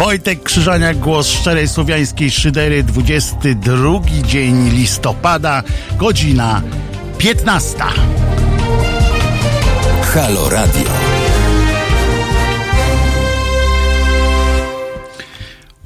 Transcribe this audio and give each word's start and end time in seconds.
Wojtek 0.00 0.42
Krzyżaniak, 0.42 0.98
głos 0.98 1.28
szczerej 1.28 1.68
słowiańskiej 1.68 2.30
szydery, 2.30 2.82
22 2.82 4.00
dzień 4.26 4.70
listopada, 4.70 5.62
godzina 5.98 6.62
15. 7.18 7.78
Halo 10.14 10.50
Radio. 10.50 10.90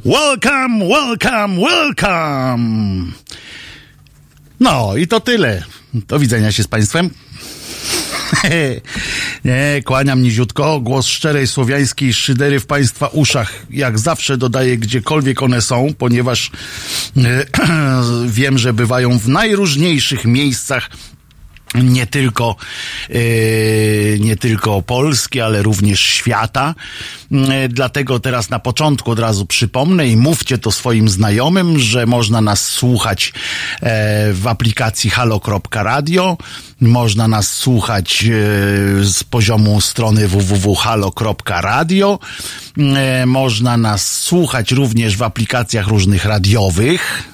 Welcome, 0.04 0.88
welcome, 0.88 1.56
welcome! 1.68 3.12
No 4.60 4.96
i 4.96 5.06
to 5.06 5.20
tyle. 5.20 5.62
Do 5.94 6.18
widzenia 6.18 6.52
się 6.52 6.62
z 6.62 6.68
Państwem. 6.68 7.10
Nie, 9.44 9.82
kłaniam 9.84 10.22
niziutko. 10.22 10.80
Głos 10.80 11.06
szczerej 11.06 11.46
słowiańskiej 11.46 12.14
szydery 12.14 12.60
w 12.60 12.66
Państwa 12.66 13.06
uszach. 13.06 13.66
Jak 13.70 13.98
zawsze 13.98 14.36
dodaję 14.36 14.78
gdziekolwiek 14.78 15.42
one 15.42 15.62
są, 15.62 15.88
ponieważ 15.98 16.50
e, 17.16 17.46
wiem, 18.26 18.58
że 18.58 18.72
bywają 18.72 19.18
w 19.18 19.28
najróżniejszych 19.28 20.24
miejscach 20.24 20.90
nie 21.74 22.06
tylko, 22.06 22.56
yy, 23.08 24.18
nie 24.20 24.36
tylko 24.36 24.82
Polski, 24.82 25.40
ale 25.40 25.62
również 25.62 26.00
świata. 26.00 26.74
Yy, 27.30 27.68
dlatego 27.68 28.20
teraz 28.20 28.50
na 28.50 28.58
początku 28.58 29.10
od 29.10 29.18
razu 29.18 29.46
przypomnę 29.46 30.08
i 30.08 30.16
mówcie 30.16 30.58
to 30.58 30.70
swoim 30.70 31.08
znajomym, 31.08 31.78
że 31.78 32.06
można 32.06 32.40
nas 32.40 32.66
słuchać 32.66 33.32
yy, 33.82 33.88
w 34.34 34.46
aplikacji 34.46 35.10
halo.radio. 35.10 36.36
Można 36.80 37.28
nas 37.28 37.52
słuchać 37.52 38.24
z 39.02 39.24
poziomu 39.24 39.80
strony 39.80 40.28
www.halo.radio. 40.28 42.18
Można 43.26 43.76
nas 43.76 44.20
słuchać 44.22 44.72
również 44.72 45.16
w 45.16 45.22
aplikacjach 45.22 45.86
różnych 45.86 46.24
radiowych 46.24 47.33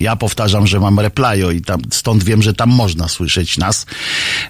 ja 0.00 0.16
powtarzam, 0.16 0.66
że 0.66 0.80
mam 0.80 1.00
replayo 1.00 1.50
i 1.50 1.60
tam, 1.60 1.80
stąd 1.90 2.24
wiem, 2.24 2.42
że 2.42 2.54
tam 2.54 2.70
można 2.70 3.08
słyszeć 3.08 3.58
nas, 3.58 3.86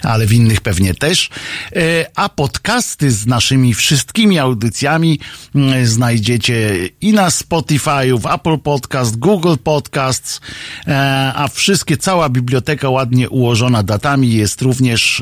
ale 0.02 0.26
w 0.26 0.32
innych 0.32 0.60
pewnie 0.60 0.94
też. 0.94 1.30
E, 1.76 2.06
a 2.16 2.28
podcasty 2.28 3.10
z 3.10 3.26
naszymi 3.26 3.74
wszystkimi 3.74 4.38
audycjami 4.38 5.20
mm, 5.54 5.86
znajdziecie 5.86 6.88
i 7.00 7.12
na 7.12 7.30
Spotify, 7.30 8.18
w 8.18 8.26
Apple 8.26 8.58
Podcast, 8.58 9.16
Google 9.16 9.54
Podcasts, 9.64 10.40
e, 10.86 11.32
a 11.36 11.48
wszystkie, 11.48 11.96
cała 11.96 12.28
biblioteka 12.28 12.90
ładnie 12.90 13.30
ułożona 13.30 13.82
datami 13.82 14.32
jest 14.32 14.62
również 14.62 15.20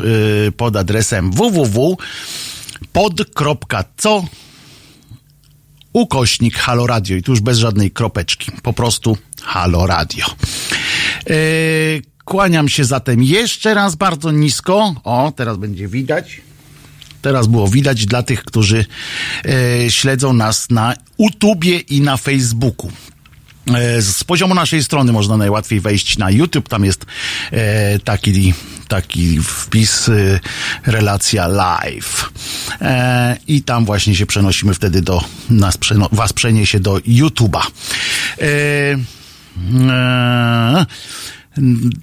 e, 0.49 0.53
pod 0.53 0.77
adresem 0.77 1.33
www.pod.co 1.33 2.05
ukośnik 5.95 6.57
Halo 6.57 6.87
Radio 6.87 7.17
i 7.17 7.23
tu 7.23 7.33
już 7.33 7.41
bez 7.41 7.59
żadnej 7.59 7.91
kropeczki, 7.91 8.53
po 8.63 8.73
prostu 8.73 9.17
Halo 9.43 9.87
Radio. 9.87 10.27
Yy, 11.27 11.35
kłaniam 12.25 12.69
się 12.69 12.85
zatem 12.85 13.23
jeszcze 13.23 13.75
raz 13.75 13.95
bardzo 13.95 14.31
nisko. 14.31 14.95
O, 15.05 15.33
teraz 15.37 15.57
będzie 15.57 15.89
widać. 15.89 16.41
Teraz 17.23 17.47
było 17.47 17.69
widać 17.69 18.07
dla 18.07 18.23
tych, 18.23 18.45
którzy 18.45 18.85
e, 19.45 19.91
śledzą 19.91 20.33
nas 20.33 20.71
na 20.71 20.95
YouTubie 21.19 21.79
i 21.79 22.01
na 22.01 22.17
Facebooku. 22.17 22.91
E, 23.73 24.03
z 24.03 24.25
poziomu 24.25 24.55
naszej 24.55 24.85
strony 24.85 25.13
można 25.13 25.37
najłatwiej 25.37 25.81
wejść 25.81 26.19
na 26.19 26.31
YouTube. 26.31 26.69
Tam 26.69 26.85
jest 26.85 27.07
e, 27.53 27.99
taki, 27.99 28.55
taki 28.89 29.39
wpis, 29.43 30.09
e, 30.09 30.41
relacja 30.87 31.47
live. 31.47 32.31
I 33.49 33.63
tam 33.63 33.85
właśnie 33.85 34.17
się 34.17 34.27
przenosimy 34.27 34.75
wtedy 34.75 35.03
do, 35.03 35.25
nas 35.51 35.79
was 36.13 36.33
przeniesie 36.33 36.81
do 36.81 36.95
YouTube'a. 36.95 37.63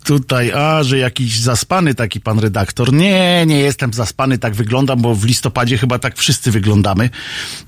Tutaj, 0.04 0.52
a, 0.52 0.84
że 0.84 0.98
jakiś 0.98 1.40
zaspany 1.40 1.96
taki 1.96 2.20
pan 2.20 2.40
redaktor. 2.40 2.94
Nie, 2.94 3.46
nie 3.46 3.60
jestem 3.60 3.94
zaspany, 3.94 4.38
tak 4.38 4.56
wyglądam, 4.56 5.02
bo 5.02 5.16
w 5.16 5.26
listopadzie 5.26 5.78
chyba 5.78 6.00
tak 6.00 6.18
wszyscy 6.18 6.52
wyglądamy. 6.52 7.10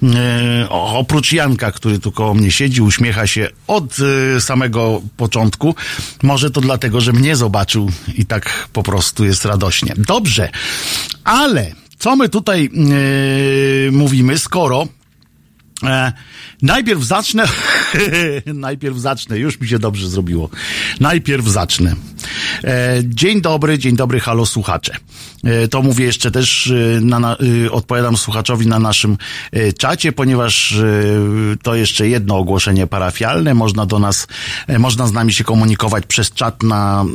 E, 0.03 0.69
oprócz 0.69 1.31
Janka, 1.31 1.72
który 1.72 1.99
tu 1.99 2.11
koło 2.11 2.33
mnie 2.33 2.51
siedzi, 2.51 2.81
uśmiecha 2.81 3.27
się 3.27 3.49
od 3.67 3.97
e, 4.38 4.41
samego 4.41 5.01
początku. 5.17 5.75
Może 6.23 6.51
to 6.51 6.61
dlatego, 6.61 7.01
że 7.01 7.13
mnie 7.13 7.35
zobaczył 7.35 7.91
i 8.16 8.25
tak 8.25 8.69
po 8.73 8.83
prostu 8.83 9.25
jest 9.25 9.45
radośnie. 9.45 9.93
Dobrze, 9.97 10.49
ale 11.23 11.72
co 11.97 12.16
my 12.16 12.29
tutaj 12.29 12.69
e, 13.88 13.91
mówimy, 13.91 14.38
skoro 14.38 14.88
E, 15.83 16.13
najpierw 16.63 17.03
zacznę, 17.03 17.44
najpierw 18.53 18.97
zacznę, 18.97 19.40
już 19.40 19.59
mi 19.59 19.68
się 19.68 19.79
dobrze 19.79 20.09
zrobiło. 20.09 20.50
Najpierw 21.00 21.47
zacznę. 21.47 21.96
E, 22.63 23.01
dzień 23.03 23.41
dobry, 23.41 23.79
dzień 23.79 23.96
dobry, 23.96 24.19
halo 24.19 24.46
słuchacze. 24.46 24.96
E, 25.44 25.68
to 25.68 25.81
mówię 25.81 26.06
jeszcze 26.06 26.31
też, 26.31 26.68
e, 26.68 27.02
na, 27.02 27.19
na, 27.19 27.38
odpowiadam 27.72 28.18
słuchaczowi 28.18 28.68
na 28.68 28.79
naszym 28.79 29.18
czacie, 29.78 30.12
ponieważ 30.12 30.78
to 31.63 31.75
jeszcze 31.75 32.07
jedno 32.07 32.38
ogłoszenie 32.38 32.88
parafialne. 32.88 33.53
Można 33.53 33.85
do 33.85 34.00
nas, 34.00 34.28
można 34.79 35.07
z 35.07 35.12
nami 35.12 35.34
się 35.34 35.44
komunikować 35.44 36.06
przez 36.06 36.31
czat 36.31 36.63
na 36.63 37.06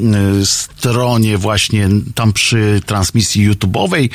stronie 0.44 1.38
właśnie 1.38 1.88
tam 2.14 2.32
przy 2.32 2.80
transmisji 2.86 3.50
YouTube'owej. 3.50 4.10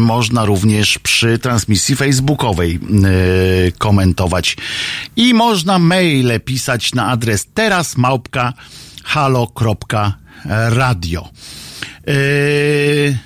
Można 0.00 0.44
również 0.44 0.98
przy 0.98 1.38
transmisji 1.38 1.96
Facebookowej 1.96 2.80
komentować. 3.78 4.41
I 5.16 5.34
można 5.34 5.78
maile 5.78 6.40
pisać 6.44 6.94
na 6.94 7.08
adres 7.08 7.46
teraz 7.54 7.96
małpka 7.96 8.52
halo.radio. 9.04 10.48
Yy, 12.06 13.18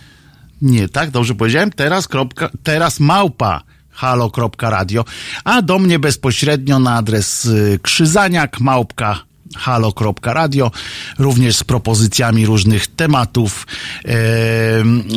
nie, 0.63 0.89
tak? 0.89 1.11
Dobrze 1.11 1.35
powiedziałem? 1.35 1.71
Teraz, 1.71 2.09
kropka, 2.09 2.51
teraz 2.63 3.01
małpa 3.01 3.63
halo.radio, 3.91 5.05
a 5.45 5.63
do 5.63 5.79
mnie 5.79 5.99
bezpośrednio 5.99 6.79
na 6.79 6.97
adres 6.97 7.45
y, 7.45 7.79
krzyzaniak 7.83 8.61
małpka 8.61 9.21
halo.radio, 9.57 10.71
również 11.19 11.57
z 11.57 11.65
propozycjami 11.65 12.47
różnych 12.47 12.87
tematów 12.87 13.67
yy, 14.05 14.13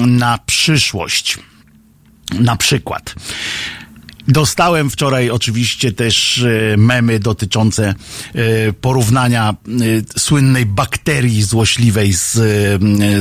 na 0.08 0.38
przyszłość. 0.46 1.40
Na 2.40 2.56
przykład. 2.56 3.16
Dostałem 4.29 4.90
wczoraj 4.90 5.29
oczywiście 5.29 5.91
też 5.91 6.44
e, 6.44 6.78
memy 6.78 7.19
dotyczące 7.19 7.88
e, 8.35 8.73
porównania 8.73 9.50
e, 9.50 10.19
słynnej 10.19 10.66
bakterii 10.66 11.44
złośliwej 11.44 12.13
z 12.13 12.38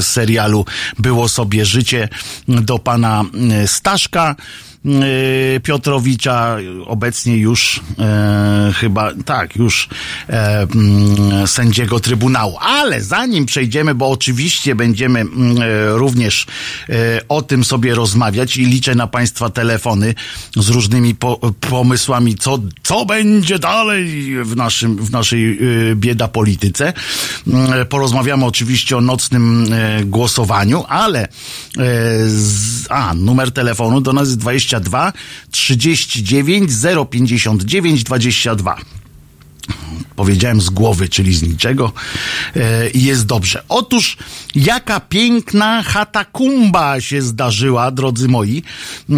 serialu 0.04 0.64
Było 0.98 1.28
sobie 1.28 1.64
życie 1.64 2.08
do 2.48 2.78
pana 2.78 3.24
Staszka. 3.66 4.36
E, 4.84 5.60
Piotrowicza, 5.60 6.56
obecnie 6.86 7.36
już 7.36 7.80
e, 7.98 8.72
chyba, 8.74 9.12
tak, 9.24 9.56
już 9.56 9.88
e, 10.28 10.62
mm, 10.62 11.46
sędziego 11.46 12.00
Trybunału. 12.00 12.56
Ale 12.60 13.02
zanim 13.02 13.46
przejdziemy, 13.46 13.94
bo 13.94 14.10
oczywiście 14.10 14.74
będziemy 14.74 15.20
mm, 15.20 15.62
e, 15.62 15.88
również 15.88 16.46
o 17.28 17.42
tym 17.42 17.64
sobie 17.64 17.94
rozmawiać 17.94 18.56
i 18.56 18.64
liczę 18.64 18.94
na 18.94 19.06
Państwa 19.06 19.50
telefony 19.50 20.14
z 20.56 20.68
różnymi 20.68 21.14
po, 21.14 21.36
pomysłami, 21.60 22.34
co, 22.34 22.58
co 22.82 23.04
będzie 23.04 23.58
dalej 23.58 24.34
w, 24.44 24.56
naszym, 24.56 24.96
w 24.96 25.10
naszej 25.10 25.58
bieda 25.94 26.28
polityce. 26.28 26.92
E, 27.52 27.84
porozmawiamy 27.84 28.44
oczywiście 28.44 28.96
o 28.96 29.00
nocnym 29.00 29.66
głosowaniu, 30.04 30.84
ale 30.88 31.28
z, 32.26 32.86
a, 32.90 33.14
numer 33.14 33.52
telefonu 33.52 34.00
do 34.00 34.12
nas 34.12 34.28
jest 34.28 34.38
20 34.38 34.67
22 34.68 35.12
39 35.50 36.70
059 37.10 38.04
22 38.04 38.76
powiedziałem 40.16 40.60
z 40.60 40.70
głowy, 40.70 41.08
czyli 41.08 41.34
z 41.34 41.42
niczego 41.42 41.92
e, 42.56 42.90
i 42.90 43.04
jest 43.04 43.26
dobrze. 43.26 43.62
Otóż 43.68 44.16
jaka 44.54 45.00
piękna 45.00 45.82
hatakumba 45.82 47.00
się 47.00 47.22
zdarzyła, 47.22 47.90
drodzy 47.90 48.28
moi. 48.28 48.62
E, 49.10 49.14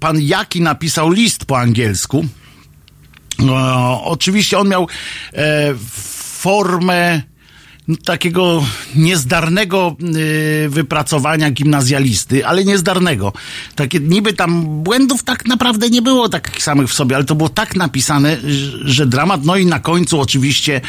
pan 0.00 0.20
Jaki 0.20 0.60
napisał 0.60 1.10
list 1.10 1.44
po 1.44 1.58
angielsku. 1.58 2.24
E, 3.40 3.52
oczywiście 4.04 4.58
on 4.58 4.68
miał 4.68 4.88
formę 6.40 7.22
takiego 7.96 8.64
niezdarnego 8.94 9.96
y, 10.16 10.68
wypracowania 10.68 11.50
gimnazjalisty, 11.50 12.46
ale 12.46 12.64
niezdarnego. 12.64 13.32
Takie 13.74 14.00
niby 14.00 14.32
tam 14.32 14.82
błędów 14.82 15.22
tak 15.22 15.46
naprawdę 15.46 15.90
nie 15.90 16.02
było 16.02 16.28
takich 16.28 16.62
samych 16.62 16.88
w 16.88 16.94
sobie, 16.94 17.16
ale 17.16 17.24
to 17.24 17.34
było 17.34 17.48
tak 17.48 17.76
napisane, 17.76 18.36
że 18.84 19.06
dramat. 19.06 19.44
No 19.44 19.56
i 19.56 19.66
na 19.66 19.80
końcu 19.80 20.20
oczywiście 20.20 20.80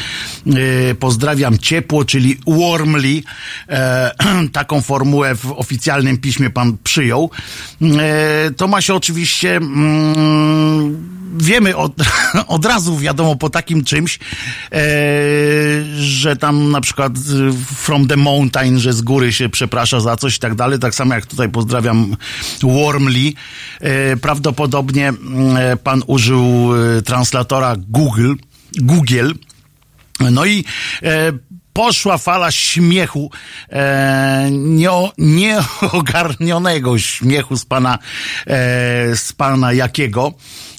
y, 0.46 0.94
pozdrawiam 0.94 1.58
ciepło, 1.58 2.04
czyli 2.04 2.36
warmly. 2.46 3.22
E, 3.68 4.12
taką 4.52 4.80
formułę 4.80 5.34
w 5.34 5.52
oficjalnym 5.52 6.18
piśmie 6.18 6.50
pan 6.50 6.76
przyjął. 6.84 7.30
E, 7.82 8.50
to 8.56 8.68
ma 8.68 8.80
się 8.80 8.94
oczywiście 8.94 9.56
mm, 9.56 11.21
wiemy 11.32 11.76
od, 11.76 11.92
od 12.46 12.64
razu, 12.64 12.98
wiadomo, 12.98 13.36
po 13.36 13.50
takim 13.50 13.84
czymś, 13.84 14.18
e, 14.18 14.78
że 15.96 16.36
tam 16.36 16.70
na 16.70 16.80
przykład 16.80 17.12
from 17.76 18.06
the 18.06 18.16
mountain, 18.16 18.80
że 18.80 18.92
z 18.92 19.02
góry 19.02 19.32
się 19.32 19.48
przeprasza 19.48 20.00
za 20.00 20.16
coś 20.16 20.36
i 20.36 20.38
tak 20.38 20.54
dalej. 20.54 20.78
Tak 20.78 20.94
samo 20.94 21.14
jak 21.14 21.26
tutaj 21.26 21.48
pozdrawiam 21.48 22.16
Warmly. 22.62 23.32
E, 23.80 24.16
prawdopodobnie 24.16 25.12
e, 25.58 25.76
pan 25.76 26.02
użył 26.06 26.70
e, 26.98 27.02
translatora 27.02 27.76
Google, 27.88 28.34
Google. 28.78 29.32
No 30.30 30.44
i 30.44 30.64
e, 31.02 31.32
poszła 31.72 32.18
fala 32.18 32.50
śmiechu, 32.50 33.30
e, 33.70 34.48
nie, 34.50 34.90
nieogarnionego 35.18 36.98
śmiechu 36.98 37.56
z 37.56 37.64
pana, 37.64 37.98
e, 38.46 39.16
z 39.16 39.32
pana 39.32 39.72
Jakiego. 39.72 40.32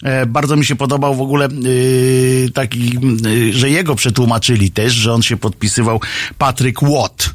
E, 0.03 0.25
bardzo 0.25 0.55
mi 0.55 0.65
się 0.65 0.75
podobał 0.75 1.15
w 1.15 1.21
ogóle 1.21 1.45
e, 1.45 1.49
taki, 2.53 2.99
e, 3.49 3.53
że 3.53 3.69
jego 3.69 3.95
przetłumaczyli 3.95 4.71
też, 4.71 4.93
że 4.93 5.13
on 5.13 5.21
się 5.21 5.37
podpisywał 5.37 6.01
Patrick 6.37 6.83
Watt. 6.83 7.29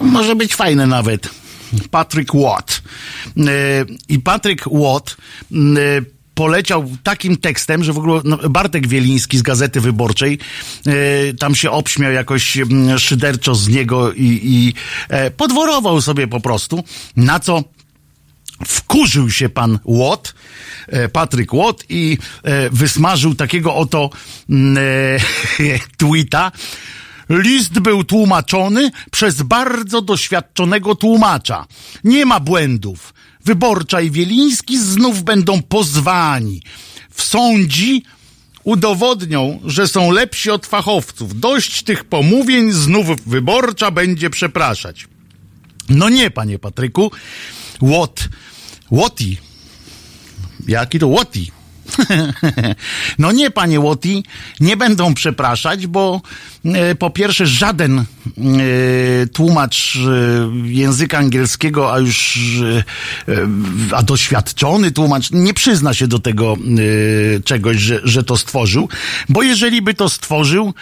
Może 0.00 0.36
być 0.36 0.54
fajne 0.54 0.86
nawet. 0.86 1.30
Patrick 1.90 2.34
Watt. 2.34 2.82
E, 3.36 3.84
I 4.08 4.18
Patrick 4.18 4.68
Watt 4.72 5.16
poleciał 6.40 6.90
takim 7.02 7.36
tekstem, 7.36 7.84
że 7.84 7.92
w 7.92 7.98
ogóle 7.98 8.20
no, 8.24 8.36
Bartek 8.36 8.86
Wieliński 8.88 9.38
z 9.38 9.42
Gazety 9.42 9.80
Wyborczej 9.80 10.38
e, 10.86 10.92
tam 11.34 11.54
się 11.54 11.70
obśmiał 11.70 12.12
jakoś 12.12 12.58
szyderczo 12.98 13.54
z 13.54 13.68
niego 13.68 14.12
i, 14.12 14.40
i 14.42 14.74
e, 15.08 15.30
podworował 15.30 16.00
sobie 16.00 16.28
po 16.28 16.40
prostu, 16.40 16.84
na 17.16 17.40
co 17.40 17.64
wkurzył 18.66 19.30
się 19.30 19.48
pan 19.48 19.78
Watt, 19.84 20.34
e, 20.86 21.08
Patryk 21.08 21.54
Watt 21.54 21.84
i 21.88 22.18
wysmażył 22.72 23.34
takiego 23.34 23.74
oto 23.74 24.10
tweeta, 25.98 26.52
List 27.30 27.78
był 27.78 28.04
tłumaczony 28.04 28.90
przez 29.10 29.42
bardzo 29.42 30.02
doświadczonego 30.02 30.94
tłumacza. 30.94 31.66
Nie 32.04 32.26
ma 32.26 32.40
błędów. 32.40 33.14
Wyborcza 33.44 34.00
i 34.00 34.10
Wieliński 34.10 34.78
znów 34.78 35.22
będą 35.22 35.62
pozwani. 35.62 36.62
W 37.10 37.22
sądzi 37.22 38.02
udowodnią, 38.64 39.60
że 39.64 39.88
są 39.88 40.10
lepsi 40.10 40.50
od 40.50 40.66
fachowców. 40.66 41.40
Dość 41.40 41.82
tych 41.82 42.04
pomówień, 42.04 42.72
znów 42.72 43.06
Wyborcza 43.26 43.90
będzie 43.90 44.30
przepraszać. 44.30 45.08
No 45.88 46.08
nie, 46.08 46.30
panie 46.30 46.58
Patryku. 46.58 47.10
What? 47.82 48.28
Woti. 48.90 49.38
Jaki 50.68 50.98
to 50.98 51.08
Woti? 51.08 51.50
no 53.18 53.32
nie, 53.32 53.50
panie 53.50 53.80
Łoti, 53.80 54.24
nie 54.60 54.76
będą 54.76 55.14
przepraszać, 55.14 55.86
bo 55.86 56.20
e, 56.64 56.94
po 56.94 57.10
pierwsze 57.10 57.46
żaden 57.46 57.98
e, 57.98 58.04
tłumacz 59.32 59.96
e, 59.96 60.68
języka 60.68 61.18
angielskiego, 61.18 61.92
a 61.92 61.98
już 61.98 62.38
a 63.92 64.02
doświadczony 64.02 64.90
tłumacz 64.90 65.30
nie 65.30 65.54
przyzna 65.54 65.94
się 65.94 66.06
do 66.06 66.18
tego 66.18 66.56
czegoś, 67.44 67.76
że, 67.76 68.00
że 68.04 68.24
to 68.24 68.36
stworzył, 68.36 68.88
bo 69.28 69.42
jeżeli 69.42 69.82
by 69.82 69.94
to 69.94 70.08
stworzył 70.08 70.74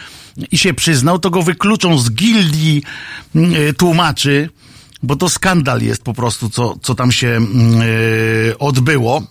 i 0.52 0.58
się 0.58 0.74
przyznał, 0.74 1.18
to 1.18 1.30
go 1.30 1.42
wykluczą 1.42 1.98
z 1.98 2.10
gildii 2.10 2.82
tłumaczy, 3.76 4.48
bo 5.02 5.16
to 5.16 5.28
skandal 5.28 5.82
jest 5.82 6.02
po 6.02 6.14
prostu, 6.14 6.50
co, 6.50 6.78
co 6.82 6.94
tam 6.94 7.12
się 7.12 7.28
e, 7.28 8.58
odbyło. 8.58 9.22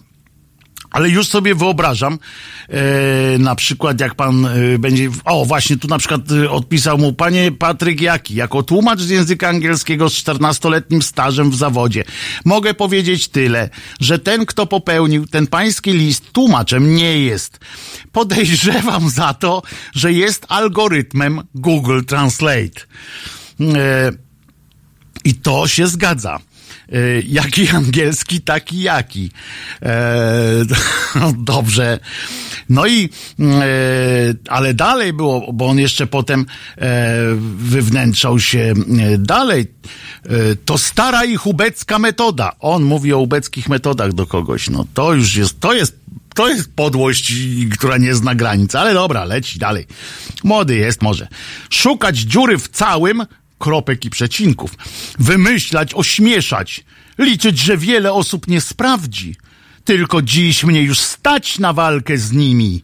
Ale 0.91 1.09
już 1.09 1.27
sobie 1.27 1.55
wyobrażam, 1.55 2.19
e, 2.69 3.37
na 3.37 3.55
przykład 3.55 3.99
jak 3.99 4.15
pan 4.15 4.45
e, 4.45 4.79
będzie, 4.79 5.09
o 5.25 5.45
właśnie 5.45 5.77
tu 5.77 5.87
na 5.87 5.97
przykład 5.97 6.21
e, 6.31 6.49
odpisał 6.49 6.97
mu, 6.97 7.13
panie 7.13 7.51
Patryk 7.51 8.01
Jaki, 8.01 8.35
jako 8.35 8.63
tłumacz 8.63 8.99
z 8.99 9.09
języka 9.09 9.49
angielskiego 9.49 10.09
z 10.09 10.13
14-letnim 10.13 11.01
stażem 11.01 11.51
w 11.51 11.55
zawodzie, 11.55 12.03
mogę 12.45 12.73
powiedzieć 12.73 13.27
tyle, 13.27 13.69
że 13.99 14.19
ten, 14.19 14.45
kto 14.45 14.65
popełnił 14.65 15.27
ten 15.27 15.47
pański 15.47 15.91
list, 15.91 16.31
tłumaczem 16.31 16.95
nie 16.95 17.19
jest. 17.19 17.59
Podejrzewam 18.11 19.09
za 19.19 19.33
to, 19.33 19.61
że 19.93 20.13
jest 20.13 20.45
algorytmem 20.49 21.41
Google 21.55 22.01
Translate. 22.03 22.81
E, 23.61 24.11
I 25.23 25.33
to 25.33 25.67
się 25.67 25.87
zgadza. 25.87 26.39
E, 26.91 27.21
jaki 27.27 27.69
angielski, 27.69 28.41
taki 28.41 28.81
jaki. 28.81 29.31
E, 29.81 30.65
dobrze. 31.37 31.99
No 32.69 32.87
i, 32.87 33.09
e, 33.39 33.63
ale 34.49 34.73
dalej 34.73 35.13
było, 35.13 35.53
bo 35.53 35.67
on 35.67 35.79
jeszcze 35.79 36.07
potem 36.07 36.45
e, 36.77 37.15
wywnętrzał 37.57 38.39
się 38.39 38.73
e, 38.99 39.17
dalej. 39.17 39.71
E, 40.25 40.55
to 40.65 40.77
stara 40.77 41.25
i 41.25 41.37
ubecka 41.43 41.99
metoda. 41.99 42.51
On 42.59 42.83
mówi 42.83 43.13
o 43.13 43.19
ubeckich 43.19 43.69
metodach 43.69 44.13
do 44.13 44.25
kogoś. 44.25 44.69
No 44.69 44.85
to 44.93 45.13
już 45.13 45.35
jest, 45.35 45.59
to 45.59 45.73
jest 45.73 45.97
to 46.37 46.49
jest 46.49 46.73
podłość, 46.75 47.33
która 47.77 47.97
nie 47.97 48.15
zna 48.15 48.35
granic, 48.35 48.75
ale 48.75 48.93
dobra, 48.93 49.25
leci 49.25 49.59
dalej. 49.59 49.87
Młody 50.43 50.75
jest 50.75 51.01
może. 51.01 51.27
Szukać 51.69 52.17
dziury 52.17 52.57
w 52.57 52.67
całym, 52.67 53.25
kropek 53.59 54.05
i 54.05 54.09
przecinków. 54.09 54.71
Wymyślać, 55.19 55.93
ośmieszać. 55.93 56.85
Liczyć, 57.17 57.59
że 57.59 57.77
wiele 57.77 58.13
osób 58.13 58.47
nie 58.47 58.61
sprawdzi. 58.61 59.35
Tylko 59.83 60.21
dziś 60.21 60.63
mnie 60.63 60.81
już 60.81 60.99
stać 60.99 61.59
na 61.59 61.73
walkę 61.73 62.17
z 62.17 62.31
nimi. 62.31 62.81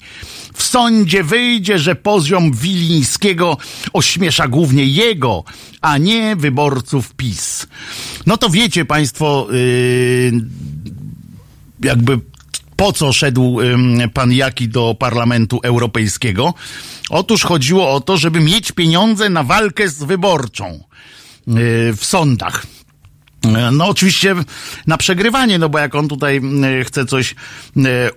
W 0.54 0.64
sądzie 0.64 1.24
wyjdzie, 1.24 1.80
że 1.80 1.96
poziom 1.96 2.52
Wilińskiego 2.52 3.58
ośmiesza 3.94 4.48
głównie 4.48 4.86
jego, 4.86 5.44
a 5.82 5.98
nie 5.98 6.36
wyborców 6.36 7.14
PiS. 7.14 7.68
No 8.26 8.38
to 8.38 8.50
wiecie 8.50 8.86
państwo, 8.86 9.48
yy, 9.52 10.32
jakby 11.84 12.20
po 12.76 12.94
co 12.94 13.14
szedł 13.14 13.60
ym, 13.60 14.02
pan 14.14 14.32
Jaki 14.32 14.68
do 14.68 14.96
Parlamentu 15.00 15.60
Europejskiego? 15.64 16.54
Otóż 17.10 17.44
chodziło 17.44 17.92
o 17.92 18.02
to, 18.02 18.18
żeby 18.18 18.40
mieć 18.40 18.72
pieniądze 18.72 19.30
na 19.30 19.44
walkę 19.44 19.90
z 19.90 20.04
wyborczą 20.04 20.84
yy, 21.48 21.56
w 21.98 22.06
sądach. 22.06 22.66
No 23.72 23.88
oczywiście 23.88 24.36
na 24.88 24.98
przegrywanie, 24.98 25.60
no 25.60 25.70
bo 25.70 25.80
jak 25.80 25.96
on 25.96 26.08
tutaj 26.08 26.42
chce 26.84 27.06
coś 27.06 27.36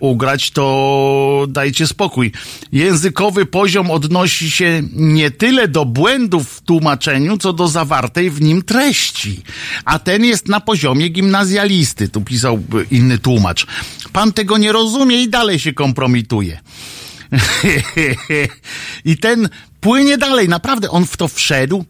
ugrać, 0.00 0.50
to 0.50 1.47
dajcie 1.49 1.87
spokój. 1.87 2.33
Językowy 2.73 3.47
poziom 3.47 3.90
odnosi 3.90 4.50
się 4.50 4.83
nie 4.93 5.31
tyle 5.31 5.69
do 5.69 5.85
błędów 5.85 6.50
w 6.50 6.61
tłumaczeniu, 6.61 7.38
co 7.38 7.52
do 7.52 7.69
zawartej 7.69 8.31
w 8.31 8.40
nim 8.40 8.62
treści. 8.62 9.43
A 9.85 9.99
ten 9.99 10.25
jest 10.25 10.49
na 10.49 10.61
poziomie 10.61 11.09
gimnazjalisty, 11.09 12.09
tu 12.09 12.21
pisał 12.21 12.62
inny 12.90 13.19
tłumacz. 13.19 13.66
Pan 14.12 14.33
tego 14.33 14.59
nie 14.59 14.73
rozumie 14.73 15.23
i 15.23 15.28
dalej 15.28 15.59
się 15.59 15.73
kompromituje. 15.73 16.61
I 19.05 19.16
ten 19.16 19.49
płynie 19.81 20.19
dalej, 20.19 20.49
naprawdę 20.49 20.90
on 20.90 21.07
w 21.07 21.16
to 21.16 21.28
wszedł. 21.28 21.85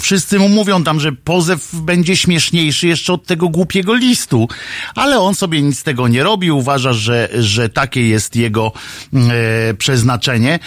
Wszyscy 0.00 0.38
mu 0.38 0.48
mówią 0.48 0.84
tam, 0.84 1.00
że 1.00 1.12
pozew 1.12 1.74
będzie 1.74 2.16
śmieszniejszy 2.16 2.86
jeszcze 2.86 3.12
od 3.12 3.26
tego 3.26 3.48
głupiego 3.48 3.94
listu, 3.94 4.48
ale 4.94 5.18
on 5.18 5.34
sobie 5.34 5.62
nic 5.62 5.78
z 5.78 5.82
tego 5.82 6.08
nie 6.08 6.22
robi, 6.22 6.50
uważa, 6.50 6.92
że, 6.92 7.28
że 7.38 7.68
takie 7.68 8.08
jest 8.08 8.36
jego 8.36 8.72
e, 9.14 9.74
przeznaczenie. 9.74 10.58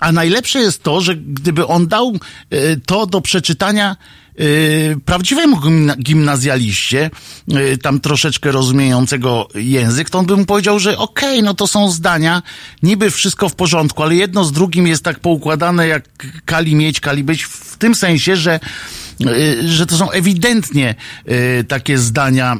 A 0.00 0.12
najlepsze 0.12 0.60
jest 0.60 0.82
to, 0.82 1.00
że 1.00 1.16
gdyby 1.16 1.66
on 1.66 1.88
dał 1.88 2.12
e, 2.50 2.76
to 2.76 3.06
do 3.06 3.20
przeczytania 3.20 3.96
prawdziwemu 5.04 5.60
gimnazjaliście, 5.98 7.10
yy, 7.48 7.78
tam 7.78 8.00
troszeczkę 8.00 8.52
rozumiejącego 8.52 9.48
język, 9.54 10.10
to 10.10 10.18
on 10.18 10.26
by 10.26 10.36
mu 10.36 10.44
powiedział, 10.44 10.78
że 10.78 10.98
okej, 10.98 11.30
okay, 11.30 11.42
no 11.42 11.54
to 11.54 11.66
są 11.66 11.90
zdania, 11.90 12.42
niby 12.82 13.10
wszystko 13.10 13.48
w 13.48 13.54
porządku, 13.54 14.02
ale 14.02 14.14
jedno 14.14 14.44
z 14.44 14.52
drugim 14.52 14.86
jest 14.86 15.04
tak 15.04 15.20
poukładane 15.20 15.86
jak 15.86 16.08
kali 16.44 16.74
mieć, 16.74 17.00
kali 17.00 17.24
być, 17.24 17.42
w 17.44 17.76
tym 17.76 17.94
sensie, 17.94 18.36
że 18.36 18.60
że 19.66 19.86
to 19.86 19.96
są 19.96 20.10
ewidentnie 20.10 20.94
takie 21.68 21.98
zdania 21.98 22.56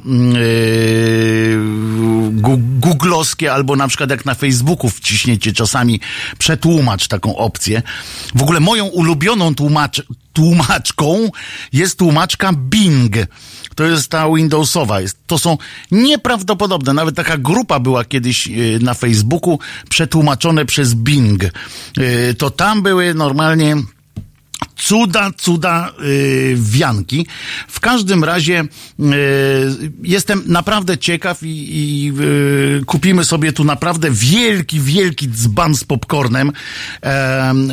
googlowskie, 2.81 3.53
albo 3.53 3.77
na 3.77 3.89
przykład 3.89 4.11
jak 4.11 4.25
na 4.25 4.35
Facebooku 4.35 4.91
wciśniecie 4.91 5.53
czasami 5.53 6.01
przetłumacz 6.39 7.09
taką 7.09 7.37
opcję. 7.37 7.83
W 8.35 8.43
ogóle 8.43 8.61
moją 8.61 8.87
ulubioną 8.87 9.55
tłumacz, 9.55 10.03
tłumaczką 10.33 11.31
jest 11.73 11.99
tłumaczka 11.99 12.53
Bing. 12.53 13.17
To 13.75 13.85
jest 13.85 14.09
ta 14.09 14.29
Windowsowa. 14.35 14.99
To 15.27 15.39
są 15.39 15.59
nieprawdopodobne. 15.91 16.93
Nawet 16.93 17.17
taka 17.17 17.39
grupa 17.39 17.81
była 17.81 18.05
kiedyś 18.05 18.49
na 18.81 18.95
Facebooku 18.95 19.59
przetłumaczone 19.89 20.65
przez 20.65 20.95
Bing. 20.95 21.43
To 22.39 22.51
tam 22.51 22.83
były 22.83 23.15
normalnie 23.15 23.77
cuda, 24.83 25.31
cuda 25.37 25.93
yy, 25.99 26.57
wianki. 26.57 27.27
W 27.69 27.81
każdym 27.81 28.25
razie 28.25 28.65
yy, 28.99 29.07
jestem 30.03 30.43
naprawdę 30.47 30.99
ciekaw 30.99 31.43
i, 31.43 31.47
i 31.47 32.05
yy, 32.05 32.83
kupimy 32.87 33.25
sobie 33.25 33.53
tu 33.53 33.65
naprawdę 33.65 34.09
wielki, 34.11 34.81
wielki 34.81 35.29
dzban 35.29 35.75
z 35.75 35.85
popcornem, 35.85 36.53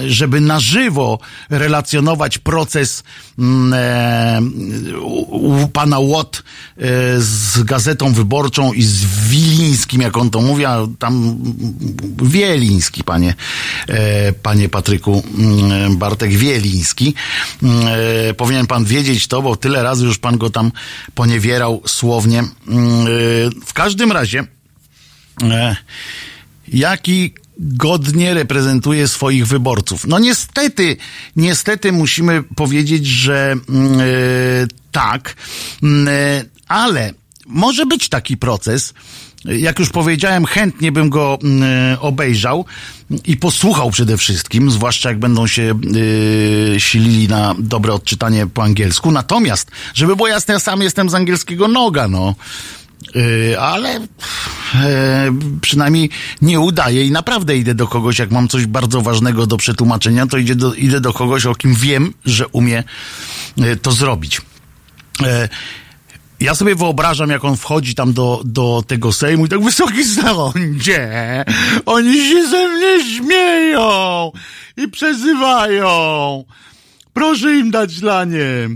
żeby 0.08 0.42
na 0.42 0.60
żywo 0.60 1.20
relacjonować 1.50 2.38
proces 2.38 3.04
u, 5.02 5.64
u 5.64 5.68
pana 5.68 6.00
Łot 6.00 6.44
z 7.18 7.64
Gazetą 7.64 8.14
Wyborczą 8.14 8.74
i 8.74 8.84
z 8.84 9.06
Wilińskim, 9.30 10.02
jak 10.02 10.18
on 10.18 10.30
to 10.30 10.42
mówi, 10.42 10.66
a 10.66 10.88
tam 11.00 11.38
Wieliński, 12.24 13.04
panie, 13.04 13.34
panie 14.44 14.70
Patryku, 14.70 15.24
mm, 15.38 15.98
Bartek 15.98 16.32
Wieliński. 16.32 17.14
E, 17.64 18.34
powinien 18.34 18.68
pan 18.68 18.86
wiedzieć 18.86 19.28
to, 19.28 19.42
bo 19.42 19.56
tyle 19.56 19.84
razy 19.84 20.06
już 20.06 20.18
pan 20.18 20.38
go 20.38 20.50
tam 20.50 20.72
poniewierał 21.16 21.82
słownie. 21.86 22.40
Mm, 22.40 23.08
e, 23.08 23.08
w 23.66 23.74
każdym 23.74 24.12
razie, 24.12 24.44
e, 25.44 25.76
jaki 26.68 27.34
godnie 27.60 28.34
reprezentuje 28.34 29.08
swoich 29.08 29.48
wyborców. 29.48 30.08
No 30.08 30.20
niestety, 30.20 30.98
niestety 31.36 31.92
musimy 31.92 32.44
powiedzieć, 32.44 33.08
że 33.08 33.56
mm, 33.70 34.00
tak, 34.92 35.36
mm, 35.84 36.10
ale 36.68 37.14
może 37.46 37.86
być 37.86 38.10
taki 38.10 38.38
proces, 38.38 38.94
jak 39.46 39.80
już 39.80 39.90
powiedziałem, 39.90 40.46
chętnie 40.46 40.92
bym 40.92 41.10
go 41.10 41.40
y, 41.94 42.00
obejrzał 42.00 42.66
i 43.26 43.38
posłuchał 43.38 43.92
przede 43.92 44.18
wszystkim, 44.18 44.72
zwłaszcza 44.72 45.10
jak 45.10 45.20
będą 45.20 45.48
się 45.48 45.80
y, 45.96 46.76
silili 46.78 47.28
na 47.28 47.56
dobre 47.60 47.94
odczytanie 47.94 48.48
po 48.48 48.64
angielsku. 48.64 49.12
Natomiast, 49.12 49.72
żeby 49.94 50.16
było 50.16 50.28
jasne, 50.28 50.54
ja 50.54 50.60
sam 50.60 50.82
jestem 50.82 51.10
z 51.10 51.14
angielskiego 51.14 51.68
noga, 51.68 52.08
no. 52.08 52.36
Yy, 53.16 53.60
ale 53.60 53.94
yy, 53.94 54.00
przynajmniej 55.62 56.10
nie 56.42 56.60
udaję 56.60 57.06
i 57.06 57.12
naprawdę 57.12 57.58
idę 57.58 57.76
do 57.76 57.88
kogoś, 57.88 58.20
jak 58.20 58.32
mam 58.32 58.48
coś 58.48 58.66
bardzo 58.66 59.02
ważnego 59.02 59.48
do 59.48 59.58
przetłumaczenia, 59.58 60.28
to 60.28 60.38
idę 60.38 60.56
do, 60.56 60.74
idę 60.74 61.02
do 61.02 61.14
kogoś, 61.14 61.46
o 61.46 61.56
kim 61.56 61.76
wiem, 61.76 62.14
że 62.26 62.48
umie 62.48 62.84
yy, 63.58 63.78
to 63.78 63.92
zrobić. 63.92 64.42
Ja 66.40 66.56
sobie 66.56 66.76
wyobrażam, 66.76 67.30
jak 67.30 67.46
on 67.46 67.58
wchodzi 67.58 67.96
tam 67.96 68.14
do, 68.14 68.42
do 68.46 68.84
tego 68.88 69.12
Sejmu 69.12 69.46
i 69.46 69.50
tak 69.50 69.64
wysoki 69.64 70.04
sądzie, 70.04 71.46
oni 71.86 72.30
się 72.30 72.48
ze 72.48 72.68
mnie 72.68 73.16
śmieją 73.16 74.32
i 74.78 74.88
przezywają. 74.88 76.44
Proszę 77.14 77.58
im 77.58 77.72
dać 77.72 78.02
lanie. 78.02 78.70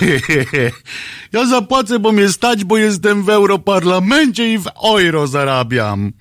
ja 1.32 1.46
zapłacę, 1.46 1.98
bo 1.98 2.12
mnie 2.12 2.28
stać, 2.28 2.64
bo 2.64 2.78
jestem 2.78 3.22
w 3.22 3.28
Europarlamencie 3.28 4.52
i 4.52 4.58
w 4.58 4.66
euro 4.84 5.26
zarabiam. 5.26 6.12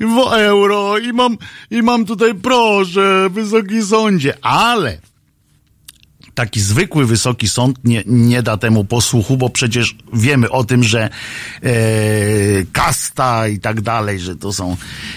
W 0.00 0.32
euro 0.32 0.98
i 0.98 1.12
mam, 1.12 1.38
i 1.70 1.82
mam 1.82 2.04
tutaj, 2.04 2.34
proszę, 2.34 3.28
wysoki 3.30 3.82
sądzie, 3.82 4.44
ale 4.44 4.98
taki 6.34 6.60
zwykły 6.60 7.06
wysoki 7.06 7.48
sąd 7.48 7.84
nie, 7.84 8.02
nie 8.06 8.42
da 8.42 8.56
temu 8.56 8.84
posłuchu, 8.84 9.36
bo 9.36 9.50
przecież 9.50 9.96
wiemy 10.12 10.50
o 10.50 10.64
tym, 10.64 10.84
że 10.84 11.02
e, 11.02 11.70
kasta 12.72 13.48
i 13.48 13.60
tak 13.60 13.80
dalej, 13.80 14.20
że 14.20 14.36
to 14.36 14.52
są 14.52 14.76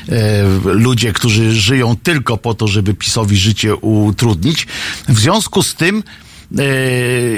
e, 0.09 0.43
ludzie, 0.63 1.13
którzy 1.13 1.53
żyją 1.53 1.95
tylko 2.03 2.37
po 2.37 2.53
to, 2.53 2.67
żeby 2.67 2.93
PiSowi 2.93 3.37
życie 3.37 3.75
utrudnić. 3.75 4.67
W 5.09 5.19
związku 5.19 5.63
z 5.63 5.75
tym 5.75 6.03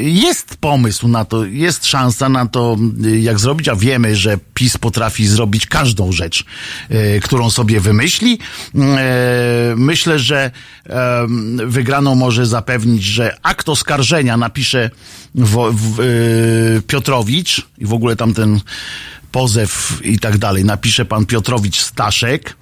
jest 0.01 0.57
pomysł 0.57 1.07
na 1.07 1.25
to, 1.25 1.45
jest 1.45 1.85
szansa 1.85 2.29
na 2.29 2.45
to, 2.45 2.77
e, 3.05 3.09
jak 3.19 3.39
zrobić, 3.39 3.67
a 3.67 3.75
wiemy, 3.75 4.15
że 4.15 4.37
PiS 4.53 4.77
potrafi 4.77 5.27
zrobić 5.27 5.65
każdą 5.65 6.11
rzecz, 6.11 6.45
e, 6.89 7.19
którą 7.19 7.49
sobie 7.49 7.79
wymyśli. 7.79 8.39
Myślę, 9.75 10.19
że 10.19 10.51
wygraną 11.67 12.15
może 12.15 12.45
zapewnić, 12.45 13.03
że 13.03 13.37
akt 13.43 13.69
oskarżenia 13.69 14.37
napisze 14.37 14.89
Piotrowicz 16.87 17.67
i 17.77 17.85
w 17.85 17.93
ogóle 17.93 18.15
tamten 18.15 18.59
pozew 19.31 19.99
i 20.03 20.19
tak 20.19 20.37
dalej, 20.37 20.65
napisze 20.65 21.05
pan 21.05 21.25
Piotrowicz 21.25 21.81
Staszek. 21.81 22.55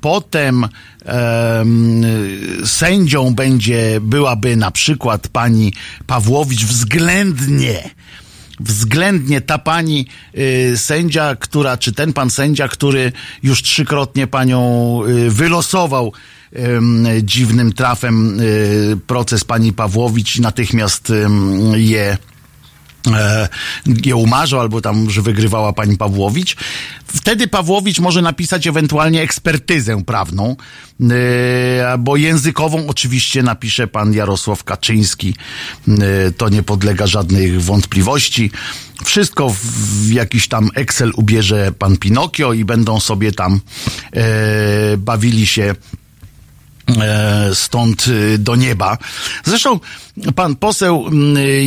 Potem 0.00 0.68
sędzią 2.64 3.34
będzie, 3.34 4.00
byłaby 4.00 4.56
na 4.56 4.70
przykład 4.70 5.28
pani 5.28 5.72
Pawłowicz 6.06 6.64
względnie 6.64 7.90
względnie 8.60 9.40
ta 9.40 9.58
pani 9.58 10.06
y, 10.38 10.72
sędzia, 10.76 11.36
która, 11.36 11.76
czy 11.76 11.92
ten 11.92 12.12
pan 12.12 12.30
sędzia, 12.30 12.68
który 12.68 13.12
już 13.42 13.62
trzykrotnie 13.62 14.26
panią 14.26 15.00
y, 15.06 15.30
wylosował 15.30 16.12
y, 16.52 16.58
dziwnym 17.22 17.72
trafem 17.72 18.40
y, 18.40 18.98
proces 19.06 19.44
pani 19.44 19.72
Pawłowicz 19.72 20.38
natychmiast 20.38 21.12
je 21.74 22.16
e, 23.06 23.48
je 24.04 24.16
umarzał, 24.16 24.60
albo 24.60 24.80
tam, 24.80 25.10
że 25.10 25.22
wygrywała 25.22 25.72
pani 25.72 25.96
Pawłowicz. 25.96 26.56
Wtedy 27.06 27.48
Pawłowicz 27.48 27.98
może 27.98 28.22
napisać 28.22 28.66
ewentualnie 28.66 29.22
ekspertyzę 29.22 30.04
prawną, 30.04 30.56
e, 31.00 31.98
bo 31.98 32.16
językową 32.16 32.86
oczywiście 32.86 33.42
napisze 33.42 33.86
pan 33.86 34.14
Jarosław 34.14 34.64
Kaczyński. 34.64 35.34
E, 35.88 36.32
to 36.32 36.48
nie 36.48 36.62
podlega 36.62 37.06
żadnych 37.06 37.62
wątpliwości. 37.62 38.50
Wszystko 39.04 39.54
w 40.04 40.10
jakiś 40.10 40.48
tam 40.48 40.68
Excel 40.74 41.12
ubierze 41.16 41.72
pan 41.78 41.96
Pinokio 41.96 42.52
i 42.52 42.64
będą 42.64 43.00
sobie 43.00 43.32
tam 43.32 43.60
bawili 44.98 45.46
się 45.46 45.74
stąd 47.54 48.06
do 48.38 48.56
nieba. 48.56 48.98
Zresztą 49.44 49.80
pan 50.34 50.56
poseł 50.56 51.10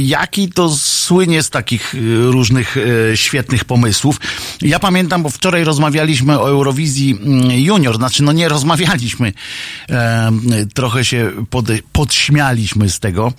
Jaki 0.04 0.50
to 0.50 0.70
słynie 0.75 1.44
z 1.44 1.50
takich 1.50 1.96
y, 1.96 2.25
różnych 2.32 2.78
e, 2.78 3.18
świetnych 3.18 3.66
pomysłów. 3.66 4.20
Ja 4.62 4.80
pamiętam, 4.80 5.24
bo 5.24 5.30
wczoraj 5.30 5.64
rozmawialiśmy 5.64 6.40
o 6.40 6.50
Eurowizji 6.50 7.20
Junior, 7.56 7.96
znaczy 7.98 8.24
no 8.24 8.32
nie 8.32 8.50
rozmawialiśmy, 8.50 9.34
e, 9.90 10.32
trochę 10.74 11.06
się 11.06 11.32
pod, 11.50 11.66
podśmialiśmy 11.92 12.90
z 12.90 13.00
tego 13.00 13.34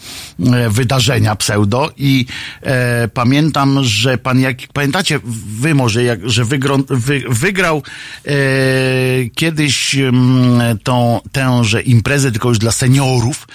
wydarzenia 0.70 1.36
pseudo 1.36 1.92
i 1.96 2.26
pamiętam, 3.14 3.84
że 3.84 4.18
pan 4.18 4.40
Jaki, 4.40 4.68
pamiętacie 4.72 5.20
wy 5.60 5.74
może, 5.74 6.04
jak, 6.04 6.30
że 6.30 6.44
wygrał, 6.44 6.78
wy, 6.88 7.22
wygrał 7.28 7.82
kiedyś 9.34 9.96
tą, 10.82 11.20
tę 11.32 11.64
że 11.64 11.82
imprezę 11.82 12.32
tylko 12.32 12.48
już 12.48 12.58
dla 12.58 12.72
seniorów 12.72 13.48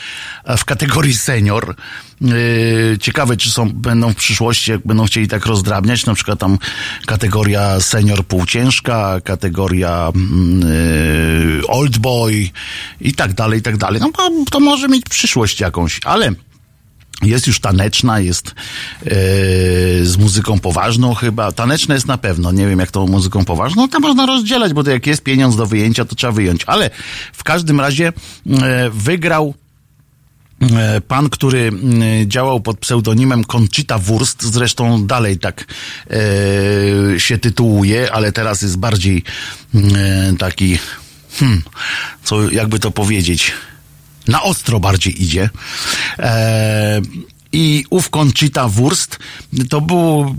w 0.58 0.65
kategorii 0.65 1.13
senior. 1.41 1.75
Yy, 2.21 2.98
ciekawe, 3.00 3.38
czy 3.38 3.51
są, 3.51 3.69
będą 3.69 4.13
w 4.13 4.15
przyszłości, 4.15 4.71
jak 4.71 4.88
będą 4.88 5.05
chcieli 5.05 5.27
tak 5.27 5.45
rozdrabniać, 5.45 6.05
na 6.05 6.13
przykład 6.13 6.39
tam 6.39 6.57
kategoria 7.05 7.79
senior 7.79 8.25
półciężka, 8.25 9.21
kategoria 9.24 10.12
yy, 10.15 11.67
old 11.67 11.98
boy 11.98 12.50
i 13.01 13.13
tak 13.13 13.33
dalej, 13.33 13.60
i 13.60 13.62
tak 13.62 13.77
dalej. 13.77 14.01
No 14.01 14.12
to 14.51 14.60
może 14.60 14.88
mieć 14.88 15.03
przyszłość 15.10 15.60
jakąś, 15.60 16.00
ale 16.05 16.31
jest 17.21 17.48
już 17.48 17.60
taneczna, 17.60 18.19
jest 18.19 18.48
yy, 19.05 19.12
z 20.03 20.17
muzyką 20.17 20.60
poważną 20.60 21.13
chyba. 21.13 21.51
Taneczna 21.51 21.95
jest 21.95 22.07
na 22.07 22.17
pewno, 22.17 22.51
nie 22.51 22.67
wiem 22.67 22.79
jak 22.79 22.91
to 22.91 23.07
muzyką 23.07 23.45
poważną. 23.45 23.88
To 23.88 24.00
można 24.00 24.25
rozdzielać, 24.25 24.74
bo 24.74 24.83
to 24.83 24.91
jak 24.91 25.07
jest 25.07 25.24
pieniądz 25.24 25.55
do 25.55 25.65
wyjęcia, 25.65 26.05
to 26.05 26.15
trzeba 26.15 26.33
wyjąć. 26.33 26.63
Ale 26.67 26.89
w 27.33 27.43
każdym 27.43 27.79
razie 27.79 28.13
wygrał 28.91 29.53
pan, 31.08 31.30
który 31.30 31.72
działał 32.25 32.62
pod 32.62 32.80
pseudonimem 32.80 33.44
Conchita 33.44 33.98
Wurst, 33.98 34.44
zresztą 34.44 35.08
dalej 35.08 35.39
tak 35.39 35.65
e, 37.15 37.20
się 37.20 37.38
tytułuje, 37.38 38.12
ale 38.12 38.32
teraz 38.32 38.62
jest 38.62 38.77
bardziej 38.77 39.24
e, 39.75 39.80
taki, 40.39 40.80
hmm, 41.39 41.62
co 42.24 42.51
jakby 42.51 42.80
to 42.80 42.91
powiedzieć, 42.91 43.51
na 44.27 44.44
ostro 44.44 44.80
bardziej 44.80 45.24
idzie. 45.24 45.50
E, 46.20 47.01
i 47.53 47.86
ów 47.89 48.10
Conchita 48.10 48.68
Wurst 48.68 49.20
to 49.70 49.82
był, 49.82 50.36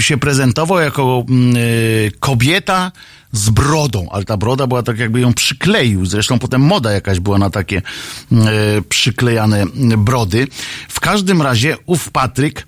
się 0.00 0.18
prezentował 0.18 0.78
jako 0.78 1.24
y, 1.56 2.12
kobieta 2.20 2.92
z 3.32 3.50
brodą, 3.50 4.08
ale 4.10 4.24
ta 4.24 4.36
broda 4.36 4.66
była 4.66 4.82
tak 4.82 4.98
jakby 4.98 5.20
ją 5.20 5.34
przykleił. 5.34 6.06
Zresztą 6.06 6.38
potem 6.38 6.60
moda 6.60 6.92
jakaś 6.92 7.20
była 7.20 7.38
na 7.38 7.50
takie 7.50 7.82
y, 8.32 8.36
przyklejane 8.88 9.66
brody. 9.98 10.48
W 10.88 11.00
każdym 11.00 11.42
razie 11.42 11.76
ów 11.86 12.10
Patryk, 12.10 12.66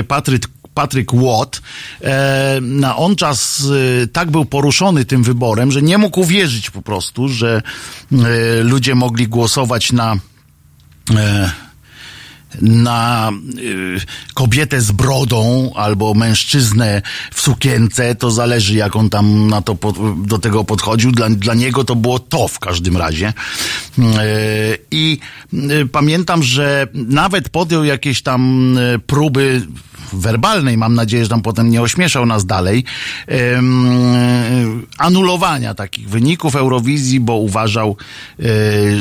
y, 0.00 0.04
Patryk 0.04 0.48
Patryk 0.74 1.14
Watt, 1.14 1.62
e, 2.00 2.58
na 2.60 2.96
on 2.96 3.16
czas 3.16 3.66
e, 4.02 4.06
tak 4.06 4.30
był 4.30 4.44
poruszony 4.44 5.04
tym 5.04 5.22
wyborem, 5.22 5.72
że 5.72 5.82
nie 5.82 5.98
mógł 5.98 6.20
uwierzyć 6.20 6.70
po 6.70 6.82
prostu, 6.82 7.28
że 7.28 7.62
e, 8.12 8.62
ludzie 8.62 8.94
mogli 8.94 9.28
głosować 9.28 9.92
na 9.92 10.16
na 12.60 13.30
y, 13.58 14.00
kobietę 14.34 14.80
z 14.80 14.92
brodą 14.92 15.70
albo 15.74 16.14
mężczyznę 16.14 17.02
w 17.34 17.40
sukience, 17.40 18.14
to 18.14 18.30
zależy 18.30 18.74
jak 18.74 18.96
on 18.96 19.10
tam 19.10 19.48
na 19.48 19.62
to 19.62 19.76
do 20.16 20.38
tego 20.38 20.64
podchodził. 20.64 21.12
Dla, 21.12 21.30
dla 21.30 21.54
niego 21.54 21.84
to 21.84 21.96
było 21.96 22.18
to 22.18 22.48
w 22.48 22.58
każdym 22.58 22.96
razie. 22.96 23.32
Y, 23.98 24.02
I 24.90 25.18
y, 25.54 25.88
pamiętam, 25.92 26.42
że 26.42 26.86
nawet 26.94 27.48
podjął 27.48 27.84
jakieś 27.84 28.22
tam 28.22 28.78
próby 29.06 29.62
werbalnej, 30.12 30.76
mam 30.76 30.94
nadzieję, 30.94 31.24
że 31.24 31.30
tam 31.30 31.42
potem 31.42 31.70
nie 31.70 31.82
ośmieszał 31.82 32.26
nas 32.26 32.46
dalej, 32.46 32.84
anulowania 34.98 35.74
takich 35.74 36.08
wyników 36.08 36.56
Eurowizji, 36.56 37.20
bo 37.20 37.36
uważał, 37.36 37.96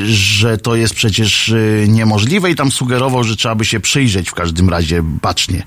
że 0.06 0.58
to 0.58 0.76
jest 0.76 0.94
przecież 0.94 1.54
niemożliwe 1.88 2.52
i 2.52 2.56
tam 2.56 2.72
sugerował, 2.72 3.24
że 3.24 3.36
trzeba 3.36 3.56
by 3.56 3.66
się 3.66 3.80
przyjrzeć 3.80 4.30
w 4.30 4.34
każdym 4.34 4.70
razie 4.70 5.02
bacznie 5.04 5.64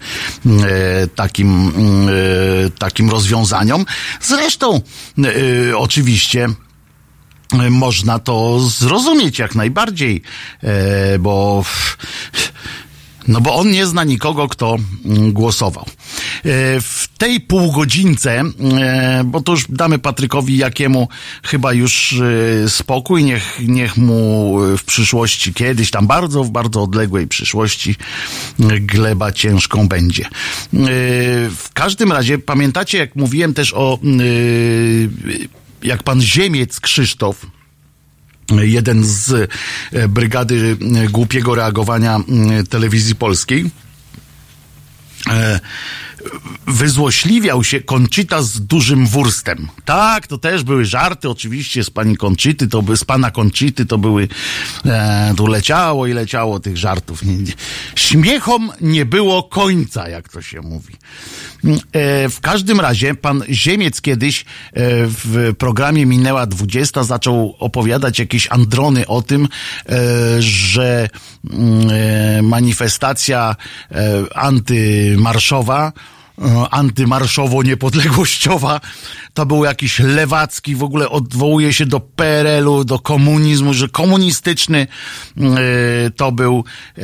e, 0.46 1.06
takim, 1.06 1.72
e, 2.08 2.70
takim 2.70 3.10
rozwiązaniom. 3.10 3.84
Zresztą 4.20 4.80
e, 5.18 5.76
oczywiście 5.76 6.48
można 7.70 8.18
to 8.18 8.60
zrozumieć 8.60 9.38
jak 9.38 9.54
najbardziej, 9.54 10.22
bo 11.18 11.64
no 13.28 13.40
bo 13.40 13.54
on 13.54 13.70
nie 13.70 13.86
zna 13.86 14.04
nikogo, 14.04 14.48
kto 14.48 14.76
mm, 15.04 15.32
głosował. 15.32 15.84
E, 15.84 15.90
w 16.80 17.08
tej 17.18 17.40
półgodzince, 17.40 18.42
e, 18.80 19.22
bo 19.24 19.40
to 19.40 19.52
już 19.52 19.64
damy 19.68 19.98
Patrykowi 19.98 20.56
Jakiemu 20.56 21.08
chyba 21.42 21.72
już 21.72 22.12
e, 22.64 22.68
spokój, 22.68 23.24
niech, 23.24 23.60
niech 23.62 23.96
mu 23.96 24.56
w 24.78 24.84
przyszłości 24.84 25.54
kiedyś, 25.54 25.90
tam 25.90 26.06
bardzo, 26.06 26.44
w 26.44 26.50
bardzo 26.50 26.82
odległej 26.82 27.26
przyszłości 27.26 27.96
gleba 28.80 29.32
ciężką 29.32 29.88
będzie. 29.88 30.28
W 31.50 31.68
każdym 31.74 32.12
razie 32.12 32.38
pamiętacie, 32.38 32.98
jak 32.98 33.16
mówiłem 33.16 33.54
też 33.54 33.74
o 33.74 33.98
jak 35.82 36.02
pan 36.02 36.20
Ziemiec 36.20 36.80
Krzysztof, 36.80 37.46
jeden 38.50 39.04
z 39.04 39.50
e, 39.92 40.08
brygady 40.08 40.76
e, 40.96 41.08
głupiego 41.08 41.54
reagowania 41.54 42.20
telewizji 42.70 43.14
polskiej 43.14 43.70
e, 45.30 45.60
wyzłośliwiał 46.66 47.64
się 47.64 47.80
Konczyta 47.80 48.42
z 48.42 48.60
dużym 48.60 49.06
wurstem. 49.06 49.68
Tak, 49.84 50.26
to 50.26 50.38
też 50.38 50.62
były 50.62 50.84
żarty 50.84 51.30
oczywiście 51.30 51.84
z 51.84 51.90
pani 51.90 52.16
Konczyty, 52.16 52.68
to 52.68 52.82
by, 52.82 52.96
z 52.96 53.04
pana 53.04 53.30
Konczyty 53.30 53.86
to 53.86 53.98
były, 53.98 54.28
e, 54.86 55.34
tu 55.36 55.46
leciało 55.46 56.06
i 56.06 56.12
leciało 56.12 56.60
tych 56.60 56.76
żartów. 56.76 57.20
Śmiechom 57.94 58.72
nie 58.80 59.06
było 59.06 59.42
końca, 59.42 60.08
jak 60.08 60.28
to 60.28 60.42
się 60.42 60.60
mówi. 60.60 60.94
E, 61.64 62.28
w 62.28 62.40
każdym 62.40 62.80
razie 62.80 63.14
pan 63.14 63.42
Ziemiec 63.50 64.00
kiedyś 64.00 64.40
e, 64.40 64.44
w 65.06 65.54
programie 65.58 66.06
Minęła 66.06 66.46
20 66.46 67.04
zaczął 67.04 67.56
opowiadać 67.58 68.18
jakieś 68.18 68.48
androny 68.50 69.06
o 69.06 69.22
tym, 69.22 69.48
e, 69.88 69.98
że 70.42 71.08
mm, 71.50 72.46
manifestacja 72.46 73.56
antymarszowa 74.34 75.92
antymarszowo-niepodległościowa, 76.70 78.80
to 79.34 79.46
był 79.46 79.64
jakiś 79.64 79.98
lewacki, 79.98 80.76
w 80.76 80.82
ogóle 80.82 81.10
odwołuje 81.10 81.72
się 81.72 81.86
do 81.86 82.00
PRL-u, 82.00 82.84
do 82.84 82.98
komunizmu, 82.98 83.74
że 83.74 83.88
komunistyczny 83.88 84.86
e, 85.36 85.40
to 86.16 86.32
był 86.32 86.64
e, 86.98 87.02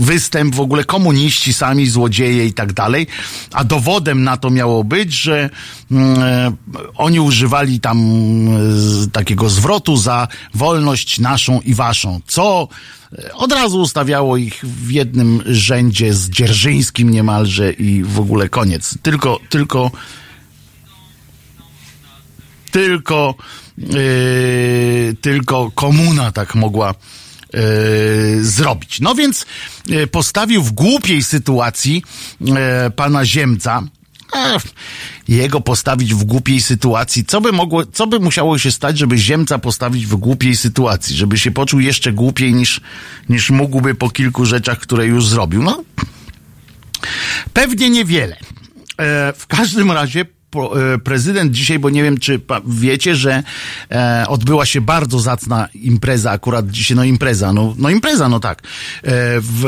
występ, 0.00 0.54
w 0.54 0.60
ogóle 0.60 0.84
komuniści 0.84 1.52
sami, 1.52 1.86
złodzieje 1.86 2.46
i 2.46 2.52
tak 2.52 2.72
dalej, 2.72 3.06
a 3.52 3.64
dowodem 3.64 4.24
na 4.24 4.36
to 4.36 4.50
miało 4.50 4.84
być, 4.84 5.12
że 5.12 5.50
oni 6.96 7.20
używali 7.20 7.80
tam 7.80 7.98
takiego 9.12 9.48
zwrotu 9.48 9.96
za 9.96 10.28
wolność 10.54 11.18
naszą 11.18 11.60
i 11.60 11.74
waszą, 11.74 12.20
co 12.26 12.68
od 13.34 13.52
razu 13.52 13.80
ustawiało 13.80 14.36
ich 14.36 14.64
w 14.64 14.90
jednym 14.90 15.42
rzędzie 15.46 16.14
z 16.14 16.30
Dzierżyńskim 16.30 17.10
niemalże 17.10 17.72
i 17.72 18.02
w 18.02 18.20
ogóle 18.20 18.48
koniec. 18.48 18.98
Tylko, 19.02 19.40
tylko, 19.48 19.90
tylko, 22.70 23.34
yy, 23.78 25.16
tylko 25.20 25.70
komuna 25.74 26.32
tak 26.32 26.54
mogła 26.54 26.94
yy, 27.52 28.44
zrobić. 28.44 29.00
No 29.00 29.14
więc 29.14 29.46
yy, 29.86 30.06
postawił 30.06 30.62
w 30.62 30.72
głupiej 30.72 31.22
sytuacji 31.22 32.02
yy, 32.40 32.54
pana 32.96 33.24
Ziemca, 33.24 33.82
jego 35.28 35.60
postawić 35.60 36.14
w 36.14 36.24
głupiej 36.24 36.60
sytuacji. 36.60 37.24
Co 37.24 37.40
by 37.40 37.52
mogło, 37.52 37.86
co 37.86 38.06
by 38.06 38.20
musiało 38.20 38.58
się 38.58 38.70
stać, 38.72 38.98
żeby 38.98 39.18
Ziemca 39.18 39.58
postawić 39.58 40.06
w 40.06 40.16
głupiej 40.16 40.56
sytuacji? 40.56 41.16
Żeby 41.16 41.38
się 41.38 41.50
poczuł 41.50 41.80
jeszcze 41.80 42.12
głupiej 42.12 42.54
niż, 42.54 42.80
niż 43.28 43.50
mógłby 43.50 43.94
po 43.94 44.10
kilku 44.10 44.44
rzeczach, 44.44 44.78
które 44.78 45.06
już 45.06 45.26
zrobił? 45.26 45.62
No, 45.62 45.84
pewnie 47.52 47.90
niewiele. 47.90 48.36
E, 48.98 49.32
w 49.32 49.46
każdym 49.46 49.92
razie 49.92 50.24
prezydent 51.04 51.52
dzisiaj, 51.52 51.78
bo 51.78 51.90
nie 51.90 52.02
wiem, 52.02 52.18
czy 52.18 52.40
wiecie, 52.66 53.16
że 53.16 53.42
e, 53.90 54.24
odbyła 54.28 54.66
się 54.66 54.80
bardzo 54.80 55.20
zacna 55.20 55.68
impreza, 55.74 56.30
akurat 56.30 56.70
dzisiaj, 56.70 56.96
no 56.96 57.04
impreza, 57.04 57.52
no, 57.52 57.74
no 57.78 57.90
impreza, 57.90 58.28
no 58.28 58.40
tak, 58.40 58.58
e, 58.58 58.62
w, 59.40 59.60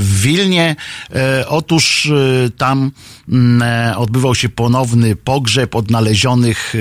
w 0.00 0.22
Wilnie. 0.22 0.76
E, 1.14 1.48
otóż 1.48 2.06
e, 2.06 2.50
tam 2.50 2.90
mm, 3.28 3.62
e, 3.62 3.96
odbywał 3.96 4.34
się 4.34 4.48
ponowny 4.48 5.16
pogrzeb 5.16 5.74
odnalezionych 5.74 6.74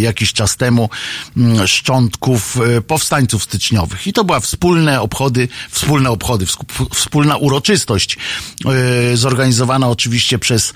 jakiś 0.00 0.32
czas 0.32 0.56
temu 0.56 0.90
mm, 1.36 1.66
szczątków 1.66 2.58
powstańców 2.86 3.42
styczniowych. 3.42 4.06
I 4.06 4.12
to 4.12 4.24
była 4.24 4.40
wspólne 4.40 5.00
obchody, 5.00 5.48
wspólne 5.70 6.10
obchody, 6.10 6.46
wspólna 6.94 7.36
uroczystość, 7.36 8.18
zorganizowana 9.14 9.88
oczywiście 9.88 10.38
przez 10.38 10.74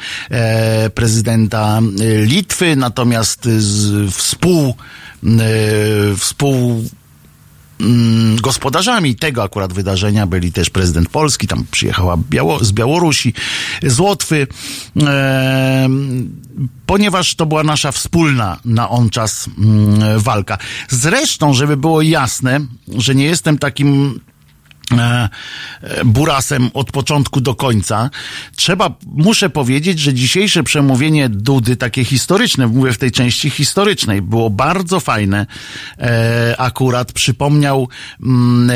prezydenta 0.94 1.79
Litwy, 2.26 2.76
natomiast 2.76 3.44
z 3.44 4.14
współ, 4.14 4.74
e, 5.24 5.36
współ 6.16 6.84
mm, 7.80 8.36
gospodarzami 8.36 9.14
tego 9.16 9.42
akurat 9.42 9.72
wydarzenia 9.72 10.26
byli 10.26 10.52
też 10.52 10.70
prezydent 10.70 11.08
Polski, 11.08 11.46
tam 11.46 11.64
przyjechała 11.70 12.16
Biało 12.30 12.64
z 12.64 12.72
Białorusi, 12.72 13.34
z 13.82 14.00
Łotwy, 14.00 14.46
e, 15.02 15.88
ponieważ 16.86 17.34
to 17.34 17.46
była 17.46 17.62
nasza 17.62 17.92
wspólna 17.92 18.60
na 18.64 18.90
on 18.90 19.10
czas 19.10 19.48
mm, 19.58 20.18
walka. 20.18 20.58
Zresztą, 20.88 21.54
żeby 21.54 21.76
było 21.76 22.02
jasne, 22.02 22.60
że 22.88 23.14
nie 23.14 23.24
jestem 23.24 23.58
takim 23.58 24.20
burasem 26.04 26.70
od 26.74 26.92
początku 26.92 27.40
do 27.40 27.54
końca. 27.54 28.10
Trzeba, 28.56 28.94
muszę 29.06 29.50
powiedzieć, 29.50 29.98
że 29.98 30.14
dzisiejsze 30.14 30.62
przemówienie 30.62 31.28
Dudy, 31.28 31.76
takie 31.76 32.04
historyczne, 32.04 32.66
mówię 32.66 32.92
w 32.92 32.98
tej 32.98 33.12
części 33.12 33.50
historycznej, 33.50 34.22
było 34.22 34.50
bardzo 34.50 35.00
fajne. 35.00 35.46
E, 35.98 36.54
akurat 36.58 37.12
przypomniał 37.12 37.88
mm, 38.22 38.70
e, 38.70 38.74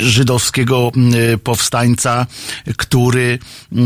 żydowskiego 0.00 0.92
mm, 0.96 1.38
powstańca, 1.38 2.26
który 2.76 3.38
e, 3.72 3.76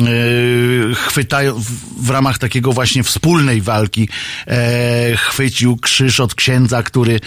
chwytają 0.94 1.62
w 2.00 2.10
ramach 2.10 2.38
takiego 2.38 2.72
właśnie 2.72 3.02
wspólnej 3.02 3.60
walki 3.60 4.08
e, 4.46 5.16
chwycił 5.16 5.76
krzyż 5.76 6.20
od 6.20 6.34
księdza, 6.34 6.82
który 6.82 7.20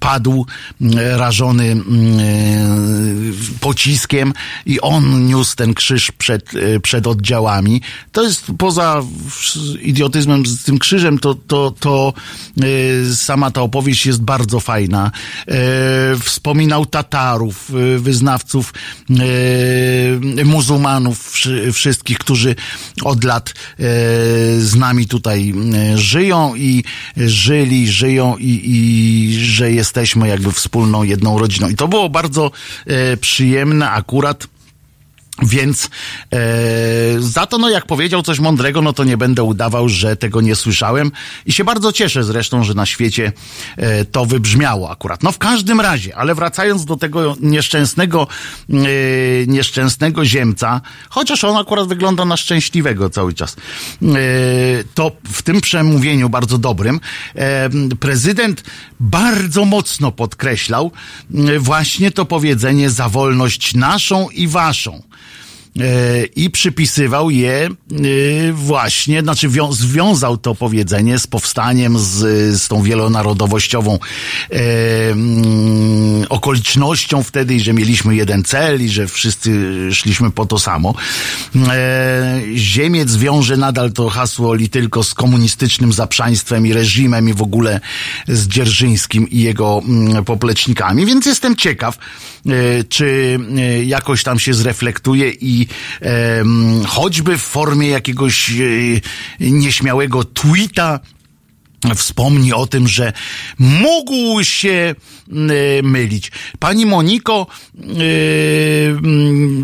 padł 0.00 0.46
rażony 1.16 1.76
pociskiem 3.60 4.32
i 4.66 4.80
on 4.80 5.26
niósł 5.26 5.56
ten 5.56 5.74
krzyż 5.74 6.10
przed, 6.10 6.54
e, 6.54 6.80
przed 6.80 7.06
oddziałami. 7.06 7.80
To 8.12 8.22
jest 8.22 8.44
poza 8.58 9.02
idiotyzmem 9.82 10.46
z 10.46 10.62
tym 10.62 10.78
krzyżem, 10.78 11.18
to, 11.18 11.34
to, 11.34 11.74
to 11.80 12.12
e, 12.60 13.14
sama 13.14 13.50
ta 13.50 13.62
opowieść 13.62 14.06
jest 14.06 14.22
bardzo 14.22 14.60
fajna. 14.60 15.10
E, 15.48 15.54
wspominał 16.22 16.86
Tatarów, 16.86 17.72
wyznawców 17.98 18.74
muzułmanów, 20.44 21.34
wszystkich, 21.72 22.18
którzy 22.18 22.54
od 23.02 23.24
lat 23.24 23.54
z 24.58 24.74
nami 24.74 25.06
tutaj 25.06 25.54
żyją 25.94 26.54
i 26.56 26.84
żyli, 27.16 27.88
żyją 27.88 28.36
i, 28.36 28.60
i 28.64 29.44
że 29.44 29.72
jesteśmy 29.72 30.28
jakby 30.28 30.52
wspólną 30.52 31.02
jedną 31.02 31.38
rodziną. 31.38 31.68
I 31.68 31.74
to 31.74 31.88
było 31.88 32.08
bardzo 32.08 32.17
e, 32.86 33.16
przyjemne 33.16 33.90
akurat 33.90 34.46
Więc 35.42 35.90
e, 36.32 36.38
za 37.18 37.46
to, 37.46 37.58
no 37.58 37.70
jak 37.70 37.86
powiedział 37.86 38.22
coś 38.22 38.40
mądrego, 38.40 38.82
no 38.82 38.92
to 38.92 39.04
nie 39.04 39.16
będę 39.16 39.42
udawał, 39.42 39.88
że 39.88 40.16
tego 40.16 40.40
nie 40.40 40.56
słyszałem. 40.56 41.12
I 41.46 41.52
się 41.52 41.64
bardzo 41.64 41.92
cieszę 41.92 42.24
zresztą, 42.24 42.64
że 42.64 42.74
na 42.74 42.86
świecie 42.86 43.32
e, 43.76 44.04
to 44.04 44.26
wybrzmiało 44.26 44.90
akurat. 44.90 45.22
No 45.22 45.32
w 45.32 45.38
każdym 45.38 45.80
razie, 45.80 46.16
ale 46.16 46.34
wracając 46.34 46.84
do 46.84 46.96
tego 46.96 47.36
nieszczęsnego, 47.40 48.26
e, 48.70 48.76
nieszczęsnego 49.46 50.24
ziemca, 50.24 50.80
chociaż 51.08 51.44
on 51.44 51.56
akurat 51.56 51.88
wygląda 51.88 52.24
na 52.24 52.36
szczęśliwego 52.36 53.10
cały 53.10 53.34
czas, 53.34 53.56
e, 54.02 54.06
to 54.94 55.12
w 55.32 55.42
tym 55.42 55.60
przemówieniu 55.60 56.28
bardzo 56.28 56.58
dobrym 56.58 57.00
e, 57.34 57.70
prezydent 58.00 58.64
bardzo 59.00 59.64
mocno 59.64 60.12
podkreślał 60.12 60.92
e, 61.34 61.58
właśnie 61.58 62.10
to 62.10 62.24
powiedzenie 62.24 62.90
za 62.90 63.08
wolność 63.08 63.74
naszą 63.74 64.28
i 64.30 64.48
waszą 64.48 65.02
i 66.36 66.50
przypisywał 66.50 67.30
je 67.30 67.68
właśnie, 68.52 69.22
znaczy 69.22 69.48
związał 69.70 70.36
to 70.36 70.54
powiedzenie 70.54 71.18
z 71.18 71.26
powstaniem, 71.26 71.98
z, 71.98 72.16
z 72.62 72.68
tą 72.68 72.82
wielonarodowościową 72.82 73.98
e, 74.50 74.56
mm, 75.10 76.26
okolicznością 76.28 77.22
wtedy, 77.22 77.60
że 77.60 77.72
mieliśmy 77.72 78.16
jeden 78.16 78.44
cel 78.44 78.84
i 78.84 78.88
że 78.88 79.06
wszyscy 79.06 79.50
szliśmy 79.92 80.30
po 80.30 80.46
to 80.46 80.58
samo. 80.58 80.94
E, 81.56 82.40
Ziemiec 82.54 83.16
wiąże 83.16 83.56
nadal 83.56 83.92
to 83.92 84.08
hasło 84.08 84.54
li 84.54 84.68
tylko 84.68 85.02
z 85.04 85.14
komunistycznym 85.14 85.92
zaprzaństwem 85.92 86.66
i 86.66 86.72
reżimem 86.72 87.28
i 87.28 87.34
w 87.34 87.42
ogóle 87.42 87.80
z 88.28 88.48
Dzierżyńskim 88.48 89.30
i 89.30 89.40
jego 89.40 89.82
mm, 89.88 90.24
poplecznikami, 90.24 91.06
więc 91.06 91.26
jestem 91.26 91.56
ciekaw, 91.56 91.98
e, 91.98 92.84
czy 92.84 93.38
jakoś 93.84 94.22
tam 94.22 94.38
się 94.38 94.54
zreflektuje 94.54 95.30
i 95.30 95.67
choćby 96.86 97.38
w 97.38 97.42
formie 97.42 97.88
jakiegoś 97.88 98.50
e, 98.50 98.54
nieśmiałego 99.40 100.24
tweeta 100.24 101.00
wspomni 101.96 102.52
o 102.52 102.66
tym, 102.66 102.88
że 102.88 103.12
mógł 103.58 104.44
się 104.44 104.94
y, 105.28 105.82
mylić. 105.82 106.32
Pani 106.58 106.86
Moniko, 106.86 107.46
y, 108.00 108.96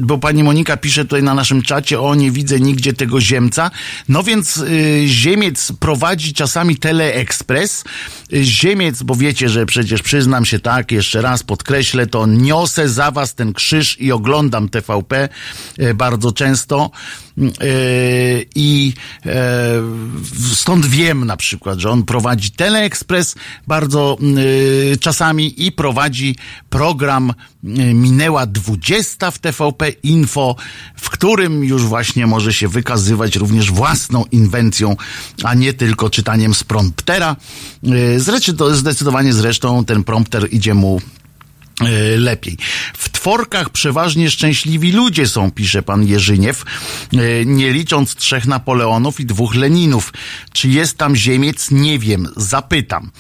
bo 0.01 0.19
pani 0.19 0.45
Monika 0.45 0.77
pisze 0.77 1.05
tutaj 1.05 1.23
na 1.23 1.35
naszym 1.35 1.63
czacie, 1.63 2.01
o 2.01 2.15
nie 2.15 2.31
widzę 2.31 2.61
nigdzie 2.61 2.93
tego 2.93 3.21
ziemca. 3.21 3.71
No 4.09 4.23
więc 4.23 4.57
y, 4.57 5.05
Ziemiec 5.07 5.73
prowadzi 5.81 6.33
czasami 6.33 6.77
teleekspres. 6.77 7.85
Ziemiec, 8.43 9.03
bo 9.03 9.15
wiecie, 9.15 9.49
że 9.49 9.67
przecież 9.67 10.03
przyznam 10.03 10.45
się 10.45 10.59
tak, 10.59 10.93
jeszcze 10.93 11.23
raz 11.23 11.43
podkreślę 11.43 12.07
to, 12.07 12.27
niosę 12.27 12.89
za 12.89 13.11
was 13.11 13.35
ten 13.35 13.53
krzyż 13.53 14.01
i 14.01 14.13
oglądam 14.13 14.69
TVP 14.69 15.29
bardzo 15.95 16.33
często. 16.33 16.91
I 18.55 18.93
stąd 20.53 20.87
wiem 20.87 21.25
na 21.25 21.37
przykład, 21.37 21.79
że 21.79 21.91
on 21.91 22.04
prowadzi 22.05 22.51
Teleekspres 22.51 23.35
bardzo 23.67 24.19
y, 24.93 24.97
czasami 25.01 25.67
i 25.67 25.73
prowadzi 25.73 26.37
program 26.71 27.31
y, 27.31 27.95
Minęła 27.95 28.47
20 28.47 29.31
w 29.31 29.39
TVP 29.39 29.89
Info, 29.89 30.57
w 30.97 31.11
którym 31.11 31.65
już 31.65 31.83
właśnie 31.83 32.27
może 32.27 32.53
się 32.53 32.69
wykazywać 32.69 33.37
również 33.37 33.71
własną 33.71 34.25
inwencją, 34.33 34.97
a 35.43 35.55
nie 35.55 35.73
tylko 35.73 36.11
czytaniem 36.11 36.55
z 36.55 36.65
promptera. 36.65 37.37
Y, 37.85 38.21
zresztą, 38.21 38.75
zdecydowanie 38.75 39.33
zresztą 39.33 39.85
ten 39.85 40.05
prompter 40.05 40.49
idzie 40.51 40.75
mu 40.75 41.01
lepiej. 42.19 42.57
W 42.95 43.09
tworkach 43.09 43.71
przeważnie 43.71 44.31
szczęśliwi 44.31 44.93
ludzie 44.93 45.29
są, 45.29 45.51
pisze 45.51 45.83
pan 45.83 46.07
Jerzyniew, 46.07 46.65
e, 47.13 47.45
nie 47.45 47.73
licząc 47.73 48.15
trzech 48.15 48.47
Napoleonów 48.47 49.21
i 49.21 49.27
dwóch 49.27 49.55
Leninów. 49.55 50.13
Czy 50.53 50.69
jest 50.69 50.99
tam 50.99 51.17
ziemiec? 51.17 51.71
Nie 51.71 51.99
wiem, 51.99 52.29
zapytam. 52.37 53.11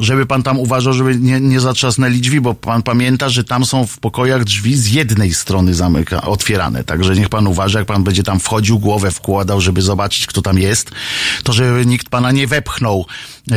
E, 0.00 0.04
żeby 0.04 0.26
pan 0.26 0.42
tam 0.42 0.58
uważał, 0.58 0.92
żeby 0.92 1.16
nie, 1.16 1.40
nie 1.40 1.60
zatrzasnęli 1.60 2.20
drzwi, 2.20 2.40
bo 2.40 2.54
pan 2.54 2.82
pamięta, 2.82 3.28
że 3.28 3.44
tam 3.44 3.64
są 3.64 3.86
w 3.86 3.98
pokojach 3.98 4.44
drzwi 4.44 4.76
z 4.76 4.92
jednej 4.92 5.34
strony 5.34 5.74
zamyka, 5.74 6.22
otwierane. 6.22 6.84
Także 6.84 7.16
niech 7.16 7.28
pan 7.28 7.46
uważa, 7.46 7.78
jak 7.78 7.88
pan 7.88 8.04
będzie 8.04 8.22
tam 8.22 8.40
wchodził, 8.40 8.78
głowę 8.78 9.10
wkładał, 9.10 9.60
żeby 9.60 9.82
zobaczyć, 9.82 10.26
kto 10.26 10.42
tam 10.42 10.58
jest, 10.58 10.90
to 11.42 11.52
żeby 11.52 11.86
nikt 11.86 12.08
pana 12.08 12.32
nie 12.32 12.46
wepchnął. 12.46 13.06
Yy, 13.46 13.56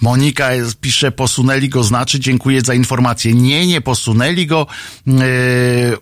Monika 0.00 0.50
pisze, 0.80 1.12
posunęli 1.12 1.68
go, 1.68 1.84
znaczy 1.84 2.20
dziękuję 2.20 2.60
za 2.60 2.74
informację. 2.74 3.34
Nie, 3.34 3.66
nie 3.66 3.80
posunęli 3.80 4.46
go. 4.46 4.66
Yy, 5.06 5.14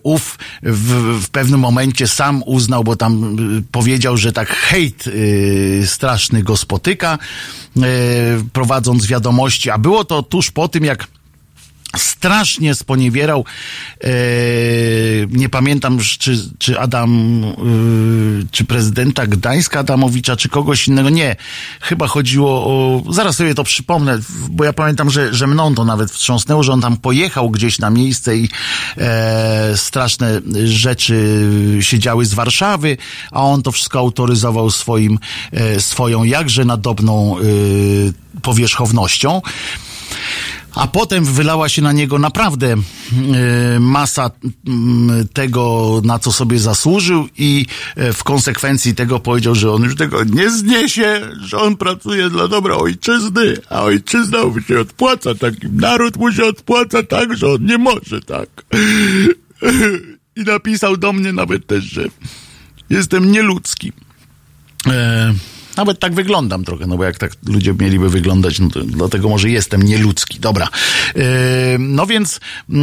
ów 0.03 0.39
w, 0.63 1.19
w 1.23 1.29
pewnym 1.29 1.59
momencie 1.59 2.07
sam 2.07 2.43
uznał, 2.45 2.83
bo 2.83 2.95
tam 2.95 3.35
yy, 3.55 3.63
powiedział, 3.71 4.17
że 4.17 4.33
tak 4.33 4.49
hejt 4.49 5.05
yy, 5.07 5.87
straszny 5.87 6.43
go 6.43 6.57
spotyka, 6.57 7.17
yy, 7.75 7.83
prowadząc 8.75 9.05
wiadomości, 9.05 9.69
a 9.69 9.77
było 9.77 10.05
to 10.05 10.23
tuż 10.23 10.51
po 10.51 10.67
tym, 10.67 10.85
jak 10.85 11.07
strasznie 11.97 12.75
sponiewierał, 12.75 13.45
e, 14.03 14.09
nie 15.29 15.49
pamiętam, 15.49 15.99
czy, 16.19 16.37
czy 16.57 16.79
Adam, 16.79 17.43
e, 17.43 17.55
czy 18.51 18.65
prezydenta 18.65 19.27
Gdańska 19.27 19.79
Adamowicza, 19.79 20.35
czy 20.35 20.49
kogoś 20.49 20.87
innego, 20.87 21.09
nie. 21.09 21.35
Chyba 21.81 22.07
chodziło 22.07 22.65
o, 22.65 23.03
zaraz 23.13 23.35
sobie 23.35 23.55
to 23.55 23.63
przypomnę, 23.63 24.19
bo 24.49 24.63
ja 24.63 24.73
pamiętam, 24.73 25.09
że, 25.09 25.33
że 25.33 25.47
mną 25.47 25.75
to 25.75 25.85
nawet 25.85 26.11
wstrząsnęło, 26.11 26.63
że 26.63 26.73
on 26.73 26.81
tam 26.81 26.97
pojechał 26.97 27.49
gdzieś 27.49 27.79
na 27.79 27.89
miejsce 27.89 28.37
i 28.37 28.49
e, 28.97 29.77
straszne 29.77 30.41
rzeczy 30.65 31.47
się 31.79 31.99
działy 31.99 32.25
z 32.25 32.33
Warszawy, 32.33 32.97
a 33.31 33.41
on 33.41 33.63
to 33.63 33.71
wszystko 33.71 33.99
autoryzował 33.99 34.71
swoim, 34.71 35.19
e, 35.51 35.81
swoją 35.81 36.23
jakże 36.23 36.65
nadobną 36.65 37.37
e, 37.39 38.24
powierzchownością 38.45 39.41
a 40.75 40.87
potem 40.87 41.25
wylała 41.25 41.69
się 41.69 41.81
na 41.81 41.91
niego 41.91 42.19
naprawdę 42.19 42.75
y, 43.75 43.79
masa 43.79 44.27
y, 44.27 45.25
tego, 45.33 46.01
na 46.03 46.19
co 46.19 46.31
sobie 46.31 46.59
zasłużył 46.59 47.27
i 47.37 47.65
y, 47.97 48.13
w 48.13 48.23
konsekwencji 48.23 48.95
tego 48.95 49.19
powiedział, 49.19 49.55
że 49.55 49.71
on 49.71 49.83
już 49.83 49.95
tego 49.95 50.23
nie 50.23 50.49
zniesie, 50.49 51.21
że 51.41 51.57
on 51.57 51.77
pracuje 51.77 52.29
dla 52.29 52.47
dobra 52.47 52.75
ojczyzny, 52.75 53.57
a 53.69 53.81
ojczyzna 53.81 54.45
mu 54.45 54.61
się 54.61 54.79
odpłaca, 54.79 55.35
takim 55.35 55.77
naród 55.79 56.17
mu 56.17 56.31
się 56.31 56.45
odpłaca 56.45 57.03
tak, 57.03 57.37
że 57.37 57.51
on 57.51 57.65
nie 57.65 57.77
może 57.77 58.21
tak. 58.21 58.49
I 60.35 60.41
napisał 60.41 60.97
do 60.97 61.13
mnie 61.13 61.33
nawet 61.33 61.67
też, 61.67 61.83
że 61.83 62.05
jestem 62.89 63.31
nieludzki. 63.31 63.91
E 64.87 65.33
nawet 65.77 65.99
tak 65.99 66.13
wyglądam 66.13 66.65
trochę, 66.65 66.87
no 66.87 66.97
bo 66.97 67.03
jak 67.03 67.17
tak 67.17 67.31
ludzie 67.45 67.73
mieliby 67.73 68.09
wyglądać, 68.09 68.59
no 68.59 68.69
to 68.69 68.83
dlatego 68.83 69.29
może 69.29 69.49
jestem 69.49 69.83
nieludzki. 69.83 70.39
Dobra. 70.39 70.67
Yy, 71.15 71.23
no 71.79 72.05
więc 72.05 72.39
yy, 72.69 72.79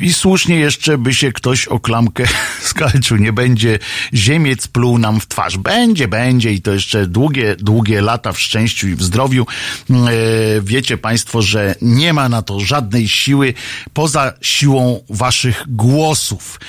i 0.00 0.12
słusznie 0.12 0.56
jeszcze 0.56 0.98
by 0.98 1.14
się 1.14 1.32
ktoś 1.32 1.66
o 1.66 1.80
klamkę 1.80 2.24
skalczył. 2.70 3.16
Nie 3.16 3.32
będzie 3.32 3.78
ziemiec 4.14 4.68
pluł 4.68 4.98
nam 4.98 5.20
w 5.20 5.26
twarz. 5.26 5.58
Będzie, 5.58 6.08
będzie 6.08 6.52
i 6.52 6.62
to 6.62 6.72
jeszcze 6.72 7.06
długie, 7.06 7.56
długie 7.56 8.00
lata 8.00 8.32
w 8.32 8.40
szczęściu 8.40 8.88
i 8.88 8.94
w 8.94 9.02
zdrowiu. 9.02 9.46
Yy, 9.90 9.96
wiecie 10.62 10.98
państwo, 10.98 11.42
że 11.42 11.74
nie 11.82 12.12
ma 12.12 12.28
na 12.28 12.42
to 12.42 12.60
żadnej 12.60 13.08
siły 13.08 13.54
poza 13.92 14.32
siłą 14.40 15.00
waszych 15.10 15.64
głosów. 15.68 16.60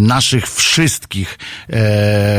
Naszych 0.00 0.50
wszystkich 0.50 1.38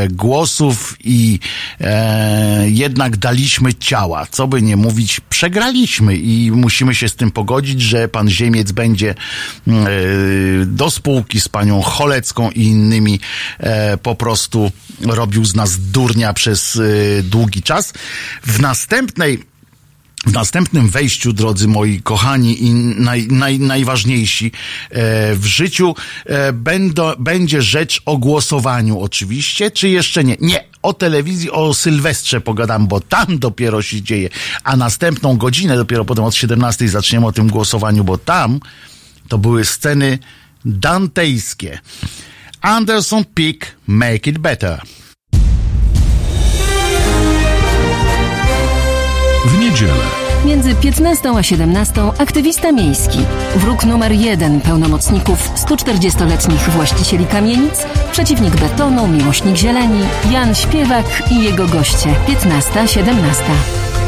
głosów 0.10 0.96
i 1.04 1.40
e, 1.82 2.70
jednak 2.70 3.18
daliśmy 3.18 3.74
ciała. 3.74 4.28
Co 4.32 4.48
by 4.48 4.62
nie 4.62 4.78
mówić, 4.78 5.20
przegraliśmy 5.30 6.16
i 6.16 6.52
musimy 6.52 6.96
się 6.96 7.10
z 7.10 7.16
tym 7.16 7.32
pogodzić, 7.32 7.82
że 7.82 8.08
pan 8.08 8.30
Ziemiec 8.30 8.72
będzie 8.72 9.10
e, 9.10 9.16
do 10.66 10.92
spółki 10.92 11.42
z 11.42 11.50
panią 11.50 11.82
Cholecką 11.82 12.52
i 12.52 12.64
innymi 12.64 13.20
e, 13.60 13.98
po 13.98 14.16
prostu 14.16 14.72
robił 15.02 15.46
z 15.46 15.56
nas 15.56 15.78
durnia 15.78 16.34
przez 16.34 16.76
e, 16.76 17.24
długi 17.24 17.64
czas. 17.64 17.94
W 18.44 18.60
następnej 18.60 19.51
w 20.26 20.32
następnym 20.34 20.90
wejściu, 20.90 21.34
drodzy 21.34 21.68
moi 21.68 22.02
kochani 22.02 22.64
i 22.64 22.74
naj, 22.74 23.28
naj, 23.28 23.60
najważniejsi 23.60 24.46
e, 24.90 25.36
w 25.36 25.46
życiu, 25.46 25.96
e, 26.26 26.54
będą, 26.54 27.16
będzie 27.20 27.62
rzecz 27.62 28.02
o 28.06 28.18
głosowaniu 28.18 29.00
oczywiście, 29.00 29.72
czy 29.72 29.90
jeszcze 29.90 30.24
nie? 30.24 30.38
Nie, 30.40 30.64
o 30.82 30.94
telewizji, 30.94 31.52
o 31.52 31.74
Sylwestrze 31.74 32.42
pogadam, 32.42 32.88
bo 32.88 33.00
tam 33.00 33.40
dopiero 33.40 33.82
się 33.82 34.02
dzieje, 34.02 34.30
a 34.64 34.78
następną 34.78 35.38
godzinę, 35.38 35.78
dopiero 35.78 36.06
potem 36.06 36.26
od 36.26 36.36
17 36.36 36.88
zaczniemy 36.88 37.26
o 37.26 37.32
tym 37.32 37.48
głosowaniu, 37.48 38.04
bo 38.04 38.18
tam 38.18 38.60
to 39.28 39.38
były 39.38 39.66
sceny 39.66 40.20
dantejskie. 40.66 41.80
Anderson 42.62 43.26
Peak, 43.26 43.76
Make 43.88 44.28
It 44.28 44.38
Better. 44.38 44.82
W 49.46 49.60
niedzielę 49.60 49.94
Między 50.46 50.76
15 50.76 51.30
a 51.38 51.44
17 51.44 52.02
aktywista 52.18 52.72
miejski. 52.72 53.20
Wróg 53.56 53.86
numer 53.86 54.12
1 54.12 54.62
pełnomocników 54.62 55.52
140-letnich 55.56 56.70
właścicieli 56.70 57.26
kamienic, 57.26 57.86
przeciwnik 58.12 58.56
betonu, 58.56 59.08
miłośnik 59.08 59.56
zieleni, 59.56 60.02
Jan 60.32 60.56
Śpiewak 60.56 61.06
i 61.32 61.44
jego 61.44 61.68
goście. 61.68 62.16
15-17. 62.28 63.04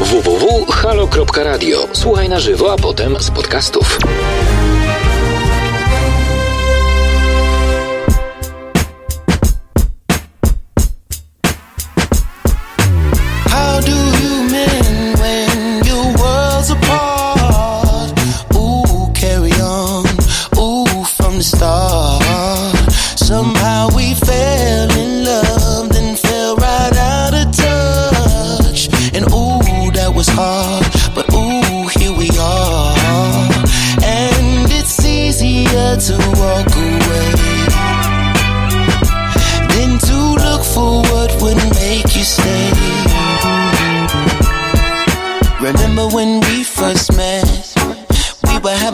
www.halo.radio. 0.00 1.88
Słuchaj 1.92 2.28
na 2.28 2.40
żywo, 2.40 2.72
a 2.72 2.76
potem 2.76 3.16
z 3.20 3.30
podcastów. 3.30 3.98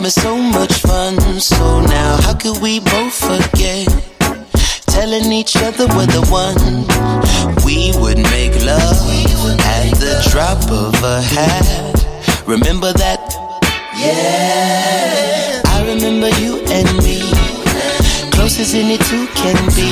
Having 0.00 0.10
so 0.10 0.36
much 0.36 0.72
fun. 0.80 1.18
So 1.40 1.80
now, 1.80 2.16
how 2.22 2.34
could 2.34 2.62
we 2.62 2.80
both 2.80 3.14
forget? 3.14 3.86
Telling 4.86 5.30
each 5.32 5.56
other 5.56 5.86
we're 5.88 6.06
the 6.06 6.24
one. 6.30 6.56
We 7.64 7.92
would 8.00 8.18
make 8.32 8.54
love 8.64 8.96
at 9.60 9.90
the 10.00 10.26
drop 10.30 10.62
of 10.70 10.94
a 11.04 11.20
hat. 11.20 12.46
Remember 12.46 12.92
that? 12.94 13.20
Yeah. 13.96 15.60
I 15.66 15.84
remember 15.86 16.30
you 16.40 16.60
and 16.72 16.88
me. 17.04 17.20
Close 18.32 18.58
as 18.58 18.74
any 18.74 18.96
two 18.96 19.26
can 19.34 19.58
be. 19.76 19.90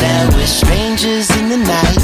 Now 0.00 0.36
we're 0.36 0.46
strangers 0.46 1.28
in 1.36 1.48
the 1.50 1.58
night. 1.58 2.00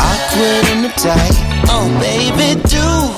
Awkward 0.00 0.64
and 0.72 0.86
uptight. 0.88 1.36
Oh, 1.68 1.88
baby, 2.00 2.60
do 2.68 3.13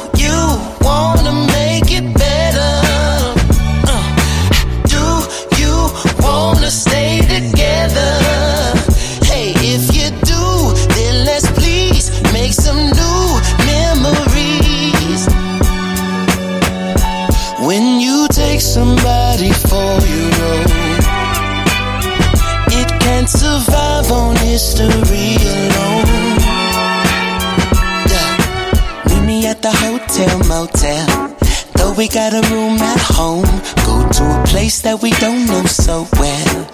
got 32.17 32.33
a 32.33 32.41
room 32.55 32.79
at 32.81 32.99
home, 32.99 33.45
go 33.85 34.09
to 34.09 34.25
a 34.25 34.45
place 34.47 34.81
that 34.81 35.03
we 35.03 35.11
don't 35.21 35.45
know 35.45 35.67
so 35.67 36.09
well. 36.17 36.65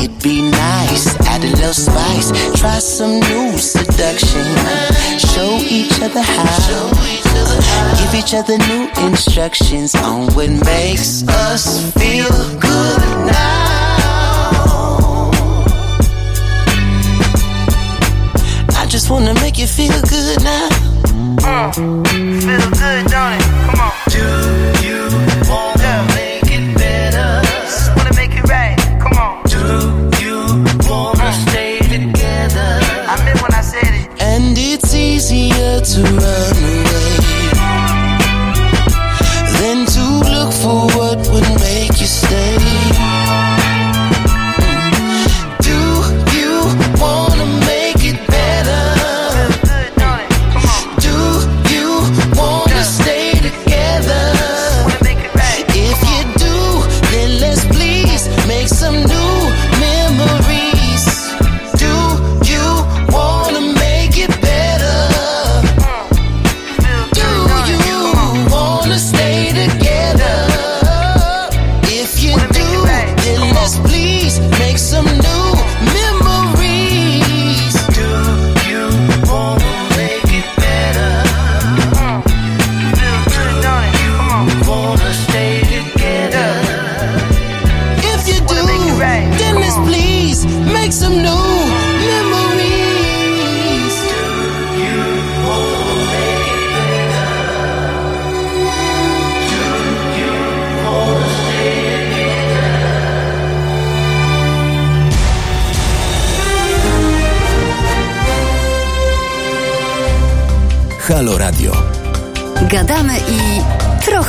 It'd 0.00 0.16
be 0.22 0.40
nice, 0.40 1.12
add 1.28 1.44
a 1.44 1.50
little 1.60 1.76
spice, 1.76 2.32
try 2.58 2.78
some 2.78 3.20
new 3.20 3.58
seduction. 3.58 4.48
Show 5.20 5.60
each 5.68 5.92
other 6.00 6.24
how, 6.24 6.88
give 8.00 8.14
each 8.16 8.32
other 8.32 8.56
new 8.64 8.88
instructions 9.04 9.94
on 9.94 10.32
what 10.32 10.48
makes 10.64 11.22
us 11.28 11.92
feel 11.92 12.32
good 12.56 13.00
now. 13.28 13.68
I 18.72 18.86
just 18.88 19.10
wanna 19.10 19.34
make 19.34 19.58
you 19.58 19.66
feel 19.66 20.00
good 20.08 20.42
now. 20.42 20.68
Oh, 21.44 21.72
feel 21.76 22.70
good, 22.80 23.04
don't 23.12 23.34
it? 23.36 23.42
Come 23.68 23.80
on. 23.80 23.97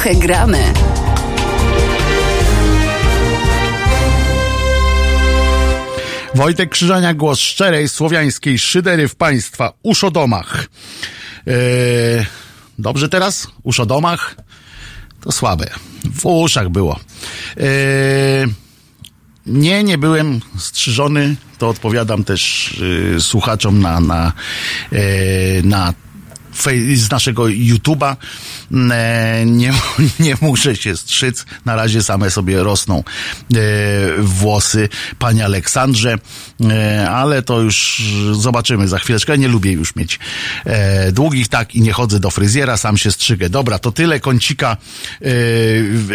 Trochę 0.10 0.28
gramy. 0.28 0.74
Wojtek 6.36 6.70
Krzyżania, 6.70 7.14
głos 7.14 7.40
szczerej 7.40 7.90
słowiańskiej 7.90 8.60
szydery 8.60 9.08
w 9.08 9.16
państwa 9.16 9.74
uszodomach. 9.84 10.68
Eee, 11.48 12.26
dobrze 12.80 13.10
teraz? 13.10 13.48
Uszodomach? 13.64 14.36
To 15.22 15.32
słabe. 15.32 15.70
W 16.14 16.26
uszach 16.26 16.70
było. 16.70 17.00
Eee, 17.58 18.48
nie, 19.46 19.84
nie 19.84 19.98
byłem 19.98 20.40
strzyżony. 20.58 21.36
To 21.58 21.70
odpowiadam 21.70 22.24
też 22.24 22.72
y, 23.18 23.22
słuchaczom 23.22 23.82
na, 23.82 24.00
na, 24.00 24.34
e, 24.92 25.02
na 25.64 25.94
z 26.96 27.12
naszego 27.12 27.44
YouTube'a. 27.44 28.16
E, 28.92 29.46
nie, 29.46 29.74
nie 30.20 30.36
muszę 30.42 30.76
się 30.76 30.98
strzyc. 30.98 31.46
Na 31.66 31.76
razie 31.76 32.04
same 32.04 32.32
sobie 32.32 32.64
rosną 32.64 33.04
e, 33.04 33.60
włosy, 34.18 34.90
panie 35.20 35.46
Aleksandrze, 35.46 36.16
e, 36.70 37.10
ale 37.10 37.42
to 37.42 37.62
już 37.62 38.04
zobaczymy 38.32 38.88
za 38.88 39.00
chwileczkę. 39.00 39.38
Nie 39.38 39.48
lubię 39.48 39.72
już 39.72 39.96
mieć 39.96 40.20
długich 41.12 41.48
tak 41.48 41.76
i 41.76 41.82
nie 41.82 41.94
chodzę 41.94 42.20
do 42.20 42.32
fryzjera, 42.32 42.78
sam 42.78 42.98
się 42.98 43.12
strzygę. 43.12 43.50
Dobra, 43.50 43.80
to 43.80 43.92
tyle 43.92 44.20
kącika 44.20 44.78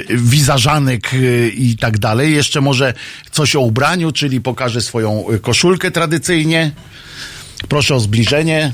wizażanek 0.09 1.15
e, 1.15 1.49
i 1.49 1.77
tak 1.77 1.99
dalej. 1.99 2.35
Jeszcze 2.35 2.61
może 2.61 2.95
coś 3.31 3.57
o 3.57 3.61
ubraniu, 3.61 4.13
czyli 4.13 4.41
pokażę 4.41 4.81
swoją 4.81 5.25
koszulkę 5.43 5.91
tradycyjnie. 5.91 6.73
Proszę 7.69 7.95
o 7.95 8.01
zbliżenie. 8.01 8.73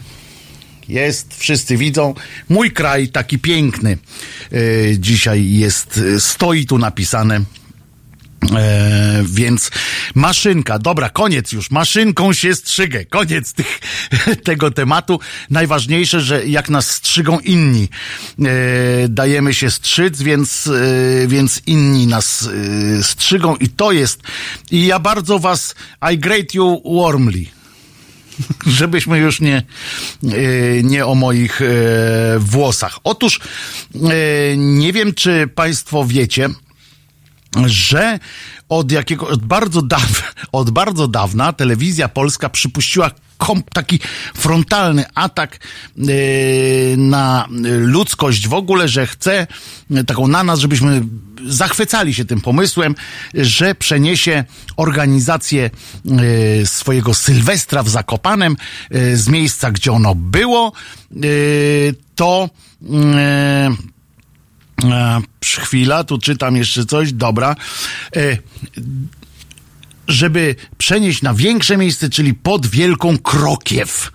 Jest, 0.90 1.35
wszyscy 1.35 1.76
widzą. 1.76 2.14
Mój 2.48 2.70
kraj 2.70 3.09
taki 3.09 3.38
piękny. 3.38 3.98
E, 4.53 4.59
dzisiaj 4.98 5.50
jest, 5.50 6.00
e, 6.16 6.20
stoi 6.20 6.66
tu 6.66 6.79
napisane 6.79 7.40
E, 8.57 9.22
więc 9.24 9.70
maszynka, 10.14 10.79
dobra, 10.79 11.09
koniec 11.09 11.53
już, 11.53 11.70
maszynką 11.70 12.33
się 12.33 12.55
strzygę, 12.55 13.05
koniec 13.05 13.53
tych, 13.53 13.81
tego 14.44 14.70
tematu. 14.70 15.20
Najważniejsze, 15.50 16.20
że 16.20 16.46
jak 16.46 16.70
nas 16.70 16.90
strzygą 16.90 17.38
inni, 17.38 17.88
e, 18.38 19.09
dajemy 19.09 19.55
się 19.55 19.70
strzyc, 19.70 20.22
więc, 20.22 20.66
e, 20.66 21.26
więc 21.26 21.62
inni 21.66 22.07
nas 22.07 22.48
e, 22.98 23.03
strzygą 23.03 23.57
i 23.57 23.68
to 23.68 23.92
jest, 23.92 24.22
i 24.70 24.87
ja 24.87 24.98
bardzo 24.98 25.38
was, 25.38 25.74
I 26.12 26.18
greet 26.18 26.55
you 26.55 26.83
warmly. 26.85 27.60
Żebyśmy 28.66 29.18
już 29.18 29.40
nie, 29.40 29.57
e, 29.57 30.83
nie 30.83 31.07
o 31.07 31.14
moich 31.14 31.62
e, 31.62 31.66
włosach. 32.38 32.98
Otóż 33.05 33.40
e, 33.94 34.57
nie 34.57 34.92
wiem, 34.92 35.14
czy 35.14 35.48
Państwo 35.55 36.05
wiecie, 36.05 36.48
że 37.66 38.18
od 38.68 38.92
jakiego, 38.92 39.29
od 39.29 39.44
bardzo 39.44 39.83
dawna, 39.83 40.26
od 40.53 40.70
bardzo 40.70 41.09
dawna 41.09 41.53
telewizja 41.53 42.09
polska 42.09 42.48
przypuściła 42.48 43.11
taki 43.72 44.00
frontalny 44.35 45.05
atak 45.14 45.59
yy, 45.96 46.14
na 46.96 47.48
ludzkość 47.62 48.48
w 48.48 48.55
ogóle, 48.55 48.88
że 48.88 49.07
chce 49.07 49.46
yy, 49.90 50.05
taką 50.05 50.29
na 50.29 50.44
nas, 50.44 50.59
żebyśmy 50.59 51.03
zachwycali 51.46 52.14
się 52.14 52.24
tym 52.24 52.40
pomysłem, 52.40 52.94
że 53.35 53.74
przeniesie 53.74 54.44
organizację 54.76 55.70
yy, 56.05 56.66
swojego 56.66 57.14
Sylwestra 57.14 57.83
w 57.83 57.88
Zakopanem 57.88 58.57
z 59.14 59.29
miejsca, 59.29 59.70
gdzie 59.70 59.92
ono 59.92 60.14
było, 60.14 60.72
to 62.14 62.48
E, 64.85 65.20
chwila, 65.42 66.05
tu 66.05 66.18
czytam 66.18 66.57
jeszcze 66.57 66.87
coś, 66.87 67.12
dobra. 67.12 67.57
Żeby 70.11 70.55
przenieść 70.79 71.23
na 71.23 71.35
większe 71.35 71.77
miejsce, 71.77 72.09
czyli 72.09 72.35
pod 72.35 72.66
Wielką 72.66 73.18
Krokiew. 73.18 74.12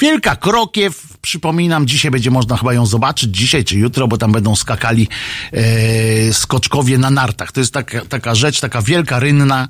Wielka 0.00 0.36
Krokiew, 0.36 1.02
przypominam, 1.24 1.86
dzisiaj 1.86 2.10
będzie 2.10 2.30
można 2.30 2.56
chyba 2.56 2.74
ją 2.74 2.86
zobaczyć, 2.86 3.36
dzisiaj 3.36 3.64
czy 3.64 3.78
jutro, 3.78 4.08
bo 4.08 4.18
tam 4.18 4.32
będą 4.32 4.56
skakali 4.56 5.08
e, 5.52 6.32
skoczkowie 6.32 6.98
na 6.98 7.10
nartach. 7.10 7.52
To 7.52 7.60
jest 7.60 7.72
taka, 7.72 8.04
taka 8.04 8.34
rzecz, 8.34 8.60
taka 8.60 8.82
wielka 8.82 9.18
rynna, 9.20 9.68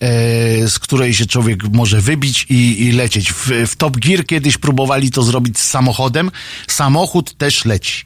e, 0.00 0.68
z 0.68 0.78
której 0.78 1.14
się 1.14 1.26
człowiek 1.26 1.68
może 1.72 2.00
wybić 2.00 2.46
i, 2.50 2.82
i 2.82 2.92
lecieć. 2.92 3.32
W, 3.32 3.50
w 3.66 3.76
Top 3.76 3.96
Gear 3.96 4.26
kiedyś 4.26 4.58
próbowali 4.58 5.10
to 5.10 5.22
zrobić 5.22 5.58
z 5.58 5.70
samochodem. 5.70 6.30
Samochód 6.68 7.34
też 7.36 7.64
leci. 7.64 8.04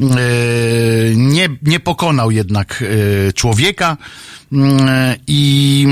E, 0.00 0.04
nie, 1.14 1.48
nie 1.62 1.80
pokonał 1.80 2.30
jednak 2.30 2.84
e, 3.28 3.32
człowieka 3.32 3.96
i, 5.26 5.86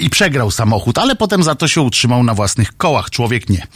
i 0.00 0.10
przegrał 0.10 0.50
samochód, 0.50 0.98
ale 0.98 1.16
potem 1.16 1.42
za 1.42 1.54
to 1.54 1.68
się 1.68 1.80
utrzymał 1.80 2.24
na 2.24 2.34
własnych 2.34 2.76
kołach. 2.76 3.10
Człowiek 3.10 3.48
nie. 3.48 3.66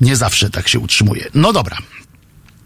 Nie 0.00 0.16
zawsze 0.16 0.50
tak 0.50 0.68
się 0.68 0.78
utrzymuje. 0.78 1.28
No 1.34 1.52
dobra. 1.52 1.76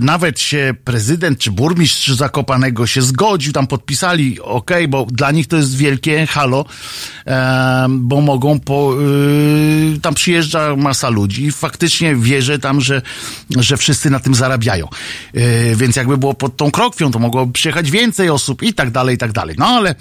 Nawet 0.00 0.40
się 0.40 0.74
prezydent 0.84 1.38
czy 1.38 1.50
burmistrz 1.50 2.08
Zakopanego 2.08 2.86
się 2.86 3.02
zgodził, 3.02 3.52
tam 3.52 3.66
podpisali, 3.66 4.40
ok, 4.40 4.70
bo 4.88 5.06
dla 5.10 5.30
nich 5.30 5.46
to 5.46 5.56
jest 5.56 5.76
wielkie 5.76 6.26
halo, 6.26 6.64
bo 7.88 8.20
mogą 8.20 8.60
po, 8.60 8.94
y, 9.94 10.00
tam 10.02 10.14
przyjeżdża 10.14 10.76
masa 10.76 11.08
ludzi 11.08 11.44
i 11.44 11.52
faktycznie 11.52 12.16
wierzę 12.16 12.58
tam, 12.58 12.80
że, 12.80 13.02
że 13.56 13.76
wszyscy 13.76 14.10
na 14.10 14.20
tym 14.20 14.34
zarabiają. 14.34 14.88
Więc 15.76 15.96
jakby 15.96 16.16
było 16.16 16.34
pod 16.34 16.56
tą 16.56 16.70
krokwią, 16.70 17.10
to 17.10 17.18
mogłoby 17.18 17.52
przyjechać 17.52 17.90
więcej 17.90 18.30
osób 18.30 18.62
i 18.62 18.74
tak 18.74 18.90
dalej, 18.90 19.14
i 19.14 19.18
tak 19.18 19.32
dalej. 19.32 19.56
No 19.58 19.66
ale 19.66 19.94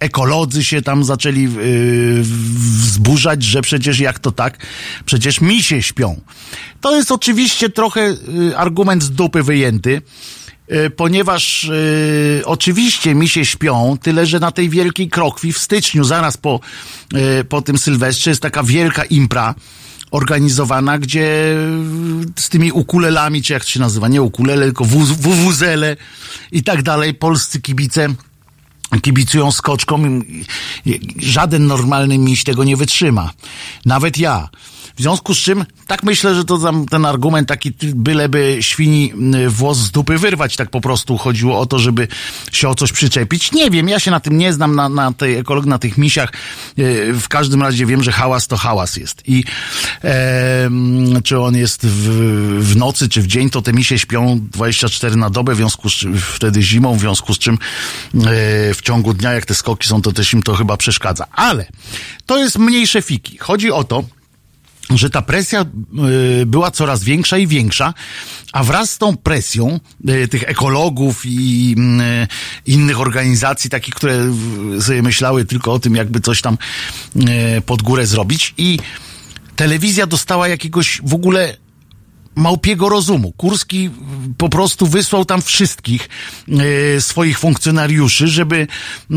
ekolodzy 0.00 0.64
się 0.64 0.82
tam 0.82 1.04
zaczęli 1.04 1.44
e, 1.44 1.50
wzburzać, 2.22 3.42
że 3.42 3.62
przecież 3.62 4.00
jak 4.00 4.18
to 4.18 4.32
tak, 4.32 4.66
przecież 5.04 5.40
misie 5.40 5.82
śpią. 5.82 6.20
To 6.80 6.96
jest 6.96 7.12
oczywiście 7.12 7.70
trochę 7.70 8.00
y, 8.00 8.56
argument 8.56 9.02
z 9.02 9.10
dupy 9.10 9.42
wyjęty, 9.42 10.02
y, 10.72 10.90
ponieważ 10.90 11.64
y, 11.64 12.42
oczywiście 12.44 13.14
misie 13.14 13.44
śpią, 13.44 13.98
tyle 14.02 14.26
że 14.26 14.40
na 14.40 14.50
tej 14.50 14.68
wielkiej 14.68 15.08
krokwi 15.08 15.52
w 15.52 15.58
styczniu, 15.58 16.04
zaraz 16.04 16.36
po, 16.36 16.60
y, 17.40 17.44
po 17.44 17.62
tym 17.62 17.78
Sylwestrze 17.78 18.30
jest 18.30 18.42
taka 18.42 18.62
wielka 18.62 19.04
impra 19.04 19.54
organizowana, 20.10 20.98
gdzie 20.98 21.56
z 22.36 22.48
tymi 22.48 22.72
ukulelami, 22.72 23.42
czy 23.42 23.52
jak 23.52 23.64
to 23.64 23.70
się 23.70 23.80
nazywa, 23.80 24.08
nie 24.08 24.22
ukulele, 24.22 24.64
tylko 24.64 24.84
wuwuzele 24.84 25.96
i 26.52 26.62
tak 26.62 26.82
dalej, 26.82 27.14
polscy 27.14 27.60
kibice 27.60 28.08
kibicują 29.02 29.52
skoczkom. 29.52 30.22
Żaden 31.16 31.66
normalny 31.66 32.18
miś 32.18 32.44
tego 32.44 32.64
nie 32.64 32.76
wytrzyma. 32.76 33.30
Nawet 33.84 34.18
ja. 34.18 34.48
W 35.00 35.02
związku 35.02 35.34
z 35.34 35.38
czym, 35.38 35.64
tak 35.86 36.02
myślę, 36.02 36.34
że 36.34 36.44
to 36.44 36.58
tam 36.58 36.86
ten 36.86 37.04
argument 37.06 37.48
taki, 37.48 37.72
byleby 37.82 38.56
świni 38.60 39.12
y, 39.34 39.50
włos 39.50 39.78
z 39.78 39.90
dupy 39.90 40.18
wyrwać, 40.18 40.56
tak 40.56 40.70
po 40.70 40.80
prostu 40.80 41.18
chodziło 41.18 41.58
o 41.58 41.66
to, 41.66 41.78
żeby 41.78 42.08
się 42.52 42.68
o 42.68 42.74
coś 42.74 42.92
przyczepić. 42.92 43.52
Nie 43.52 43.70
wiem, 43.70 43.88
ja 43.88 43.98
się 44.00 44.10
na 44.10 44.20
tym 44.20 44.38
nie 44.38 44.52
znam, 44.52 44.74
na, 44.74 44.88
na 44.88 45.12
tej 45.12 45.36
ekologii, 45.36 45.70
na 45.70 45.78
tych 45.78 45.98
misiach. 45.98 46.32
Y, 46.78 47.12
W 47.20 47.28
każdym 47.28 47.62
razie 47.62 47.86
wiem, 47.86 48.02
że 48.02 48.12
hałas 48.12 48.46
to 48.46 48.56
hałas 48.56 48.96
jest. 48.96 49.22
I 49.28 49.44
e, 50.04 50.70
czy 51.24 51.40
on 51.40 51.56
jest 51.56 51.86
w, 51.86 52.08
w 52.60 52.76
nocy, 52.76 53.08
czy 53.08 53.22
w 53.22 53.26
dzień, 53.26 53.50
to 53.50 53.62
te 53.62 53.72
misie 53.72 53.98
śpią 53.98 54.40
24 54.52 55.16
na 55.16 55.30
dobę, 55.30 55.54
w 55.54 55.56
związku 55.56 55.90
z 55.90 55.92
czym, 55.92 56.18
wtedy 56.18 56.62
zimą, 56.62 56.96
w 56.96 57.00
związku 57.00 57.34
z 57.34 57.38
czym 57.38 57.54
e, 57.54 57.58
w 58.74 58.78
ciągu 58.82 59.14
dnia, 59.14 59.32
jak 59.32 59.46
te 59.46 59.54
skoki 59.54 59.88
są, 59.88 60.02
to 60.02 60.12
też 60.12 60.32
im 60.32 60.42
to 60.42 60.54
chyba 60.54 60.76
przeszkadza. 60.76 61.26
Ale 61.32 61.66
to 62.26 62.38
jest 62.38 62.58
mniejsze 62.58 63.02
fiki. 63.02 63.38
Chodzi 63.38 63.70
o 63.72 63.84
to, 63.84 64.04
że 64.90 65.10
ta 65.10 65.22
presja 65.22 65.64
y, 66.42 66.46
była 66.46 66.70
coraz 66.70 67.04
większa 67.04 67.38
i 67.38 67.46
większa, 67.46 67.94
a 68.52 68.64
wraz 68.64 68.90
z 68.90 68.98
tą 68.98 69.16
presją 69.16 69.80
y, 70.08 70.28
tych 70.28 70.42
ekologów 70.42 71.22
i 71.24 71.76
y, 72.66 72.72
innych 72.72 73.00
organizacji, 73.00 73.70
takich, 73.70 73.94
które 73.94 74.32
sobie 74.80 75.02
myślały 75.02 75.44
tylko 75.44 75.72
o 75.72 75.78
tym, 75.78 75.94
jakby 75.94 76.20
coś 76.20 76.42
tam 76.42 76.58
pod 77.66 77.82
górę 77.82 78.06
zrobić 78.06 78.54
i 78.58 78.78
telewizja 79.56 80.06
dostała 80.06 80.48
jakiegoś 80.48 81.00
w 81.04 81.14
ogóle 81.14 81.56
małpiego 82.34 82.88
rozumu. 82.88 83.32
Kurski 83.32 83.90
po 84.38 84.48
prostu 84.48 84.86
wysłał 84.86 85.24
tam 85.24 85.42
wszystkich 85.42 86.08
e, 86.96 87.00
swoich 87.00 87.38
funkcjonariuszy, 87.38 88.28
żeby, 88.28 88.66
e, 89.10 89.16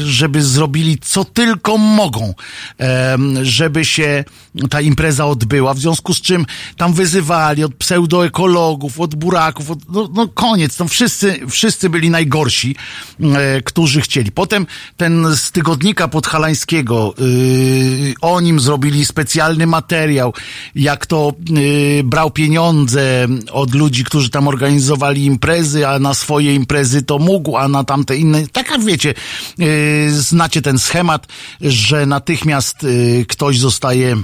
żeby 0.00 0.42
zrobili 0.42 0.98
co 0.98 1.24
tylko 1.24 1.78
mogą, 1.78 2.34
e, 2.80 3.18
żeby 3.42 3.84
się 3.84 4.24
ta 4.70 4.80
impreza 4.80 5.26
odbyła, 5.26 5.74
w 5.74 5.78
związku 5.78 6.14
z 6.14 6.20
czym 6.20 6.46
tam 6.76 6.92
wyzywali 6.92 7.64
od 7.64 7.74
pseudoekologów, 7.74 9.00
od 9.00 9.14
buraków, 9.14 9.70
od, 9.70 9.78
no, 9.88 10.08
no 10.14 10.28
koniec, 10.28 10.76
tam 10.76 10.88
wszyscy, 10.88 11.40
wszyscy 11.50 11.90
byli 11.90 12.10
najgorsi, 12.10 12.76
e, 13.20 13.62
którzy 13.62 14.00
chcieli. 14.00 14.32
Potem 14.32 14.66
ten 14.96 15.36
z 15.36 15.52
tygodnika 15.52 16.08
podhalańskiego, 16.08 17.14
y, 17.20 18.14
o 18.20 18.40
nim 18.40 18.60
zrobili 18.60 19.04
specjalny 19.04 19.66
materiał, 19.66 20.34
jak 20.74 21.06
to 21.06 21.32
y, 21.58 21.99
brał 22.04 22.30
pieniądze 22.30 23.28
od 23.52 23.74
ludzi, 23.74 24.04
którzy 24.04 24.30
tam 24.30 24.48
organizowali 24.48 25.24
imprezy, 25.24 25.88
a 25.88 25.98
na 25.98 26.14
swoje 26.14 26.54
imprezy 26.54 27.02
to 27.02 27.18
mógł, 27.18 27.56
a 27.56 27.68
na 27.68 27.84
tamte 27.84 28.16
inne. 28.16 28.46
Taka 28.52 28.78
wiecie, 28.78 29.14
y, 29.60 30.08
znacie 30.10 30.62
ten 30.62 30.78
schemat, 30.78 31.26
że 31.60 32.06
natychmiast 32.06 32.84
y, 32.84 33.24
ktoś 33.28 33.58
zostaje 33.58 34.16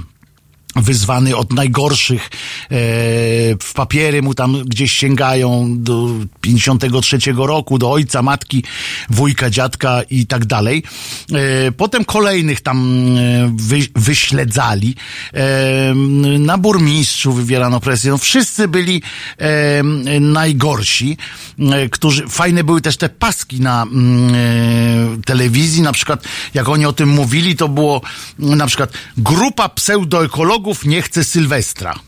wyzwany 0.81 1.35
od 1.35 1.53
najgorszych, 1.53 2.21
e, 2.23 2.29
w 3.61 3.71
papiery 3.75 4.21
mu 4.21 4.33
tam 4.33 4.63
gdzieś 4.65 4.91
sięgają 4.91 5.75
do 5.77 6.07
53 6.41 7.17
roku, 7.37 7.77
do 7.77 7.91
ojca, 7.91 8.21
matki, 8.21 8.63
wujka, 9.09 9.49
dziadka 9.49 10.01
i 10.09 10.27
tak 10.27 10.45
dalej. 10.45 10.83
E, 11.33 11.71
potem 11.71 12.05
kolejnych 12.05 12.61
tam 12.61 13.07
e, 13.17 13.51
wy, 13.55 13.79
wyśledzali. 13.95 14.95
Na 16.39 16.57
burmistrzu 16.57 17.33
wywierano 17.33 17.79
presję. 17.79 18.11
No, 18.11 18.17
wszyscy 18.17 18.67
byli 18.67 19.01
najgorsi, 20.21 21.17
którzy, 21.91 22.27
fajne 22.27 22.63
były 22.63 22.81
też 22.81 22.97
te 22.97 23.09
paski 23.09 23.61
na 23.61 23.83
mm, 23.83 25.21
telewizji, 25.21 25.81
na 25.81 25.91
przykład 25.91 26.23
jak 26.53 26.69
oni 26.69 26.85
o 26.85 26.93
tym 26.93 27.09
mówili, 27.09 27.55
to 27.55 27.67
było 27.69 28.01
na 28.39 28.67
przykład 28.67 28.93
grupa 29.17 29.69
pseudoekologów 29.69 30.66
bogów 30.67 30.85
nie 30.85 31.01
chce 31.01 31.23
Sylwestra. 31.23 31.99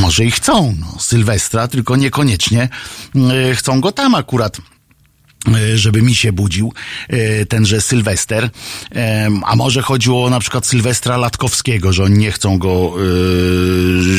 Może 0.00 0.24
i 0.24 0.30
chcą 0.30 0.74
no, 0.80 1.00
Sylwestra, 1.00 1.68
tylko 1.68 1.96
niekoniecznie 1.96 2.68
y, 3.50 3.54
chcą 3.54 3.80
go 3.80 3.92
tam 3.92 4.14
akurat 4.14 4.56
żeby 5.74 6.02
mi 6.02 6.14
się 6.14 6.32
budził 6.32 6.72
y, 7.12 7.46
tenże 7.48 7.80
Sylwester. 7.80 8.50
Em, 8.90 9.42
A 9.46 9.56
może 9.56 9.82
chodziło 9.82 10.30
na 10.30 10.40
przykład 10.40 10.66
Sylwestra 10.66 11.16
Latkowskiego, 11.16 11.92
że 11.92 12.04
oni 12.04 12.18
nie 12.18 12.32
chcą 12.32 12.58
go, 12.58 12.94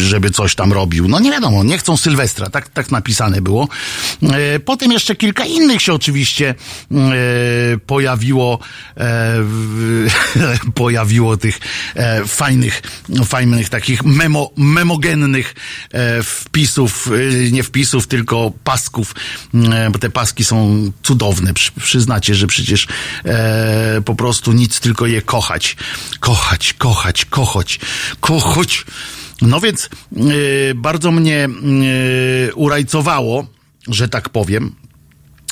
żeby 0.03 0.29
coś 0.31 0.55
tam 0.55 0.73
robił. 0.73 1.07
No 1.07 1.19
nie 1.19 1.31
wiadomo, 1.31 1.63
nie 1.63 1.77
chcą 1.77 1.97
Sylwestra, 1.97 2.49
tak, 2.49 2.69
tak 2.69 2.91
napisane 2.91 3.41
było. 3.41 3.67
E, 4.23 4.59
Potem 4.59 4.91
jeszcze 4.91 5.15
kilka 5.15 5.45
innych 5.45 5.81
się 5.81 5.93
oczywiście 5.93 6.55
e, 6.91 6.95
pojawiło, 7.85 8.59
e, 8.97 9.35
pojawiło 10.75 11.37
tych 11.37 11.59
e, 11.95 12.25
fajnych, 12.25 12.81
fajnych 13.25 13.69
takich 13.69 14.03
memo, 14.03 14.51
memogennych 14.57 15.55
e, 15.91 16.23
wpisów, 16.23 17.09
e, 17.47 17.51
nie 17.51 17.63
wpisów, 17.63 18.07
tylko 18.07 18.51
pasków, 18.63 19.15
e, 19.53 19.89
bo 19.89 19.99
te 19.99 20.09
paski 20.09 20.43
są 20.43 20.91
cudowne. 21.11 21.53
Przy, 21.53 21.71
przyznacie, 21.71 22.35
że 22.35 22.47
przecież 22.47 22.87
e, 23.25 24.01
po 24.05 24.15
prostu 24.15 24.51
nic, 24.51 24.79
tylko 24.79 25.05
je 25.07 25.21
kochać. 25.21 25.75
Kochać, 26.19 26.73
kochać, 26.73 27.25
kochać, 27.25 27.79
kochać. 28.19 28.85
No 29.41 29.59
więc 29.59 29.89
e, 30.15 30.19
bardzo 30.75 31.11
mnie 31.11 31.45
e, 32.49 32.53
urajcowało, 32.53 33.47
że 33.87 34.09
tak 34.09 34.29
powiem, 34.29 34.75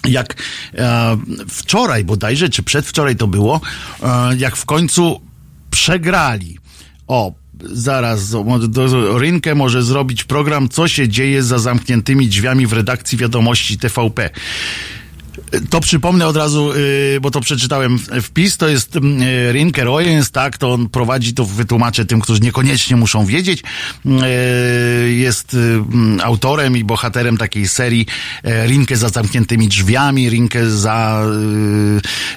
jak 0.08 0.36
e, 0.74 1.18
wczoraj 1.50 2.04
bodajże, 2.04 2.50
czy 2.50 2.64
przedwczoraj 2.64 3.16
to 3.16 3.28
było, 3.28 3.62
e, 4.04 4.36
jak 4.38 4.56
w 4.56 4.66
końcu 4.66 5.22
przegrali. 5.72 6.58
O, 7.08 7.34
zaraz, 7.64 8.30
do- 8.70 9.18
Rynkę 9.20 9.56
może 9.56 9.84
zrobić 9.84 10.24
program, 10.24 10.70
co 10.70 10.88
się 10.88 11.10
dzieje 11.10 11.44
za 11.44 11.60
zamkniętymi 11.60 12.28
drzwiami 12.28 12.68
w 12.68 12.74
redakcji 12.74 13.18
wiadomości 13.18 13.78
TVP. 13.78 14.30
To 15.70 15.82
przypomnę 15.82 16.28
od 16.28 16.38
razu, 16.38 16.72
yy, 16.76 17.20
bo 17.22 17.32
to 17.32 17.42
przeczytałem 17.42 18.00
wpis, 18.00 18.58
to 18.58 18.68
jest 18.68 18.96
yy, 18.96 19.52
Rinke 19.52 19.84
Royens, 19.84 20.32
tak, 20.32 20.58
to 20.58 20.74
on 20.74 20.90
prowadzi, 20.90 21.34
to 21.34 21.46
wytłumaczę 21.46 22.06
tym, 22.06 22.22
którzy 22.22 22.42
niekoniecznie 22.42 22.96
muszą 22.96 23.26
wiedzieć. 23.26 23.64
Yy, 24.06 25.14
jest 25.14 25.54
yy, 25.54 26.24
autorem 26.24 26.78
i 26.78 26.84
bohaterem 26.84 27.38
takiej 27.38 27.68
serii 27.68 28.06
Rinke 28.44 28.98
za 28.98 29.10
zamkniętymi 29.10 29.68
drzwiami, 29.68 30.30
Rinke 30.30 30.70
za... 30.70 31.26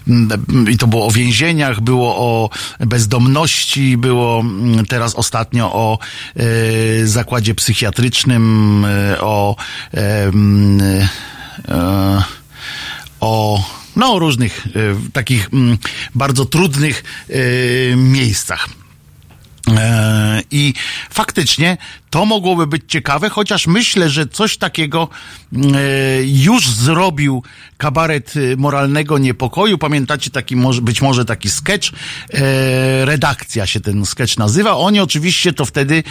Yy, 0.07 0.73
I 0.73 0.79
to 0.79 0.87
było 0.87 1.07
o 1.07 1.11
więzieniach, 1.11 1.81
było 1.81 2.17
o 2.17 2.51
bezdomności, 2.81 3.97
było 3.97 4.41
mm, 4.41 4.87
teraz 4.87 5.15
ostatnio 5.15 5.73
o 5.73 5.99
zakładzie 7.05 7.55
psychiatrycznym, 7.55 8.87
yy, 9.11 9.21
o... 9.21 9.57
O 13.21 13.65
no, 13.97 14.19
różnych 14.19 14.67
e, 14.67 14.71
takich 15.13 15.49
mm, 15.53 15.79
bardzo 16.15 16.45
trudnych 16.45 17.05
e, 17.29 17.97
miejscach. 17.97 18.69
E, 19.69 20.43
I 20.51 20.75
faktycznie 21.11 21.77
to 22.11 22.25
mogłoby 22.25 22.67
być 22.67 22.83
ciekawe, 22.89 23.29
chociaż 23.29 23.67
myślę, 23.67 24.11
że 24.11 24.27
coś 24.27 24.57
takiego 24.57 25.09
e, 25.53 25.59
już 26.25 26.69
zrobił 26.69 27.43
kabaret 27.79 28.35
e, 28.37 28.57
moralnego 28.57 29.19
niepokoju. 29.19 29.79
Pamiętacie 29.79 30.31
taki, 30.31 30.57
być 30.83 31.03
może 31.03 31.25
taki 31.25 31.51
sketch, 31.51 31.89
e, 31.91 33.05
redakcja 33.05 33.67
się 33.67 33.81
ten 33.81 34.07
sketch 34.07 34.37
nazywa. 34.37 34.77
Oni 34.77 35.01
oczywiście 35.01 35.53
to 35.53 35.65
wtedy 35.65 36.03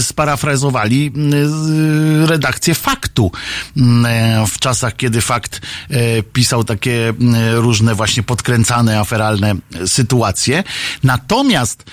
sparafrazowali 0.00 1.12
redakcję 2.24 2.74
faktu 2.74 3.30
m, 3.76 4.06
e, 4.06 4.44
w 4.46 4.58
czasach, 4.58 4.96
kiedy 4.96 5.20
fakt 5.20 5.60
pisał 6.32 6.64
takie 6.64 7.08
m, 7.08 7.34
różne 7.54 7.94
właśnie 7.94 8.22
podkręcane, 8.22 9.00
aferalne 9.00 9.54
sytuacje. 9.86 10.64
Natomiast 11.02 11.84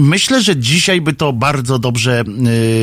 myślę, 0.00 0.42
że 0.42 0.56
dzisiaj 0.56 1.00
by 1.00 1.12
to 1.12 1.32
bardzo 1.32 1.78
dobrze 1.78 2.24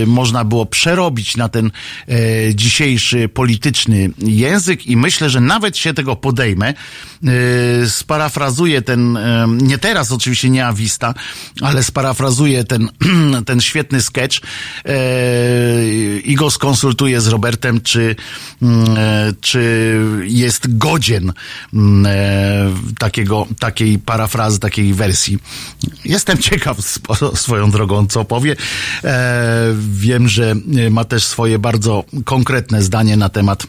można 0.08 0.44
było 0.44 0.66
przerobić 0.66 1.38
na 1.38 1.50
ten 1.50 1.72
e, 2.08 2.56
dzisiejszy 2.56 3.30
polityczny 3.30 4.10
język 4.18 4.88
i 4.88 4.98
myślę, 4.98 5.30
że 5.30 5.42
nawet 5.42 5.78
się 5.78 5.94
tego 5.94 6.16
podejmę. 6.16 6.74
E, 6.74 7.90
sparafrazuję 7.90 8.82
ten, 8.82 9.18
e, 9.18 9.48
nie 9.50 9.78
teraz 9.78 10.12
oczywiście 10.12 10.50
nie 10.50 10.66
Awista, 10.66 11.14
ale 11.62 11.84
sparafrazuję 11.84 12.64
ten, 12.64 12.90
ten 13.46 13.62
świetny 13.62 14.02
sketch 14.02 14.38
e, 14.86 15.90
i 16.24 16.36
go 16.36 16.52
skonsultuję 16.52 17.22
z 17.22 17.28
Robertem, 17.28 17.82
czy, 17.82 18.16
e, 18.98 19.34
czy 19.42 19.96
jest 20.24 20.78
godzien 20.78 21.34
e, 22.06 22.74
takiego, 23.00 23.48
takiej 23.60 24.00
parafrazy, 24.00 24.60
takiej 24.60 24.94
wersji. 24.94 25.38
Jestem 26.06 26.38
ciekaw 26.38 26.78
swoją 27.36 27.72
drogą, 27.72 28.08
co 28.08 28.26
powie. 28.26 28.56
Wiem, 29.78 30.28
że 30.28 30.56
e, 30.86 30.90
ma 30.90 31.04
też 31.06 31.26
swoje 31.26 31.60
bardzo 31.60 32.04
konkretne 32.26 32.84
zdanie 32.84 33.18
na 33.18 33.30
temat 33.30 33.64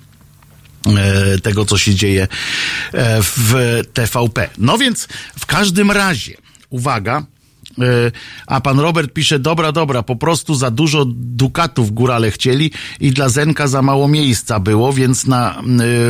e, 0.86 1.38
tego, 1.38 1.64
co 1.64 1.78
się 1.78 1.94
dzieje 1.94 2.22
e, 2.92 3.22
w 3.22 3.80
TVP. 3.92 4.48
No 4.58 4.78
więc 4.78 5.08
w 5.38 5.46
każdym 5.46 5.90
razie, 5.90 6.36
uwaga, 6.70 7.22
a 8.46 8.60
pan 8.60 8.80
Robert 8.80 9.12
pisze, 9.12 9.38
dobra, 9.38 9.72
dobra, 9.72 10.02
po 10.02 10.16
prostu 10.16 10.54
za 10.54 10.70
dużo 10.70 11.04
dukatów 11.08 11.92
górale 11.94 12.30
chcieli 12.30 12.70
i 13.00 13.10
dla 13.12 13.28
Zenka 13.28 13.68
za 13.68 13.82
mało 13.82 14.08
miejsca 14.08 14.60
było, 14.60 14.92
więc 14.92 15.26
na 15.26 15.62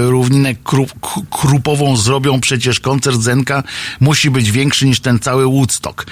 równinę 0.07 0.55
krup, 0.55 0.93
k- 1.01 1.21
krupową 1.41 1.97
zrobią 1.97 2.41
przecież 2.41 2.81
koncert 2.81 3.21
Zenka 3.21 3.63
musi 4.01 4.31
być 4.31 4.51
większy 4.51 4.87
niż 4.87 5.01
ten 5.01 5.19
cały 5.19 5.45
Woodstock. 5.47 6.07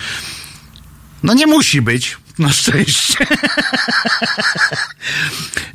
No 1.22 1.34
nie 1.34 1.46
musi 1.46 1.82
być, 1.82 2.16
na 2.48 2.52
szczęście. 2.52 3.26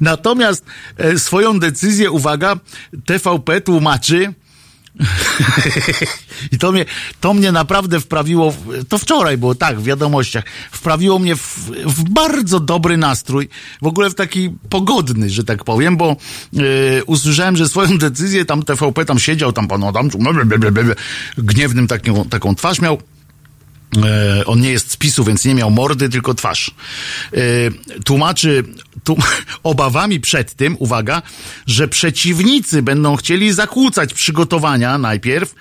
Natomiast 0.01 0.65
e, 0.97 1.19
swoją 1.19 1.59
decyzję, 1.59 2.11
uwaga, 2.11 2.55
TVP 3.05 3.61
tłumaczy. 3.61 4.33
I 6.51 6.57
to 6.57 6.71
mnie, 6.71 6.85
to 7.21 7.33
mnie 7.33 7.51
naprawdę 7.51 7.99
wprawiło, 7.99 8.53
to 8.89 8.97
wczoraj 8.97 9.37
było 9.37 9.55
tak, 9.55 9.79
w 9.79 9.83
wiadomościach, 9.83 10.43
wprawiło 10.71 11.19
mnie 11.19 11.35
w, 11.35 11.71
w 11.85 12.09
bardzo 12.09 12.59
dobry 12.59 12.97
nastrój, 12.97 13.49
w 13.81 13.87
ogóle 13.87 14.09
w 14.09 14.15
taki 14.15 14.49
pogodny, 14.69 15.29
że 15.29 15.43
tak 15.43 15.63
powiem, 15.63 15.97
bo 15.97 16.11
e, 16.11 16.15
usłyszałem, 17.03 17.57
że 17.57 17.69
swoją 17.69 17.97
decyzję 17.97 18.45
tam 18.45 18.63
TVP 18.63 19.05
tam 19.05 19.19
siedział, 19.19 19.53
tam 19.53 19.67
pan 19.67 19.83
Adam, 19.83 20.09
gniewnym 21.37 21.87
taką, 22.29 22.55
twarz 22.55 22.81
miał, 22.81 23.01
on 24.45 24.61
nie 24.61 24.71
jest 24.71 24.91
z 24.91 24.97
PiSu, 24.97 25.23
więc 25.23 25.45
nie 25.45 25.55
miał 25.55 25.71
mordy, 25.71 26.09
tylko 26.09 26.33
twarz. 26.33 26.71
E, 27.33 27.37
tłumaczy 28.03 28.63
tu, 29.03 29.17
obawami 29.63 30.19
przed 30.19 30.53
tym, 30.53 30.75
uwaga, 30.79 31.21
że 31.67 31.87
przeciwnicy 31.87 32.81
będą 32.81 33.15
chcieli 33.15 33.53
zakłócać 33.53 34.13
przygotowania 34.13 34.97
najpierw 34.97 35.55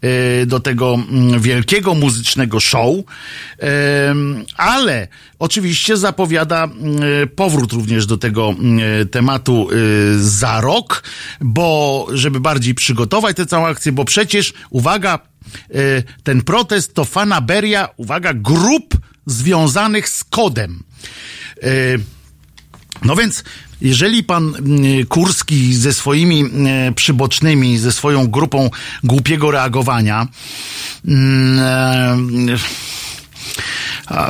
e, 0.00 0.46
do 0.46 0.60
tego 0.60 0.94
mm, 0.94 1.40
wielkiego 1.40 1.94
muzycznego 1.94 2.60
show, 2.60 2.96
e, 3.62 4.14
ale 4.56 5.08
oczywiście 5.38 5.96
zapowiada 5.96 6.64
mm, 6.64 7.02
powrót 7.36 7.72
również 7.72 8.06
do 8.06 8.16
tego 8.16 8.48
mm, 8.48 9.08
tematu 9.08 9.68
e, 9.70 9.74
za 10.18 10.60
rok, 10.60 11.02
bo 11.40 12.06
żeby 12.12 12.40
bardziej 12.40 12.74
przygotować 12.74 13.36
tę 13.36 13.46
całą 13.46 13.66
akcję, 13.66 13.92
bo 13.92 14.04
przecież, 14.04 14.52
uwaga, 14.70 15.14
e, 15.14 15.31
ten 16.22 16.42
protest 16.42 16.94
to 16.94 17.04
fanaberia, 17.04 17.88
uwaga, 17.96 18.34
grup 18.34 18.98
związanych 19.26 20.08
z 20.08 20.24
kodem. 20.24 20.82
E, 21.62 21.68
No 23.04 23.16
więc, 23.16 23.44
jeżeli 23.80 24.24
pan 24.24 24.54
mm, 24.54 25.06
Kurski 25.06 25.74
ze 25.74 25.92
swoimi 25.92 26.40
mm, 26.40 26.94
przybocznymi, 26.94 27.78
ze 27.78 27.92
swoją 27.92 28.26
grupą 28.26 28.70
głupiego 29.04 29.50
reagowania, 29.50 30.26
mm, 31.08 31.58
e, 34.10 34.28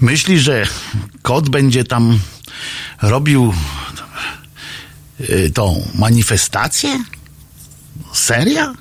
myśli, 0.00 0.38
że 0.38 0.66
kod 1.22 1.48
będzie 1.48 1.84
tam 1.84 2.18
robił 3.02 3.54
e, 5.20 5.50
tą 5.50 5.88
manifestację? 5.94 7.04
Seria? 8.12 8.74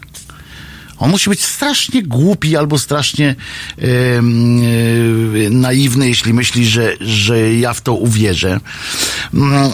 On 1.04 1.10
musi 1.10 1.30
być 1.30 1.46
strasznie 1.46 2.04
głupi 2.04 2.58
albo 2.58 2.80
strasznie 2.80 3.36
em, 3.78 4.62
e, 5.46 5.50
naiwny, 5.50 6.08
jeśli 6.08 6.34
myśli, 6.34 6.66
że, 6.66 6.94
że 7.02 7.54
ja 7.54 7.74
w 7.74 7.82
to 7.82 7.94
uwierzę. 7.94 8.60
Mm, 9.34 9.72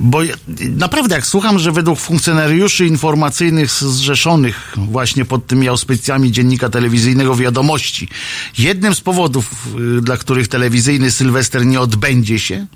Bo 0.00 0.22
ja- 0.22 0.34
naprawdę, 0.76 1.14
jak 1.14 1.26
słucham, 1.26 1.58
że 1.58 1.72
według 1.72 1.98
funkcjonariuszy 1.98 2.86
informacyjnych 2.86 3.70
zrzeszonych 3.70 4.74
właśnie 4.76 5.24
pod 5.24 5.46
tymi 5.46 5.68
auspicjami 5.68 6.32
dziennika 6.32 6.68
telewizyjnego 6.68 7.36
wiadomości, 7.36 8.08
jednym 8.58 8.94
z 8.94 9.00
powodów, 9.00 9.66
y, 9.98 10.02
dla 10.02 10.16
których 10.16 10.48
telewizyjny 10.48 11.10
Sylwester 11.10 11.66
nie 11.66 11.80
odbędzie 11.80 12.38
się, 12.38 12.66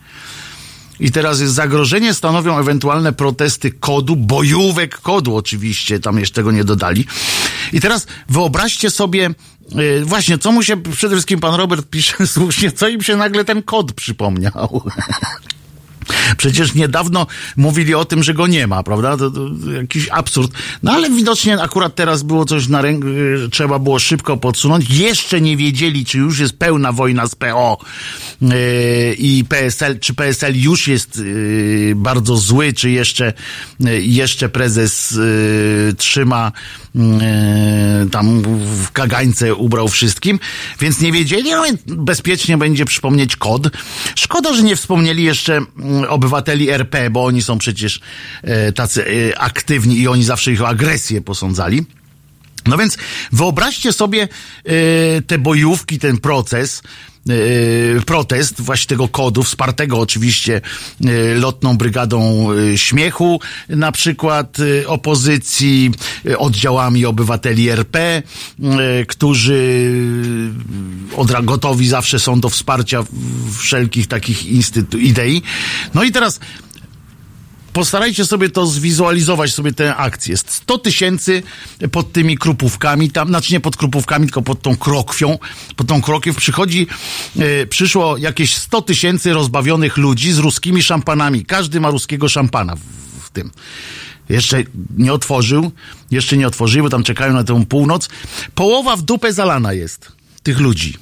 i 1.00 1.10
teraz 1.10 1.40
jest 1.40 1.54
zagrożenie 1.54 2.14
stanowią 2.14 2.58
ewentualne 2.58 3.12
protesty 3.12 3.70
kodu, 3.70 4.16
bojówek 4.16 5.00
kodu 5.00 5.36
oczywiście, 5.36 6.00
tam 6.00 6.18
jeszcze 6.18 6.34
tego 6.34 6.52
nie 6.52 6.64
dodali. 6.64 7.06
I 7.72 7.80
teraz 7.80 8.06
wyobraźcie 8.28 8.90
sobie, 8.90 9.30
yy, 9.74 10.04
właśnie, 10.04 10.38
co 10.38 10.52
mu 10.52 10.62
się, 10.62 10.76
przede 10.76 11.14
wszystkim 11.14 11.40
pan 11.40 11.54
Robert 11.54 11.90
pisze 11.90 12.26
słusznie, 12.36 12.72
co 12.72 12.88
im 12.88 13.02
się 13.02 13.16
nagle 13.16 13.44
ten 13.44 13.62
kod 13.62 13.92
przypomniał. 13.92 14.82
Przecież 16.36 16.74
niedawno 16.74 17.26
mówili 17.56 17.94
o 17.94 18.04
tym, 18.04 18.22
że 18.22 18.34
go 18.34 18.46
nie 18.46 18.66
ma, 18.66 18.82
prawda? 18.82 19.16
To, 19.16 19.30
to 19.30 19.70
jakiś 19.70 20.08
absurd. 20.08 20.52
No 20.82 20.92
ale 20.92 21.10
widocznie 21.10 21.62
akurat 21.62 21.94
teraz 21.94 22.22
było 22.22 22.44
coś 22.44 22.68
na 22.68 22.82
ręku, 22.82 23.08
y, 23.08 23.48
trzeba 23.50 23.78
było 23.78 23.98
szybko 23.98 24.36
podsunąć. 24.36 24.90
Jeszcze 24.90 25.40
nie 25.40 25.56
wiedzieli, 25.56 26.04
czy 26.04 26.18
już 26.18 26.38
jest 26.38 26.58
pełna 26.58 26.92
wojna 26.92 27.26
z 27.26 27.34
PO 27.34 27.78
yy, 28.40 28.50
i 29.18 29.44
PSL, 29.48 29.98
czy 30.00 30.14
PSL 30.14 30.56
już 30.56 30.88
jest 30.88 31.16
yy, 31.16 31.92
bardzo 31.96 32.36
zły, 32.36 32.72
czy 32.72 32.90
jeszcze, 32.90 33.32
yy, 33.80 34.02
jeszcze 34.02 34.48
prezes 34.48 35.10
yy, 35.10 35.94
trzyma 35.94 36.52
tam 38.10 38.42
w 38.66 38.92
kagańce 38.92 39.54
ubrał 39.54 39.88
wszystkim, 39.88 40.38
więc 40.80 41.00
nie 41.00 41.12
wiedzieli, 41.12 41.52
ale 41.52 41.68
bezpiecznie 41.86 42.58
będzie 42.58 42.84
przypomnieć 42.84 43.36
kod. 43.36 43.68
Szkoda, 44.14 44.54
że 44.54 44.62
nie 44.62 44.76
wspomnieli 44.76 45.22
jeszcze 45.22 45.56
mm, 45.56 46.04
obywateli 46.08 46.70
RP, 46.70 47.10
bo 47.10 47.24
oni 47.24 47.42
są 47.42 47.58
przecież 47.58 48.00
e, 48.42 48.72
tacy 48.72 49.04
e, 49.06 49.38
aktywni 49.38 49.98
i 49.98 50.08
oni 50.08 50.24
zawsze 50.24 50.52
ich 50.52 50.62
o 50.62 50.68
agresję 50.68 51.20
posądzali. 51.20 51.86
No 52.66 52.78
więc 52.78 52.98
wyobraźcie 53.32 53.92
sobie 53.92 54.22
e, 54.64 55.22
te 55.22 55.38
bojówki, 55.38 55.98
ten 55.98 56.18
proces, 56.18 56.82
e, 57.28 58.00
protest 58.00 58.60
właśnie 58.60 58.88
tego 58.88 59.08
kodu, 59.08 59.42
wspartego 59.42 59.98
oczywiście 60.00 60.60
e, 61.04 61.34
lotną 61.34 61.76
brygadą 61.76 62.48
śmiechu, 62.76 63.40
na 63.68 63.92
przykład 63.92 64.56
opozycji, 64.86 65.90
oddziałami 66.38 67.04
obywateli 67.04 67.68
RP, 67.68 68.22
którzy 69.08 69.90
odra 71.16 71.42
gotowi 71.42 71.88
zawsze 71.88 72.18
są 72.18 72.40
do 72.40 72.48
wsparcia 72.48 73.04
wszelkich 73.58 74.06
takich 74.06 74.44
instytu- 74.52 74.98
idei. 75.00 75.42
No 75.94 76.02
i 76.04 76.12
teraz 76.12 76.40
postarajcie 77.76 78.26
sobie 78.26 78.48
to 78.48 78.66
zwizualizować 78.66 79.54
sobie 79.54 79.72
tę 79.72 79.96
akcję. 79.96 80.32
Jest 80.32 80.50
100 80.50 80.78
tysięcy 80.78 81.42
pod 81.92 82.12
tymi 82.12 82.38
krupówkami, 82.38 83.10
tam, 83.10 83.28
znaczy 83.28 83.52
nie 83.52 83.60
pod 83.60 83.76
krupówkami, 83.76 84.26
tylko 84.26 84.42
pod 84.42 84.62
tą 84.62 84.76
krokwią. 84.76 85.38
Pod 85.76 85.86
tą 85.86 86.02
krokiew 86.02 86.36
przychodzi, 86.36 86.86
e, 87.38 87.66
przyszło 87.66 88.16
jakieś 88.16 88.56
100 88.56 88.82
tysięcy 88.82 89.32
rozbawionych 89.32 89.96
ludzi 89.96 90.32
z 90.32 90.38
ruskimi 90.38 90.82
szampanami. 90.82 91.44
Każdy 91.44 91.80
ma 91.80 91.90
ruskiego 91.90 92.28
szampana 92.28 92.76
w, 92.76 92.80
w 93.26 93.30
tym. 93.30 93.50
Jeszcze 94.28 94.64
nie 94.96 95.12
otworzył, 95.12 95.72
jeszcze 96.10 96.36
nie 96.36 96.46
otworzyły, 96.46 96.82
bo 96.82 96.90
tam 96.90 97.02
czekają 97.02 97.32
na 97.32 97.44
tę 97.44 97.64
północ. 97.68 98.08
Połowa 98.54 98.96
w 98.96 99.02
dupę 99.02 99.32
zalana 99.32 99.72
jest 99.72 100.12
tych 100.42 100.60
ludzi. 100.60 100.94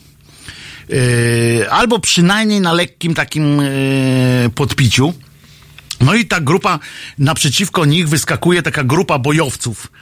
Yy, 0.88 1.70
albo 1.70 1.98
przynajmniej 1.98 2.60
na 2.60 2.72
lekkim 2.72 3.14
takim 3.14 3.58
yy, 3.62 4.50
podpiciu. 4.54 5.14
No 6.04 6.14
i 6.14 6.26
ta 6.26 6.40
grupa, 6.40 6.78
naprzeciwko 7.18 7.84
nich 7.84 8.08
wyskakuje 8.08 8.62
taka 8.62 8.84
grupa 8.84 9.18
bojowców. 9.18 9.92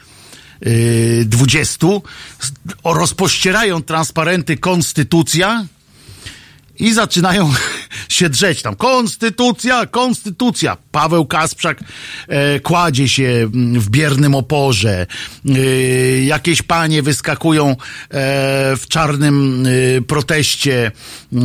Yy, 0.61 1.25
20 1.25 1.87
z- 2.41 2.53
o, 2.83 2.95
rozpościerają 2.95 3.83
transparenty 3.83 4.57
Konstytucja 4.57 5.67
i 6.79 6.93
zaczynają 6.93 7.53
się 8.09 8.29
drzeć 8.29 8.63
tam. 8.63 8.77
Konstytucja, 8.77 9.87
konstytucja. 9.87 10.77
Paweł 10.93 11.27
Kasprzak 11.27 11.81
e, 12.29 12.61
kładzie 12.61 13.09
się 13.09 13.49
mm, 13.55 13.81
w 13.81 13.91
biernym 13.91 14.35
oporze. 14.35 15.07
E, 15.49 15.59
jakieś 16.25 16.63
panie 16.63 17.03
wyskakują 17.03 17.71
e, 17.71 17.77
w 18.77 18.85
czarnym 18.89 19.67
e, 19.67 20.03
proteście. 20.03 20.93
E, 21.33 21.39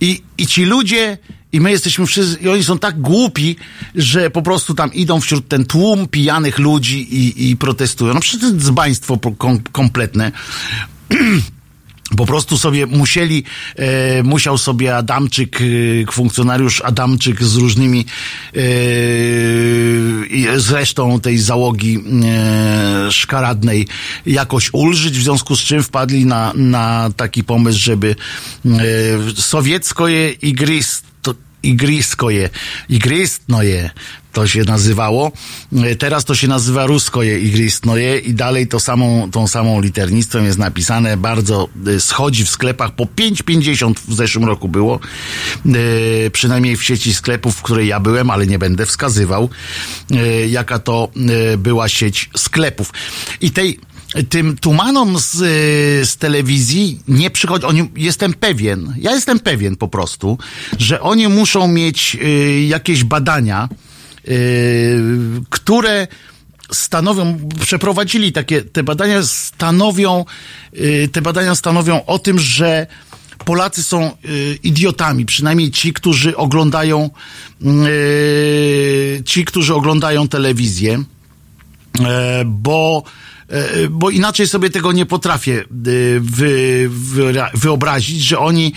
i, 0.00 0.22
I 0.38 0.46
ci 0.46 0.64
ludzie, 0.64 1.18
i 1.52 1.60
my 1.60 1.70
jesteśmy 1.70 2.06
wszyscy, 2.06 2.38
i 2.40 2.48
oni 2.48 2.64
są 2.64 2.78
tak 2.78 3.00
głupi, 3.00 3.56
że 3.94 4.30
po 4.30 4.42
prostu 4.42 4.74
tam 4.74 4.94
idą 4.94 5.20
wśród 5.20 5.48
ten 5.48 5.64
tłum 5.64 6.08
pijanych 6.08 6.58
ludzi 6.58 7.14
i, 7.14 7.50
i 7.50 7.56
protestują. 7.56 8.14
No 8.14 8.20
przecież 8.20 8.40
to 8.40 8.46
jest 8.46 8.58
dzbaństwo 8.58 9.18
kompletne 9.72 10.32
po 12.16 12.26
prostu 12.26 12.58
sobie 12.58 12.86
musieli, 12.86 13.44
e, 13.76 14.22
musiał 14.22 14.58
sobie 14.58 14.96
Adamczyk, 14.96 15.60
e, 15.60 16.12
funkcjonariusz 16.12 16.80
Adamczyk 16.80 17.44
z 17.44 17.56
różnymi 17.56 18.00
e, 18.00 18.60
z 20.56 20.70
resztą 20.70 21.20
tej 21.20 21.38
załogi 21.38 21.98
e, 21.98 23.12
szkaradnej 23.12 23.86
jakoś 24.26 24.70
ulżyć, 24.72 25.18
w 25.18 25.22
związku 25.22 25.56
z 25.56 25.60
czym 25.60 25.82
wpadli 25.82 26.26
na, 26.26 26.52
na 26.54 27.10
taki 27.16 27.44
pomysł, 27.44 27.78
żeby 27.78 28.16
e, 28.66 28.70
sowieckoje 29.36 30.30
igristo, 30.30 31.34
igriskoje, 31.62 32.50
igristnoje 32.88 33.90
to 34.38 34.46
się 34.46 34.64
nazywało. 34.64 35.32
E, 35.72 35.96
Teraz 35.96 36.24
to 36.24 36.34
się 36.34 36.48
nazywa 36.48 36.86
ruskoje 36.86 37.38
igristnoje 37.40 38.18
i 38.18 38.34
dalej 38.34 38.68
to 38.68 38.80
samą, 38.80 39.30
tą 39.30 39.46
samą 39.46 39.80
liternictwem 39.80 40.44
jest 40.44 40.58
napisane. 40.58 41.16
Bardzo 41.16 41.68
e, 41.86 42.00
schodzi 42.00 42.44
w 42.44 42.50
sklepach 42.50 42.94
po 42.94 43.04
5,50 43.04 43.94
w 44.08 44.14
zeszłym 44.14 44.44
roku 44.44 44.68
było. 44.68 45.00
E, 45.66 46.30
przynajmniej 46.30 46.76
w 46.76 46.84
sieci 46.84 47.14
sklepów, 47.14 47.56
w 47.56 47.62
której 47.62 47.88
ja 47.88 48.00
byłem, 48.00 48.30
ale 48.30 48.46
nie 48.46 48.58
będę 48.58 48.86
wskazywał, 48.86 49.48
jaka 50.48 50.78
to 50.78 51.08
była 51.58 51.88
sieć 51.88 52.30
sklepów. 52.36 52.92
I 53.40 53.50
tej 53.50 53.78
tym 54.28 54.56
tumanom 54.56 55.18
z, 55.18 55.36
z 56.08 56.16
telewizji 56.16 57.00
nie 57.08 57.30
przychodzi, 57.30 57.66
oni, 57.66 57.90
jestem 57.96 58.34
pewien, 58.34 58.94
ja 58.98 59.12
jestem 59.12 59.40
pewien 59.40 59.76
po 59.76 59.88
prostu, 59.88 60.38
że 60.78 61.00
oni 61.00 61.28
muszą 61.28 61.68
mieć 61.68 62.16
y, 62.22 62.64
jakieś 62.68 63.04
badania, 63.04 63.68
które 65.50 66.06
stanowią, 66.72 67.48
przeprowadzili 67.60 68.32
takie, 68.32 68.62
te 68.62 68.82
badania 68.82 69.22
stanowią, 69.22 70.24
y, 70.76 71.08
te 71.12 71.22
badania 71.22 71.54
stanowią 71.54 72.06
o 72.06 72.18
tym, 72.18 72.38
że 72.38 72.86
Polacy 73.44 73.82
są 73.82 74.10
y, 74.24 74.58
idiotami, 74.62 75.26
przynajmniej 75.26 75.70
ci, 75.70 75.92
którzy 75.92 76.36
oglądają, 76.36 77.10
y, 77.62 79.22
ci, 79.24 79.44
którzy 79.44 79.74
oglądają 79.74 80.28
telewizję 80.28 81.04
e, 82.00 82.42
bo, 82.46 83.02
e, 83.48 83.88
bo 83.88 84.10
inaczej 84.10 84.48
sobie 84.48 84.70
tego 84.70 84.92
nie 84.92 85.06
potrafię 85.06 85.64
wyobrazić, 87.54 88.22
że 88.22 88.38
oni 88.38 88.72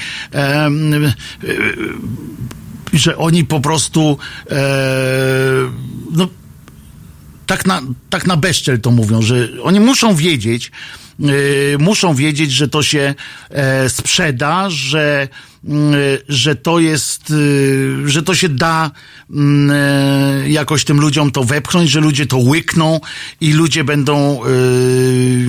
że 2.94 3.18
oni 3.18 3.46
po 3.46 3.60
prostu 3.60 4.18
e, 4.52 4.56
no, 6.12 6.28
tak 7.48 7.66
na, 7.66 7.82
tak 8.10 8.28
na 8.28 8.38
bezczel 8.38 8.82
to 8.82 8.92
mówią, 8.92 9.22
że 9.22 9.48
oni 9.64 9.80
muszą 9.80 10.16
wiedzieć, 10.16 10.72
y, 11.20 11.78
muszą 11.80 12.16
wiedzieć, 12.16 12.52
że 12.52 12.68
to 12.68 12.84
się 12.84 13.16
e, 13.50 13.90
sprzeda, 13.90 14.70
że, 14.70 15.28
że 16.30 16.56
to 16.56 16.80
jest, 16.80 17.32
y, 17.32 18.10
że 18.10 18.24
to 18.24 18.36
się 18.36 18.50
da 18.50 18.92
mm, 19.30 19.72
e, 19.72 20.50
jakoś 20.50 20.86
tym 20.86 21.02
ludziom 21.02 21.32
to 21.32 21.44
wepchnąć, 21.44 21.90
że 21.90 22.00
ludzie 22.00 22.26
to 22.26 22.38
łykną 22.38 23.00
i 23.42 23.54
ludzie 23.54 23.84
będą 23.84 24.46
y, 24.46 24.50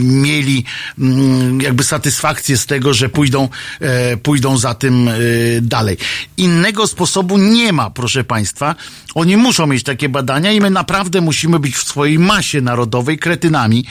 mieli 0.00 0.64
mm, 0.98 1.60
jakby 1.60 1.84
satysfakcję 1.84 2.56
z 2.56 2.66
tego, 2.66 2.94
że 2.94 3.08
pójdą, 3.08 3.48
e, 3.80 4.16
pójdą 4.16 4.56
za 4.56 4.74
tym 4.74 5.08
y, 5.08 5.60
dalej. 5.62 5.96
Innego 6.36 6.86
sposobu 6.86 7.38
nie 7.38 7.72
ma, 7.72 7.90
proszę 7.90 8.24
Państwa. 8.24 8.74
Oni 9.14 9.36
muszą 9.36 9.66
mieć 9.66 9.82
takie 9.82 10.08
badania 10.08 10.52
i 10.52 10.60
my 10.60 10.70
naprawdę 10.70 11.20
musimy 11.20 11.58
być 11.58 11.76
w 11.76 11.84
swojej 11.84 12.18
masie 12.18 12.60
narodowej 12.60 13.18
kretynami. 13.18 13.84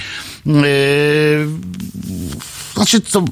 Znaczy, 2.81 3.01
to 3.01 3.25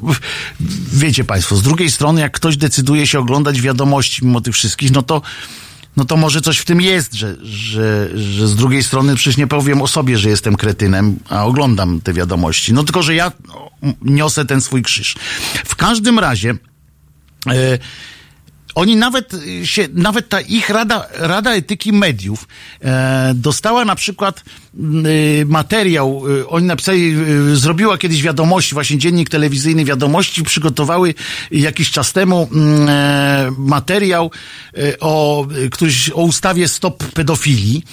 wiecie 0.93 1.23
Państwo, 1.23 1.55
z 1.55 1.61
drugiej 1.61 1.91
strony, 1.91 2.21
jak 2.21 2.31
ktoś 2.31 2.57
decyduje 2.57 3.07
się 3.07 3.19
oglądać 3.19 3.61
wiadomości 3.61 4.25
mimo 4.25 4.41
tych 4.41 4.53
wszystkich, 4.53 4.91
no 4.91 5.01
to 5.01 5.21
no 5.97 6.05
to 6.05 6.17
może 6.17 6.41
coś 6.41 6.57
w 6.57 6.65
tym 6.65 6.81
jest, 6.81 7.13
że, 7.13 7.35
że, 7.43 8.09
że 8.15 8.47
z 8.47 8.55
drugiej 8.55 8.83
strony 8.83 9.15
przecież 9.15 9.37
nie 9.37 9.47
powiem 9.47 9.81
o 9.81 9.87
sobie, 9.87 10.17
że 10.17 10.29
jestem 10.29 10.55
kretynem, 10.55 11.19
a 11.29 11.45
oglądam 11.45 12.01
te 12.01 12.13
wiadomości. 12.13 12.73
No 12.73 12.83
tylko, 12.83 13.03
że 13.03 13.15
ja 13.15 13.31
no, 13.47 13.69
niosę 14.01 14.45
ten 14.45 14.61
swój 14.61 14.81
krzyż. 14.81 15.15
W 15.65 15.75
każdym 15.75 16.19
razie, 16.19 16.55
e, 17.47 17.77
oni 18.79 18.95
nawet 18.95 19.33
y, 19.33 19.67
się, 19.67 19.87
nawet 19.93 20.29
ta 20.29 20.41
ich 20.41 20.69
Rada, 20.69 21.07
Rada 21.13 21.55
Etyki 21.55 21.93
Mediów 21.93 22.47
e, 22.81 23.31
dostała 23.35 23.85
na 23.85 23.95
przykład 23.95 24.43
y, 24.75 25.45
materiał, 25.45 26.23
y, 26.27 26.47
oni 26.47 26.67
napisali, 26.67 27.15
y, 27.51 27.55
zrobiła 27.55 27.97
kiedyś 27.97 28.21
wiadomości, 28.23 28.73
właśnie 28.73 28.97
dziennik 28.97 29.29
telewizyjny 29.29 29.85
wiadomości, 29.85 30.43
przygotowały 30.43 31.13
jakiś 31.51 31.91
czas 31.91 32.13
temu 32.13 32.49
mm, 32.51 32.89
e, 32.89 33.51
materiał 33.57 34.31
e, 34.77 34.99
o, 34.99 35.47
któryś, 35.71 36.09
o 36.09 36.21
ustawie 36.21 36.67
Stop 36.67 37.03
Pedofilii. 37.03 37.83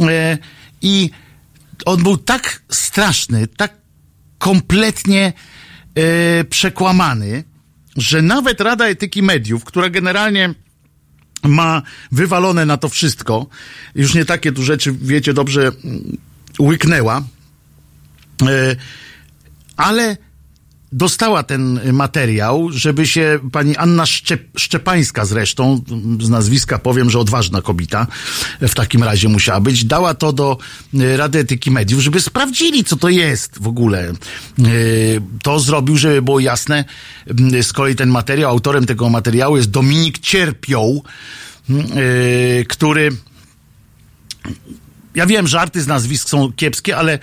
E, 0.00 0.38
i 0.82 1.10
on 1.86 2.02
był 2.02 2.16
tak 2.16 2.62
straszny, 2.68 3.46
tak 3.46 3.74
kompletnie 4.38 5.32
przekłamany, 6.50 7.44
że 7.96 8.22
nawet 8.22 8.60
Rada 8.60 8.86
Etyki 8.86 9.22
Mediów, 9.22 9.64
która 9.64 9.90
generalnie 9.90 10.54
ma 11.44 11.82
wywalone 12.12 12.66
na 12.66 12.76
to 12.76 12.88
wszystko, 12.88 13.46
już 13.94 14.14
nie 14.14 14.24
takie 14.24 14.52
tu 14.52 14.62
rzeczy, 14.62 14.92
wiecie 14.92 15.34
dobrze, 15.34 15.62
mm, 15.62 16.16
łyknęła, 16.60 17.22
e, 18.48 18.76
ale 19.76 20.16
dostała 20.92 21.42
ten 21.42 21.80
materiał, 21.92 22.68
żeby 22.70 23.06
się 23.06 23.38
pani 23.52 23.76
Anna 23.76 24.06
Szczep 24.06 24.42
Szczepańska 24.56 25.24
zresztą, 25.24 25.80
z 26.20 26.28
nazwiska 26.28 26.78
powiem, 26.78 27.10
że 27.10 27.18
odważna 27.18 27.62
kobieta 27.62 28.06
w 28.60 28.74
takim 28.74 29.02
razie 29.02 29.28
musiała 29.28 29.60
być, 29.60 29.84
dała 29.84 30.14
to 30.14 30.32
do 30.32 30.58
e, 30.94 31.16
Rady 31.16 31.38
Etyki 31.38 31.70
Mediów, 31.70 32.00
żeby 32.00 32.20
sprawdzili, 32.20 32.84
co 32.84 32.96
to 32.96 33.08
jest 33.08 33.58
w 33.62 33.66
ogóle. 33.66 34.08
E, 34.08 34.12
To 35.42 35.60
zrobił, 35.60 35.96
żeby 35.96 36.22
było 36.22 36.40
jasne. 36.40 36.84
M, 37.26 37.62
Z 37.62 37.72
kolei 37.72 37.94
ten 37.94 38.08
materiał, 38.08 38.50
autorem 38.50 38.86
tego 38.86 39.08
materiału 39.08 39.56
jest 39.56 39.70
Dominik 39.70 40.18
Cierpioł, 40.18 41.04
m, 41.70 41.76
e, 42.60 42.64
który 42.64 43.10
ja 45.14 45.26
wiem, 45.26 45.46
żarty 45.46 45.82
z 45.82 45.86
nazwisk 45.86 46.28
są 46.28 46.52
kiepskie, 46.52 46.96
ale 46.96 47.12
e, 47.12 47.18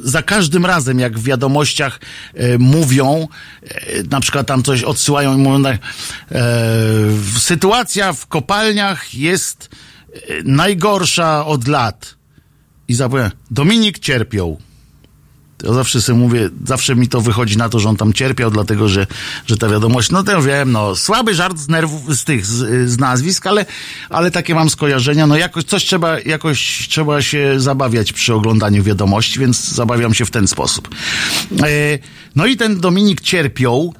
za 0.00 0.22
każdym 0.22 0.66
razem, 0.66 0.98
jak 0.98 1.18
w 1.18 1.24
wiadomościach 1.24 2.00
e, 2.34 2.58
mówią, 2.58 3.28
e, 3.62 4.02
na 4.10 4.20
przykład 4.20 4.46
tam 4.46 4.62
coś 4.62 4.82
odsyłają 4.82 5.34
i 5.34 5.38
mówią, 5.38 5.64
e, 5.68 5.78
sytuacja 7.38 8.12
w 8.12 8.26
kopalniach 8.26 9.14
jest 9.14 9.68
e, 10.12 10.18
najgorsza 10.44 11.46
od 11.46 11.68
lat. 11.68 12.14
I 12.88 12.94
zapowiem, 12.94 13.30
Dominik 13.50 13.98
cierpiał. 13.98 14.69
Ja 15.64 15.72
zawsze 15.72 16.02
sobie 16.02 16.18
mówię, 16.18 16.50
zawsze 16.64 16.96
mi 16.96 17.08
to 17.08 17.20
wychodzi 17.20 17.56
na 17.56 17.68
to, 17.68 17.78
że 17.78 17.88
on 17.88 17.96
tam 17.96 18.12
cierpiał, 18.12 18.50
dlatego 18.50 18.88
że, 18.88 19.06
że 19.46 19.56
ta 19.56 19.68
wiadomość, 19.68 20.10
no 20.10 20.22
to 20.22 20.42
wiem, 20.42 20.72
no, 20.72 20.96
słaby 20.96 21.34
żart 21.34 21.58
z 21.58 21.68
nerwów, 21.68 22.16
z 22.16 22.24
tych, 22.24 22.46
z, 22.46 22.90
z 22.90 22.98
nazwisk, 22.98 23.46
ale, 23.46 23.66
ale 24.10 24.30
takie 24.30 24.54
mam 24.54 24.70
skojarzenia, 24.70 25.26
no 25.26 25.36
jakoś, 25.36 25.64
coś 25.64 25.84
trzeba, 25.84 26.20
jakoś 26.20 26.88
trzeba 26.88 27.22
się 27.22 27.60
zabawiać 27.60 28.12
przy 28.12 28.34
oglądaniu 28.34 28.82
wiadomości, 28.82 29.40
więc 29.40 29.68
zabawiam 29.68 30.14
się 30.14 30.24
w 30.24 30.30
ten 30.30 30.48
sposób. 30.48 30.88
E, 31.62 31.98
no 32.36 32.46
i 32.46 32.56
ten 32.56 32.80
Dominik 32.80 33.20
Cierpiał, 33.20 33.94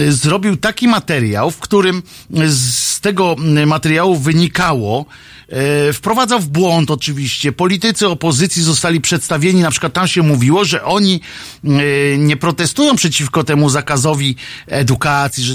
e, 0.00 0.12
zrobił 0.12 0.56
taki 0.56 0.88
materiał, 0.88 1.50
w 1.50 1.58
którym 1.58 2.02
z 2.48 3.00
tego 3.00 3.36
materiału 3.66 4.16
wynikało, 4.16 5.06
e, 5.48 5.92
wprowadzał 5.92 6.40
w 6.40 6.48
błąd 6.48 6.90
oczywiście. 6.90 7.52
Politycy 7.52 8.08
opozycji 8.08 8.62
zostali 8.62 9.00
przedstawieni, 9.00 9.60
na 9.60 9.70
przykład 9.70 9.92
tam 9.92 10.08
się 10.08 10.22
mówiło, 10.22 10.64
że 10.64 10.84
oni 10.84 11.20
e, 11.64 11.68
nie 12.18 12.36
protestują 12.36 12.96
przeciwko 12.96 13.44
temu 13.44 13.70
zakazowi 13.70 14.36
edukacji, 14.66 15.44
że 15.44 15.54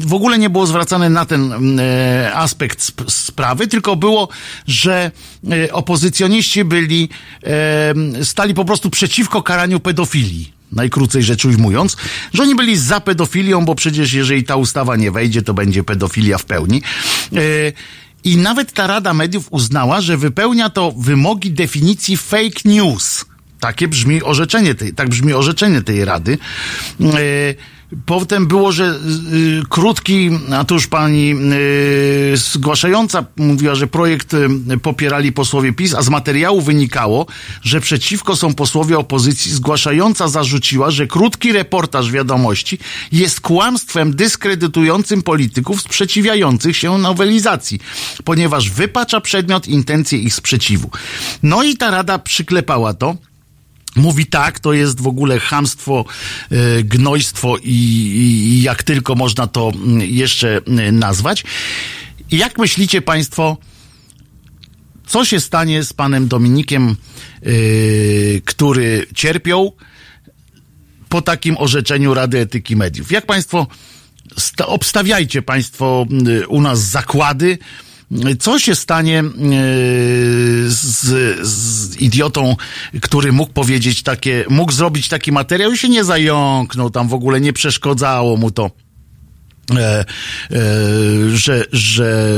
w 0.00 0.14
ogóle 0.14 0.38
nie 0.38 0.50
było 0.50 0.66
zwracane 0.66 1.10
na 1.10 1.26
ten 1.26 1.80
e, 1.80 2.32
aspekt 2.34 2.82
sp- 2.88 3.10
sprawy, 3.10 3.66
tylko 3.66 3.96
było, 3.96 4.28
że 4.66 5.10
opozycjoniści 5.72 6.64
byli, 6.64 7.08
stali 8.22 8.54
po 8.54 8.64
prostu 8.64 8.90
przeciwko 8.90 9.42
karaniu 9.42 9.80
pedofilii 9.80 10.52
najkrócej 10.72 11.22
rzecz 11.22 11.44
ujmując, 11.44 11.96
że 12.34 12.42
oni 12.42 12.54
byli 12.54 12.76
za 12.76 13.00
pedofilią, 13.00 13.64
bo 13.64 13.74
przecież 13.74 14.12
jeżeli 14.12 14.44
ta 14.44 14.56
ustawa 14.56 14.96
nie 14.96 15.10
wejdzie, 15.10 15.42
to 15.42 15.54
będzie 15.54 15.84
pedofilia 15.84 16.38
w 16.38 16.44
pełni. 16.44 16.82
I 18.24 18.36
nawet 18.36 18.72
ta 18.72 18.86
Rada 18.86 19.14
Mediów 19.14 19.46
uznała, 19.50 20.00
że 20.00 20.16
wypełnia 20.16 20.70
to 20.70 20.92
wymogi 20.92 21.50
definicji 21.50 22.16
fake 22.16 22.60
news. 22.64 23.24
Takie 23.60 23.88
brzmi 23.88 24.22
orzeczenie 24.22 24.74
tej, 24.74 24.94
tak 24.94 25.08
brzmi 25.08 25.32
orzeczenie 25.32 25.82
tej 25.82 26.04
Rady. 26.04 26.38
E, 27.00 27.06
Potem 28.06 28.46
było, 28.46 28.72
że 28.72 28.98
y, 29.32 29.62
krótki, 29.68 30.30
a 30.52 30.64
tu 30.64 30.74
już 30.74 30.86
pani 30.86 31.34
y, 32.32 32.36
zgłaszająca 32.36 33.24
mówiła, 33.36 33.74
że 33.74 33.86
projekt 33.86 34.34
y, 34.34 34.48
popierali 34.82 35.32
posłowie 35.32 35.72
PiS, 35.72 35.94
a 35.94 36.02
z 36.02 36.08
materiału 36.08 36.60
wynikało, 36.60 37.26
że 37.62 37.80
przeciwko 37.80 38.36
są 38.36 38.54
posłowie 38.54 38.98
opozycji. 38.98 39.52
Zgłaszająca 39.52 40.28
zarzuciła, 40.28 40.90
że 40.90 41.06
krótki 41.06 41.52
reportaż 41.52 42.10
wiadomości 42.10 42.78
jest 43.12 43.40
kłamstwem 43.40 44.16
dyskredytującym 44.16 45.22
polityków 45.22 45.82
sprzeciwiających 45.82 46.76
się 46.76 46.98
nowelizacji, 46.98 47.80
ponieważ 48.24 48.70
wypacza 48.70 49.20
przedmiot 49.20 49.68
intencje 49.68 50.18
ich 50.18 50.34
sprzeciwu. 50.34 50.90
No 51.42 51.62
i 51.62 51.76
ta 51.76 51.90
rada 51.90 52.18
przyklepała 52.18 52.94
to. 52.94 53.16
Mówi 53.96 54.26
tak, 54.26 54.60
to 54.60 54.72
jest 54.72 55.00
w 55.00 55.06
ogóle 55.06 55.40
chamstwo, 55.40 56.04
e, 56.50 56.82
gnojstwo 56.82 57.56
i, 57.62 57.70
i, 57.72 58.62
jak 58.62 58.82
tylko 58.82 59.14
można 59.14 59.46
to 59.46 59.72
mm, 59.74 60.00
jeszcze 60.00 60.60
e, 60.66 60.92
nazwać. 60.92 61.44
Jak 62.30 62.58
myślicie 62.58 63.02
Państwo, 63.02 63.56
co 65.06 65.24
się 65.24 65.40
stanie 65.40 65.84
z 65.84 65.92
panem 65.92 66.28
Dominikiem, 66.28 66.96
e, 67.42 67.50
który 68.44 69.06
cierpiał 69.14 69.76
po 71.08 71.22
takim 71.22 71.56
orzeczeniu 71.58 72.14
Rady 72.14 72.38
Etyki 72.38 72.76
Mediów? 72.76 73.12
Jak 73.12 73.26
Państwo, 73.26 73.66
sta- 74.38 74.66
obstawiajcie 74.66 75.42
Państwo 75.42 76.06
u 76.48 76.60
nas 76.60 76.80
zakłady, 76.80 77.58
co 78.38 78.58
się 78.58 78.74
stanie 78.74 79.20
y, 79.20 79.24
z, 80.70 81.46
z 81.48 81.96
idiotą, 81.96 82.56
który 83.02 83.32
mógł 83.32 83.52
powiedzieć 83.52 84.02
takie, 84.02 84.44
mógł 84.48 84.72
zrobić 84.72 85.08
taki 85.08 85.32
materiał 85.32 85.72
i 85.72 85.78
się 85.78 85.88
nie 85.88 86.04
zająknął, 86.04 86.90
tam 86.90 87.08
w 87.08 87.14
ogóle 87.14 87.40
nie 87.40 87.52
przeszkodzało 87.52 88.36
mu 88.36 88.50
to. 88.50 88.70
E, 89.76 89.80
e, 89.80 90.06
że, 91.34 91.64
że 91.72 92.28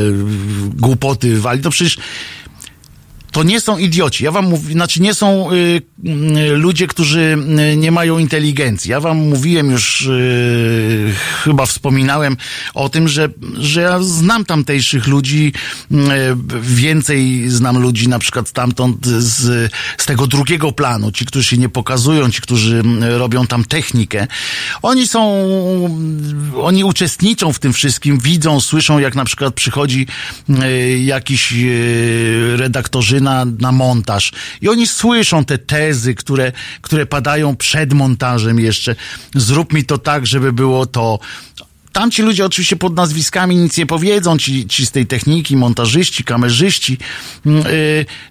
głupoty 0.75 1.41
wali. 1.41 1.63
To 1.63 1.71
przecież 1.71 1.97
to 3.33 3.43
nie 3.43 3.61
są 3.61 3.79
idioci. 3.79 4.25
Ja 4.25 4.31
wam 4.31 4.45
mówię, 4.45 4.73
znaczy 4.73 5.03
nie 5.03 5.15
są 5.15 5.53
y, 5.53 5.57
y, 5.57 6.57
ludzie, 6.57 6.87
którzy 6.87 7.39
y, 7.73 7.77
nie 7.77 7.93
mają 7.93 8.19
inteligencji. 8.19 8.91
Ja 8.91 9.01
wam 9.01 9.17
mówiłem 9.17 9.71
już, 9.71 10.07
y, 10.07 11.15
chyba 11.45 11.67
wspominałem 11.67 12.37
o 12.75 12.89
tym, 12.89 13.09
że, 13.09 13.29
że 13.59 13.81
ja 13.81 14.03
znam 14.03 14.45
tamtejszych 14.45 15.07
ludzi, 15.07 15.53
y, 15.93 15.97
więcej 16.63 17.45
znam 17.49 17.79
ludzi 17.79 18.09
na 18.09 18.19
przykład 18.19 18.49
stamtąd 18.49 19.07
z, 19.07 19.73
z 19.99 20.07
tego 20.07 20.27
drugiego 20.27 20.73
planu, 20.73 21.13
ci, 21.13 21.27
którzy 21.27 21.45
się 21.45 21.59
nie 21.59 21.69
pokazują, 21.69 22.31
ci, 22.31 22.41
którzy 22.41 22.83
y, 23.03 23.19
robią 23.19 23.47
tam 23.47 23.65
technikę. 23.65 24.27
Oni 24.83 25.09
są, 25.09 25.45
oni 26.63 26.85
uczestniczą 26.85 27.53
w 27.53 27.59
tym 27.59 27.73
wszystkim, 27.73 28.19
widzą, 28.19 28.61
słyszą, 28.61 28.99
jak 28.99 29.15
na 29.15 29.25
przykład 29.25 29.55
przychodzi 29.55 30.07
y, 30.51 30.99
jakiś 30.99 31.53
y, 31.53 32.57
redaktorzyna 32.57 33.22
na 33.45 33.73
montaż 33.73 34.33
i 34.61 34.69
oni 34.69 34.87
słyszą 34.87 35.45
te 35.45 35.59
tezy, 35.59 36.15
które, 36.15 36.53
które 36.83 37.07
padają 37.07 37.57
przed 37.57 37.93
montażem 37.93 38.61
jeszcze. 38.61 38.97
Zrób 39.35 39.73
mi 39.73 39.85
to 39.85 39.99
tak, 39.99 40.27
żeby 40.27 40.53
było 40.53 40.87
to. 40.87 41.19
Tamci 41.93 42.23
ludzie 42.23 42.45
oczywiście 42.45 42.77
pod 42.77 42.97
nazwiskami 42.97 43.57
nic 43.57 43.77
nie 43.77 43.87
powiedzą, 43.87 44.39
ci, 44.39 44.67
ci 44.67 44.87
z 44.87 44.91
tej 44.91 45.07
techniki, 45.07 45.57
montażyści, 45.57 46.25
kamerzyści. 46.25 46.99
Yy, 47.47 47.53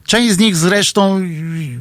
Część 0.06 0.34
z 0.34 0.38
nich 0.38 0.56
zresztą 0.56 1.22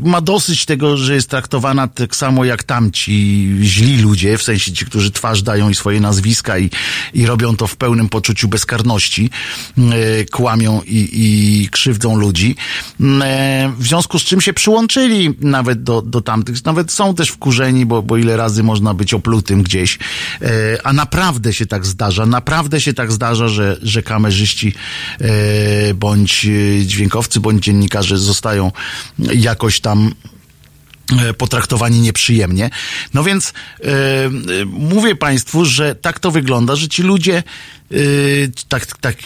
ma 0.00 0.20
dosyć 0.20 0.64
tego, 0.64 0.96
że 0.96 1.14
jest 1.14 1.30
traktowana 1.30 1.88
tak 1.88 2.16
samo 2.16 2.44
jak 2.44 2.62
tamci 2.62 3.48
źli 3.62 3.98
ludzie, 4.02 4.38
w 4.38 4.42
sensie 4.42 4.72
ci, 4.72 4.86
którzy 4.86 5.10
twarz 5.10 5.42
dają 5.42 5.68
i 5.70 5.74
swoje 5.74 6.00
nazwiska 6.00 6.58
i, 6.58 6.70
i 7.14 7.26
robią 7.26 7.56
to 7.56 7.66
w 7.66 7.76
pełnym 7.76 8.08
poczuciu 8.08 8.48
bezkarności, 8.48 9.30
yy, 9.76 10.26
kłamią 10.30 10.82
i, 10.86 11.08
i 11.12 11.68
krzywdzą 11.68 12.16
ludzi. 12.16 12.56
Yy, 13.00 13.06
W 13.78 13.86
związku 13.86 14.18
z 14.18 14.22
czym 14.22 14.40
się 14.40 14.52
przyłączyli 14.52 15.34
nawet 15.40 15.82
do, 15.82 16.02
do 16.02 16.20
tamtych, 16.20 16.64
nawet 16.64 16.92
są 16.92 17.14
też 17.14 17.28
wkurzeni, 17.28 17.86
bo, 17.86 18.02
bo 18.02 18.16
ile 18.16 18.36
razy 18.36 18.62
można 18.62 18.94
być 18.94 19.14
oplutym 19.14 19.62
gdzieś, 19.62 19.98
Yy, 20.40 20.48
a 20.84 20.92
naprawdę 20.92 21.52
się 21.52 21.66
tak 21.70 21.86
zdarza, 21.86 22.26
naprawdę 22.26 22.80
się 22.80 22.94
tak 22.94 23.12
zdarza, 23.12 23.48
że, 23.48 23.76
że 23.82 24.02
kamerzyści 24.02 24.74
e, 25.20 25.94
bądź 25.94 26.46
e, 26.46 26.86
dźwiękowcy, 26.86 27.40
bądź 27.40 27.64
dziennikarze 27.64 28.18
zostają 28.18 28.72
jakoś 29.18 29.80
tam 29.80 30.14
e, 31.18 31.34
potraktowani 31.34 32.00
nieprzyjemnie. 32.00 32.70
No 33.14 33.24
więc 33.24 33.52
e, 33.52 33.86
e, 33.86 34.30
mówię 34.64 35.16
Państwu, 35.16 35.64
że 35.64 35.94
tak 35.94 36.20
to 36.20 36.30
wygląda, 36.30 36.76
że 36.76 36.88
ci 36.88 37.02
ludzie 37.02 37.42
e, 37.90 37.96
tak, 38.68 38.86
tak 38.86 39.16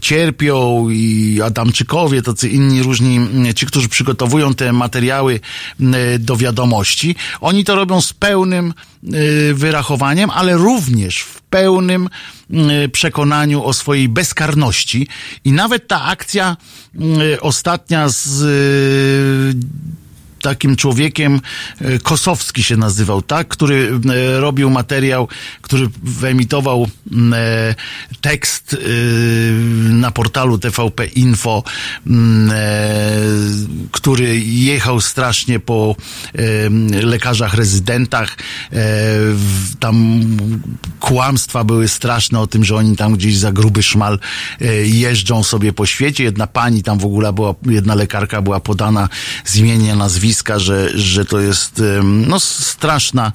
cierpią 0.00 0.88
i 0.90 1.40
Adamczykowie, 1.44 2.22
tacy 2.22 2.48
inni 2.48 2.82
różni, 2.82 3.16
m, 3.16 3.54
ci, 3.54 3.66
którzy 3.66 3.88
przygotowują 3.88 4.54
te 4.54 4.72
materiały 4.72 5.40
m, 5.80 5.94
do 6.18 6.36
wiadomości, 6.36 7.16
oni 7.40 7.64
to 7.64 7.74
robią 7.74 8.00
z 8.00 8.12
pełnym 8.12 8.74
e, 9.04 9.54
wyrachowaniem, 9.54 10.30
ale 10.30 10.56
również 10.56 11.18
w 11.18 11.40
pełnym 11.40 12.08
m, 12.50 12.70
przekonaniu 12.92 13.64
o 13.64 13.72
swojej 13.72 14.08
bezkarności. 14.08 15.08
I 15.44 15.52
nawet 15.52 15.88
ta 15.88 16.04
akcja 16.04 16.56
ostatnia 17.40 18.08
z 18.08 19.56
takim 20.42 20.76
człowiekiem, 20.76 21.40
e, 21.80 21.98
Kosowski 21.98 22.62
się 22.62 22.76
nazywał, 22.76 23.22
tak, 23.22 23.48
który 23.48 24.00
e, 24.14 24.40
robił 24.40 24.70
materiał, 24.70 25.28
który 25.62 25.88
wyemitował 26.02 26.88
m, 27.12 27.34
e, 27.34 27.74
tekst 28.20 28.76
na 29.90 30.10
portalu 30.10 30.58
TVP 30.58 31.06
Info, 31.06 31.62
m, 32.06 32.50
e, 32.54 32.80
który 33.90 34.40
jechał 34.40 35.00
strasznie 35.00 35.60
po 35.60 35.96
lekarzach 37.02 37.54
rezydentach. 37.54 38.36
Tam 39.80 40.24
kłamstwa 41.00 41.64
były 41.64 41.88
straszne 41.88 42.40
o 42.40 42.46
tym, 42.46 42.64
że 42.64 42.76
oni 42.76 42.96
tam 42.96 43.12
gdzieś 43.12 43.36
za 43.36 43.52
gruby 43.52 43.82
szmal 43.82 44.18
jeżdżą 44.84 45.42
sobie 45.42 45.72
po 45.72 45.86
świecie. 45.86 46.24
Jedna 46.24 46.46
pani 46.46 46.82
tam 46.82 46.98
w 46.98 47.04
ogóle 47.04 47.32
była, 47.32 47.54
jedna 47.66 47.94
lekarka 47.94 48.42
była 48.42 48.60
podana 48.60 49.08
z 49.44 49.56
imienia, 49.56 49.96
nazwiska, 49.96 50.29
że, 50.56 50.98
że 50.98 51.24
to 51.24 51.40
jest 51.40 51.82
no, 52.02 52.40
straszna 52.40 53.32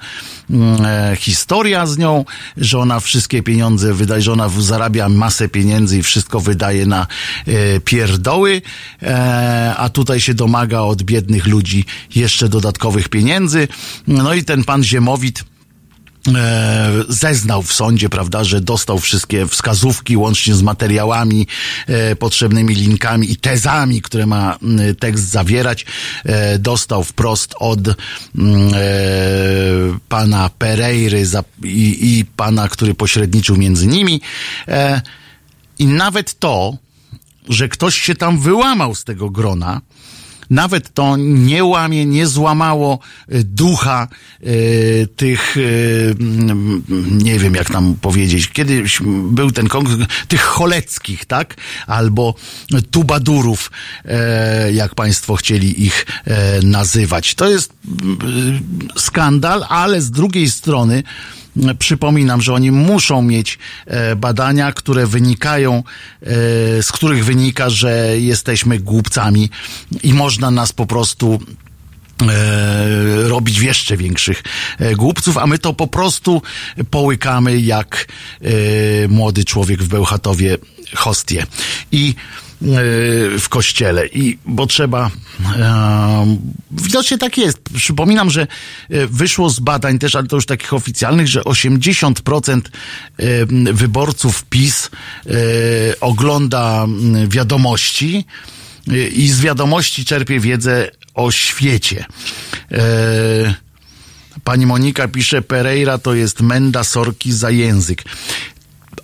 mm, 0.49 0.85
e, 0.85 1.15
historia 1.15 1.85
z 1.85 1.97
nią, 1.97 2.25
że 2.57 2.79
ona 2.79 2.99
wszystkie 2.99 3.43
pieniądze 3.43 3.93
wydaje, 3.93 4.21
że 4.21 4.33
ona 4.33 4.49
zarabia 4.59 5.09
masę 5.09 5.49
pieniędzy 5.49 5.97
i 5.97 6.03
wszystko 6.03 6.39
wydaje 6.39 6.85
na 6.85 7.07
e, 7.47 7.79
pierdoły, 7.79 8.61
e, 9.01 9.73
a 9.77 9.89
tutaj 9.89 10.21
się 10.21 10.33
domaga 10.33 10.79
od 10.79 11.03
biednych 11.03 11.47
ludzi 11.47 11.85
jeszcze 12.15 12.49
dodatkowych 12.49 13.09
pieniędzy. 13.09 13.67
No 14.07 14.33
i 14.33 14.43
ten 14.43 14.63
pan 14.63 14.83
Ziemowit 14.83 15.43
zeznał 17.09 17.63
w 17.63 17.73
sądzie, 17.73 18.09
prawda, 18.09 18.43
że 18.43 18.61
dostał 18.61 18.99
wszystkie 18.99 19.47
wskazówki 19.47 20.17
łącznie 20.17 20.55
z 20.55 20.61
materiałami, 20.61 21.47
e, 21.87 22.15
potrzebnymi 22.15 22.75
linkami 22.75 23.31
i 23.31 23.35
tezami, 23.35 24.01
które 24.01 24.25
ma 24.25 24.57
tekst 24.99 25.29
zawierać. 25.29 25.85
E, 26.25 26.59
dostał 26.59 27.03
wprost 27.03 27.55
od 27.59 27.87
e, 27.87 27.93
pana 30.09 30.49
Pereiry 30.49 31.25
za, 31.25 31.43
i, 31.63 32.17
i 32.19 32.25
pana, 32.25 32.69
który 32.69 32.93
pośredniczył 32.93 33.57
między 33.57 33.87
nimi. 33.87 34.21
E, 34.67 35.01
I 35.79 35.85
nawet 35.85 36.39
to, 36.39 36.77
że 37.49 37.69
ktoś 37.69 38.01
się 38.01 38.15
tam 38.15 38.39
wyłamał 38.39 38.95
z 38.95 39.03
tego 39.03 39.29
grona, 39.29 39.81
nawet 40.49 40.93
to 40.93 41.17
nie 41.17 41.63
łamie, 41.63 42.05
nie 42.05 42.27
złamało 42.27 42.99
e, 43.29 43.43
ducha 43.43 44.07
e, 44.41 44.47
tych, 45.07 45.57
e, 45.57 45.61
nie 47.11 47.39
wiem 47.39 47.55
jak 47.55 47.69
nam 47.69 47.95
powiedzieć, 48.01 48.49
kiedyś 48.49 48.99
był 49.31 49.51
ten 49.51 49.67
konkurs, 49.67 49.97
tych 50.27 50.41
choleckich, 50.41 51.25
tak? 51.25 51.55
Albo 51.87 52.35
tubadurów, 52.91 53.71
jak 54.73 54.95
państwo 54.95 55.35
chcieli 55.35 55.85
ich 55.85 56.05
nazywać. 56.63 57.35
To 57.35 57.49
jest 57.49 57.73
skandal, 58.97 59.65
ale 59.69 60.01
z 60.01 60.11
drugiej 60.11 60.49
strony 60.49 61.03
Przypominam, 61.79 62.41
że 62.41 62.53
oni 62.53 62.71
muszą 62.71 63.21
mieć 63.21 63.59
e, 63.85 64.15
badania, 64.15 64.71
które 64.71 65.07
wynikają, 65.07 65.73
e, 65.75 65.83
z 66.83 66.91
których 66.91 67.25
wynika, 67.25 67.69
że 67.69 68.19
jesteśmy 68.19 68.79
głupcami 68.79 69.49
i 70.03 70.13
można 70.13 70.51
nas 70.51 70.73
po 70.73 70.85
prostu 70.85 71.39
e, 72.21 73.27
robić 73.27 73.59
jeszcze 73.59 73.97
większych 73.97 74.43
e, 74.79 74.95
głupców, 74.95 75.37
a 75.37 75.47
my 75.47 75.59
to 75.59 75.73
po 75.73 75.87
prostu 75.87 76.41
połykamy 76.89 77.59
jak 77.59 78.07
młody 79.09 79.45
człowiek 79.45 79.83
w 79.83 79.87
Bełchatowie 79.87 80.57
hostię. 80.93 81.45
I 81.91 82.15
w 83.39 83.45
kościele 83.49 84.07
i 84.07 84.37
bo 84.45 84.67
trzeba 84.67 85.11
e, 85.55 86.37
widocznie 86.71 87.17
tak 87.17 87.37
jest. 87.37 87.59
Przypominam, 87.75 88.29
że 88.29 88.41
e, 88.41 89.07
wyszło 89.07 89.49
z 89.49 89.59
badań 89.59 89.99
też, 89.99 90.15
ale 90.15 90.27
to 90.27 90.35
już 90.35 90.45
takich 90.45 90.73
oficjalnych, 90.73 91.27
że 91.27 91.41
80% 91.41 92.61
e, 93.17 93.45
wyborców 93.73 94.45
PiS 94.45 94.89
ogląda 96.01 96.87
wiadomości 97.27 98.25
i 99.13 99.29
z 99.29 99.41
wiadomości 99.41 100.05
czerpie 100.05 100.39
wiedzę 100.39 100.91
o 101.13 101.31
świecie. 101.31 102.05
Pani 104.43 104.65
Monika 104.65 105.07
pisze, 105.07 105.41
Pereira 105.41 105.97
to 105.97 106.13
jest 106.13 106.41
menda 106.41 106.83
sorki 106.83 107.31
za 107.31 107.49
język. 107.49 108.03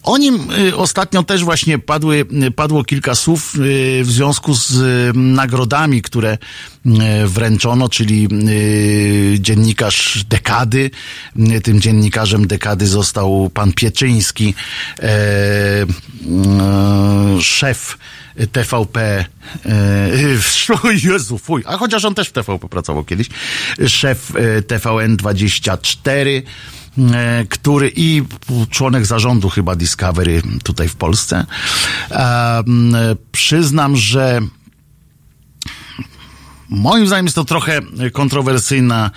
O 0.03 0.17
nim 0.17 0.47
y, 0.67 0.75
ostatnio 0.75 1.23
też 1.23 1.43
właśnie 1.43 1.79
padły, 1.79 2.25
y, 2.47 2.51
padło 2.51 2.83
kilka 2.83 3.15
słów 3.15 3.55
y, 3.55 4.01
w 4.03 4.11
związku 4.11 4.53
z 4.53 4.81
nagrodami, 5.15 6.01
które 6.01 6.37
wręczono, 7.25 7.89
czyli 7.89 8.27
dziennikarz 9.39 10.23
dekady. 10.29 10.91
Tym 11.63 11.81
dziennikarzem 11.81 12.47
dekady 12.47 12.87
został 12.87 13.49
pan 13.53 13.73
Pieczyński, 13.73 14.53
szef 17.41 17.97
TVP, 18.51 19.25
Jezu, 21.03 21.37
fuj, 21.37 21.63
a 21.65 21.77
chociaż 21.77 22.05
on 22.05 22.15
też 22.15 22.27
w 22.27 22.31
TVP 22.31 22.69
pracował 22.69 23.03
kiedyś, 23.03 23.27
szef 23.87 24.31
e, 24.35 24.61
TVN24, 24.61 26.27
e, 26.27 26.41
który 27.49 27.91
i 27.95 28.23
członek 28.69 29.05
zarządu 29.05 29.49
chyba 29.49 29.75
Discovery 29.75 30.41
tutaj 30.63 30.87
w 30.87 30.95
Polsce. 30.95 31.45
E, 32.11 32.57
m, 32.67 32.95
Przyznam, 33.31 33.97
że 33.97 34.41
Moim 36.71 37.07
zdaniem 37.07 37.25
jest 37.25 37.35
to 37.35 37.45
trochę 37.45 37.81
kontrowersyjna 38.13 39.11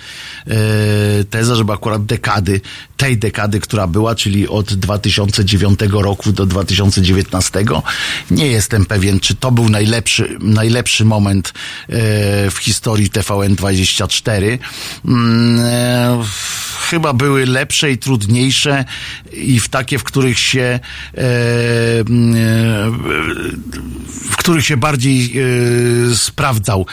e, 0.47 0.53
teza, 1.23 1.55
żeby 1.55 1.73
akurat 1.73 2.05
dekady, 2.05 2.61
tej 2.97 3.17
dekady, 3.17 3.59
która 3.59 3.87
była, 3.87 4.15
czyli 4.15 4.47
od 4.47 4.73
2009 4.73 5.79
roku 5.91 6.31
do 6.31 6.45
2019, 6.45 7.65
nie 8.31 8.47
jestem 8.47 8.85
pewien, 8.85 9.19
czy 9.19 9.35
to 9.35 9.51
był 9.51 9.69
najlepszy, 9.69 10.37
najlepszy 10.39 11.05
moment 11.05 11.47
e, 11.47 11.91
w 12.51 12.57
historii 12.59 13.09
TVN24. 13.09 14.57
Mm, 15.05 15.59
e, 15.59 16.23
chyba 16.89 17.13
były 17.13 17.45
lepsze 17.45 17.91
i 17.91 17.97
trudniejsze 17.97 18.85
i 19.33 19.59
w 19.59 19.69
takie, 19.69 19.99
w 19.99 20.03
których 20.03 20.39
się 20.39 20.79
mm, 22.03 22.35
w 24.31 24.37
których 24.37 24.65
się 24.65 24.77
bardziej 24.77 25.33
sprawdzał 26.15 26.85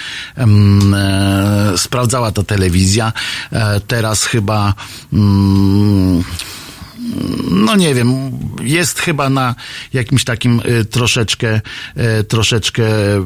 sprawdzała 1.76 2.32
ta 2.32 2.42
telewizja. 2.42 3.12
E, 3.53 3.80
teraz 3.80 4.24
chyba 4.24 4.74
mm, 5.12 6.24
no 7.50 7.76
nie 7.76 7.94
wiem, 7.94 8.30
jest 8.62 8.98
chyba 8.98 9.30
na 9.30 9.54
jakimś 9.92 10.24
takim 10.24 10.60
e, 10.64 10.84
troszeczkę, 10.84 11.60
e, 11.96 12.24
troszeczkę 12.24 12.84
e, 12.84 13.22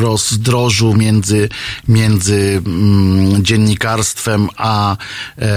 rozdrożu 0.00 0.94
między, 0.94 1.48
między 1.88 2.62
mm, 2.66 3.44
dziennikarstwem 3.44 4.48
a 4.56 4.96
e, 5.38 5.48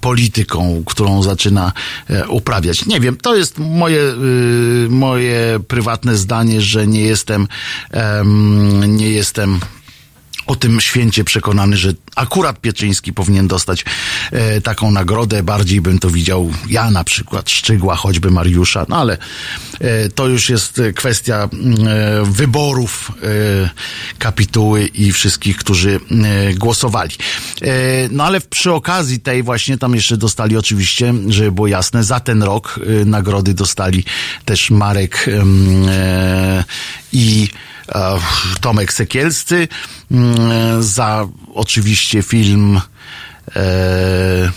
polityką, 0.00 0.82
którą 0.86 1.22
zaczyna 1.22 1.72
e, 2.08 2.28
uprawiać. 2.28 2.86
Nie 2.86 3.00
wiem, 3.00 3.16
to 3.16 3.36
jest 3.36 3.58
moje, 3.58 4.00
y, 4.00 4.86
moje 4.90 5.60
prywatne 5.68 6.16
zdanie, 6.16 6.60
że 6.60 6.86
nie 6.86 7.02
jestem, 7.02 7.48
em, 7.90 8.96
nie 8.96 9.10
jestem 9.10 9.60
o 10.52 10.56
tym 10.56 10.80
święcie 10.80 11.24
przekonany, 11.24 11.76
że 11.76 11.92
akurat 12.16 12.60
Pieczyński 12.60 13.12
powinien 13.12 13.48
dostać 13.48 13.84
e, 14.32 14.60
taką 14.60 14.90
nagrodę. 14.90 15.42
Bardziej 15.42 15.80
bym 15.80 15.98
to 15.98 16.10
widział 16.10 16.52
ja 16.68 16.90
na 16.90 17.04
przykład, 17.04 17.50
Szczygła, 17.50 17.96
choćby 17.96 18.30
Mariusza, 18.30 18.86
no 18.88 18.96
ale 18.96 19.18
e, 19.80 20.08
to 20.08 20.28
już 20.28 20.50
jest 20.50 20.82
kwestia 20.94 21.48
mm, 21.52 21.74
e, 21.88 22.24
wyborów 22.24 23.12
e, 23.22 23.70
kapituły 24.18 24.86
i 24.86 25.12
wszystkich, 25.12 25.56
którzy 25.56 26.00
e, 26.10 26.54
głosowali. 26.54 27.14
E, 27.62 27.66
no 28.10 28.24
ale 28.24 28.40
przy 28.40 28.72
okazji 28.72 29.20
tej 29.20 29.42
właśnie 29.42 29.78
tam 29.78 29.94
jeszcze 29.94 30.16
dostali 30.16 30.56
oczywiście, 30.56 31.14
żeby 31.28 31.52
było 31.52 31.66
jasne, 31.66 32.04
za 32.04 32.20
ten 32.20 32.42
rok 32.42 32.80
nagrody 33.06 33.54
dostali 33.54 34.04
też 34.44 34.70
Marek 34.70 35.26
i 37.12 37.48
Tomek 38.60 38.92
Sekielscy 38.92 39.68
mm, 40.10 40.82
za 40.82 41.28
oczywiście 41.54 42.22
film 42.22 42.80
e, 43.56 44.50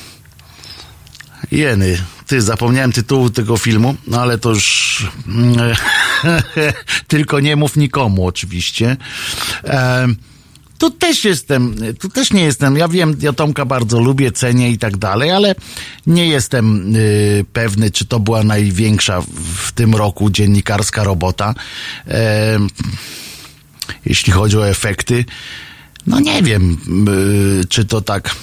Jeny, 1.51 1.97
ty, 2.27 2.41
zapomniałem 2.41 2.91
tytułu 2.91 3.29
tego 3.29 3.57
filmu, 3.57 3.95
no 4.07 4.21
ale 4.21 4.37
to 4.37 4.49
już 4.49 5.07
mm, 5.27 5.75
tylko 7.07 7.39
nie 7.39 7.55
mów 7.55 7.75
nikomu 7.75 8.27
oczywiście. 8.27 8.97
E, 9.63 10.07
tu 10.77 10.91
też 10.91 11.25
jestem, 11.25 11.75
tu 11.99 12.09
też 12.09 12.33
nie 12.33 12.43
jestem, 12.43 12.77
ja 12.77 12.87
wiem, 12.87 13.17
ja 13.21 13.33
Tomka 13.33 13.65
bardzo 13.65 13.99
lubię, 13.99 14.31
cenię 14.31 14.71
i 14.71 14.77
tak 14.77 14.97
dalej, 14.97 15.31
ale 15.31 15.55
nie 16.07 16.27
jestem 16.27 16.95
y, 16.95 17.45
pewny, 17.53 17.91
czy 17.91 18.05
to 18.05 18.19
była 18.19 18.43
największa 18.43 19.21
w, 19.55 19.71
tym 19.71 19.95
roku 19.95 20.29
dziennikarska 20.29 21.03
robota. 21.03 21.55
E, 22.07 22.59
jeśli 24.05 24.33
chodzi 24.33 24.57
o 24.57 24.69
efekty, 24.69 25.25
no 26.07 26.19
nie 26.19 26.43
wiem, 26.43 26.77
y, 27.61 27.65
czy 27.65 27.85
to 27.85 28.01
tak, 28.01 28.35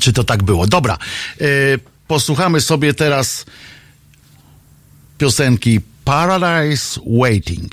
czy 0.00 0.12
to 0.12 0.24
tak 0.24 0.42
było. 0.42 0.66
Dobra, 0.66 0.98
y, 1.40 1.78
posłuchamy 2.06 2.60
sobie 2.60 2.94
teraz 2.94 3.46
piosenki 5.18 5.80
Paradise 6.04 7.00
Waiting. 7.06 7.72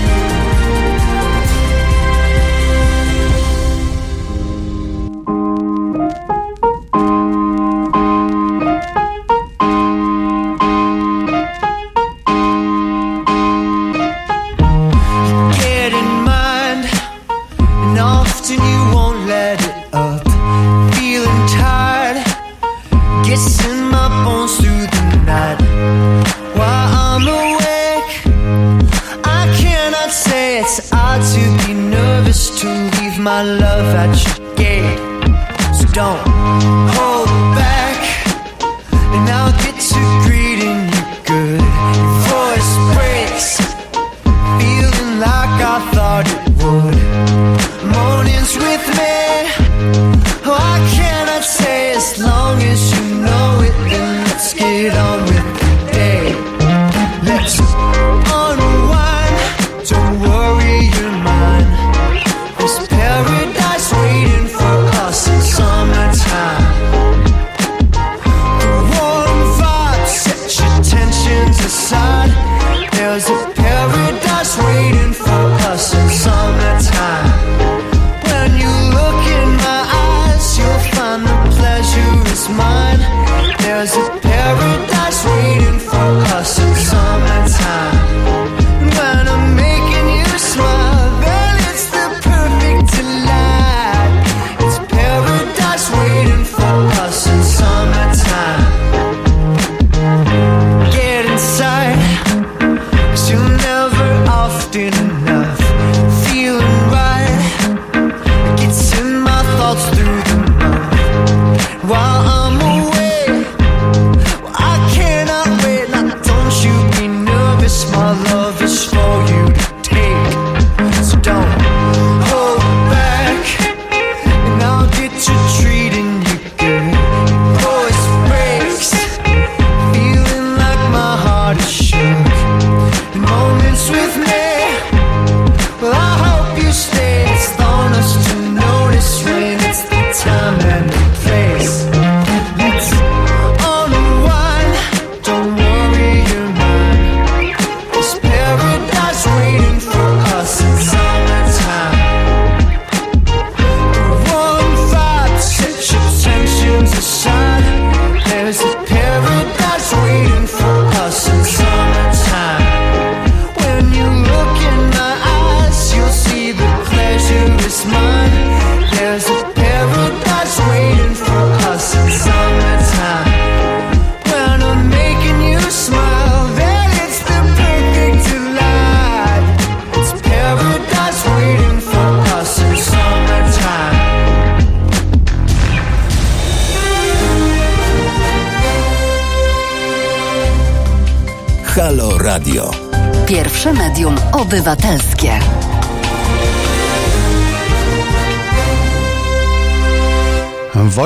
My 33.23 33.43
love 33.43 33.95
at 33.95 34.17
your 34.25 34.55
gate. 34.55 34.97
So 35.77 35.85
don't 35.93 36.25
hold 36.97 37.29
back, 37.55 37.99
and 39.13 39.29
I'll 39.29 39.55
get 39.63 39.77
to 39.91 40.01
greeting 40.25 40.81
you 40.93 41.03
good. 41.29 41.61
Your 41.97 42.13
voice 42.31 42.71
breaks 42.95 43.49
feeling 44.57 45.19
like 45.19 45.55
I 45.73 45.77
thought 45.93 46.25
it 46.35 46.41
would. 46.61 46.97
Mornings 47.93 48.53
with 48.57 48.85
me, 48.97 49.17
oh, 50.49 50.57
I 50.57 50.77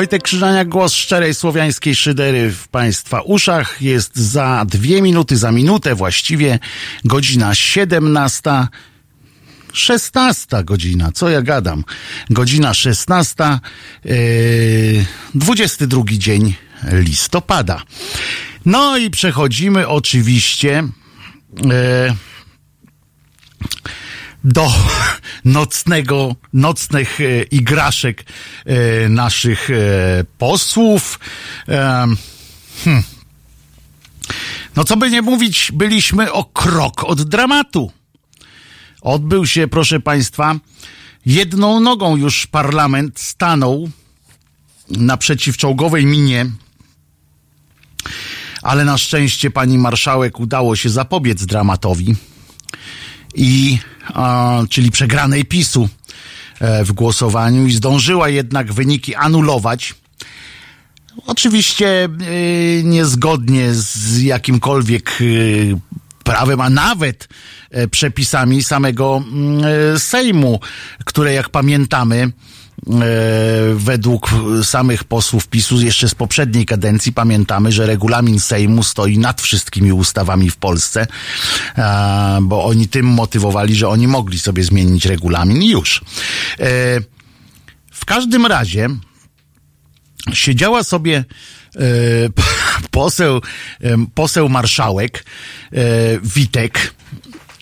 Wojtek 0.06 0.24
Krzyżania, 0.24 0.66
głos 0.66 0.94
szczerej 0.94 1.34
słowiańskiej 1.34 1.96
szydery 1.96 2.52
w 2.52 2.68
Państwa 2.68 3.22
uszach. 3.22 3.82
Jest 3.82 4.18
za 4.18 4.66
dwie 4.68 5.02
minuty, 5.02 5.38
za 5.38 5.52
minutę 5.52 5.96
właściwie, 5.96 6.60
godzina 7.06 7.56
17. 7.56 8.68
16 9.74 10.64
godzina, 10.64 11.12
co 11.12 11.30
ja 11.30 11.42
gadam? 11.42 11.84
Godzina 12.30 12.74
16, 12.74 13.60
yy, 14.06 15.06
22 15.36 16.04
dzień 16.08 16.54
listopada. 16.92 17.82
No 18.66 18.98
i 18.98 19.10
przechodzimy 19.10 19.88
oczywiście 19.88 20.84
yy, 21.64 22.16
do 24.46 24.74
nocnego, 25.46 26.36
nocnych 26.54 27.22
e, 27.22 27.44
igraszek 27.44 28.24
e, 28.66 29.10
naszych 29.10 29.70
e, 29.70 29.76
posłów. 30.38 31.20
Hmm. 32.84 33.04
No 34.76 34.84
co 34.84 34.98
by 34.98 35.10
nie 35.10 35.22
mówić, 35.22 35.72
byliśmy 35.74 36.32
o 36.32 36.44
krok 36.44 37.04
od 37.04 37.22
dramatu. 37.22 37.92
Odbył 39.02 39.46
się, 39.46 39.68
proszę 39.68 40.00
Państwa, 40.00 40.56
jedną 41.26 41.80
nogą 41.80 42.16
już 42.16 42.48
parlament 42.48 43.20
stanął 43.20 43.90
na 44.90 45.18
przeciwczołgowej 45.18 46.06
minie, 46.06 46.46
ale 48.62 48.86
na 48.86 48.98
szczęście 48.98 49.52
pani 49.52 49.78
marszałek 49.78 50.40
udało 50.40 50.76
się 50.76 50.90
zapobiec 50.90 51.46
dramatowi 51.46 52.16
i 53.36 53.80
czyli 54.70 54.92
przegranej 54.92 55.46
PiSu 55.46 55.90
e, 56.60 56.86
w 56.86 56.92
głosowaniu 56.92 57.68
i 57.68 57.72
zdążyła 57.72 58.30
jednak 58.30 58.74
wyniki 58.74 59.16
anulować. 59.16 59.96
Oczywiście 61.28 62.10
y, 62.22 62.82
niezgodnie 62.84 63.74
z 63.74 64.22
jakimkolwiek 64.22 65.22
y, 65.22 65.76
prawem, 66.26 66.62
a 66.62 66.70
nawet 66.70 67.28
e, 67.72 67.88
przepisami 67.88 68.64
samego 68.64 69.24
mm, 69.28 69.62
e, 69.96 70.00
Sejmu, 70.00 70.60
które 71.06 71.34
jak 71.34 71.50
pamiętamy, 71.50 72.16
e, 72.16 72.32
według 73.76 74.30
samych 74.64 75.04
posłów 75.04 75.48
PiSu 75.48 75.82
jeszcze 75.82 76.10
z 76.10 76.16
poprzedniej 76.16 76.66
kadencji 76.66 77.14
pamiętamy, 77.14 77.72
że 77.72 77.86
regulamin 77.86 78.40
Sejmu 78.40 78.84
stoi 78.84 79.18
nad 79.18 79.42
wszystkimi 79.42 79.94
ustawami 79.94 80.50
w 80.50 80.58
Polsce, 80.58 81.08
bo 82.42 82.66
oni 82.66 82.88
tym 82.88 83.06
motywowali, 83.06 83.76
że 83.76 83.88
oni 83.88 84.08
mogli 84.08 84.40
sobie 84.40 84.64
zmienić 84.64 85.06
regulamin 85.06 85.62
i 85.62 85.70
już. 85.70 86.02
E, 86.60 86.66
W 87.92 88.06
każdym 88.06 88.46
razie 88.46 88.90
siedziała 90.34 90.84
sobie 90.84 91.26
e, 91.76 91.80
poseł, 92.92 93.42
poseł 94.16 94.50
marszałek 94.50 95.26
e, 95.72 95.78
Witek 96.24 96.94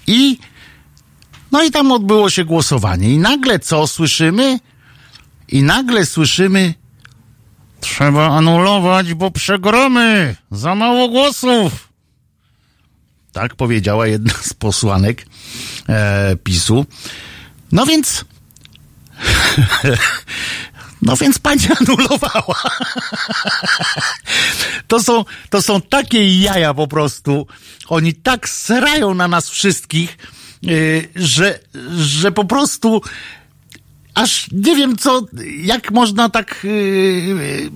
i 0.07 0.38
no 1.51 1.63
i 1.63 1.71
tam 1.71 1.91
odbyło 1.91 2.30
się 2.30 2.45
głosowanie 2.45 3.09
i 3.09 3.17
nagle 3.17 3.59
co 3.59 3.88
słyszymy? 3.88 4.59
I 5.54 5.64
nagle 5.64 6.06
słyszymy 6.06 6.74
trzeba 7.80 8.30
anulować, 8.30 9.14
bo 9.14 9.32
przegromy, 9.32 10.36
za 10.51 10.76
mało 10.76 11.10
głosów. 11.10 11.89
Tak 13.32 13.56
powiedziała 13.56 14.08
jedna 14.08 14.34
z 14.41 14.54
posłanek 14.54 15.26
e, 15.89 16.36
PiSu. 16.43 16.86
No 17.72 17.86
więc 17.86 18.26
no 21.01 21.18
więc 21.18 21.39
pani 21.39 21.68
anulowała. 21.80 22.62
To 24.88 25.04
są, 25.04 25.26
to 25.49 25.62
są 25.62 25.82
takie 25.82 26.39
jaja 26.41 26.74
po 26.74 26.88
prostu. 26.88 27.47
Oni 27.88 28.14
tak 28.14 28.49
srają 28.49 29.14
na 29.14 29.28
nas 29.28 29.49
wszystkich, 29.49 30.18
yy, 30.62 31.10
że, 31.16 31.60
że 31.95 32.32
po 32.32 32.45
prostu 32.45 33.01
aż 34.14 34.47
nie 34.51 34.76
wiem 34.76 34.97
co, 34.97 35.26
jak 35.64 35.91
można 35.91 36.30
tak 36.30 36.59
yy, 36.64 37.70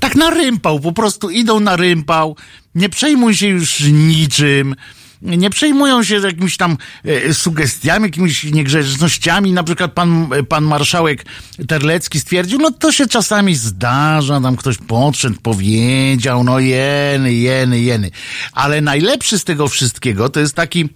tak 0.00 0.16
na 0.16 0.30
rympał, 0.30 0.80
po 0.80 0.92
prostu 0.92 1.30
idą 1.30 1.60
na 1.60 1.76
rympał, 1.76 2.36
nie 2.74 2.88
przejmuj 2.88 3.34
się 3.34 3.48
już 3.48 3.80
niczym, 3.80 4.74
nie 5.22 5.50
przejmują 5.50 6.02
się 6.02 6.14
jakimiś 6.14 6.56
tam 6.56 6.76
e, 7.04 7.34
sugestiami, 7.34 8.04
jakimiś 8.04 8.44
niegrzecznościami. 8.44 9.52
Na 9.52 9.62
przykład 9.62 9.92
pan, 9.92 10.28
pan 10.48 10.64
marszałek 10.64 11.24
Terlecki 11.68 12.20
stwierdził, 12.20 12.58
no 12.58 12.70
to 12.70 12.92
się 12.92 13.06
czasami 13.06 13.54
zdarza, 13.54 14.40
tam 14.40 14.56
ktoś 14.56 14.78
podszedł, 14.78 15.40
powiedział, 15.42 16.44
no 16.44 16.58
jeny, 16.58 17.34
jeny, 17.34 17.80
jeny. 17.80 18.10
Ale 18.52 18.80
najlepszy 18.80 19.38
z 19.38 19.44
tego 19.44 19.68
wszystkiego 19.68 20.28
to 20.28 20.40
jest 20.40 20.54
taki 20.54 20.88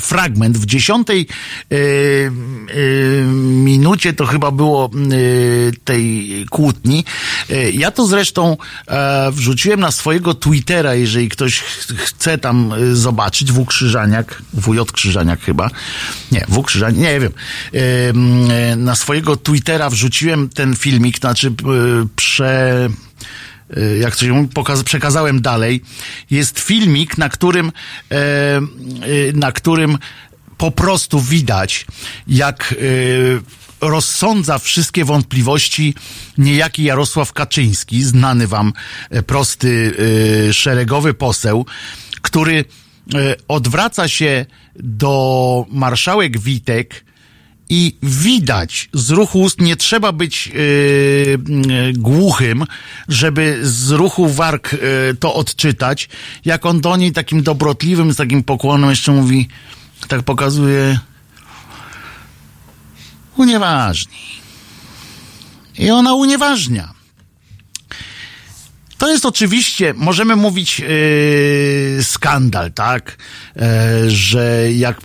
fragment 0.00 0.58
w 0.58 0.66
dziesiątej 0.66 1.26
e, 1.72 1.76
e, 1.76 2.30
minucie 3.44 4.12
to 4.12 4.26
chyba 4.26 4.50
było 4.50 4.90
e, 4.90 4.90
tej 5.84 6.46
kłótni. 6.50 7.04
Ja 7.72 7.90
to 7.90 8.06
zresztą 8.06 8.56
wrzuciłem 9.32 9.80
na 9.80 9.90
swojego 9.90 10.34
Twittera, 10.34 10.94
jeżeli 10.94 11.28
ktoś 11.28 11.60
ch- 11.60 11.92
chce 11.96 12.38
tam 12.38 12.72
zobaczyć. 12.92 13.52
W 13.52 13.66
Krzyżaniak, 13.66 14.42
WJ 14.52 14.78
Krzyżaniak 14.92 15.40
chyba. 15.40 15.70
Nie, 16.32 16.46
W 16.48 16.62
Krzyżaniak, 16.62 16.96
nie 16.98 17.20
wiem. 17.20 17.32
Na 18.76 18.94
swojego 18.94 19.36
Twittera 19.36 19.90
wrzuciłem 19.90 20.48
ten 20.48 20.76
filmik, 20.76 21.18
znaczy 21.18 21.52
prze 22.16 22.88
jak 24.00 24.16
coś 24.16 24.28
pokaz- 24.54 24.82
przekazałem 24.82 25.42
dalej, 25.42 25.82
jest 26.30 26.58
filmik, 26.58 27.18
na 27.18 27.28
którym, 27.28 27.72
e, 28.10 28.60
y, 29.08 29.32
na 29.34 29.52
którym 29.52 29.98
po 30.58 30.70
prostu 30.70 31.20
widać, 31.20 31.86
jak 32.28 32.74
rozsądza 33.80 34.58
wszystkie 34.58 35.04
wątpliwości 35.04 35.94
niejaki 36.38 36.84
Jarosław 36.84 37.32
Kaczyński, 37.32 38.02
znany 38.02 38.46
wam 38.46 38.72
e, 39.10 39.22
prosty 39.22 39.94
szeregowy 40.52 41.14
poseł, 41.14 41.66
który 42.22 42.64
e, 43.14 43.34
odwraca 43.48 44.08
się 44.08 44.46
do 44.76 45.66
marszałek 45.70 46.38
Witek, 46.38 47.04
i 47.68 47.96
widać 48.02 48.88
z 48.92 49.10
ruchu 49.10 49.40
ust, 49.40 49.60
nie 49.60 49.76
trzeba 49.76 50.12
być 50.12 50.46
yy, 50.46 50.54
yy, 50.54 51.92
głuchym, 51.92 52.64
żeby 53.08 53.58
z 53.62 53.90
ruchu 53.90 54.28
warg 54.28 54.72
yy, 54.72 54.78
to 55.20 55.34
odczytać, 55.34 56.08
jak 56.44 56.66
on 56.66 56.80
do 56.80 56.96
niej 56.96 57.12
takim 57.12 57.42
dobrotliwym, 57.42 58.12
z 58.12 58.16
takim 58.16 58.42
pokłonem 58.42 58.90
jeszcze 58.90 59.12
mówi, 59.12 59.48
tak 60.08 60.22
pokazuje, 60.22 60.98
unieważnij. 63.36 64.36
I 65.78 65.90
ona 65.90 66.14
unieważnia. 66.14 66.96
To 68.98 69.10
jest 69.10 69.26
oczywiście, 69.26 69.94
możemy 69.96 70.36
mówić 70.36 70.80
yy, 70.80 72.04
skandal, 72.04 72.72
tak? 72.72 73.16
E, 73.56 74.10
że 74.10 74.72
jak 74.72 75.00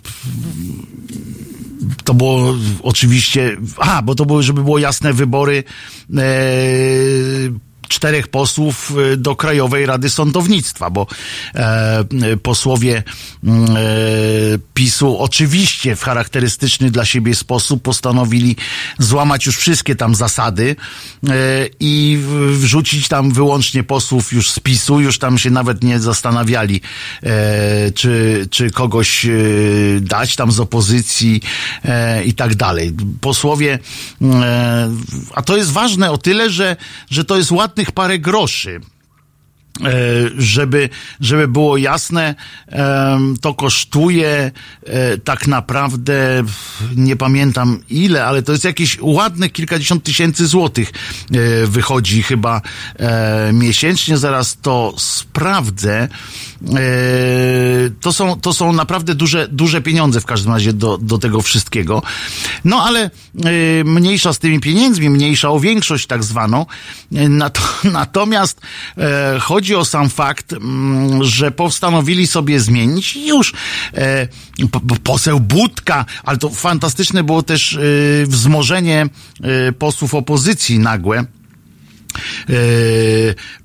to 2.04 2.14
było 2.14 2.54
oczywiście, 2.82 3.56
a, 3.78 4.02
bo 4.02 4.14
to 4.14 4.26
były, 4.26 4.42
żeby 4.42 4.64
było 4.64 4.78
jasne, 4.78 5.12
wybory 5.12 5.64
e, 6.16 6.22
czterech 7.92 8.28
posłów 8.28 8.92
e, 9.12 9.16
do 9.16 9.36
Krajowej 9.36 9.86
Rady 9.86 10.10
Sądownictwa, 10.10 10.90
bo 10.90 11.06
e, 11.54 12.04
posłowie 12.42 13.02
mm, 13.44 13.76
e, 13.76 13.80
PiSu 14.74 15.18
oczywiście 15.18 15.96
w 15.96 16.02
charakterystyczny 16.02 16.90
dla 16.90 17.04
siebie 17.04 17.34
sposób 17.34 17.82
postanowili 17.82 18.56
złamać 18.98 19.46
już 19.46 19.56
wszystkie 19.56 19.96
tam 19.96 20.14
zasady 20.14 20.76
e, 21.28 21.32
i 21.80 22.18
wrzucić 22.52 23.08
tam 23.08 23.32
wyłącznie 23.32 23.82
posłów 23.82 24.32
już 24.32 24.50
z 24.50 24.60
PiSu, 24.60 25.00
już 25.00 25.18
tam 25.18 25.38
się 25.38 25.50
nawet 25.50 25.84
nie 25.84 26.00
zastanawiali, 26.00 26.80
e, 27.22 27.90
czy, 27.90 28.46
czy 28.50 28.70
kogoś 28.70 29.26
e, 29.26 29.30
dać 30.00 30.36
tam 30.36 30.52
z 30.52 30.60
opozycji 30.60 31.40
e, 31.84 32.24
i 32.24 32.34
tak 32.34 32.54
dalej. 32.54 32.92
Posłowie, 33.20 33.78
e, 34.22 34.90
a 35.34 35.42
to 35.42 35.56
jest 35.56 35.70
ważne 35.70 36.10
o 36.10 36.18
tyle, 36.18 36.50
że, 36.50 36.76
że 37.10 37.24
to 37.24 37.36
jest 37.36 37.50
ładnych 37.82 37.92
parę 37.92 38.18
groszy. 38.18 38.80
E, 39.80 39.92
żeby, 40.38 40.88
żeby 41.20 41.48
było 41.48 41.76
jasne, 41.76 42.34
to 43.40 43.54
kosztuje 43.54 44.50
e, 44.86 45.18
tak 45.18 45.46
naprawdę, 45.46 46.44
nie 46.96 47.16
pamiętam 47.16 47.80
ile, 47.90 48.24
ale 48.24 48.42
to 48.42 48.52
jest 48.52 48.64
jakieś 48.64 48.98
ładne 49.00 49.48
kilkadziesiąt 49.48 50.04
tysięcy 50.04 50.46
złotych 50.46 50.90
e, 50.90 51.66
wychodzi 51.66 52.22
chyba 52.22 52.60
miesięcznie, 53.52 54.18
zaraz 54.18 54.56
to 54.62 54.94
sprawdzę. 54.98 56.08
To 58.00 58.12
są, 58.12 58.40
to 58.40 58.52
są 58.52 58.72
naprawdę 58.72 59.14
duże, 59.14 59.48
duże 59.48 59.80
pieniądze 59.80 60.20
w 60.20 60.26
każdym 60.26 60.52
razie 60.52 60.72
do, 60.72 60.98
do 60.98 61.18
tego 61.18 61.42
wszystkiego. 61.42 62.02
No 62.64 62.84
ale 62.84 63.10
mniejsza 63.84 64.32
z 64.32 64.38
tymi 64.38 64.60
pieniędzmi, 64.60 65.10
mniejsza 65.10 65.50
o 65.50 65.60
większość 65.60 66.06
tak 66.06 66.24
zwaną. 66.24 66.66
Nato- 67.12 67.62
Natomiast 67.92 68.60
chodzi 69.40 69.61
chodzi 69.62 69.74
o 69.74 69.84
sam 69.84 70.10
fakt, 70.10 70.52
mm, 70.52 71.24
że 71.24 71.50
postanowili 71.50 72.26
sobie 72.26 72.60
zmienić 72.60 73.16
już 73.16 73.52
e, 73.94 74.28
po- 74.70 74.80
po- 74.80 74.96
poseł 74.96 75.40
Budka, 75.40 76.04
ale 76.24 76.38
to 76.38 76.50
fantastyczne 76.50 77.24
było 77.24 77.42
też 77.42 77.74
e, 77.74 77.78
wzmożenie 78.26 79.06
e, 79.68 79.72
posłów 79.72 80.14
opozycji 80.14 80.78
nagłe. 80.78 81.24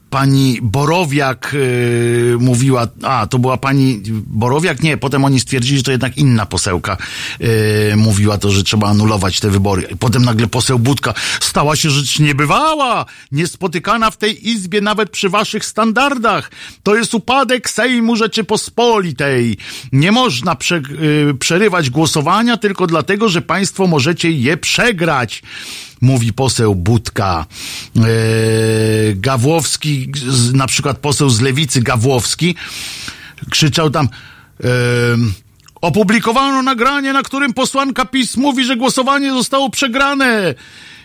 Pani 0.10 0.60
Borowiak 0.62 1.56
e, 1.56 2.38
mówiła, 2.38 2.88
a 3.04 3.28
to 3.28 3.40
była 3.40 3.58
pani 3.58 4.02
Borowiak, 4.28 4.84
nie, 4.84 4.98
potem 4.98 5.26
oni 5.26 5.40
stwierdzili, 5.40 5.78
że 5.78 5.84
to 5.84 5.92
jednak 5.92 6.18
inna 6.18 6.46
posełka 6.46 6.98
e, 7.40 7.96
mówiła 7.96 8.38
to, 8.38 8.52
że 8.52 8.64
trzeba 8.64 8.88
anulować 8.88 9.40
te 9.40 9.50
wybory. 9.50 9.88
Potem 10.00 10.26
nagle 10.26 10.48
poseł 10.48 10.80
Budka 10.80 11.14
stała 11.40 11.76
się 11.76 11.90
rzecz 11.90 12.20
niebywała, 12.20 13.06
niespotykana 13.32 14.12
w 14.12 14.18
tej 14.18 14.50
izbie 14.50 14.82
nawet 14.82 15.10
przy 15.10 15.30
waszych 15.30 15.66
standardach. 15.66 16.52
To 16.84 16.96
jest 16.96 17.14
upadek 17.14 17.70
Sejmu 17.70 18.16
Rzeczypospolitej. 18.16 19.58
Nie 19.92 20.12
można 20.12 20.56
prze, 20.56 20.76
e, 20.76 20.82
przerywać 21.40 21.90
głosowania 21.90 22.58
tylko 22.58 22.88
dlatego, 22.88 23.30
że 23.30 23.42
państwo 23.42 23.88
możecie 23.88 24.32
je 24.32 24.58
przegrać 24.58 25.44
mówi 26.02 26.34
poseł 26.34 26.76
Budka. 26.76 27.46
E, 27.96 28.02
Gawłowski, 29.16 30.12
na 30.54 30.68
przykład 30.68 30.98
poseł 30.98 31.30
z 31.30 31.42
lewicy 31.42 31.82
Gawłowski, 31.82 32.56
krzyczał 33.50 33.90
tam 33.90 34.10
e, 34.64 34.68
opublikowano 35.82 36.62
nagranie, 36.62 37.14
na 37.14 37.24
którym 37.24 37.54
posłanka 37.54 38.06
PiS 38.06 38.38
mówi, 38.38 38.66
że 38.66 38.76
głosowanie 38.76 39.32
zostało 39.32 39.70
przegrane. 39.70 40.56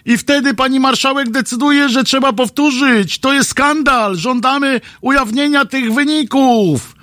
I 0.05 0.19
wtedy 0.19 0.55
pani 0.55 0.81
marszałek 0.81 1.31
decyduje, 1.31 1.89
że 1.89 2.05
trzeba 2.05 2.33
powtórzyć. 2.33 3.19
To 3.19 3.33
jest 3.33 3.51
skandal. 3.51 4.17
Żądamy 4.17 4.81
ujawnienia 5.01 5.65
tych 5.65 5.95
wyników. 5.95 6.95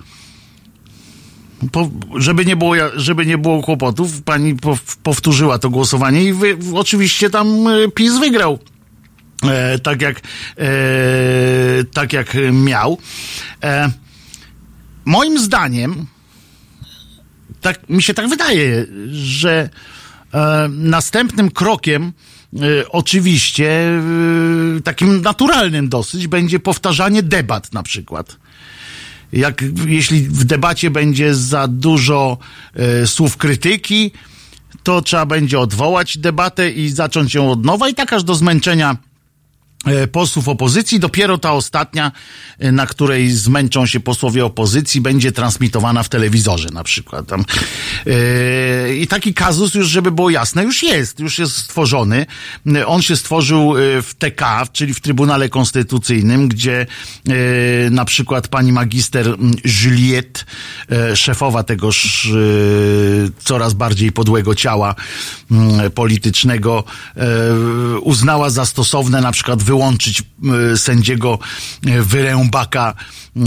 Po, 1.72 1.90
żeby, 2.16 2.44
nie 2.44 2.56
było, 2.56 2.74
żeby 2.96 3.26
nie 3.26 3.38
było 3.38 3.62
kłopotów, 3.62 4.22
pani 4.22 4.54
po, 4.54 4.78
powtórzyła 5.02 5.58
to 5.58 5.70
głosowanie 5.70 6.24
i 6.24 6.32
wy, 6.32 6.56
oczywiście 6.74 7.30
tam 7.30 7.66
e, 7.66 7.88
PiS 7.88 8.18
wygrał. 8.18 8.58
E, 9.44 9.78
tak 9.78 10.02
jak 10.02 10.20
e, 10.58 10.64
tak 11.92 12.12
jak 12.12 12.36
miał. 12.52 12.98
E, 13.64 13.90
moim 15.04 15.38
zdaniem 15.38 16.06
tak 17.60 17.88
mi 17.88 18.02
się 18.02 18.14
tak 18.14 18.28
wydaje, 18.28 18.86
że 19.12 19.70
e, 20.34 20.68
następnym 20.68 21.50
krokiem 21.50 22.12
e, 22.54 22.88
oczywiście 22.88 23.90
takim 24.84 25.22
naturalnym 25.22 25.88
dosyć 25.88 26.26
będzie 26.26 26.60
powtarzanie 26.60 27.22
debat 27.22 27.72
na 27.72 27.82
przykład 27.82 28.36
jak 29.32 29.64
jeśli 29.86 30.20
w 30.20 30.44
debacie 30.44 30.90
będzie 30.90 31.34
za 31.34 31.68
dużo 31.68 32.38
e, 32.74 33.06
słów 33.06 33.36
krytyki, 33.36 34.10
to 34.82 35.02
trzeba 35.02 35.26
będzie 35.26 35.58
odwołać 35.58 36.18
debatę 36.18 36.70
i 36.70 36.88
zacząć 36.88 37.34
ją 37.34 37.50
od 37.50 37.64
nowa 37.64 37.88
i 37.88 37.94
tak 37.94 38.12
aż 38.12 38.24
do 38.24 38.34
zmęczenia 38.34 38.96
posłów 40.12 40.48
opozycji. 40.48 41.00
Dopiero 41.00 41.38
ta 41.38 41.52
ostatnia, 41.52 42.12
e, 42.58 42.72
na 42.72 42.86
której 42.86 43.30
zmęczą 43.30 43.86
się 43.86 44.00
posłowie 44.00 44.44
opozycji, 44.44 45.00
będzie 45.00 45.32
transmitowana 45.32 46.02
w 46.02 46.08
telewizorze 46.08 46.68
na 46.72 46.84
przykład. 46.84 47.26
Tam. 47.26 47.44
E, 48.06 48.94
I 48.94 49.06
taki 49.06 49.34
kazus 49.34 49.74
już, 49.74 49.88
żeby 49.88 50.10
było 50.10 50.30
jasne, 50.30 50.64
już 50.64 50.82
jest, 50.82 51.20
już 51.20 51.38
jest 51.38 51.56
stworzony. 51.56 52.26
E, 52.74 52.86
On 52.86 53.02
się 53.02 53.16
stworzył 53.16 53.76
e, 53.76 54.02
w 54.02 54.14
TK, 54.14 54.66
czyli 54.72 54.94
w 54.94 55.00
Trybunale 55.00 55.48
Konstytucyjnym, 55.48 56.48
gdzie 56.48 56.86
e, 57.28 57.90
na 57.90 58.04
przykład 58.04 58.48
pani 58.48 58.72
magister 58.72 59.36
Juliette, 59.82 60.40
e, 60.90 61.16
szefowa 61.16 61.62
tegoż 61.62 62.26
e, 62.26 62.30
coraz 63.44 63.74
bardziej 63.74 64.12
podłego 64.12 64.54
ciała 64.54 64.94
politycznego, 65.94 66.84
e, 67.16 67.98
uznała 67.98 68.50
za 68.50 68.66
stosowne 68.66 69.20
na 69.20 69.32
przykład 69.32 69.62
wyłączyć 69.70 70.22
e, 70.22 70.76
sędziego 70.76 71.38
e, 71.86 72.02
Wyrębaka 72.02 72.94
e, 72.94 73.42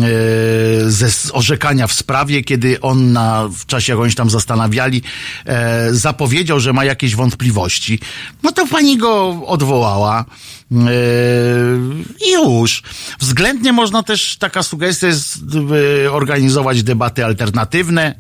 ze 0.91 1.07
orzekania 1.34 1.88
w 1.88 1.93
sprawie, 1.93 2.43
kiedy 2.43 2.82
on 2.82 3.11
na, 3.11 3.49
w 3.57 3.65
czasie 3.65 3.93
jak 3.93 3.99
oni 3.99 4.13
tam 4.13 4.30
zastanawiali, 4.30 5.01
zapowiedział, 5.91 6.59
że 6.59 6.74
ma 6.74 6.86
jakieś 6.86 7.15
wątpliwości. 7.15 7.99
No 8.43 8.51
to 8.51 8.67
pani 8.67 8.97
go 8.97 9.41
odwołała. 9.47 10.26
I 12.28 12.34
już. 12.34 12.84
Względnie 13.19 13.74
można 13.74 14.03
też, 14.03 14.38
taka 14.38 14.63
sugestia 14.63 15.07
jest, 15.07 15.39
organizować 16.11 16.84
debaty 16.84 17.26
alternatywne. 17.26 18.15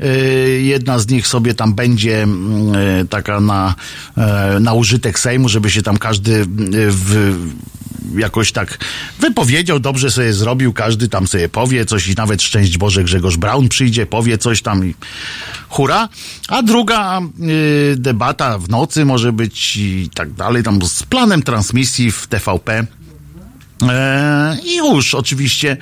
E, 0.00 0.06
Jedna 0.60 0.98
z 0.98 1.08
nich 1.08 1.26
sobie 1.26 1.54
tam 1.54 1.74
będzie 1.74 2.22
mm, 2.22 2.74
e, 2.74 3.04
taka 3.04 3.40
na, 3.40 3.74
e, 4.16 4.60
na 4.60 4.72
użytek 4.72 5.18
Sejmu, 5.18 5.48
żeby 5.48 5.70
się 5.70 5.82
tam 5.82 5.96
każdy 5.96 6.40
e, 6.40 6.44
w, 6.72 7.36
jakoś 8.14 8.52
tak 8.52 8.78
wypowiedział, 9.20 9.80
dobrze 9.80 10.10
sobie 10.10 10.32
zrobił, 10.32 10.72
każdy 10.72 11.08
tam 11.08 11.26
sobie 11.26 11.48
powie 11.48 11.86
coś 11.86 12.08
i 12.08 12.14
nawet 12.14 12.42
szczęść 12.42 12.78
Boże 12.78 13.04
Grzegorz 13.04 13.36
Braun 13.36 13.68
przyjdzie, 13.68 14.06
powie 14.06 14.38
coś 14.38 14.62
tam 14.62 14.86
i 14.86 14.94
hura. 15.68 16.08
A 16.48 16.62
druga 16.62 17.20
y, 17.40 17.94
debata 17.98 18.58
w 18.58 18.68
nocy 18.68 19.04
może 19.04 19.32
być 19.32 19.76
i 19.76 20.10
tak 20.14 20.32
dalej, 20.32 20.62
tam 20.62 20.82
z 20.82 21.02
planem 21.02 21.42
transmisji 21.42 22.10
w 22.10 22.26
TVP. 22.26 22.86
E, 23.82 24.56
I 24.64 24.76
już 24.76 25.14
oczywiście, 25.14 25.76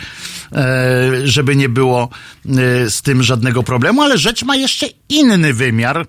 e, 0.53 1.11
żeby 1.25 1.57
nie 1.57 1.69
było 1.69 2.09
e, 2.49 2.91
z 2.91 3.03
tym 3.03 3.23
żadnego 3.23 3.63
problemu, 3.63 4.03
ale 4.03 4.19
rzecz 4.19 4.43
ma 4.45 4.57
jeszcze 4.57 4.87
inny 5.09 5.55
wymiar, 5.55 6.07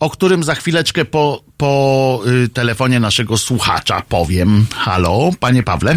o 0.00 0.10
którym 0.10 0.42
za 0.42 0.54
chwileczkę 0.54 1.04
po, 1.04 1.42
po 1.56 2.20
y, 2.44 2.48
telefonie 2.48 3.00
naszego 3.00 3.36
słuchacza 3.36 4.02
powiem. 4.08 4.66
Halo, 4.74 5.30
panie 5.40 5.62
Pawle. 5.62 5.96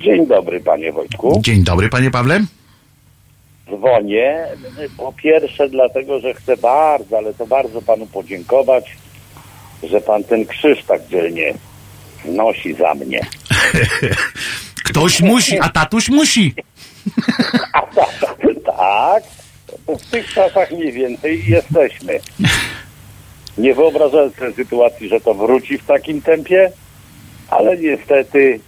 Dzień 0.00 0.26
dobry, 0.26 0.60
panie 0.60 0.92
Wojtku. 0.92 1.40
Dzień 1.44 1.64
dobry, 1.64 1.88
panie 1.88 2.10
Pawle. 2.10 2.40
Dzwonię 3.66 4.46
po 4.96 5.12
pierwsze 5.12 5.68
dlatego, 5.68 6.20
że 6.20 6.34
chcę 6.34 6.56
bardzo, 6.56 7.18
ale 7.18 7.34
to 7.34 7.46
bardzo 7.46 7.82
panu 7.82 8.06
podziękować, 8.06 8.96
że 9.82 10.00
pan 10.00 10.24
ten 10.24 10.46
krzyż 10.46 10.84
tak 10.84 11.08
dzielnie 11.08 11.54
nosi 12.24 12.74
za 12.74 12.94
mnie. 12.94 13.20
Ktoś 14.88 15.20
musi, 15.20 15.60
a 15.60 15.68
tatuś 15.68 16.08
musi. 16.08 16.54
A 17.72 17.82
tak, 17.82 18.08
tak, 18.66 19.22
w 19.98 20.10
tych 20.10 20.32
czasach 20.32 20.70
mniej 20.70 20.92
więcej 20.92 21.44
jesteśmy. 21.46 22.20
Nie 23.58 23.74
wyobrażałem 23.74 24.30
sobie 24.30 24.52
sytuacji, 24.52 25.08
że 25.08 25.20
to 25.20 25.34
wróci 25.34 25.78
w 25.78 25.86
takim 25.86 26.22
tempie, 26.22 26.72
ale 27.48 27.76
niestety 27.76 28.60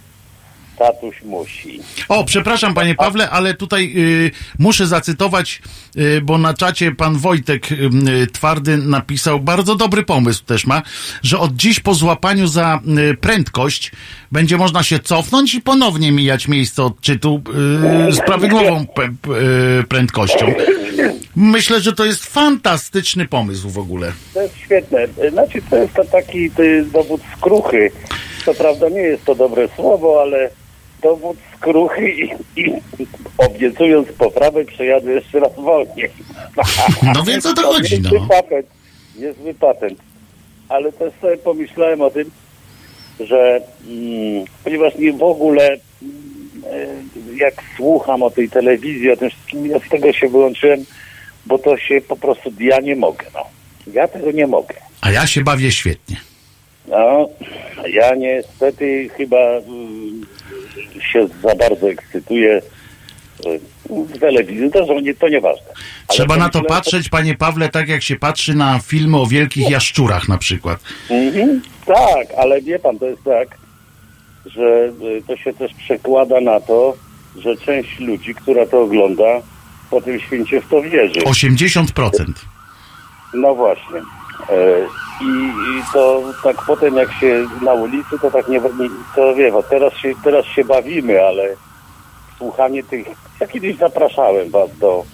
tatuś 0.79 1.23
musi. 1.23 1.81
O, 2.09 2.25
przepraszam, 2.25 2.75
panie 2.75 2.95
Pawle, 2.95 3.31
ale 3.31 3.55
tutaj 3.55 3.93
y, 3.97 4.31
muszę 4.59 4.87
zacytować, 4.87 5.62
y, 5.97 6.20
bo 6.20 6.39
na 6.39 6.55
czacie 6.55 6.93
pan 6.93 7.16
Wojtek 7.18 7.73
y, 7.73 7.75
y, 7.75 8.27
Twardy 8.27 8.77
napisał, 8.77 9.41
bardzo 9.41 9.75
dobry 9.75 10.03
pomysł 10.03 10.45
też 10.45 10.66
ma, 10.66 10.83
że 11.23 11.39
od 11.39 11.57
dziś 11.57 11.81
po 11.81 11.95
złapaniu 11.95 12.47
za 12.47 12.81
y, 13.11 13.16
prędkość 13.16 13.93
będzie 14.33 14.57
można 14.57 14.83
się 14.83 14.99
cofnąć 14.99 15.55
i 15.55 15.61
ponownie 15.61 16.12
mijać 16.12 16.49
miejsce 16.49 16.83
odczytu 16.83 17.43
y, 18.09 18.12
z 18.12 18.20
prawidłową 18.20 18.87
prędkością. 19.89 20.55
Myślę, 21.37 21.81
że 21.81 21.93
to 21.93 22.05
jest 22.05 22.25
fantastyczny 22.25 23.29
pomysł 23.29 23.70
w 23.70 23.79
ogóle. 23.79 24.12
To 24.35 24.43
jest 24.43 24.57
świetne. 24.57 25.07
Znaczy, 25.31 25.62
to 25.70 25.77
jest 25.77 25.95
to 25.95 26.05
taki 26.05 26.51
ty, 26.51 26.85
dowód 26.93 27.20
skruchy. 27.37 27.91
Co 28.45 28.55
prawda 28.55 28.89
nie 28.89 29.01
jest 29.01 29.25
to 29.25 29.35
dobre 29.35 29.68
słowo, 29.77 30.23
ale 30.23 30.51
dowód 31.03 31.36
skruchy 31.57 32.11
i, 32.11 32.30
i 32.57 32.72
obiecując 33.38 34.09
poprawę 34.09 34.64
przejadę 34.64 35.12
jeszcze 35.12 35.40
raz 35.40 35.55
wolniej. 35.57 36.11
No 37.14 37.22
więc 37.22 37.46
o 37.46 37.53
to 37.53 37.62
chodzi, 37.62 38.00
Niezły 38.00 38.20
no. 38.20 38.26
patent. 38.26 38.66
Niezły 39.18 39.55
patent. 39.55 39.98
Ale 40.68 40.92
też 40.92 41.12
sobie 41.20 41.36
pomyślałem 41.36 42.00
o 42.00 42.11
tym, 42.11 42.30
że 43.20 43.60
mm, 43.89 44.44
ponieważ 44.64 44.94
nie 44.98 45.12
w 45.12 45.22
ogóle 45.22 45.68
mm, 45.68 46.52
e, 46.66 47.36
jak 47.36 47.55
słucham 47.77 48.22
o 48.22 48.31
tej 48.31 48.51
telewizji, 48.51 49.10
o 49.10 49.16
tym 49.16 49.31
wszystkim, 49.31 49.66
ja 49.66 49.78
z 49.78 49.89
tego 49.89 50.12
się 50.12 50.28
wyłączyłem, 50.28 50.85
bo 51.47 51.59
to 51.59 51.78
się 51.78 52.01
po 52.01 52.16
prostu, 52.16 52.52
ja 52.60 52.81
nie 52.81 52.97
mogę, 52.97 53.27
no. 53.35 53.44
Ja 53.93 54.09
tego 54.09 54.31
nie 54.31 54.47
mogę. 54.47 54.74
A 55.01 55.10
ja 55.10 55.27
się 55.27 55.40
bawię 55.40 55.72
świetnie. 55.72 56.16
No, 56.89 57.28
ja 57.89 58.14
niestety 58.14 59.10
chyba 59.16 59.39
mm, 59.39 60.11
się 61.01 61.28
za 61.43 61.55
bardzo 61.55 61.90
ekscytuję 61.90 62.62
y, 63.47 63.60
w 63.90 64.19
telewizji, 64.19 64.70
to, 64.70 65.01
nie, 65.01 65.14
to 65.14 65.28
nieważne. 65.28 65.66
Ale 65.66 66.16
Trzeba 66.16 66.36
na 66.36 66.48
to 66.48 66.52
pomyślałem 66.52 66.82
patrzeć, 66.82 67.09
panie 67.09 67.35
Pawle, 67.35 67.69
tak 67.69 67.89
jak 67.89 68.02
się 68.02 68.16
patrzy 68.16 68.55
na 68.55 68.78
filmy 68.78 69.16
o 69.20 69.27
wielkich 69.27 69.70
jaszczurach 69.70 70.28
na 70.28 70.39
przykład. 70.39 70.81
Mhm, 71.10 71.62
tak, 71.86 72.27
ale 72.39 72.60
wie 72.62 72.78
pan, 72.78 72.98
to 72.98 73.06
jest 73.06 73.24
tak, 73.24 73.48
że 74.47 74.93
y, 75.19 75.23
to 75.27 75.36
się 75.36 75.52
też 75.52 75.74
przekłada 75.74 76.40
na 76.40 76.60
to, 76.60 76.97
że 77.36 77.56
część 77.56 77.98
ludzi, 77.98 78.35
która 78.35 78.66
to 78.66 78.82
ogląda, 78.82 79.43
po 79.90 80.01
tym 80.01 80.20
święcie 80.20 80.60
w 80.60 80.69
to 80.69 80.82
wierzy. 80.82 81.20
80%. 81.20 82.24
No 83.35 83.55
właśnie. 83.55 84.01
I, 85.23 85.78
I 85.78 85.82
to 85.93 86.23
tak 86.44 86.57
potem 86.66 86.97
jak 86.97 87.12
się 87.12 87.47
na 87.62 87.73
ulicy, 87.73 88.19
to 88.23 88.31
tak 88.31 88.49
nie, 88.49 88.59
nie 88.59 88.89
to 89.16 89.35
wie, 89.35 89.53
bo 89.53 89.62
teraz 89.62 89.93
się, 89.94 90.12
teraz 90.24 90.47
się 90.47 90.65
bawimy, 90.65 91.23
ale 91.23 91.57
słuchanie 92.39 92.82
tych, 92.82 93.07
ja 93.40 93.47
kiedyś 93.47 93.77
zapraszałem 93.77 94.51
was 94.51 94.78
do, 94.78 95.05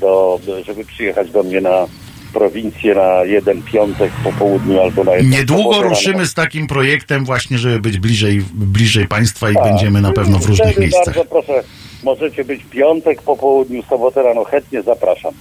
do, 0.00 0.40
do 0.46 0.64
żeby 0.64 0.84
przyjechać 0.84 1.30
do 1.30 1.42
mnie 1.42 1.60
na 1.60 1.86
prowincję 2.32 2.94
na 2.94 3.24
jeden 3.24 3.62
piątek 3.62 4.12
po 4.24 4.32
południu 4.32 4.80
albo 4.80 5.04
na 5.04 5.12
jedną 5.12 5.36
Niedługo 5.36 5.82
ruszymy 5.82 6.26
z 6.26 6.34
takim 6.34 6.66
projektem 6.66 7.24
właśnie, 7.24 7.58
żeby 7.58 7.80
być 7.80 7.98
bliżej, 7.98 8.44
bliżej 8.54 9.08
państwa 9.08 9.50
i 9.50 9.54
Tak. 9.54 9.64
będziemy 9.64 10.00
na 10.00 10.12
pewno 10.12 10.38
w 10.38 10.46
różnych 10.46 10.68
Wtedy 10.68 10.80
miejscach. 10.80 11.14
Bardzo 11.14 11.24
proszę, 11.24 11.62
możecie 12.02 12.44
być 12.44 12.64
piątek 12.64 13.22
po 13.22 13.36
południu, 13.36 13.82
sobotę 13.82 14.22
rano, 14.22 14.44
chętnie 14.44 14.82
zapraszam. 14.82 15.32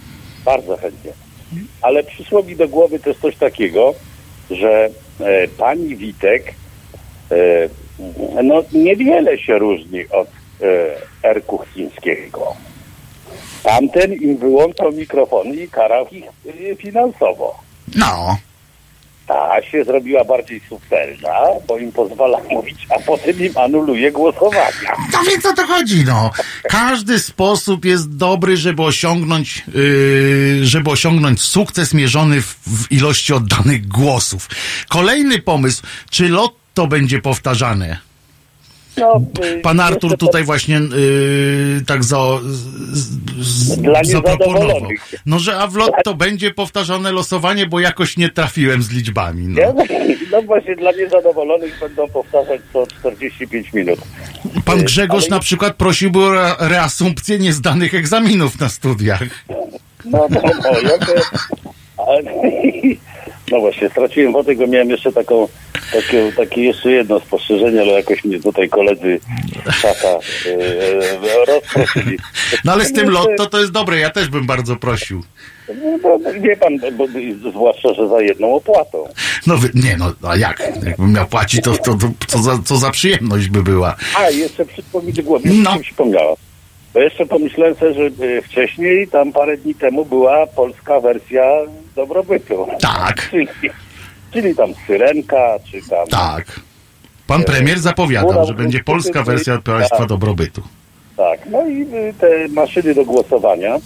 Bardzo 0.45 0.77
chętnie. 0.77 1.11
Ale 1.81 2.03
przyszło 2.03 2.43
mi 2.43 2.55
do 2.55 2.67
głowy 2.67 2.99
też 2.99 3.17
coś 3.17 3.35
takiego, 3.35 3.93
że 4.51 4.89
e, 5.19 5.47
pani 5.47 5.95
Witek 5.95 6.53
e, 7.31 7.69
no 8.43 8.63
niewiele 8.73 9.37
się 9.37 9.59
różni 9.59 10.09
od 10.09 10.27
e, 10.61 11.27
R. 11.27 11.45
Kuchcińskiego. 11.45 12.55
Tamten 13.63 14.13
im 14.13 14.37
wyłączał 14.37 14.91
mikrofony 14.91 15.55
i 15.55 15.67
karał 15.67 16.07
ich 16.11 16.25
e, 16.25 16.75
finansowo. 16.75 17.59
No, 17.95 18.37
Ta 19.31 19.61
się 19.71 19.83
zrobiła 19.83 20.23
bardziej 20.23 20.61
subtelna, 20.69 21.33
bo 21.67 21.77
im 21.77 21.91
pozwala 21.91 22.37
mówić, 22.51 22.87
a 22.89 22.99
potem 22.99 23.39
im 23.39 23.57
anuluje 23.57 24.11
głosowania. 24.11 24.95
to 25.11 25.17
więc 25.31 25.45
o 25.45 25.53
to 25.53 25.67
chodzi, 25.67 26.03
no. 26.05 26.31
Każdy 26.63 27.19
sposób 27.19 27.85
jest 27.85 28.17
dobry, 28.17 28.57
żeby 28.57 28.83
osiągnąć, 28.83 29.63
yy, 29.75 30.65
żeby 30.65 30.89
osiągnąć 30.89 31.41
sukces 31.41 31.93
mierzony 31.93 32.41
w, 32.41 32.55
w 32.67 32.91
ilości 32.91 33.33
oddanych 33.33 33.87
głosów. 33.87 34.49
Kolejny 34.89 35.39
pomysł, 35.39 35.83
czy 36.09 36.29
lotto 36.29 36.87
będzie 36.87 37.21
powtarzane? 37.21 38.10
No, 39.01 39.21
y, 39.45 39.59
Pan 39.61 39.79
Artur 39.79 40.17
tutaj 40.17 40.43
właśnie 40.43 40.75
yy, 40.75 41.81
tak 41.87 42.03
za, 42.03 42.17
z, 42.93 43.81
Dla 43.81 44.03
zaproponował. 44.03 44.87
No, 45.25 45.39
że 45.39 45.57
a 45.57 45.67
w 45.67 45.75
lotto 45.75 46.13
będzie 46.13 46.51
powtarzane 46.53 47.11
losowanie, 47.11 47.65
bo 47.65 47.79
jakoś 47.79 48.17
nie 48.17 48.29
trafiłem 48.29 48.83
z 48.83 48.91
liczbami. 48.91 49.47
No. 49.47 49.61
Ja, 49.61 49.73
no 50.31 50.41
właśnie 50.41 50.75
dla 50.75 50.91
niezadowolonych 50.91 51.79
będą 51.79 52.07
powtarzać 52.07 52.61
co 52.73 52.87
45 52.99 53.73
minut. 53.73 53.99
Pan 54.65 54.83
Grzegorz 54.83 55.23
ale- 55.23 55.29
na 55.29 55.39
przykład 55.39 55.75
prosiłby 55.75 56.19
o 56.19 56.33
re- 56.33 56.55
reasumpcję 56.59 57.39
niezdanych 57.39 57.93
egzaminów 57.95 58.59
na 58.59 58.69
studiach. 58.69 59.21
No, 60.05 60.27
no, 60.29 60.41
no, 60.63 60.79
ja 60.89 60.97
to, 61.05 61.13
no 63.51 63.59
właśnie, 63.59 63.89
straciłem 63.89 64.33
wodę, 64.33 64.55
bo 64.55 64.67
miałem 64.67 64.89
jeszcze 64.89 65.11
taką, 65.11 65.47
takie, 65.93 66.31
takie 66.37 66.63
jeszcze 66.63 66.91
jedno 66.91 67.19
spostrzeżenie, 67.19 67.81
ale 67.81 67.91
jakoś 67.91 68.23
mnie 68.23 68.39
tutaj 68.39 68.69
koledzy 68.69 69.19
szata 69.71 70.07
e, 70.07 71.45
rozproszyli. 71.45 72.17
No 72.65 72.71
ale 72.71 72.85
z 72.85 72.93
tym 72.93 73.09
lotto 73.09 73.45
to 73.45 73.59
jest 73.59 73.71
dobre, 73.71 73.99
ja 73.99 74.09
też 74.09 74.29
bym 74.29 74.45
bardzo 74.45 74.75
prosił. 74.75 75.23
No, 76.03 76.19
wie 76.41 76.57
pan, 76.57 76.79
bo, 76.93 77.07
zwłaszcza, 77.51 77.93
że 77.93 78.07
za 78.09 78.21
jedną 78.21 78.55
opłatą. 78.55 79.07
No 79.47 79.55
nie 79.73 79.97
no, 79.97 80.13
a 80.29 80.35
jak? 80.35 80.71
Jakbym 80.85 81.13
miał 81.13 81.27
płacić, 81.27 81.61
to, 81.63 81.71
to, 81.71 81.93
to 81.93 82.07
co, 82.27 82.39
za, 82.39 82.59
co 82.65 82.77
za 82.77 82.89
przyjemność 82.91 83.47
by 83.47 83.63
była. 83.63 83.95
A, 84.17 84.29
jeszcze 84.29 84.65
do 84.93 85.23
głowy, 85.23 85.49
No. 85.53 85.75
no. 85.99 86.35
Bo 86.93 86.99
jeszcze 86.99 87.25
pomyślałem 87.25 87.75
sobie, 87.75 87.93
że 87.93 88.25
y, 88.25 88.41
wcześniej, 88.41 89.07
tam 89.07 89.31
parę 89.31 89.57
dni 89.57 89.75
temu 89.75 90.05
była 90.05 90.47
polska 90.47 90.99
wersja 90.99 91.43
dobrobytu. 91.95 92.67
Tak. 92.81 93.21
Czyli, 93.31 93.47
czyli 94.33 94.55
tam 94.55 94.73
Syrenka, 94.87 95.59
czy 95.71 95.89
tam... 95.89 96.07
Tak. 96.07 96.59
Pan 97.27 97.43
premier 97.43 97.79
zapowiadał, 97.79 98.45
że 98.47 98.53
będzie 98.53 98.83
polska 98.83 99.23
wersja 99.23 99.57
państwa 99.57 99.97
Tak. 99.97 100.07
dobrobytu. 100.07 100.61
Tak, 101.17 101.39
no 101.49 101.67
i 101.67 101.81
y, 101.81 102.13
te 102.19 102.47
maszyny 102.47 102.93
do 102.95 103.05
głosowania 103.05 103.77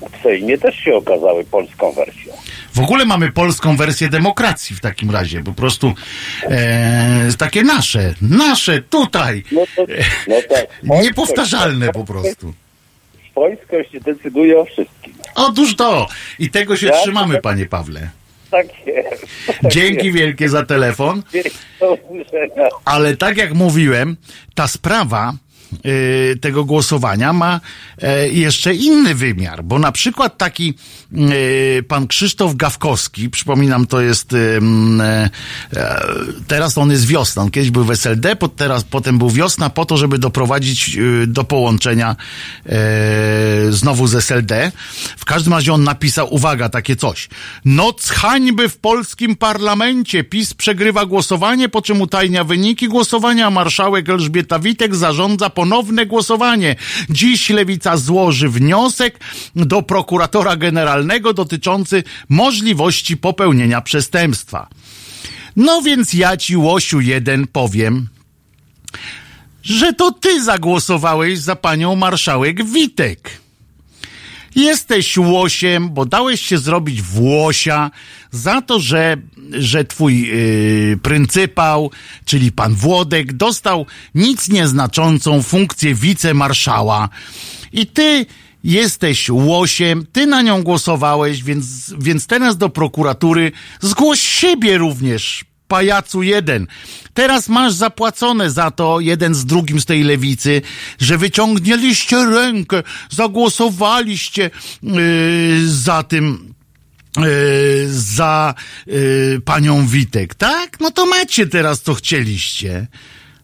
w 0.00 0.22
Sejmie 0.22 0.58
też 0.58 0.76
się 0.76 0.94
okazały 0.94 1.44
polską 1.44 1.92
wersją. 1.92 2.32
W 2.74 2.80
ogóle 2.80 3.04
mamy 3.04 3.32
polską 3.32 3.76
wersję 3.76 4.08
demokracji 4.08 4.76
w 4.76 4.80
takim 4.80 5.10
razie. 5.10 5.42
Po 5.44 5.52
prostu 5.52 5.94
e, 6.42 7.28
takie 7.38 7.62
nasze, 7.62 8.14
nasze 8.22 8.82
tutaj. 8.82 9.44
No 9.52 9.60
to, 9.76 9.86
no 10.28 10.36
tak. 10.48 10.66
Niepowtarzalne 11.02 11.92
po 11.92 12.04
prostu. 12.04 12.54
Swojskość 13.30 13.90
decyduje 14.04 14.58
o 14.60 14.64
wszystkim. 14.64 15.12
Otóż 15.34 15.76
to. 15.76 16.08
I 16.38 16.50
tego 16.50 16.76
się 16.76 16.86
Ja- 16.86 16.92
trzymamy, 17.02 17.40
panie 17.40 17.66
Pawle. 17.66 18.10
Tak 18.50 18.66
jest. 18.86 19.26
Tak 19.62 19.72
Dzięki 19.72 20.06
jest. 20.06 20.18
wielkie 20.18 20.48
za 20.48 20.66
telefon. 20.66 21.22
Ale 22.84 23.16
tak 23.16 23.36
jak 23.36 23.54
mówiłem, 23.54 24.16
ta 24.54 24.68
sprawa 24.68 25.32
tego 26.40 26.64
głosowania 26.64 27.32
ma 27.32 27.60
e, 28.02 28.28
jeszcze 28.28 28.74
inny 28.74 29.14
wymiar, 29.14 29.64
bo 29.64 29.78
na 29.78 29.92
przykład 29.92 30.38
taki 30.38 30.74
y, 31.12 31.84
pan 31.88 32.06
Krzysztof 32.06 32.56
Gawkowski, 32.56 33.30
przypominam, 33.30 33.86
to 33.86 34.00
jest 34.00 34.32
y, 34.32 34.60
e, 35.00 35.30
e, 35.76 36.02
teraz 36.46 36.78
on 36.78 36.90
jest 36.90 37.06
wiosna, 37.06 37.42
on 37.42 37.50
kiedyś 37.50 37.70
był 37.70 37.84
w 37.84 37.90
SLD, 37.90 38.36
po, 38.36 38.48
teraz, 38.48 38.84
potem 38.84 39.18
był 39.18 39.30
wiosna 39.30 39.70
po 39.70 39.84
to, 39.84 39.96
żeby 39.96 40.18
doprowadzić 40.18 40.96
y, 40.96 41.26
do 41.26 41.44
połączenia 41.44 42.16
znowu 43.70 44.06
z 44.06 44.14
SLD. 44.14 44.72
W 45.16 45.24
każdym 45.24 45.52
razie 45.52 45.72
on 45.72 45.84
napisał, 45.84 46.34
uwaga, 46.34 46.68
takie 46.68 46.96
coś. 46.96 47.28
Noc 47.64 48.08
hańby 48.08 48.68
w 48.68 48.76
polskim 48.76 49.36
parlamencie. 49.36 50.24
PiS 50.24 50.54
przegrywa 50.54 51.06
głosowanie, 51.06 51.68
po 51.68 51.82
czym 51.82 52.00
utajnia 52.00 52.44
wyniki 52.44 52.88
głosowania, 52.88 53.50
marszałek 53.50 54.08
Elżbieta 54.08 54.58
Witek 54.58 54.94
zarządza 54.94 55.50
ponowne 55.62 56.06
głosowanie. 56.06 56.76
Dziś 57.10 57.50
Lewica 57.50 57.96
złoży 57.96 58.48
wniosek 58.48 59.20
do 59.56 59.82
prokuratora 59.82 60.56
generalnego 60.56 61.34
dotyczący 61.34 62.02
możliwości 62.28 63.16
popełnienia 63.16 63.80
przestępstwa. 63.80 64.68
No 65.56 65.82
więc 65.82 66.14
ja 66.14 66.36
ci, 66.36 66.56
Łosiu, 66.56 67.00
jeden 67.00 67.46
powiem, 67.46 68.08
że 69.62 69.92
to 69.92 70.12
ty 70.12 70.44
zagłosowałeś 70.44 71.38
za 71.38 71.56
panią 71.56 71.96
marszałek 71.96 72.64
Witek. 72.64 73.41
Jesteś 74.54 75.18
łosiem, 75.18 75.90
bo 75.90 76.06
dałeś 76.06 76.40
się 76.40 76.58
zrobić 76.58 77.02
włosia 77.02 77.90
za 78.30 78.62
to, 78.62 78.80
że, 78.80 79.16
że 79.50 79.84
twój 79.84 80.20
yy, 80.20 80.98
pryncypał, 81.02 81.90
czyli 82.24 82.52
pan 82.52 82.74
Włodek, 82.74 83.32
dostał 83.32 83.86
nic 84.14 84.48
nieznaczącą 84.48 85.42
funkcję 85.42 85.94
wicemarszała. 85.94 87.08
I 87.72 87.86
ty 87.86 88.26
jesteś 88.64 89.30
łosiem, 89.30 90.06
ty 90.12 90.26
na 90.26 90.42
nią 90.42 90.62
głosowałeś, 90.62 91.42
więc, 91.42 91.94
więc 91.98 92.26
teraz 92.26 92.56
do 92.56 92.68
prokuratury 92.68 93.52
zgłoś 93.80 94.20
siebie 94.20 94.78
również, 94.78 95.44
pajacu 95.72 96.22
jeden. 96.22 96.66
Teraz 97.14 97.48
masz 97.48 97.72
zapłacone 97.72 98.50
za 98.50 98.70
to 98.70 99.00
jeden 99.00 99.34
z 99.34 99.44
drugim 99.44 99.80
z 99.80 99.86
tej 99.86 100.02
lewicy, 100.02 100.62
że 101.00 101.18
wyciągnęliście 101.18 102.16
rękę, 102.24 102.82
zagłosowaliście 103.10 104.50
yy, 104.82 105.68
za 105.68 106.02
tym. 106.02 106.54
Yy, 107.16 107.88
za 107.88 108.54
yy, 108.86 109.40
panią 109.44 109.86
Witek, 109.86 110.34
tak? 110.34 110.80
No 110.80 110.90
to 110.90 111.06
macie 111.06 111.46
teraz 111.46 111.82
co 111.82 111.94
chcieliście. 111.94 112.86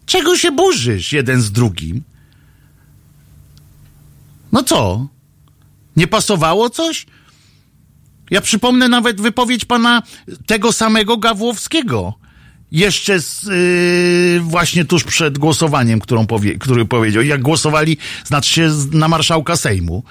Czego 0.05 0.37
się 0.37 0.51
burzysz 0.51 1.13
jeden 1.13 1.41
z 1.41 1.51
drugim? 1.51 2.03
No 4.51 4.63
co? 4.63 5.07
Nie 5.95 6.07
pasowało 6.07 6.69
coś? 6.69 7.05
Ja 8.31 8.41
przypomnę 8.41 8.89
nawet 8.89 9.21
wypowiedź 9.21 9.65
pana 9.65 10.01
tego 10.45 10.73
samego 10.73 11.17
Gawłowskiego. 11.17 12.13
Jeszcze 12.71 13.19
z, 13.19 13.43
yy, 13.43 14.39
właśnie 14.39 14.85
tuż 14.85 15.03
przed 15.03 15.37
głosowaniem, 15.37 15.99
którą 15.99 16.27
powie, 16.27 16.57
który 16.57 16.85
powiedział, 16.85 17.23
jak 17.23 17.41
głosowali, 17.41 17.97
znaczy 18.25 18.51
się 18.51 18.71
na 18.91 19.07
marszałka 19.07 19.55
Sejmu. 19.55 20.03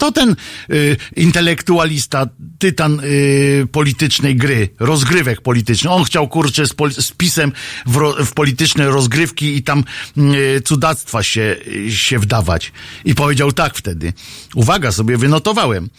To 0.00 0.12
ten 0.12 0.36
y, 0.70 0.96
intelektualista, 1.16 2.26
tytan 2.58 3.00
y, 3.04 3.66
politycznej 3.72 4.36
gry, 4.36 4.68
rozgrywek 4.78 5.40
politycznych. 5.40 5.92
On 5.92 6.04
chciał, 6.04 6.28
kurczę, 6.28 6.66
z, 6.66 6.72
pol- 6.72 7.02
z 7.02 7.12
pisem 7.12 7.52
w, 7.86 7.96
ro, 7.96 8.24
w 8.24 8.32
polityczne 8.32 8.86
rozgrywki 8.86 9.56
i 9.56 9.62
tam 9.62 9.84
y, 10.18 10.60
cudactwa 10.64 11.22
się, 11.22 11.56
się 11.90 12.18
wdawać. 12.18 12.72
I 13.04 13.14
powiedział 13.14 13.52
tak 13.52 13.76
wtedy. 13.76 14.12
Uwaga, 14.54 14.92
sobie 14.92 15.16
wynotowałem. 15.16 15.90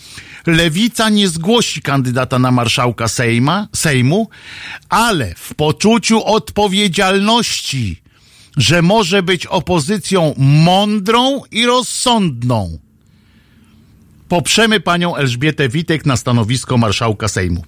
Lewica 0.48 1.10
nie 1.10 1.30
zgłosi 1.30 1.82
kandydata 1.82 2.40
na 2.40 2.52
marszałka 2.52 3.08
Sejma, 3.08 3.68
Sejmu, 3.76 4.30
ale 4.90 5.36
w 5.38 5.54
poczuciu 5.54 6.26
odpowiedzialności 6.26 8.02
że 8.58 8.82
może 8.82 9.24
być 9.24 9.46
opozycją 9.46 10.34
mądrą 10.38 11.42
i 11.52 11.66
rozsądną. 11.66 12.80
Poprzemy 14.32 14.80
panią 14.80 15.16
Elżbietę 15.16 15.70
Witek 15.70 16.06
na 16.06 16.18
stanowisko 16.18 16.78
marszałka 16.78 17.28
Sejmu. 17.28 17.64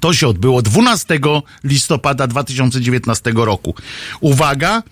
To 0.00 0.14
się 0.14 0.28
odbyło 0.28 0.62
12 0.62 1.18
listopada 1.64 2.26
2019 2.26 3.32
roku. 3.34 3.74
Uwaga, 4.20 4.82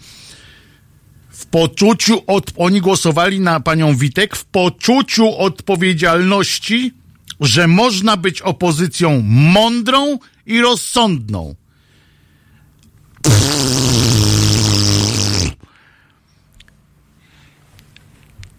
w 1.30 1.46
poczuciu, 1.46 2.22
od, 2.26 2.52
oni 2.56 2.80
głosowali 2.80 3.40
na 3.40 3.60
panią 3.60 3.96
Witek 3.96 4.36
w 4.36 4.44
poczuciu 4.44 5.38
odpowiedzialności, 5.38 6.92
że 7.40 7.66
można 7.66 8.16
być 8.16 8.42
opozycją 8.42 9.22
mądrą 9.26 10.18
i 10.46 10.60
rozsądną. 10.60 11.54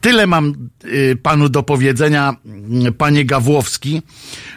Tyle 0.01 0.27
mam 0.27 0.69
y, 0.85 1.17
panu 1.23 1.49
do 1.49 1.63
powiedzenia, 1.63 2.35
y, 2.87 2.91
panie 2.91 3.25
Gawłowski. 3.25 4.01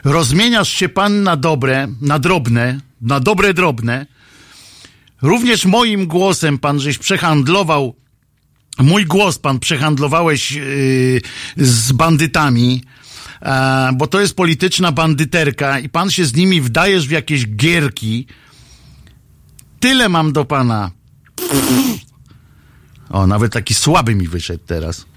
Rozmieniasz 0.05 0.69
się 0.69 0.89
pan 0.89 1.23
na 1.23 1.37
dobre, 1.37 1.89
na 2.01 2.19
drobne, 2.19 2.81
na 3.01 3.21
dobre 3.21 3.55
drobne. 3.55 4.07
Również 5.23 5.65
moim 5.65 6.07
głosem 6.07 6.59
pan 6.59 6.81
żeś 6.81 6.99
przehandlował, 6.99 7.97
mój 8.79 9.05
głos 9.07 9.39
pan 9.39 9.59
przehandlowałeś 9.59 10.57
y, 10.57 11.21
z 11.57 11.93
bandytami, 11.93 12.83
e, 13.43 13.91
bo 13.95 14.07
to 14.07 14.21
jest 14.21 14.37
polityczna 14.37 14.93
bandyterka 14.93 15.79
i 15.79 15.89
pan 15.89 16.11
się 16.11 16.25
z 16.25 16.35
nimi 16.35 16.61
wdajesz 16.61 17.09
w 17.09 17.11
jakieś 17.11 17.47
gierki. 17.47 18.27
Tyle 19.81 20.09
mam 20.09 20.33
do 20.33 20.45
pana. 20.45 20.91
O, 23.11 23.27
nawet 23.27 23.53
taki 23.53 23.75
słaby 23.75 24.15
mi 24.15 24.29
wyszedł 24.29 24.65
teraz. 24.67 25.12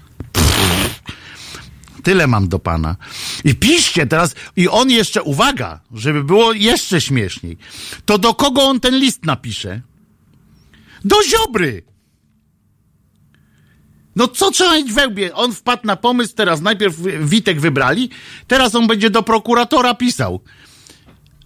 Tyle 2.06 2.26
mam 2.26 2.48
do 2.48 2.58
pana. 2.58 2.96
I 3.44 3.54
piszcie 3.54 4.06
teraz, 4.06 4.34
i 4.56 4.68
on 4.68 4.90
jeszcze, 4.90 5.22
uwaga, 5.22 5.80
żeby 5.94 6.24
było 6.24 6.52
jeszcze 6.52 7.00
śmieszniej, 7.00 7.56
to 8.04 8.18
do 8.18 8.34
kogo 8.34 8.62
on 8.62 8.80
ten 8.80 8.98
list 8.98 9.24
napisze? 9.24 9.80
Do 11.04 11.16
Ziobry! 11.22 11.82
No 14.16 14.28
co 14.28 14.50
trzeba 14.50 14.74
mieć 14.74 14.92
we 14.92 15.08
łbie? 15.08 15.34
On 15.34 15.52
wpadł 15.52 15.86
na 15.86 15.96
pomysł, 15.96 16.34
teraz 16.34 16.60
najpierw 16.60 16.96
Witek 17.20 17.60
wybrali, 17.60 18.10
teraz 18.46 18.74
on 18.74 18.86
będzie 18.86 19.10
do 19.10 19.22
prokuratora 19.22 19.94
pisał. 19.94 20.40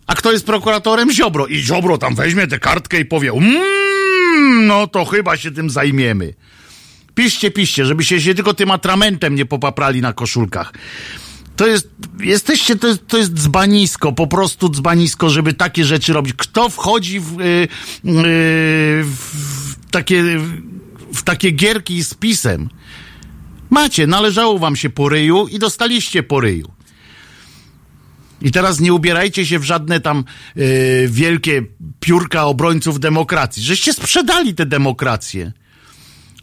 A 0.07 0.15
kto 0.15 0.33
jest 0.33 0.47
prokuratorem? 0.47 1.13
Ziobro. 1.13 1.47
I 1.47 1.57
Ziobro 1.57 1.99
tam 1.99 2.15
weźmie 2.15 2.47
tę 2.47 2.59
kartkę 2.59 3.01
i 3.01 3.05
powie, 3.05 3.33
mmm, 3.33 4.67
no 4.67 4.87
to 4.87 5.05
chyba 5.05 5.37
się 5.37 5.51
tym 5.51 5.71
zajmiemy. 5.71 6.35
Piszcie, 7.21 7.51
piszcie, 7.51 7.85
żeby 7.85 8.05
się, 8.05 8.21
się 8.21 8.35
tylko 8.35 8.55
tym 8.55 8.71
atramentem 8.71 9.35
nie 9.35 9.47
popaprali 9.47 10.01
na 10.01 10.13
koszulkach. 10.13 10.73
To 11.57 11.67
jest, 11.67 11.91
jesteście, 12.21 12.77
to 12.77 12.87
jest, 12.87 13.07
to 13.07 13.19
jest 13.19 13.35
dzbanisko, 13.35 14.13
po 14.13 14.27
prostu 14.27 14.69
dzbanisko, 14.69 15.31
żeby 15.31 15.53
takie 15.53 15.85
rzeczy 15.85 16.13
robić. 16.13 16.35
Kto 16.37 16.69
wchodzi 16.69 17.21
w, 17.21 17.39
yy, 17.39 17.69
yy, 18.05 19.05
w 19.05 19.75
takie, 19.91 20.23
w 21.15 21.23
takie 21.25 21.51
gierki 21.51 22.05
z 22.05 22.15
pisem? 22.15 22.69
Macie, 23.71 24.07
należało 24.07 24.59
wam 24.59 24.77
się 24.77 24.91
po 24.91 25.09
ryju 25.09 25.47
i 25.47 25.59
dostaliście 25.59 26.23
po 26.23 26.41
ryju. 26.41 26.73
I 28.43 28.51
teraz 28.51 28.81
nie 28.81 28.95
ubierajcie 28.95 29.47
się 29.47 29.59
w 29.59 29.65
żadne 29.65 30.01
tam 30.01 30.25
yy, 30.57 30.65
wielkie 31.09 31.63
piórka 32.01 32.45
obrońców 32.45 33.01
demokracji. 33.01 33.63
Żeście 33.63 33.93
sprzedali 33.93 34.55
tę 34.55 34.67
demokrację. 34.67 35.53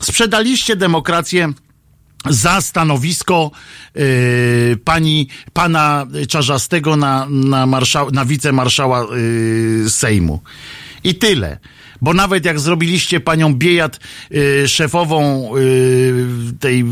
Sprzedaliście 0.02 0.76
demokrację 0.76 1.53
za 2.30 2.61
stanowisko 2.61 3.52
yy, 3.95 4.78
pani, 4.84 5.28
pana 5.53 6.07
Czarzastego 6.30 6.95
na, 6.95 7.28
na, 7.30 7.65
marszał, 7.65 8.11
na 8.11 8.26
wicemarszała 8.26 9.07
yy, 9.15 9.90
Sejmu. 9.90 10.41
I 11.03 11.15
tyle. 11.15 11.60
Bo 12.02 12.14
nawet 12.14 12.45
jak 12.45 12.60
zrobiliście 12.60 13.19
panią 13.19 13.53
Biejat 13.53 13.99
yy, 14.32 14.68
szefową 14.68 15.52
tej 16.60 16.86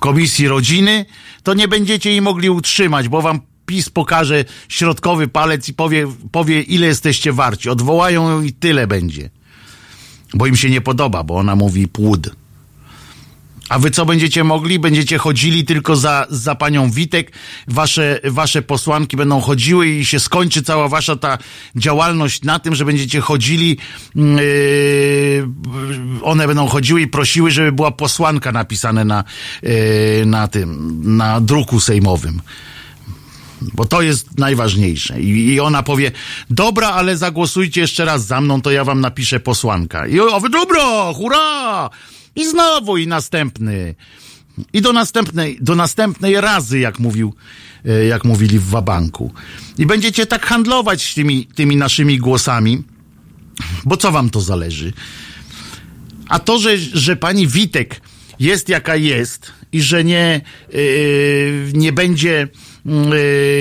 komisji 0.00 0.48
rodziny, 0.48 1.06
to 1.42 1.54
nie 1.54 1.68
będziecie 1.68 2.10
jej 2.10 2.22
mogli 2.22 2.50
utrzymać, 2.50 3.08
bo 3.08 3.22
wam 3.22 3.40
PiS 3.66 3.90
pokaże 3.90 4.44
środkowy 4.68 5.28
palec 5.28 5.68
i 5.68 5.74
powie, 5.74 6.06
powie 6.32 6.62
ile 6.62 6.86
jesteście 6.86 7.32
warci. 7.32 7.70
Odwołają 7.70 8.30
ją 8.30 8.42
i 8.42 8.52
tyle 8.52 8.86
będzie. 8.86 9.30
Bo 10.34 10.46
im 10.46 10.56
się 10.56 10.70
nie 10.70 10.80
podoba, 10.80 11.22
bo 11.22 11.36
ona 11.36 11.56
mówi 11.56 11.88
płód. 11.88 12.30
A 13.68 13.78
wy 13.78 13.90
co 13.90 14.06
będziecie 14.06 14.44
mogli? 14.44 14.78
Będziecie 14.78 15.18
chodzili 15.18 15.64
tylko 15.64 15.96
za, 15.96 16.26
za 16.30 16.54
panią 16.54 16.90
Witek. 16.90 17.32
Wasze, 17.68 18.20
wasze 18.24 18.62
posłanki 18.62 19.16
będą 19.16 19.40
chodziły 19.40 19.88
i 19.88 20.04
się 20.04 20.20
skończy 20.20 20.62
cała 20.62 20.88
wasza 20.88 21.16
ta 21.16 21.38
działalność 21.76 22.42
na 22.42 22.58
tym, 22.58 22.74
że 22.74 22.84
będziecie 22.84 23.20
chodzili, 23.20 23.78
yy, 24.14 25.48
one 26.22 26.46
będą 26.46 26.66
chodziły 26.66 27.00
i 27.00 27.06
prosiły, 27.06 27.50
żeby 27.50 27.72
była 27.72 27.90
posłanka 27.90 28.52
napisane 28.52 29.04
na, 29.04 29.24
yy, 29.62 29.70
na 30.26 30.48
tym, 30.48 31.00
na 31.16 31.40
druku 31.40 31.80
sejmowym. 31.80 32.40
Bo 33.62 33.84
to 33.84 34.02
jest 34.02 34.38
najważniejsze. 34.38 35.20
I, 35.20 35.54
I, 35.54 35.60
ona 35.60 35.82
powie, 35.82 36.12
dobra, 36.50 36.88
ale 36.88 37.16
zagłosujcie 37.16 37.80
jeszcze 37.80 38.04
raz 38.04 38.26
za 38.26 38.40
mną, 38.40 38.62
to 38.62 38.70
ja 38.70 38.84
wam 38.84 39.00
napiszę 39.00 39.40
posłanka. 39.40 40.06
I 40.06 40.20
o, 40.20 40.40
dobra, 40.40 41.12
hurra! 41.14 41.90
I 42.36 42.48
znowu 42.48 42.96
i 42.96 43.06
następny. 43.06 43.94
I 44.72 44.82
do 44.82 44.92
następnej, 44.92 45.58
do 45.60 45.74
następnej 45.74 46.40
razy, 46.40 46.78
jak 46.78 46.98
mówił, 46.98 47.34
jak 48.08 48.24
mówili 48.24 48.58
w 48.58 48.68
Wabanku. 48.68 49.32
I 49.78 49.86
będziecie 49.86 50.26
tak 50.26 50.46
handlować 50.46 51.14
tymi, 51.14 51.46
tymi 51.46 51.76
naszymi 51.76 52.18
głosami, 52.18 52.82
bo 53.84 53.96
co 53.96 54.12
wam 54.12 54.30
to 54.30 54.40
zależy? 54.40 54.92
A 56.28 56.38
to, 56.38 56.58
że, 56.58 56.78
że 56.78 57.16
pani 57.16 57.46
Witek 57.46 58.00
jest 58.40 58.68
jaka 58.68 58.96
jest 58.96 59.52
i 59.72 59.82
że 59.82 60.04
nie, 60.04 60.40
yy, 60.72 61.70
nie 61.74 61.92
będzie 61.92 62.48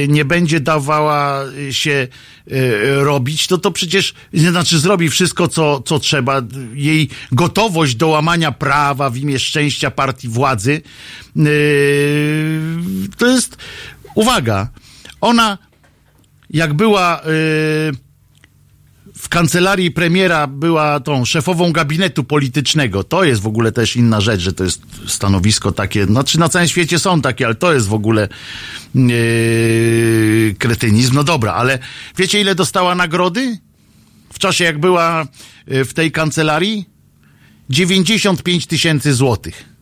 nie 0.08 0.26
będzie 0.26 0.60
dawała 0.60 1.44
się 1.72 2.08
y, 2.52 3.04
robić, 3.04 3.48
to 3.48 3.58
to 3.58 3.72
przecież, 3.72 4.14
znaczy 4.34 4.80
zrobi 4.80 5.10
wszystko, 5.10 5.48
co, 5.48 5.82
co 5.86 6.00
trzeba. 6.00 6.42
Jej 6.74 7.10
gotowość 7.32 7.96
do 7.96 8.08
łamania 8.08 8.52
prawa 8.52 9.10
w 9.10 9.18
imię 9.18 9.40
szczęścia 9.40 9.92
partii 9.92 10.28
władzy, 10.28 10.82
y, 11.38 12.62
to 13.18 13.28
jest, 13.28 13.58
uwaga, 14.16 14.70
ona 15.22 15.58
jak 16.50 16.74
była 16.74 17.22
w 19.26 19.30
kancelarii 19.30 19.92
premiera 19.92 20.48
była 20.48 21.00
tą 21.00 21.26
szefową 21.26 21.72
gabinetu 21.72 22.24
politycznego. 22.24 23.04
To 23.04 23.24
jest 23.24 23.42
w 23.42 23.48
ogóle 23.48 23.72
też 23.72 23.96
inna 23.96 24.22
rzecz, 24.22 24.42
że 24.42 24.54
to 24.54 24.64
jest 24.64 24.82
stanowisko 25.08 25.72
takie, 25.72 26.06
znaczy 26.06 26.40
na 26.40 26.50
całym 26.50 26.68
świecie 26.68 27.00
są 27.00 27.22
takie, 27.22 27.46
ale 27.46 27.56
to 27.56 27.74
jest 27.74 27.88
w 27.88 27.94
ogóle 27.94 28.28
yy, 28.96 30.56
kretynizm. 30.60 31.16
No 31.16 31.24
dobra, 31.24 31.54
ale 31.54 31.80
wiecie 32.18 32.42
ile 32.42 32.56
dostała 32.56 32.96
nagrody? 32.96 33.58
W 34.34 34.40
czasie 34.40 34.64
jak 34.64 34.80
była 34.80 35.28
yy, 35.68 35.86
w 35.86 35.94
tej 35.94 36.12
kancelarii? 36.12 36.86
95 37.70 38.68
tysięcy 38.68 39.14
złotych. 39.14 39.75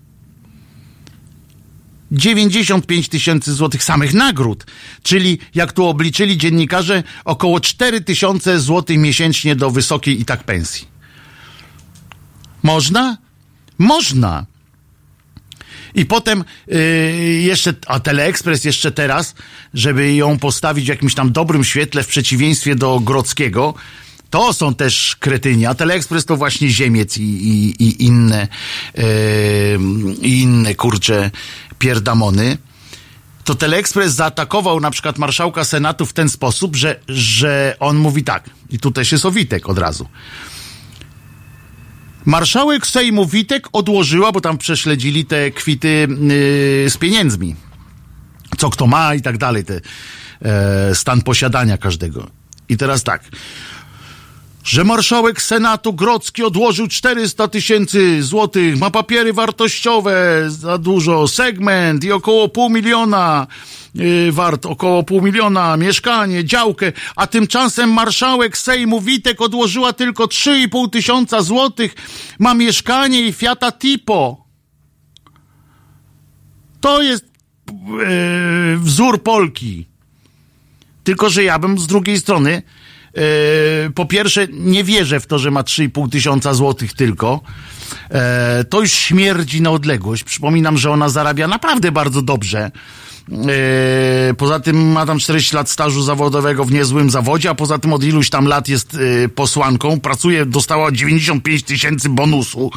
95 2.14 3.10
tysięcy 3.10 3.54
złotych 3.54 3.84
samych 3.84 4.14
nagród, 4.14 4.66
czyli 5.04 5.40
jak 5.56 5.74
tu 5.74 5.86
obliczyli 5.86 6.38
dziennikarze, 6.38 7.04
około 7.26 7.60
4 7.60 8.02
tysiące 8.02 8.60
złotych 8.60 8.98
miesięcznie 8.98 9.56
do 9.56 9.72
wysokiej 9.72 10.22
i 10.22 10.26
tak 10.26 10.44
pensji. 10.44 10.88
Można? 12.64 13.18
Można. 13.78 14.46
I 15.96 16.06
potem 16.06 16.44
yy, 16.68 16.78
jeszcze, 17.42 17.74
a 17.88 18.00
Teleekspres 18.00 18.66
jeszcze 18.66 18.92
teraz, 18.92 19.36
żeby 19.74 20.14
ją 20.14 20.40
postawić 20.40 20.86
w 20.86 20.88
jakimś 20.88 21.16
tam 21.16 21.32
dobrym 21.32 21.64
świetle 21.64 22.04
w 22.04 22.08
przeciwieństwie 22.08 22.76
do 22.76 23.00
Grodzkiego, 23.00 23.74
to 24.30 24.54
są 24.54 24.76
też 24.76 25.16
kretyni, 25.20 25.66
a 25.66 25.76
Teleekspres 25.76 26.26
to 26.26 26.38
właśnie 26.38 26.70
Ziemiec 26.70 27.18
i, 27.18 27.22
i, 27.22 27.84
i 27.84 28.04
inne, 28.06 28.48
yy, 28.98 29.04
inne 30.22 30.76
kurcze 30.76 31.32
pierdamony, 31.80 32.58
to 33.44 33.56
Teleekspres 33.56 34.14
zaatakował 34.14 34.80
na 34.80 34.92
przykład 34.92 35.18
marszałka 35.18 35.64
Senatu 35.64 36.06
w 36.06 36.14
ten 36.14 36.30
sposób, 36.30 36.76
że, 36.76 37.00
że 37.08 37.76
on 37.80 37.98
mówi 37.98 38.24
tak, 38.24 38.50
i 38.70 38.80
tu 38.80 38.92
też 38.92 39.12
jest 39.12 39.26
od 39.70 39.78
razu. 39.78 40.08
Marszałek 42.26 42.88
Sejmu 42.88 43.26
Witek 43.26 43.68
odłożyła, 43.74 44.32
bo 44.32 44.42
tam 44.42 44.58
prześledzili 44.58 45.26
te 45.26 45.52
kwity 45.52 46.08
yy, 46.10 46.90
z 46.90 46.98
pieniędzmi. 46.98 47.56
Co 48.58 48.70
kto 48.70 48.88
ma 48.88 49.16
i 49.16 49.22
tak 49.22 49.38
dalej, 49.38 49.66
te, 49.66 49.82
e, 50.42 50.96
stan 50.96 51.22
posiadania 51.22 51.78
każdego. 51.78 52.30
I 52.70 52.78
teraz 52.78 53.04
tak. 53.04 53.24
Że 54.64 54.84
marszałek 54.84 55.42
Senatu 55.42 55.94
Grodzki 55.94 56.44
odłożył 56.44 56.88
400 56.88 57.48
tysięcy 57.48 58.24
złotych, 58.24 58.78
ma 58.78 58.90
papiery 58.92 59.34
wartościowe 59.34 60.44
za 60.48 60.78
dużo, 60.78 61.28
segment 61.28 62.04
i 62.04 62.12
około 62.12 62.50
pół 62.50 62.70
miliona 62.70 63.48
yy, 63.96 64.32
wart, 64.32 64.66
około 64.66 65.04
pół 65.04 65.22
miliona, 65.22 65.78
mieszkanie, 65.78 66.46
działkę, 66.46 66.92
a 67.16 67.28
tymczasem 67.28 67.94
marszałek 67.94 68.58
Sejmu 68.58 69.02
Witek 69.02 69.42
odłożyła 69.42 69.94
tylko 69.94 70.26
3,5 70.26 70.90
tysiąca 70.90 71.42
złotych, 71.42 71.96
ma 72.40 72.54
mieszkanie 72.54 73.22
i 73.22 73.34
Fiata 73.34 73.72
Tipo. 73.72 74.46
To 76.82 77.02
jest 77.02 77.26
yy, 77.68 78.78
wzór 78.78 79.24
Polki. 79.24 79.86
Tylko, 81.04 81.30
że 81.30 81.44
ja 81.44 81.60
bym 81.60 81.80
z 81.80 81.88
drugiej 81.88 82.20
strony 82.20 82.62
po 83.96 84.06
pierwsze, 84.06 84.48
nie 84.52 84.84
wierzę 84.84 85.20
w 85.20 85.28
to, 85.28 85.40
że 85.40 85.52
ma 85.52 85.62
3,5 85.62 86.10
tysiąca 86.10 86.54
złotych 86.54 86.94
tylko. 86.94 87.42
E, 88.12 88.64
to 88.70 88.82
już 88.82 88.92
śmierdzi 88.92 89.62
na 89.62 89.72
odległość. 89.72 90.24
Przypominam, 90.24 90.78
że 90.78 90.92
ona 90.92 91.10
zarabia 91.10 91.48
naprawdę 91.48 91.92
bardzo 91.92 92.22
dobrze. 92.22 92.72
E, 93.32 94.34
poza 94.34 94.60
tym 94.60 94.92
ma 94.92 95.06
tam 95.06 95.20
40 95.20 95.56
lat 95.56 95.70
stażu 95.70 96.04
zawodowego 96.04 96.66
w 96.66 96.72
niezłym 96.72 97.10
zawodzie, 97.10 97.50
a 97.50 97.56
poza 97.56 97.80
tym 97.80 97.94
od 97.94 98.04
iluś 98.04 98.30
tam 98.30 98.48
lat 98.48 98.70
jest 98.70 98.98
e, 99.26 99.30
posłanką. 99.30 100.00
Pracuje, 100.00 100.46
dostała 100.46 100.92
95 100.92 101.64
tysięcy 101.64 102.10
bonusu. 102.10 102.72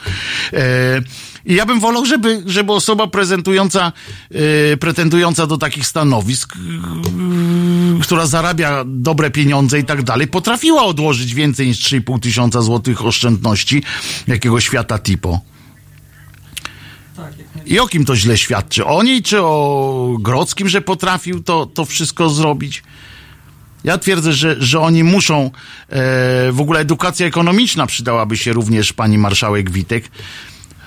E, 0.53 1.03
I 1.45 1.55
ja 1.55 1.67
bym 1.67 1.81
wolał, 1.81 2.07
żeby, 2.07 2.43
żeby 2.47 2.73
osoba 2.73 3.07
prezentująca, 3.07 3.93
pretendująca 4.81 5.47
do 5.47 5.59
takich 5.59 5.87
stanowisk, 5.87 6.55
która 8.03 8.27
zarabia 8.27 8.85
dobre 8.87 9.31
pieniądze 9.31 9.79
i 9.79 9.85
tak 9.85 10.03
dalej, 10.03 10.27
potrafiła 10.27 10.85
odłożyć 10.85 11.35
więcej 11.35 11.67
niż 11.67 11.79
3,5 11.79 12.21
tysiąca 12.21 12.63
złotych 12.63 13.05
oszczędności 13.05 13.83
jakiegoś 14.27 14.65
świata 14.65 14.99
typo. 14.99 15.41
I 17.67 17.81
o 17.81 17.87
kim 17.87 18.05
to 18.05 18.17
źle 18.17 18.39
świadczy? 18.39 18.85
O 18.85 19.03
niej 19.03 19.23
czy 19.23 19.43
o 19.43 20.17
Grodzkim, 20.21 20.69
że 20.69 20.81
potrafił 20.81 21.43
to, 21.43 21.67
to 21.67 21.85
wszystko 21.85 22.31
zrobić? 22.31 22.83
Ja 23.85 23.99
twierdzę, 23.99 24.33
że, 24.33 24.57
że 24.59 24.81
oni 24.81 25.05
muszą, 25.05 25.45
e, 25.45 25.51
w 26.53 26.61
ogóle 26.61 26.81
edukacja 26.81 27.27
ekonomiczna 27.27 27.87
przydałaby 27.87 28.37
się 28.37 28.53
również 28.53 28.93
pani 28.93 29.19
marszałek 29.19 29.71
Witek. 29.71 30.11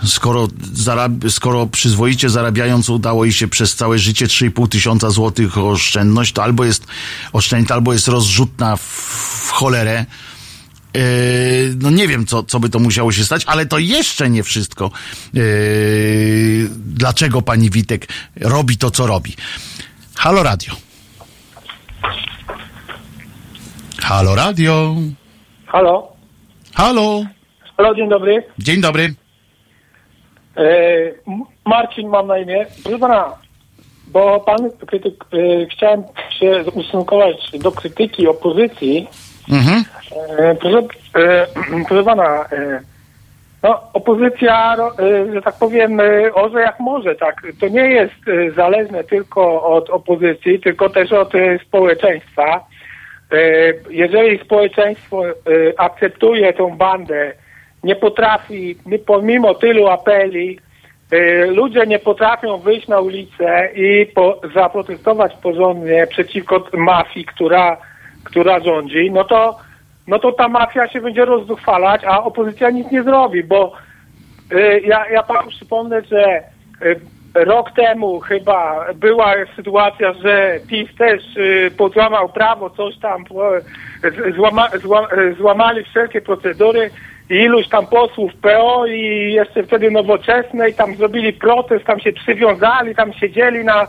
Skoro, 0.05 0.47
zarab, 0.73 1.11
skoro 1.29 1.67
przyzwoicie 1.67 2.29
zarabiając 2.29 2.89
udało 2.89 3.25
jej 3.25 3.33
się 3.33 3.47
przez 3.47 3.75
całe 3.75 3.99
życie 3.99 4.27
3,5 4.27 4.67
tysiąca 4.67 5.09
złotych 5.09 5.57
oszczędność, 5.57 6.33
to 6.33 6.43
albo 6.43 6.65
jest 6.65 6.87
oszczędna, 7.33 7.75
albo 7.75 7.93
jest 7.93 8.07
rozrzutna 8.07 8.75
w, 8.75 8.81
w 9.47 9.49
cholerę. 9.49 10.05
Yy, 10.93 11.01
no 11.81 11.89
nie 11.89 12.07
wiem, 12.07 12.25
co, 12.25 12.43
co 12.43 12.59
by 12.59 12.69
to 12.69 12.79
musiało 12.79 13.11
się 13.11 13.23
stać, 13.23 13.43
ale 13.45 13.65
to 13.65 13.79
jeszcze 13.79 14.29
nie 14.29 14.43
wszystko. 14.43 14.91
Yy, 15.33 15.43
dlaczego 16.75 17.41
pani 17.41 17.69
Witek 17.69 18.07
robi 18.41 18.77
to, 18.77 18.91
co 18.91 19.07
robi? 19.07 19.35
Halo 20.15 20.43
Radio. 20.43 20.73
Halo 24.01 24.35
Radio. 24.35 24.95
Halo? 25.65 26.07
Halo. 26.73 27.23
Halo, 27.77 27.95
dzień 27.95 28.09
dobry. 28.09 28.43
Dzień 28.59 28.81
dobry. 28.81 29.13
E, 30.57 30.65
Marcin 31.65 32.09
mam 32.09 32.27
na 32.27 32.37
imię. 32.37 32.65
Proszę 32.83 32.99
pana, 32.99 33.35
bo 34.07 34.39
pan 34.39 34.57
krytyk, 34.87 35.25
e, 35.33 35.65
chciałem 35.65 36.03
się 36.39 36.63
ustosunkować 36.73 37.35
do 37.59 37.71
krytyki 37.71 38.27
opozycji. 38.27 39.07
Mhm. 39.49 39.83
E, 40.37 40.55
proszę, 40.55 40.77
e, 41.15 41.47
proszę 41.87 42.03
pana, 42.03 42.45
e, 42.51 42.81
no, 43.63 43.81
opozycja, 43.93 44.75
e, 44.99 45.33
że 45.33 45.41
tak 45.41 45.55
powiem, 45.59 46.01
orze 46.33 46.59
jak 46.61 46.79
może, 46.79 47.15
tak. 47.15 47.41
To 47.59 47.67
nie 47.67 47.89
jest 47.89 48.15
zależne 48.55 49.03
tylko 49.03 49.63
od 49.63 49.89
opozycji, 49.89 50.59
tylko 50.59 50.89
też 50.89 51.11
od 51.11 51.33
społeczeństwa. 51.67 52.65
Jeżeli 53.89 54.39
społeczeństwo 54.39 55.23
akceptuje 55.77 56.53
tą 56.53 56.77
bandę, 56.77 57.33
nie 57.83 57.95
potrafi, 57.95 58.77
pomimo 59.05 59.53
tylu 59.55 59.87
apeli, 59.87 60.59
ludzie 61.47 61.87
nie 61.87 61.99
potrafią 61.99 62.57
wyjść 62.57 62.87
na 62.87 62.99
ulicę 62.99 63.69
i 63.75 64.07
zaprotestować 64.53 65.33
porządnie 65.43 66.07
przeciwko 66.07 66.67
mafii, 66.73 67.25
która, 67.25 67.77
która 68.29 68.59
rządzi, 68.59 69.11
no 69.11 69.23
to, 69.23 69.57
no 70.07 70.19
to 70.19 70.31
ta 70.31 70.47
mafia 70.47 70.87
się 70.87 71.01
będzie 71.01 71.25
rozduchwalać, 71.25 72.01
a 72.07 72.23
opozycja 72.23 72.69
nic 72.69 72.91
nie 72.91 73.03
zrobi, 73.03 73.43
bo 73.43 73.71
y, 74.51 74.81
ja, 74.85 75.09
ja 75.09 75.23
panu 75.23 75.49
przypomnę, 75.49 76.01
że 76.01 76.43
y, 76.85 76.99
rok 77.35 77.71
temu 77.71 78.19
chyba 78.19 78.85
była 78.95 79.33
sytuacja, 79.55 80.13
że 80.13 80.59
PiS 80.67 80.89
też 80.97 81.37
y, 81.37 81.71
pozłamał 81.77 82.29
prawo, 82.29 82.69
coś 82.69 82.97
tam, 82.97 83.23
z- 84.03 84.35
złama, 84.35 84.67
zła, 84.81 85.07
y, 85.17 85.33
złamali 85.33 85.83
wszelkie 85.83 86.21
procedury 86.21 86.89
i 87.29 87.33
iluś 87.33 87.67
tam 87.67 87.87
posłów 87.87 88.31
PO 88.41 88.85
i 88.87 89.33
jeszcze 89.33 89.63
wtedy 89.63 89.91
nowoczesnej 89.91 90.73
tam 90.73 90.95
zrobili 90.95 91.33
protest, 91.33 91.85
tam 91.85 91.99
się 91.99 92.11
przywiązali, 92.13 92.95
tam 92.95 93.13
siedzieli 93.13 93.63
na, 93.63 93.87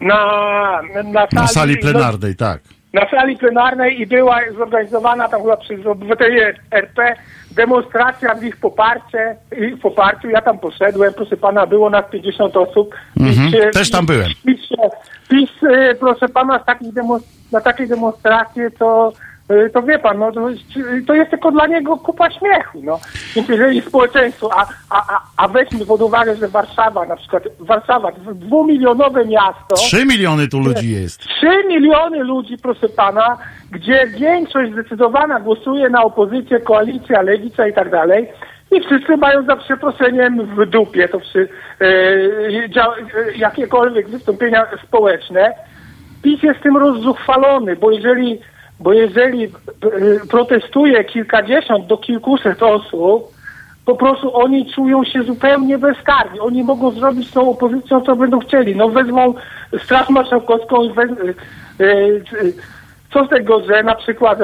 na, 0.00 0.80
na, 1.04 1.26
Na 1.32 1.46
sali 1.46 1.76
plenarnej, 1.76 2.36
tak. 2.36 2.60
Na 2.92 3.10
sali 3.10 3.36
plenarnej 3.36 4.00
i 4.00 4.06
była 4.06 4.40
zorganizowana 4.58 5.28
tam 5.28 5.42
chyba 5.42 5.56
przez 5.56 5.86
obywateli 5.86 6.40
RP 6.70 7.14
demonstracja 7.56 8.34
w 8.34 8.44
ich 8.44 8.56
poparcie, 8.56 9.36
ich 9.58 9.80
poparciu. 9.80 10.28
Ja 10.28 10.40
tam 10.40 10.58
poszedłem, 10.58 11.14
proszę 11.14 11.36
pana, 11.36 11.66
było 11.66 11.90
nas 11.90 12.04
50 12.10 12.56
osób. 12.56 12.94
Mhm, 13.20 13.72
też 13.72 13.90
tam 13.90 14.06
byłem. 14.06 14.30
PiS, 15.28 15.50
y, 15.62 15.94
proszę 16.00 16.28
pana, 16.28 16.58
z 16.62 16.64
takich 16.64 16.94
na 17.52 17.60
takie 17.60 17.86
demonstracje 17.86 18.70
to 18.70 19.12
y, 19.12 19.35
to 19.72 19.82
wie 19.82 19.98
pan, 19.98 20.18
no, 20.18 20.32
to, 20.32 20.50
jest- 20.50 20.62
to 21.06 21.14
jest 21.14 21.30
tylko 21.30 21.50
dla 21.52 21.66
niego 21.66 21.96
kupa 21.96 22.30
śmiechu. 22.30 22.80
No. 22.84 22.98
Więc 23.36 23.48
jeżeli 23.48 23.80
społeczeństwo, 23.80 24.50
a, 24.56 24.66
a, 24.90 25.20
a, 25.36 25.48
weźmy 25.48 25.86
pod 25.86 26.02
uwagę, 26.02 26.36
że 26.36 26.48
Warszawa 26.48 27.06
na 27.06 27.16
przykład, 27.16 27.42
Warszawa, 27.60 28.12
dwumilionowe 28.34 29.24
miasto, 29.24 29.74
Trzy 29.76 30.06
miliony 30.06 30.48
tu 30.48 30.60
ludzi 30.60 30.90
jest. 30.92 31.20
3 31.20 31.46
miliony 31.68 32.18
ludzi, 32.24 32.56
proszę 32.62 32.88
pana, 32.88 33.36
gdzie 33.70 34.06
większość 34.06 34.72
zdecydowana 34.72 35.40
głosuje 35.40 35.88
na 35.90 36.02
opozycję, 36.02 36.60
koalicję, 36.60 37.22
lewica 37.22 37.68
i 37.68 37.72
tak 37.72 37.90
dalej. 37.90 38.28
I 38.72 38.80
wszyscy 38.80 39.16
mają 39.16 39.44
za 39.44 39.56
przeproszeniem 39.56 40.46
w 40.46 40.66
dupie 40.66 41.08
to 41.08 41.20
przy, 41.20 41.48
dzia, 42.68 42.86
e, 42.86 43.36
jakiekolwiek 43.36 44.08
wystąpienia 44.08 44.66
społeczne. 44.86 45.52
PiS 46.22 46.42
jest 46.42 46.60
tym 46.60 46.76
rozzuchwalony, 46.76 47.76
bo 47.76 47.90
jeżeli, 47.90 48.40
bo 48.80 48.92
jeżeli 48.92 49.44
e, 49.44 49.50
protestuje 50.30 51.04
kilkadziesiąt 51.04 51.86
do 51.86 51.96
kilkuset 51.96 52.62
osób, 52.62 53.36
po 53.84 53.96
prostu 53.96 54.36
oni 54.36 54.72
czują 54.72 55.04
się 55.04 55.22
zupełnie 55.22 55.78
bezkarni. 55.78 56.40
Oni 56.40 56.64
mogą 56.64 56.90
zrobić 56.90 57.28
z 57.28 57.32
tą 57.32 57.50
opozycją, 57.50 58.00
co 58.00 58.16
będą 58.16 58.38
chcieli. 58.38 58.76
No 58.76 58.88
wezmą 58.88 59.34
Straż 59.84 60.08
Marszałkowską 60.08 60.82
i 60.84 60.92
wez... 60.92 61.10
e, 61.10 61.84
e, 61.84 61.86
co 63.12 63.24
z 63.26 63.28
tego, 63.28 63.60
że 63.60 63.82
na 63.82 63.94
przykład 63.94 64.38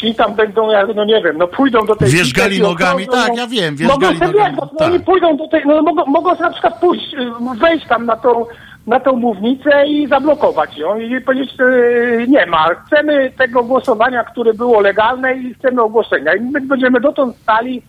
ci 0.00 0.14
tam 0.14 0.34
będą, 0.34 0.70
jak- 0.70 0.94
no 0.94 1.04
nie 1.04 1.22
wiem, 1.22 1.38
no 1.38 1.48
pójdą 1.48 1.86
do 1.86 1.96
tej... 1.96 2.08
Wierzgali 2.08 2.60
nogami, 2.60 3.04
okrążą, 3.04 3.22
tak, 3.22 3.36
no, 3.36 3.42
ja 3.42 3.46
wiem, 3.46 3.76
Mogą 3.88 4.08
wierzgali 4.08 4.18
sobie 4.18 4.32
nogami, 4.32 4.54
biegać, 4.54 4.70
no 4.72 4.78
tak. 4.78 4.88
oni 4.88 5.00
pójdą 5.00 5.36
do 5.36 5.48
tej, 5.48 5.62
no 5.66 5.82
mogą, 5.82 6.06
mogą 6.06 6.34
na 6.40 6.50
przykład 6.50 6.80
pójść, 6.80 7.16
wejść 7.60 7.86
tam 7.86 8.06
na 8.06 8.16
tą, 8.16 8.46
na 8.86 9.00
tą 9.00 9.16
mównicę 9.16 9.86
i 9.86 10.08
zablokować 10.08 10.78
ją 10.78 10.98
i 10.98 11.20
powiedzieć, 11.20 11.54
e, 11.60 12.26
nie 12.26 12.46
ma, 12.46 12.68
chcemy 12.74 13.32
tego 13.38 13.64
głosowania, 13.64 14.24
które 14.24 14.54
było 14.54 14.80
legalne 14.80 15.34
i 15.34 15.54
chcemy 15.54 15.82
ogłoszenia. 15.82 16.34
I 16.34 16.40
my 16.40 16.60
będziemy 16.60 17.00
dotąd 17.00 17.36
stali, 17.36 17.82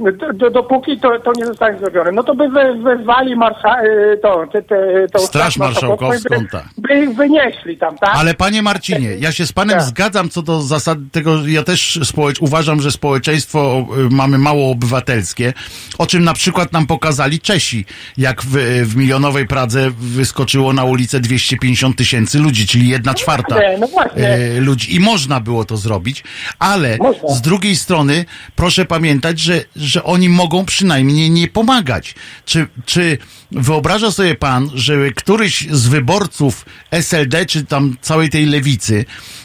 do, 0.00 0.32
do, 0.32 0.50
dopóki 0.50 1.00
to, 1.00 1.20
to 1.20 1.32
nie 1.36 1.46
zostanie 1.46 1.78
zrobione. 1.78 2.12
No 2.12 2.22
to 2.22 2.34
by 2.34 2.48
we, 2.48 2.74
wezwali 2.74 3.36
marsza, 3.36 3.76
e, 3.82 4.16
to, 4.16 4.46
te, 4.52 4.62
te, 4.62 5.06
tą 5.12 5.18
Straż 5.18 5.56
Marszałkowską, 5.56 6.38
by, 6.38 6.48
tak. 6.52 6.64
by 6.78 7.00
ich 7.04 7.14
wynieśli 7.16 7.76
tam, 7.78 7.98
tak? 7.98 8.10
Ale 8.14 8.34
panie 8.34 8.62
Marcinie, 8.62 9.16
ja 9.16 9.32
się 9.32 9.46
z 9.46 9.52
panem 9.52 9.76
Tak. 9.76 9.86
zgadzam 9.86 10.28
co 10.28 10.42
do 10.42 10.62
zasad 10.62 10.98
tego, 11.12 11.46
ja 11.46 11.62
też 11.62 12.00
społecz, 12.04 12.40
uważam, 12.40 12.80
że 12.80 12.90
społeczeństwo 12.90 13.86
y, 14.06 14.14
mamy 14.14 14.38
mało 14.38 14.70
obywatelskie, 14.70 15.52
o 15.98 16.06
czym 16.06 16.24
na 16.24 16.34
przykład 16.34 16.72
nam 16.72 16.86
pokazali 16.86 17.40
Czesi, 17.40 17.84
jak 18.18 18.42
w, 18.42 18.56
w 18.84 18.96
milionowej 18.96 19.46
Pradze 19.46 19.90
wyskoczyło 19.98 20.72
na 20.72 20.84
ulicę 20.84 21.20
250 21.20 21.96
tysięcy 21.96 22.38
ludzi, 22.38 22.66
czyli 22.66 22.88
jedna 22.88 23.14
czwarta 23.14 23.56
No 23.80 23.88
e, 24.16 24.60
ludzi. 24.60 24.94
I 24.94 25.00
można 25.00 25.40
było 25.40 25.64
to 25.64 25.76
zrobić, 25.76 26.24
ale 26.58 26.96
Można. 26.96 27.28
z 27.28 27.42
drugiej 27.42 27.76
strony 27.76 28.24
proszę 28.56 28.84
pamiętać, 28.84 29.40
że, 29.40 29.60
że 29.88 30.04
oni 30.04 30.28
mogą 30.28 30.64
przynajmniej 30.64 31.30
nie 31.30 31.48
pomagać. 31.48 32.14
Czy, 32.44 32.66
czy 32.86 33.18
wyobraża 33.50 34.10
sobie 34.10 34.34
pan, 34.34 34.70
że 34.74 34.94
któryś 35.16 35.70
z 35.70 35.88
wyborców 35.88 36.64
SLD, 36.90 37.46
czy 37.46 37.66
tam 37.66 37.96
całej 38.00 38.30
tej 38.30 38.46
lewicy, 38.46 39.04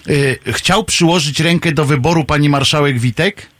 y, 0.09 0.39
chciał 0.45 0.83
przyłożyć 0.83 1.39
rękę 1.39 1.71
do 1.71 1.85
wyboru 1.85 2.23
pani 2.25 2.49
marszałek 2.49 2.99
Witek? 2.99 3.53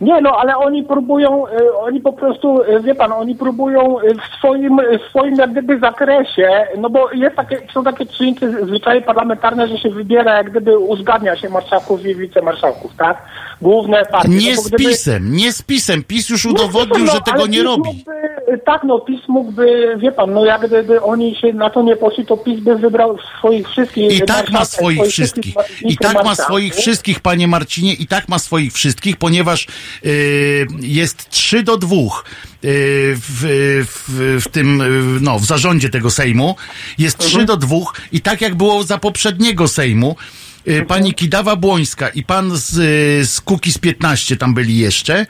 Nie, 0.00 0.20
no 0.20 0.36
ale 0.38 0.56
oni 0.56 0.82
próbują, 0.84 1.46
y, 1.46 1.76
oni 1.76 2.00
po 2.00 2.12
prostu, 2.12 2.62
y, 2.62 2.80
wie 2.80 2.94
pan, 2.94 3.12
oni 3.12 3.34
próbują 3.34 3.96
w 3.96 4.38
swoim, 4.38 4.76
w 4.98 5.08
swoim 5.10 5.34
jak 5.34 5.52
gdyby 5.52 5.78
zakresie, 5.78 6.66
no 6.78 6.90
bo 6.90 7.12
jest 7.12 7.36
takie, 7.36 7.60
są 7.74 7.84
takie 7.84 8.06
przyjęte 8.06 8.66
zwyczaje 8.66 9.00
parlamentarne, 9.00 9.68
że 9.68 9.78
się 9.78 9.90
wybiera, 9.90 10.36
jak 10.36 10.50
gdyby 10.50 10.78
uzgadnia 10.78 11.36
się 11.36 11.48
marszałków 11.48 12.06
i 12.06 12.14
wicemarszałków, 12.14 12.96
tak? 12.96 13.22
Główne 13.62 14.04
partie. 14.04 14.28
Nie 14.28 14.54
no 14.54 14.62
z 14.62 14.68
gdyby- 14.68 14.84
pisem, 14.84 15.36
nie 15.36 15.52
z 15.52 15.62
pisem. 15.62 16.04
PiS 16.04 16.28
już 16.28 16.44
No, 16.44 16.50
udowodnił, 16.50 17.04
no, 17.04 17.12
że 17.12 17.20
tego 17.20 17.46
nie 17.46 17.58
PiS 17.58 17.64
robi. 17.64 17.88
Mógłby, 17.88 18.12
tak, 18.64 18.84
no 18.84 19.00
PiS 19.00 19.20
mógłby, 19.28 19.96
wie 19.98 20.12
pan, 20.12 20.32
no 20.32 20.44
jak 20.44 20.66
gdyby 20.66 21.02
oni 21.02 21.36
się 21.36 21.52
na 21.52 21.70
to 21.70 21.82
nie 21.82 21.96
poszli, 21.96 22.26
to 22.26 22.36
PiS 22.36 22.60
by 22.60 22.76
wybrał 22.76 23.18
swoich 23.38 23.68
wszystkich 23.68 24.12
I 24.12 24.22
tak 24.22 24.50
ma 24.50 24.64
swoich 24.64 25.02
wszystkich. 25.06 25.54
I 25.80 25.96
tak 25.96 26.24
ma 26.24 26.34
swoich 26.34 26.74
wszystkich, 26.74 27.20
panie 27.20 27.48
Marcinie, 27.48 27.94
i 27.94 28.06
tak 28.06 28.28
ma 28.28 28.38
swoich 28.38 28.72
wszystkich, 28.72 29.16
ponieważ 29.16 29.66
yy, 30.02 30.66
jest 30.80 31.28
3 31.30 31.62
do 31.62 31.76
2 31.76 31.96
yy, 31.96 32.02
w, 32.62 33.44
w, 33.86 34.42
w 34.44 34.48
tym, 34.48 34.78
yy, 34.78 35.20
no, 35.20 35.38
w 35.38 35.44
zarządzie 35.44 35.88
tego 35.88 36.10
Sejmu. 36.10 36.56
Jest 36.98 37.18
3 37.18 37.44
do 37.44 37.56
2 37.56 37.76
i 38.12 38.20
tak 38.20 38.40
jak 38.40 38.54
było 38.54 38.82
za 38.82 38.98
poprzedniego 38.98 39.68
Sejmu, 39.68 40.16
pani 40.88 41.14
Kidawa 41.14 41.56
Błońska 41.56 42.08
i 42.08 42.24
pan 42.24 42.50
z, 42.56 42.76
yy, 42.76 43.26
z 43.26 43.40
Kukiz 43.40 43.78
15 43.78 44.36
tam 44.36 44.54
byli 44.54 44.78
jeszcze 44.78 45.26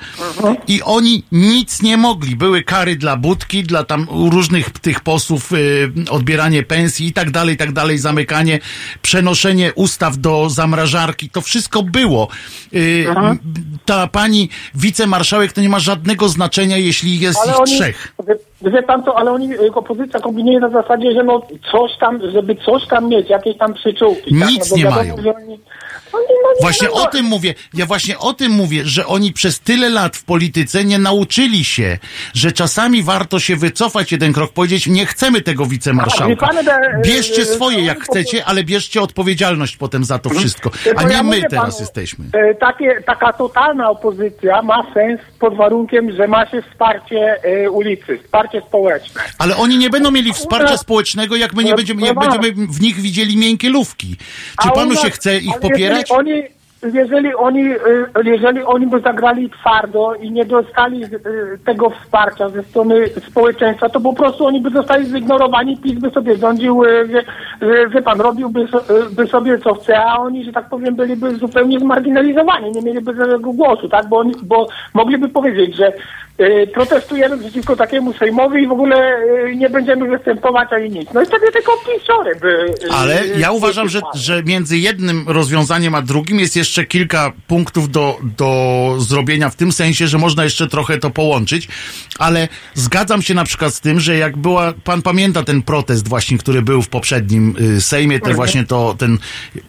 i 0.68 0.82
oni 0.82 1.22
nic 1.32 1.82
nie 1.82 1.96
mogli. 1.96 2.36
Były 2.36 2.62
kary 2.62 2.96
dla 2.96 3.16
Budki, 3.16 3.62
dla 3.62 3.84
tam 3.84 4.06
różnych 4.30 4.70
tych 4.70 5.00
posłów, 5.00 5.50
yy, 5.50 6.10
odbieranie 6.10 6.62
pensji 6.62 7.06
i 7.06 7.12
tak 7.12 7.30
dalej, 7.30 7.54
i 7.54 7.58
tak 7.58 7.72
dalej, 7.72 7.98
zamykanie, 7.98 8.58
przenoszenie 9.02 9.72
ustaw 9.74 10.16
do 10.16 10.50
zamrażarki, 10.50 11.30
to 11.30 11.40
wszystko 11.40 11.82
było. 11.82 12.28
Yy, 12.72 13.06
ta 13.84 14.06
pani 14.06 14.48
wicemarszałek 14.74 15.52
to 15.52 15.60
nie 15.60 15.68
ma 15.68 15.78
żadnego 15.78 16.28
znaczenia, 16.28 16.76
jeśli 16.76 17.20
jest 17.20 17.38
Ale 17.42 17.52
ich 17.52 17.60
oni, 17.60 17.72
trzech. 17.72 18.14
Wie, 18.62 18.82
pan 18.82 19.04
co, 19.04 19.18
ale 19.18 19.32
oni, 19.32 19.54
y, 19.54 19.72
opozycja 19.74 20.20
kombinuje 20.20 20.60
na 20.60 20.68
zasadzie, 20.68 21.12
że 21.12 21.24
no 21.24 21.42
coś 21.72 21.90
tam, 22.00 22.30
żeby 22.32 22.56
coś 22.56 22.86
tam 22.86 23.08
mieć, 23.08 23.30
jakieś 23.30 23.58
tam 23.58 23.74
przyczółki. 23.74 24.38
tak? 24.40 24.48
Nic 24.48 24.58
no, 24.58 24.70
bo 24.70 24.76
nie 24.76 24.84
wiadomo, 24.84 25.00
mają. 25.00 25.16
Że 25.22 25.34
No, 26.12 26.18
Właśnie 26.60 26.88
no, 26.88 27.02
o 27.02 27.06
tym 27.06 27.26
mówię. 27.26 27.54
Ja 27.74 27.86
właśnie 27.86 28.18
o 28.18 28.32
tym 28.32 28.52
mówię, 28.52 28.84
że 28.84 29.06
oni 29.06 29.32
przez 29.32 29.60
tyle 29.60 29.88
lat 29.88 30.16
w 30.16 30.24
polityce 30.24 30.84
nie 30.84 30.98
nauczyli 30.98 31.64
się, 31.64 31.98
że 32.34 32.52
czasami 32.52 33.02
warto 33.02 33.40
się 33.40 33.56
wycofać 33.56 34.12
jeden 34.12 34.32
krok, 34.32 34.52
powiedzieć, 34.52 34.86
nie 34.86 35.06
chcemy 35.06 35.40
tego 35.40 35.66
wicemarszałka. 35.66 36.48
E, 36.48 37.02
Bierzcie 37.02 37.42
e, 37.42 37.44
swoje 37.44 37.84
jak 37.84 37.98
e, 37.98 38.00
chcecie, 38.00 38.44
ale 38.44 38.64
bierzcie 38.64 39.02
odpowiedzialność 39.02 39.76
potem 39.76 40.04
za 40.04 40.18
to 40.18 40.30
wszystko. 40.30 40.70
Tylko 40.84 41.00
A 41.00 41.08
nie 41.08 41.22
my 41.22 41.42
teraz 41.50 41.80
jesteśmy. 41.80 42.24
Takie, 42.60 43.02
taka 43.06 43.32
totalna 43.32 43.90
opozycja 43.90 44.62
ma 44.62 44.86
sens 44.94 45.20
pod 45.38 45.56
warunkiem, 45.56 46.12
że 46.12 46.28
ma 46.28 46.46
się 46.46 46.62
wsparcie 46.62 47.36
ulicy, 47.70 48.18
wsparcie 48.24 48.62
społeczne. 48.68 49.20
Ale 49.38 49.56
oni 49.56 49.78
nie 49.78 49.90
będą 49.90 50.10
mieli 50.10 50.32
wsparcia 50.32 50.76
społecznego, 50.76 51.36
jak 51.36 51.54
my 51.54 51.64
nie 51.64 51.70
Ale 51.70 51.76
będziemy, 51.76 52.02
jak 52.02 52.14
proszę 52.14 52.28
pana. 52.28 52.42
będziemy 52.42 52.66
w 52.66 52.80
nich 52.80 53.00
widzieli 53.00 53.36
miękkie 53.36 53.68
lówki. 53.68 54.16
Czy 54.62 54.68
panu 54.74 54.96
się 54.96 55.10
chce 55.10 55.38
ich 55.38 55.58
popierać? 55.60 55.87
Jeżeli 55.88 56.10
oni, 56.10 56.42
jeżeli 56.82 57.34
oni, 57.34 57.64
y, 57.70 57.78
jeżeli 58.24 58.62
oni 58.62 58.86
by 58.86 59.00
zagrali 59.00 59.50
twardo 59.50 60.14
i 60.14 60.30
nie 60.30 60.44
dostali 60.44 61.04
y, 61.04 61.08
tego 61.64 61.90
wsparcia 61.90 62.48
ze 62.48 62.62
strony 62.62 63.08
społeczeństwa, 63.28 63.88
to 63.88 64.00
po 64.00 64.12
prostu 64.12 64.46
oni 64.46 64.60
by 64.60 64.70
zostali 64.70 65.06
zignorowani, 65.06 65.76
PiS 65.76 65.98
by 65.98 66.10
sobie 66.10 66.36
rządził, 66.36 66.84
y, 66.84 67.08
wie, 67.08 67.24
wie 67.94 68.02
pan, 68.02 68.20
robiłby 68.20 68.68
by 69.10 69.26
sobie 69.26 69.58
co 69.58 69.74
chce, 69.74 70.04
a 70.04 70.18
oni, 70.18 70.44
że 70.44 70.52
tak 70.52 70.68
powiem, 70.68 70.96
byliby 70.96 71.36
zupełnie 71.36 71.80
zmarginalizowani, 71.80 72.70
nie 72.70 72.82
mieliby 72.82 73.14
żadnego 73.14 73.52
głosu, 73.52 73.88
tak, 73.88 74.08
bo, 74.08 74.18
oni, 74.18 74.34
bo 74.42 74.68
mogliby 74.94 75.28
powiedzieć, 75.28 75.76
że 75.76 75.92
protestujemy 76.74 77.38
przeciwko 77.38 77.76
takiemu 77.76 78.12
Sejmowi 78.12 78.62
i 78.62 78.66
w 78.66 78.72
ogóle 78.72 79.18
nie 79.56 79.70
będziemy 79.70 80.08
występować 80.08 80.72
ani 80.72 80.90
nic. 80.90 81.12
No 81.14 81.22
i 81.22 81.26
wtedy 81.26 81.52
tylko 81.52 81.72
pisiory 81.76 82.34
by... 82.40 82.74
Ale 82.90 83.26
ja 83.26 83.52
uważam, 83.52 83.88
że, 83.88 84.00
że 84.14 84.42
między 84.42 84.78
jednym 84.78 85.24
rozwiązaniem 85.28 85.94
a 85.94 86.02
drugim 86.02 86.40
jest 86.40 86.56
jeszcze 86.56 86.67
kilka 86.88 87.32
punktów 87.46 87.90
do, 87.90 88.18
do 88.22 88.94
zrobienia, 88.98 89.50
w 89.50 89.56
tym 89.56 89.72
sensie, 89.72 90.08
że 90.08 90.18
można 90.18 90.44
jeszcze 90.44 90.68
trochę 90.68 90.98
to 90.98 91.10
połączyć, 91.10 91.68
ale 92.18 92.48
zgadzam 92.74 93.22
się 93.22 93.34
na 93.34 93.44
przykład 93.44 93.74
z 93.74 93.80
tym, 93.80 94.00
że 94.00 94.16
jak 94.16 94.36
była, 94.36 94.72
pan 94.84 95.02
pamięta 95.02 95.42
ten 95.42 95.62
protest 95.62 96.08
właśnie, 96.08 96.38
który 96.38 96.62
był 96.62 96.82
w 96.82 96.88
poprzednim 96.88 97.54
y, 97.60 97.80
Sejmie, 97.80 98.20
ten 98.20 98.34
właśnie 98.34 98.64
to, 98.64 98.94
ten 98.98 99.18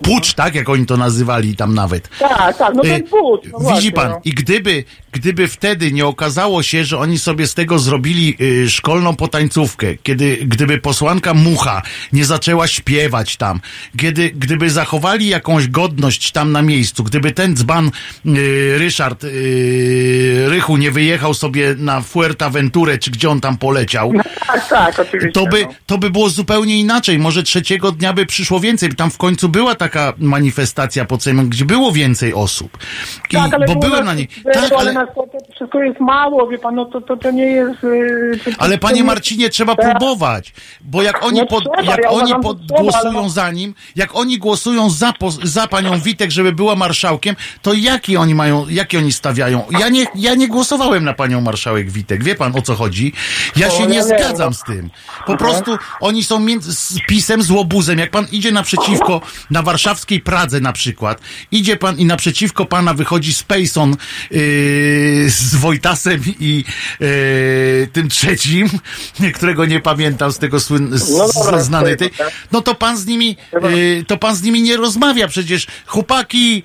pucz, 0.01 0.33
tak, 0.33 0.55
jak 0.55 0.69
oni 0.69 0.85
to 0.85 0.97
nazywali 0.97 1.55
tam 1.55 1.73
nawet. 1.73 2.09
Tak, 2.19 2.57
tak, 2.57 2.75
no 2.75 2.83
Y, 2.83 2.89
ten 2.89 3.01
but. 3.01 3.51
No 3.51 3.59
Widzi 3.59 3.71
właśnie, 3.71 3.91
pan, 3.91 4.09
no. 4.09 4.21
i 4.25 4.31
gdyby, 4.31 4.83
gdyby 5.11 5.47
wtedy 5.47 5.91
nie 5.91 6.05
okazało 6.05 6.63
się, 6.63 6.85
że 6.85 6.97
oni 6.97 7.19
sobie 7.19 7.47
z 7.47 7.53
tego 7.53 7.79
zrobili 7.79 8.35
y, 8.41 8.69
szkolną 8.69 9.15
potańcówkę, 9.15 9.95
kiedy, 10.03 10.37
gdyby 10.37 10.77
posłanka 10.77 11.33
Mucha 11.33 11.81
nie 12.13 12.25
zaczęła 12.25 12.67
śpiewać 12.67 13.37
tam, 13.37 13.59
kiedy, 13.97 14.29
gdyby 14.29 14.69
zachowali 14.69 15.27
jakąś 15.27 15.67
godność 15.67 16.31
tam 16.31 16.51
na 16.51 16.61
miejscu, 16.61 16.88
gdyby 16.97 17.31
ten 17.31 17.55
dzban 17.55 17.91
y, 18.25 18.75
Ryszard 18.77 19.23
y, 19.23 20.45
Rychu 20.47 20.77
nie 20.77 20.91
wyjechał 20.91 21.33
sobie 21.33 21.75
na 21.77 22.01
Fuerteventurę, 22.01 22.97
czy 22.97 23.11
gdzie 23.11 23.29
on 23.29 23.41
tam 23.41 23.57
poleciał, 23.57 24.11
Tak, 24.47 24.69
tak, 24.69 24.99
oczywiście. 24.99 25.31
to 25.31 25.45
by, 25.45 25.61
no. 25.61 25.69
to 25.85 25.97
by 25.97 26.09
było 26.09 26.29
zupełnie 26.29 26.79
inaczej. 26.79 27.19
Może 27.19 27.43
trzeciego 27.43 27.91
dnia 27.91 28.13
by 28.13 28.25
przyszło 28.25 28.59
więcej. 28.59 28.89
Tam 28.95 29.11
w 29.11 29.17
końcu 29.17 29.49
była 29.49 29.75
taka 29.75 30.13
manifestacja 30.17 31.05
pod 31.05 31.23
Sejmem, 31.23 31.49
gdzie 31.49 31.65
było 31.65 31.91
więcej 31.91 32.33
osób. 32.33 32.77
I, 33.31 33.35
tak, 33.35 33.53
ale 33.53 33.65
bo 33.65 33.75
byłem 33.75 34.05
na 34.05 34.13
niej. 34.13 34.27
Tak, 34.53 34.71
ale 34.77 34.93
wszystko 35.55 35.83
jest 35.83 35.99
mało, 35.99 36.47
wie 36.47 36.57
pan, 36.57 36.75
no 36.75 36.85
to, 36.85 37.01
to, 37.01 37.17
to 37.17 37.31
nie 37.31 37.45
jest... 37.45 37.83
y, 37.83 38.39
to- 38.45 38.51
ale 38.61 38.77
panie 38.77 38.95
nie- 38.95 39.03
Marcinie, 39.03 39.49
trzeba 39.49 39.75
Tak. 39.75 39.85
próbować. 39.91 40.53
Bo 40.81 41.01
jak 41.01 41.23
oni, 41.25 41.39
No 41.39 41.45
pod, 41.45 41.63
jak 41.85 42.03
ja 42.03 42.09
oni 42.09 42.33
pod, 42.43 42.67
głosują 42.67 43.29
za 43.29 43.51
nim, 43.51 43.73
jak 43.95 44.15
oni 44.15 44.37
głosują 44.37 44.89
za, 44.89 45.13
za 45.43 45.67
panią 45.67 45.99
Witek, 45.99 46.31
żeby 46.31 46.51
była 46.51 46.75
marszałkiem, 46.79 47.35
to 47.61 47.73
jaki 47.73 48.17
oni 48.17 48.35
mają, 48.35 48.69
jakie 48.69 48.97
oni 48.97 49.11
stawiają? 49.11 49.63
Ja 49.79 49.89
nie, 49.89 50.05
ja 50.15 50.35
nie 50.35 50.47
głosowałem 50.47 51.03
na 51.03 51.13
panią 51.13 51.41
marszałek 51.41 51.91
Witek. 51.91 52.23
Wie 52.23 52.35
pan 52.35 52.55
o 52.55 52.61
co 52.61 52.75
chodzi? 52.75 53.13
Ja 53.55 53.69
się 53.69 53.87
nie 53.87 54.03
zgadzam 54.03 54.53
z 54.53 54.63
tym. 54.63 54.89
Po 55.25 55.37
prostu 55.37 55.77
oni 55.99 56.23
są 56.23 56.39
między, 56.39 56.75
z 56.75 56.93
pisem, 57.07 57.41
z 57.41 57.51
łobuzem. 57.51 57.99
Jak 57.99 58.11
pan 58.11 58.27
idzie 58.31 58.51
naprzeciwko, 58.51 59.21
na 59.49 59.61
warszawskiej 59.61 60.21
Pradze 60.21 60.59
na 60.59 60.73
przykład, 60.73 61.21
idzie 61.51 61.77
pan 61.77 61.97
i 61.99 62.05
naprzeciwko 62.05 62.65
pana 62.65 62.93
wychodzi 62.93 63.33
Spacon 63.33 63.95
yy, 64.31 64.37
z 65.29 65.55
Wojtasem 65.55 66.21
i 66.39 66.63
yy, 66.99 67.87
tym 67.93 68.09
trzecim, 68.09 68.69
którego 69.35 69.65
nie 69.65 69.79
pamiętam 69.79 70.31
z 70.31 70.37
tego 70.37 70.59
słyn, 70.59 70.97
z, 70.97 71.09
No 71.09 71.27
dobra, 71.33 71.61
z, 71.61 71.65
znany 71.65 71.95
ty, 71.95 72.09
tak. 72.09 72.31
no 72.51 72.61
to 72.61 72.75
pan 72.75 72.97
z 72.97 73.05
nimi, 73.05 73.37
yy, 73.53 74.05
to 74.07 74.17
pan 74.17 74.35
z 74.35 74.41
nimi 74.41 74.61
nie 74.61 74.77
rozmawia 74.77 75.27
przecież. 75.27 75.67
Chłopaki, 75.85 76.63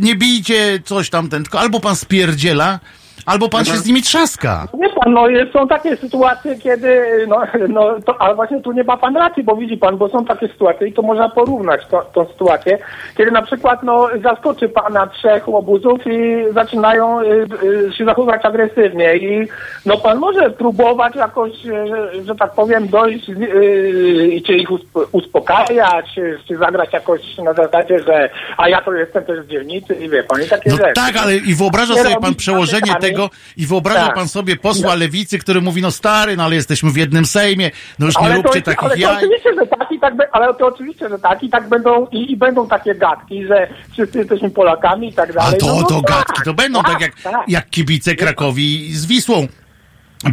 nie 0.00 0.16
bijcie 0.16 0.80
coś 0.84 1.10
tam, 1.10 1.28
tylko 1.28 1.60
albo 1.60 1.80
pan 1.80 1.96
spierdziela, 1.96 2.80
albo 3.26 3.48
pan 3.48 3.64
się 3.64 3.76
z 3.76 3.86
nimi 3.86 4.02
trzaska. 4.02 4.66
Wie 4.80 4.88
pan, 4.88 5.12
no 5.12 5.26
są 5.52 5.68
takie 5.68 5.96
sytuacje, 5.96 6.58
kiedy, 6.58 7.02
no, 7.28 7.42
no 7.68 8.00
to, 8.06 8.20
ale 8.22 8.34
właśnie 8.34 8.60
tu 8.60 8.72
nie 8.72 8.84
ma 8.84 8.96
pan 8.96 9.16
racji, 9.16 9.42
bo 9.44 9.56
widzi 9.56 9.76
pan, 9.76 9.96
bo 9.96 10.08
są 10.08 10.24
takie 10.24 10.48
sytuacje 10.48 10.88
i 10.88 10.92
to 10.92 11.02
można 11.02 11.28
porównać 11.28 11.80
to, 11.90 12.02
tą 12.14 12.26
sytuację, 12.26 12.78
kiedy 13.16 13.30
na 13.30 13.42
przykład, 13.42 13.82
no, 13.82 14.08
zaskoczy 14.22 14.68
pana 14.68 15.06
trzech 15.06 15.48
łobuzów 15.48 16.00
i 16.06 16.44
zaczynają 16.54 17.20
y, 17.20 17.46
y, 17.62 17.92
się 17.98 18.04
zachowywać 18.04 18.44
agresywnie 18.44 19.16
i, 19.16 19.48
no, 19.86 19.96
pan 19.96 20.18
może 20.18 20.50
próbować 20.50 21.16
jakoś, 21.16 21.52
y, 21.66 21.86
że, 21.88 22.24
że 22.24 22.34
tak 22.34 22.52
powiem, 22.52 22.88
dojść 22.88 23.28
y, 23.30 24.28
i 24.32 24.42
czy 24.42 24.52
ich 24.52 24.68
usp- 24.70 25.06
uspokajać, 25.12 26.06
czy, 26.14 26.38
czy 26.48 26.56
zagrać 26.56 26.92
jakoś 26.92 27.20
na 27.38 27.52
zasadzie, 27.52 27.98
że 27.98 28.30
a 28.56 28.68
ja 28.68 28.80
to 28.82 28.92
jestem 28.92 29.24
też 29.24 29.44
z 29.44 29.48
dzielnicy 29.48 29.94
i 29.94 30.08
wie 30.08 30.22
pan, 30.22 30.42
i 30.42 30.46
takie 30.48 30.70
No 30.70 30.76
rzeczy. 30.76 30.92
tak, 30.94 31.16
ale 31.16 31.36
i 31.36 31.54
wyobraża 31.54 31.94
sobie 31.94 32.16
pan 32.20 32.34
przełożenie 32.34 32.80
patykami. 32.92 33.15
Tego 33.16 33.30
i 33.56 33.66
wyobraża 33.66 34.06
Tak. 34.06 34.14
pan 34.14 34.28
sobie 34.28 34.56
posła 34.56 34.94
lewicy, 34.94 35.38
który 35.38 35.60
mówi, 35.60 35.82
no 35.82 35.90
stary, 35.90 36.36
no 36.36 36.44
ale 36.44 36.54
jesteśmy 36.54 36.90
w 36.90 36.96
jednym 36.96 37.26
Sejmie, 37.26 37.70
no 37.98 38.06
już 38.06 38.18
nie 38.18 38.24
ale 38.26 38.36
róbcie 38.36 38.62
to, 38.62 38.64
takich 38.70 38.82
ale 38.84 38.94
to 38.94 39.00
jaj. 39.00 39.16
oczywiście, 39.16 39.50
że 39.60 39.66
tak 39.66 39.92
i 39.92 40.00
tak, 40.00 40.14
ale 40.32 40.54
to 40.54 40.66
oczywiście, 40.66 41.08
że 41.08 41.18
tak 41.18 41.42
i 41.42 41.50
tak 41.50 41.68
będą 41.68 42.06
i, 42.12 42.32
i 42.32 42.36
będą 42.36 42.68
takie 42.68 42.94
gadki, 42.94 43.46
że 43.46 43.68
wszyscy 43.92 44.18
jesteśmy 44.18 44.50
Polakami 44.50 45.08
i 45.08 45.12
tak 45.12 45.30
A 45.30 45.32
dalej. 45.32 45.60
to, 45.60 45.66
no, 45.66 45.74
no 45.80 45.82
to 45.86 46.02
tak, 46.02 46.10
gadki, 46.16 46.42
to 46.44 46.54
będą 46.54 46.82
tak, 46.82 47.00
jak, 47.00 47.20
tak. 47.22 47.48
jak 47.48 47.70
kibice 47.70 48.14
Krakowi 48.14 48.94
z 48.94 49.06
Wisłą. 49.06 49.46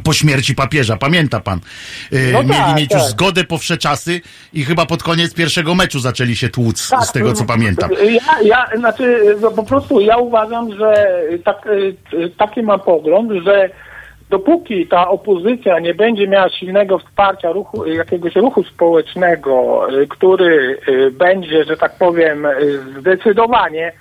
Po 0.04 0.14
śmierci 0.14 0.56
papieża, 0.56 0.98
pamięta 0.98 1.40
pan. 1.40 1.60
Yy, 2.12 2.20
No 2.34 2.40
mieli 2.44 2.54
tak, 2.56 2.78
mieć 2.78 2.92
już 2.92 3.02
tak. 3.02 3.12
zgodę 3.12 3.44
po 3.44 3.58
wsze 3.58 3.78
czasy 3.78 4.22
i 4.54 4.64
chyba 4.66 4.86
pod 4.86 5.04
koniec 5.04 5.34
pierwszego 5.34 5.76
meczu 5.76 6.00
zaczęli 6.00 6.36
się 6.36 6.50
tłuc, 6.50 6.90
Tak, 6.90 7.04
z 7.04 7.12
tego 7.12 7.34
co 7.34 7.46
pamiętam. 7.46 7.90
Ja, 8.10 8.42
ja, 8.44 8.78
znaczy, 8.80 9.36
no, 9.42 9.52
po 9.52 9.64
prostu 9.64 10.00
ja 10.00 10.18
uważam, 10.18 10.78
że 10.78 11.08
tak, 11.46 11.66
y, 11.66 11.96
y, 12.14 12.30
taki 12.38 12.62
mam 12.62 12.80
pogląd, 12.80 13.32
że 13.46 13.70
dopóki 14.30 14.88
ta 14.88 15.10
opozycja 15.10 15.80
nie 15.80 15.94
będzie 15.94 16.28
miała 16.28 16.50
silnego 16.50 17.00
wsparcia 17.00 17.52
ruchu, 17.52 17.86
jakiegoś 17.86 18.36
ruchu 18.36 18.64
społecznego, 18.64 19.88
y, 20.02 20.08
który 20.08 20.78
y, 20.88 21.12
będzie, 21.12 21.64
że 21.64 21.78
tak 21.78 21.98
powiem, 21.98 22.46
y, 22.46 22.80
zdecydowanie 23.00 23.92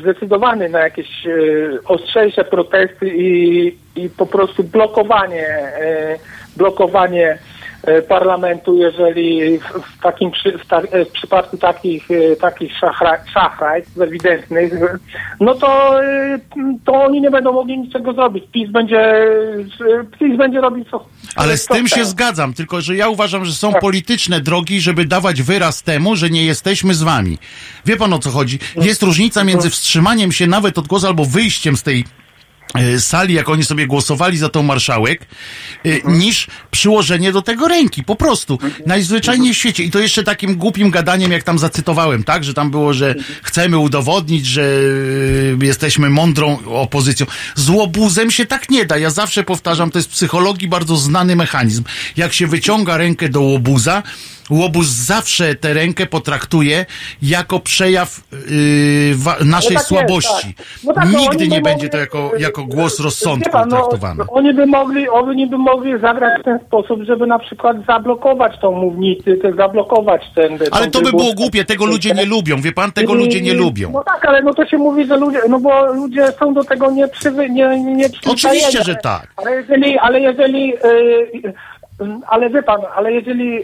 zdecydowany 0.00 0.68
na 0.68 0.78
jakieś 0.80 1.26
e, 1.26 1.30
ostrzejsze 1.84 2.44
protesty 2.44 3.08
i, 3.16 3.66
i 3.96 4.08
po 4.10 4.26
prostu 4.26 4.64
blokowanie, 4.64 5.48
e, 5.48 6.18
blokowanie 6.56 7.30
e, 7.30 7.38
parlamentu, 8.08 8.76
jeżeli 8.76 9.58
w, 9.58 10.02
takim 10.02 10.30
w, 10.30 10.72
e, 10.72 11.04
w 11.04 11.10
przypadku 11.10 11.58
takich, 11.58 12.10
e, 12.10 12.36
takich 12.36 12.78
szachra, 12.78 13.18
szachrajstw 13.34 14.00
ewidentnych, 14.00 14.72
e, 14.72 14.98
no 15.40 15.54
to, 15.54 16.02
e, 16.04 16.38
to 16.84 16.92
oni 16.92 17.20
nie 17.20 17.30
będą 17.30 17.52
mogli 17.52 17.78
niczego 17.78 18.12
zrobić. 18.12 18.44
PiS 18.52 18.70
będzie, 18.70 19.00
e, 19.00 20.04
PiS 20.18 20.36
będzie 20.38 20.60
robić 20.60 20.88
co 20.90 21.06
Ale 21.36 21.56
z 21.56 21.66
tym 21.66 21.88
się 21.88 22.04
zgadzam, 22.04 22.54
tylko 22.54 22.80
że 22.80 22.96
ja 22.96 23.08
uważam, 23.08 23.44
że 23.44 23.52
są 23.52 23.72
Tak. 23.72 23.80
polityczne 23.80 24.40
drogi, 24.40 24.80
żeby 24.80 25.04
dawać 25.04 25.42
wyraz 25.42 25.82
temu, 25.82 26.16
że 26.16 26.30
nie 26.30 26.44
jesteśmy 26.44 26.94
z 26.94 27.02
wami. 27.02 27.38
Wie 27.86 27.96
pan 27.96 28.12
o 28.12 28.18
co 28.18 28.30
chodzi? 28.30 28.58
Jest 28.76 29.02
różnica 29.02 29.44
między 29.44 29.70
wstrzymaniem 29.70 30.32
się 30.32 30.46
nawet 30.46 30.78
od 30.78 30.86
głosu 30.86 31.06
albo 31.06 31.24
wyjściem 31.24 31.76
z 31.76 31.82
tej 31.82 32.00
e, 32.00 32.23
sali, 32.98 33.34
jak 33.34 33.48
oni 33.48 33.64
sobie 33.64 33.86
głosowali 33.86 34.38
za 34.38 34.48
tą 34.48 34.62
marszałek, 34.62 35.26
e, 35.84 36.12
niż 36.12 36.46
przyłożenie 36.70 37.32
do 37.32 37.42
tego 37.42 37.68
ręki. 37.68 38.04
Po 38.04 38.16
prostu. 38.16 38.58
Najzwyczajniej 38.86 39.54
w 39.54 39.56
świecie. 39.56 39.84
I 39.84 39.90
to 39.90 39.98
jeszcze 39.98 40.22
takim 40.22 40.56
głupim 40.56 40.90
gadaniem, 40.90 41.32
jak 41.32 41.42
tam 41.42 41.58
zacytowałem, 41.58 42.24
tak? 42.24 42.44
Że 42.44 42.54
tam 42.54 42.70
było, 42.70 42.94
że 42.94 43.14
chcemy 43.42 43.78
udowodnić, 43.78 44.46
że 44.46 44.62
e, 45.62 45.64
jesteśmy 45.64 46.10
mądrą 46.10 46.58
opozycją. 46.64 47.26
Z 47.54 47.68
łobuzem 47.68 48.30
się 48.30 48.46
tak 48.46 48.70
nie 48.70 48.84
da. 48.84 48.98
Ja 48.98 49.10
zawsze 49.10 49.44
powtarzam, 49.44 49.90
to 49.90 49.98
jest 49.98 50.08
w 50.08 50.12
psychologii 50.12 50.68
bardzo 50.68 50.96
znany 50.96 51.36
mechanizm. 51.36 51.84
Jak 52.16 52.32
się 52.32 52.46
wyciąga 52.46 52.96
rękę 52.96 53.28
do 53.28 53.40
łobuza, 53.40 54.02
łobuz 54.50 54.86
zawsze 54.86 55.54
tę 55.54 55.74
rękę 55.74 56.06
potraktuje 56.06 56.86
jako 57.22 57.60
przejaw 57.60 58.20
yy, 58.32 59.14
wa- 59.16 59.36
naszej 59.44 59.68
tak 59.68 59.72
jest, 59.78 59.86
słabości. 59.86 60.54
tak. 60.54 60.66
No 60.84 60.92
tak, 60.94 61.08
no 61.12 61.18
Nigdy 61.18 61.48
nie 61.48 61.60
będzie 61.60 61.86
mogli- 61.86 61.90
to 61.90 61.98
jako, 61.98 62.30
jako 62.38 62.64
głos 62.64 63.00
rozsądku 63.00 63.50
pan, 63.50 63.68
no, 63.68 63.76
traktowany. 63.76 64.24
Oni 64.28 64.54
by 64.54 64.66
mogli, 64.66 65.08
oni 65.08 65.46
by 65.46 65.58
mogli 65.58 66.00
zagrać 66.00 66.40
w 66.40 66.44
ten 66.44 66.58
sposób, 66.66 67.02
żeby 67.02 67.26
na 67.26 67.38
przykład 67.38 67.76
zablokować 67.86 68.52
tą 68.60 68.72
mównicę, 68.72 69.36
te, 69.36 69.52
zablokować 69.52 70.22
ten. 70.34 70.58
Ale 70.70 70.90
to 70.90 71.00
by 71.00 71.10
było 71.10 71.34
głupie, 71.34 71.64
tego 71.64 71.86
ludzie 71.86 72.10
nie 72.14 72.24
lubią. 72.24 72.60
Wie 72.60 72.72
pan, 72.72 72.92
tego 72.92 73.14
ludzie 73.14 73.40
nie 73.40 73.54
lubią. 73.54 73.90
No 73.92 74.02
tak, 74.04 74.24
ale 74.24 74.42
no 74.42 74.54
to 74.54 74.66
się 74.66 74.76
mówi, 74.78 75.06
że 75.06 75.16
ludzie, 75.16 75.38
no 75.48 75.60
bo 75.60 75.92
ludzie 75.92 76.26
są 76.38 76.54
do 76.54 76.64
tego 76.64 76.90
nie 76.90 77.08
przywy, 77.08 77.50
nie, 77.50 77.80
nie. 77.82 78.06
Oczywiście, 78.26 78.84
że 78.84 78.94
tak. 78.94 79.28
Ale 79.36 79.50
jeżeli, 79.56 79.98
ale 79.98 80.20
jeżeli, 80.20 80.74
e, 80.74 80.78
ale 82.26 82.50
wie 82.50 82.62
pan, 82.62 82.80
ale 82.96 83.12
jeżeli 83.12 83.56
e, 83.58 83.60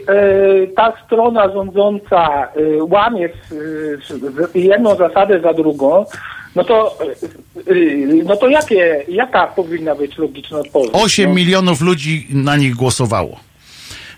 ta 0.76 0.92
strona 1.06 1.52
rządząca 1.52 2.28
e, 2.44 2.84
łamie 2.84 3.26
s- 3.26 4.54
jedną 4.54 4.94
zasadę 4.94 5.40
za 5.40 5.52
drugą, 5.54 6.04
no 6.56 6.64
to, 6.64 6.98
e, 7.00 7.70
e, 7.72 7.74
no 8.24 8.36
to 8.36 8.48
jakie, 8.48 9.04
jaka 9.08 9.46
powinna 9.46 9.94
być 9.94 10.18
logiczna 10.18 10.58
odpowiedź? 10.58 10.90
8 10.92 11.28
no? 11.28 11.34
milionów 11.34 11.80
ludzi 11.80 12.26
na 12.30 12.56
nich 12.56 12.74
głosowało. 12.74 13.36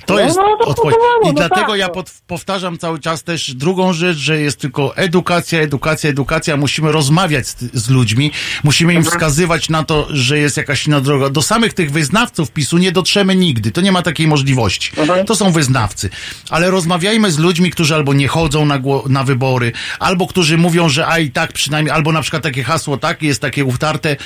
To 0.06 0.14
No, 0.14 0.20
jest 0.20 0.36
no, 0.36 0.56
to 0.56 0.64
odpowiedź. 0.64 0.96
I 1.22 1.26
no 1.26 1.32
dlatego 1.32 1.66
tak, 1.66 1.78
ja 1.78 1.86
no. 1.86 1.92
pod, 1.92 2.10
powtarzam 2.26 2.78
cały 2.78 2.98
czas 3.00 3.22
też 3.22 3.54
drugą 3.54 3.92
rzecz, 3.92 4.16
że 4.16 4.40
jest 4.40 4.60
tylko 4.60 4.96
edukacja, 4.96 5.60
edukacja, 5.60 6.10
edukacja. 6.10 6.56
Musimy 6.56 6.92
rozmawiać 6.92 7.46
z, 7.46 7.56
z 7.74 7.90
ludźmi, 7.90 8.32
musimy 8.64 8.94
im 8.94 9.04
wskazywać 9.04 9.68
na 9.68 9.84
to, 9.84 10.06
że 10.10 10.38
jest 10.38 10.56
jakaś 10.56 10.86
inna 10.86 11.00
droga. 11.00 11.30
Do 11.30 11.42
samych 11.42 11.74
tych 11.74 11.90
wyznawców 11.90 12.50
PiSu 12.50 12.78
nie 12.78 12.92
dotrzemy 12.92 13.36
nigdy. 13.36 13.70
To 13.70 13.80
nie 13.80 13.92
ma 13.92 14.02
takiej 14.02 14.26
możliwości. 14.26 14.92
To 15.26 15.36
są 15.36 15.52
wyznawcy. 15.52 16.10
Ale 16.50 16.70
rozmawiajmy 16.70 17.32
z 17.32 17.38
ludźmi, 17.38 17.70
którzy 17.70 17.94
albo 17.94 18.14
nie 18.14 18.28
chodzą 18.28 18.66
na, 18.66 18.80
na 19.08 19.24
wybory, 19.24 19.72
albo 19.98 20.26
którzy 20.26 20.58
mówią, 20.58 20.88
że 20.88 21.06
a 21.06 21.18
i 21.18 21.30
tak 21.30 21.52
przynajmniej, 21.52 21.94
albo 21.94 22.12
na 22.12 22.22
przykład 22.22 22.42
takie 22.42 22.62
hasło, 22.64 22.96
tak, 22.96 23.22
jest 23.22 23.40
takie 23.40 23.64
utarte, 23.64 24.16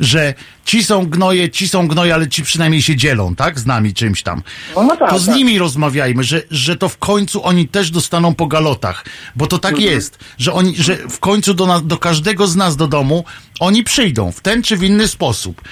że 0.00 0.34
ci 0.64 0.84
są 0.84 1.06
gnoje, 1.06 1.50
ci 1.50 1.68
są 1.68 1.88
gnoje, 1.88 2.14
ale 2.14 2.28
ci 2.28 2.42
przynajmniej 2.42 2.82
się 2.82 2.96
dzielą, 2.96 3.34
tak, 3.34 3.60
z 3.60 3.66
nami 3.66 3.94
czymś 3.94 4.22
tam. 4.22 4.42
No, 4.76 4.82
no 4.82 4.96
tak, 4.96 5.10
to 5.10 5.18
z 5.20 5.26
tak. 5.26 5.36
nimi 5.36 5.58
rozmawiajmy, 5.58 6.24
że, 6.24 6.42
że 6.50 6.76
to 6.76 6.88
w 6.88 6.98
końcu 6.98 7.44
oni 7.44 7.68
też 7.68 7.90
dostaną 7.90 8.34
po 8.34 8.46
galotach, 8.46 9.04
bo 9.36 9.46
to 9.46 9.58
tak 9.58 9.72
Mhm. 9.72 9.92
jest, 9.94 10.18
że 10.38 10.52
oni, 10.52 10.76
że 10.76 10.96
w 10.96 11.18
końcu 11.20 11.54
do, 11.54 11.66
nas, 11.66 11.86
do 11.86 11.96
każdego 11.98 12.46
z 12.46 12.56
nas 12.56 12.76
do 12.76 12.88
domu 12.88 13.24
oni 13.60 13.84
przyjdą 13.84 14.32
w 14.32 14.40
ten 14.40 14.62
czy 14.62 14.76
w 14.76 14.82
inny 14.82 15.08
sposób. 15.08 15.62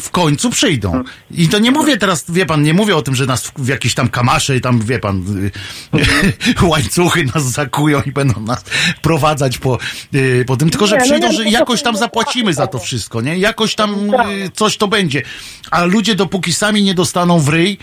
W 0.00 0.10
końcu 0.10 0.50
przyjdą. 0.50 1.02
I 1.30 1.48
to 1.48 1.58
nie 1.58 1.70
mówię 1.70 1.96
teraz, 1.96 2.24
wie 2.28 2.46
pan, 2.46 2.62
nie 2.62 2.74
mówię 2.74 2.96
o 2.96 3.02
tym, 3.02 3.14
że 3.14 3.26
nas 3.26 3.52
w, 3.58 3.68
jakieś 3.68 3.94
tam 3.94 4.08
kamasze 4.08 4.56
i 4.56 4.60
tam, 4.60 4.80
wie 4.80 4.98
pan, 4.98 5.24
y, 6.62 6.64
łańcuchy 6.66 7.24
nas 7.34 7.50
zakują 7.52 8.02
i 8.02 8.12
będą 8.12 8.40
nas 8.40 8.64
prowadzać 9.02 9.58
po, 9.58 9.78
y, 10.14 10.44
po 10.46 10.56
tym, 10.56 10.70
tylko 10.70 10.86
że 10.86 10.96
no 10.96 11.04
przyjdą, 11.04 11.32
że 11.32 11.44
to- 11.44 11.50
jakoś 11.50 11.82
tam 11.82 11.96
zapłacimy 11.96 12.54
za 12.54 12.66
to 12.66 12.78
wszystko, 12.78 13.20
nie? 13.20 13.38
Jakoś 13.38 13.74
tam 13.74 14.10
Tak. 14.10 14.28
y, 14.28 14.50
coś 14.54 14.76
to 14.76 14.88
będzie. 14.88 15.22
A 15.70 15.84
ludzie 15.84 16.14
dopóki 16.14 16.52
sami 16.52 16.82
nie 16.82 16.94
dostaną 16.94 17.40
w 17.40 17.48
ryj, 17.48 17.78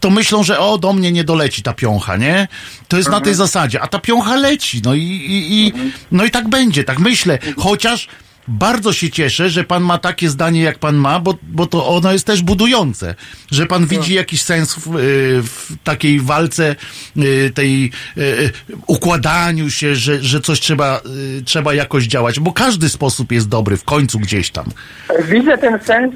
to 0.00 0.10
myślą, 0.10 0.42
że 0.42 0.58
o, 0.58 0.78
do 0.78 0.92
mnie 0.92 1.12
nie 1.12 1.24
doleci 1.24 1.62
ta 1.62 1.72
piącha, 1.72 2.16
nie? 2.16 2.48
To 2.88 2.96
jest 2.96 3.08
na 3.10 3.20
tej 3.20 3.34
zasadzie. 3.34 3.80
A 3.80 3.86
ta 3.86 3.98
piącha 3.98 4.36
leci, 4.36 4.82
no 4.84 4.94
i, 4.94 5.02
i, 5.02 5.66
i, 5.66 5.72
no 6.12 6.24
i 6.24 6.30
tak 6.30 6.48
będzie, 6.48 6.84
tak 6.84 6.98
myślę. 6.98 7.38
Chociaż 7.56 8.08
bardzo 8.50 8.92
się 8.92 9.10
cieszę, 9.10 9.50
że 9.50 9.64
pan 9.64 9.82
ma 9.82 9.98
takie 9.98 10.28
zdanie, 10.28 10.62
jak 10.62 10.78
pan 10.78 10.96
ma, 10.96 11.20
bo, 11.20 11.34
bo 11.42 11.66
to 11.66 11.86
ono 11.86 12.12
jest 12.12 12.26
też 12.26 12.42
budujące. 12.42 13.14
Że 13.50 13.66
pan 13.66 13.86
widzi 13.86 14.14
jakiś 14.14 14.42
sens 14.42 14.74
w, 14.74 14.96
y, 14.96 15.42
w 15.42 15.72
takiej 15.84 16.20
walce, 16.20 16.76
y, 17.16 17.50
tej 17.54 17.92
y, 18.18 18.50
układaniu 18.86 19.70
się, 19.70 19.94
że, 19.94 20.18
że 20.18 20.40
coś 20.40 20.60
trzeba, 20.60 21.00
trzeba 21.44 21.74
jakoś 21.74 22.04
działać, 22.04 22.40
bo 22.40 22.52
każdy 22.52 22.88
sposób 22.88 23.32
jest 23.32 23.48
dobry 23.48 23.76
w 23.76 23.84
końcu 23.84 24.18
gdzieś 24.18 24.50
tam. 24.50 24.64
Widzę 25.28 25.58
ten 25.58 25.80
sens 25.80 26.14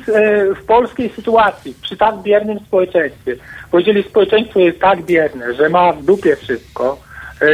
w 0.62 0.64
polskiej 0.66 1.10
sytuacji, 1.16 1.74
przy 1.82 1.96
tak 1.96 2.22
biernym 2.22 2.58
społeczeństwie. 2.66 3.36
Bo 3.72 3.78
jeżeli 3.78 4.02
społeczeństwo 4.02 4.60
jest 4.60 4.80
tak 4.80 5.04
bierne, 5.04 5.54
że 5.54 5.68
ma 5.68 5.92
w 5.92 6.04
dupie 6.04 6.36
wszystko, 6.36 7.00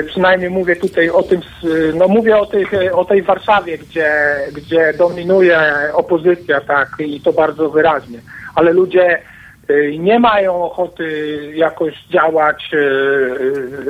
przynajmniej 0.07 0.51
mówię 0.51 0.77
tutaj 0.77 1.11
o 1.11 1.23
tym, 1.23 1.41
no 1.95 2.09
mówię 2.09 2.37
o, 2.37 2.47
e, 2.73 2.93
o 2.93 3.05
tej 3.05 3.23
Warszawie, 3.23 3.79
gdzie, 3.79 4.13
gdzie 4.57 4.93
dominuje 4.99 5.61
opozycja, 5.93 6.61
tak, 6.61 6.89
i 6.99 7.21
to 7.21 7.33
bardzo 7.33 7.71
wyraźnie, 7.71 8.19
ale 8.55 8.73
ludzie 8.73 9.19
e, 9.69 9.99
nie 9.99 10.19
mają 10.19 10.65
ochoty 10.65 11.39
jakoś 11.55 12.05
działać 12.05 12.71
e, 12.75 12.79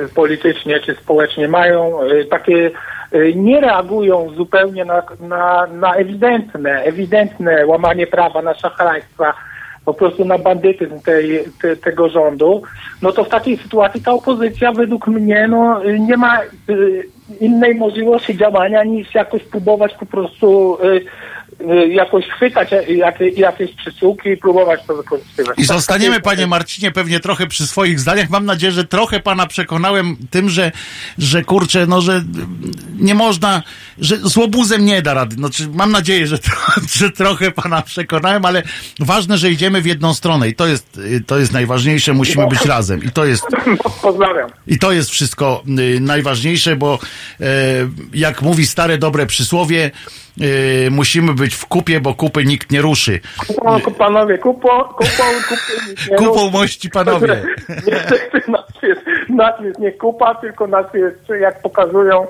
e, 0.03 0.07
politycznie 0.15 0.79
czy 0.79 0.95
społecznie, 0.95 1.47
mają 1.47 2.01
e, 2.01 2.25
takie 2.25 2.71
e, 3.11 3.33
nie 3.33 3.61
reagują 3.61 4.29
zupełnie 4.29 4.85
na, 4.85 5.03
na, 5.19 5.67
na 5.67 5.95
ewidentne, 5.95 6.83
ewidentne 6.83 7.65
łamanie 7.65 8.07
prawa, 8.07 8.41
na 8.41 8.53
szachrajstwa, 8.53 9.33
po 9.91 9.97
prostu 9.97 10.25
na 10.25 10.37
bandytyzm 10.37 10.99
tej, 10.99 11.43
te, 11.61 11.75
tego 11.75 12.09
rządu, 12.09 12.61
no 13.01 13.11
to 13.11 13.23
w 13.23 13.29
takiej 13.29 13.57
sytuacji 13.57 14.01
ta 14.01 14.11
opozycja 14.11 14.71
według 14.71 15.07
mnie 15.07 15.47
no, 15.47 15.83
nie 15.99 16.17
ma 16.17 16.41
y, 16.69 17.03
innej 17.39 17.75
możliwości 17.75 18.37
działania 18.37 18.83
niż 18.83 19.15
jakoś 19.15 19.43
próbować 19.43 19.93
po 19.93 20.05
prostu 20.05 20.77
y, 20.83 21.05
jakoś 21.89 22.25
chwytać 22.25 22.69
jakie, 22.87 23.29
jakieś 23.29 23.71
przyczółki 23.75 24.29
i 24.29 24.37
próbować 24.37 24.79
to 24.87 24.95
wykorzystywać. 24.95 25.59
I 25.59 25.65
zostaniemy, 25.65 26.19
panie 26.19 26.47
Marcinie, 26.47 26.91
pewnie 26.91 27.19
trochę 27.19 27.47
przy 27.47 27.67
swoich 27.67 27.99
zdaniach. 27.99 28.29
Mam 28.29 28.45
nadzieję, 28.45 28.71
że 28.71 28.83
trochę 28.83 29.19
pana 29.19 29.47
przekonałem 29.47 30.17
tym, 30.31 30.49
że, 30.49 30.71
że 31.17 31.43
kurczę, 31.43 31.85
no, 31.87 32.01
że 32.01 32.23
nie 32.99 33.15
można, 33.15 33.63
że 33.97 34.17
z 34.17 34.37
łobuzem 34.37 34.85
nie 34.85 35.01
da 35.01 35.13
rady. 35.13 35.35
Znaczy, 35.35 35.67
mam 35.73 35.91
nadzieję, 35.91 36.27
że, 36.27 36.39
to, 36.39 36.51
że 36.99 37.11
trochę 37.11 37.51
pana 37.51 37.81
przekonałem, 37.81 38.45
ale 38.45 38.63
ważne, 38.99 39.37
że 39.37 39.51
idziemy 39.51 39.81
w 39.81 39.85
jedną 39.85 40.13
stronę 40.13 40.49
i 40.49 40.55
to 40.55 40.67
jest, 40.67 40.99
to 41.27 41.39
jest 41.39 41.51
najważniejsze. 41.51 42.13
Musimy 42.13 42.47
być 42.47 42.65
razem. 42.65 43.03
I 43.03 43.11
to 43.11 43.25
jest, 43.25 43.43
Pozdrawiam. 44.01 44.49
i 44.67 44.79
to 44.79 44.91
jest 44.91 45.09
wszystko 45.09 45.63
y, 45.79 45.99
najważniejsze, 45.99 46.75
bo 46.75 46.99
e, 47.39 47.45
jak 48.13 48.41
mówi 48.41 48.67
stare 48.67 48.97
dobre 48.97 49.25
przysłowie, 49.25 49.91
y, 50.41 50.89
musimy 50.91 51.33
być 51.33 51.55
w 51.55 51.65
kupie, 51.65 51.99
bo 51.99 52.13
kupy 52.13 52.45
nikt 52.45 52.71
nie 52.71 52.81
ruszy. 52.81 53.19
Kupą, 53.47 53.93
panowie, 53.93 54.37
kupą, 54.37 54.83
kupą, 54.83 55.23
nie 56.11 56.17
Kupą 56.17 56.49
mości 56.49 56.89
panowie. 56.89 57.43
Niestety 57.87 58.51
nas 58.51 58.60
jest, 58.83 59.01
nas 59.29 59.61
jest 59.63 59.79
nie 59.79 59.91
kupa, 59.91 60.35
tylko 60.35 60.67
nas 60.67 60.85
jest, 60.93 61.29
jak 61.41 61.61
pokazują 61.61 62.27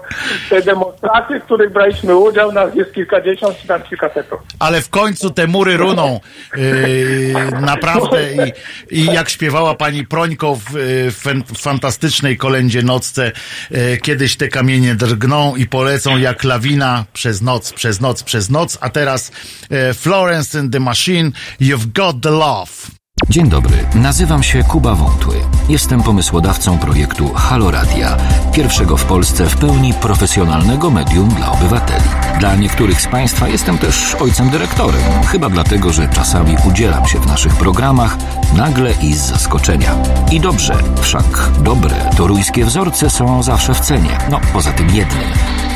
te 0.49 0.61
demonstracje, 0.61 1.39
w 1.39 1.43
których 1.43 1.71
braliśmy 1.71 2.15
udział, 2.15 2.51
nas 2.51 2.75
jest 2.75 2.93
kilkadziesiąt 2.93 3.57
czy 3.57 3.67
tam 3.67 3.81
kilkasetów. 3.81 4.39
ale 4.59 4.81
w 4.81 4.89
końcu 4.89 5.29
te 5.29 5.47
mury 5.47 5.77
runą. 5.77 6.19
Yy, 6.55 7.61
naprawdę. 7.61 8.33
I, 8.33 8.53
I 9.01 9.05
jak 9.05 9.29
śpiewała 9.29 9.75
pani 9.75 10.07
Prońko 10.07 10.55
w, 10.55 10.73
yy, 10.73 11.11
w 11.11 11.57
fantastycznej 11.57 12.37
kolędzie 12.37 12.81
nocce, 12.83 13.31
yy, 13.71 13.97
kiedyś 13.97 14.37
te 14.37 14.47
kamienie 14.47 14.95
drgną 14.95 15.55
i 15.55 15.65
polecą 15.67 16.17
jak 16.17 16.43
lawina 16.43 17.05
przez 17.13 17.41
noc, 17.41 17.73
przez 17.73 18.01
noc, 18.01 18.23
przez 18.23 18.49
noc. 18.49 18.77
A 18.81 18.89
teraz 18.89 19.31
yy, 19.69 19.93
Florence 19.93 20.59
and 20.59 20.73
the 20.73 20.79
Machine, 20.79 21.31
You've 21.61 21.87
Got 21.93 22.21
the 22.21 22.31
Love. 22.31 23.00
Dzień 23.31 23.49
dobry, 23.49 23.77
nazywam 23.95 24.43
się 24.43 24.63
Kuba 24.63 24.95
Wątły. 24.95 25.35
Jestem 25.69 26.03
pomysłodawcą 26.03 26.79
projektu 26.79 27.33
Halo 27.33 27.71
Radia, 27.71 28.17
pierwszego 28.53 28.97
w 28.97 29.05
Polsce 29.05 29.45
w 29.45 29.57
pełni 29.57 29.93
profesjonalnego 29.93 30.89
medium 30.89 31.29
dla 31.29 31.51
obywateli. 31.51 32.09
Dla 32.39 32.55
niektórych 32.55 33.01
z 33.01 33.07
Państwa 33.07 33.47
jestem 33.47 33.77
też 33.77 34.15
ojcem 34.15 34.49
dyrektorem, 34.49 35.01
chyba 35.27 35.49
dlatego, 35.49 35.93
że 35.93 36.07
czasami 36.07 36.55
udzielam 36.67 37.07
się 37.07 37.19
w 37.19 37.27
naszych 37.27 37.55
programach 37.55 38.17
nagle 38.53 38.93
i 39.01 39.13
z 39.13 39.21
zaskoczenia. 39.21 39.95
I 40.31 40.39
dobrze, 40.39 40.73
wszak 41.01 41.49
dobre 41.63 41.95
toruńskie 42.17 42.65
wzorce 42.65 43.09
są 43.09 43.43
zawsze 43.43 43.73
w 43.73 43.79
cenie, 43.79 44.17
no 44.31 44.39
poza 44.53 44.71
tym 44.71 44.89
jednym. 44.89 45.23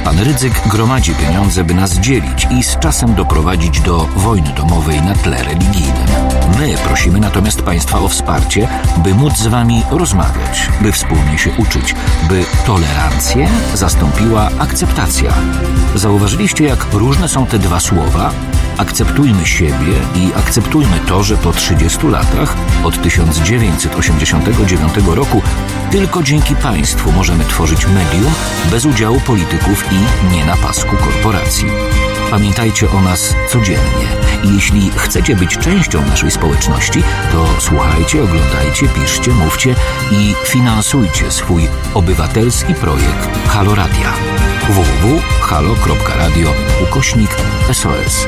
Pan 0.03 0.19
Rydzyk 0.19 0.67
gromadzi 0.67 1.15
pieniądze, 1.15 1.63
by 1.63 1.73
nas 1.73 1.93
dzielić 1.93 2.47
i 2.51 2.63
z 2.63 2.79
czasem 2.79 3.15
doprowadzić 3.15 3.79
do 3.79 3.97
wojny 4.15 4.49
domowej 4.49 5.01
na 5.01 5.15
tle 5.15 5.43
religijnym. 5.43 6.07
My 6.59 6.75
prosimy 6.77 7.19
natomiast 7.19 7.61
Państwa 7.61 7.99
o 7.99 8.07
wsparcie, 8.07 8.67
by 8.97 9.13
móc 9.13 9.37
z 9.37 9.47
Wami 9.47 9.83
rozmawiać, 9.91 10.69
by 10.81 10.91
wspólnie 10.91 11.37
się 11.37 11.49
uczyć, 11.57 11.95
by 12.29 12.45
tolerancję 12.65 13.47
zastąpiła 13.73 14.49
akceptacja. 14.59 15.33
Zauważyliście, 15.95 16.63
jak 16.63 16.93
różne 16.93 17.27
są 17.27 17.45
te 17.45 17.59
dwa 17.59 17.79
słowa? 17.79 18.31
Akceptujmy 18.77 19.45
siebie 19.45 19.93
i 20.15 20.33
akceptujmy 20.35 20.99
to, 21.07 21.23
że 21.23 21.37
po 21.37 21.51
30 21.51 22.07
latach, 22.07 22.55
od 22.83 23.01
1989 23.01 24.93
roku, 25.07 25.41
tylko 25.91 26.23
dzięki 26.23 26.55
państwu 26.55 27.11
możemy 27.11 27.43
tworzyć 27.43 27.87
medium 27.87 28.33
bez 28.71 28.85
udziału 28.85 29.19
polityków 29.19 29.85
i 29.91 30.31
nie 30.33 30.45
na 30.45 30.57
pasku 30.57 30.95
korporacji. 30.97 31.67
Pamiętajcie 32.31 32.91
o 32.91 33.01
nas 33.01 33.35
codziennie 33.49 34.07
i 34.43 34.55
jeśli 34.55 34.91
chcecie 34.95 35.35
być 35.35 35.57
częścią 35.57 36.05
naszej 36.05 36.31
społeczności, 36.31 37.03
to 37.31 37.47
słuchajcie, 37.59 38.23
oglądajcie, 38.23 38.87
piszcie, 38.87 39.31
mówcie 39.31 39.75
i 40.11 40.33
finansujcie 40.45 41.31
swój 41.31 41.67
obywatelski 41.93 42.73
projekt 42.73 43.47
Halo 43.47 43.75
Radia 43.75 44.13
www.halo.radio 44.69 46.53
ukośnik 46.83 47.37
SOS. 47.73 48.27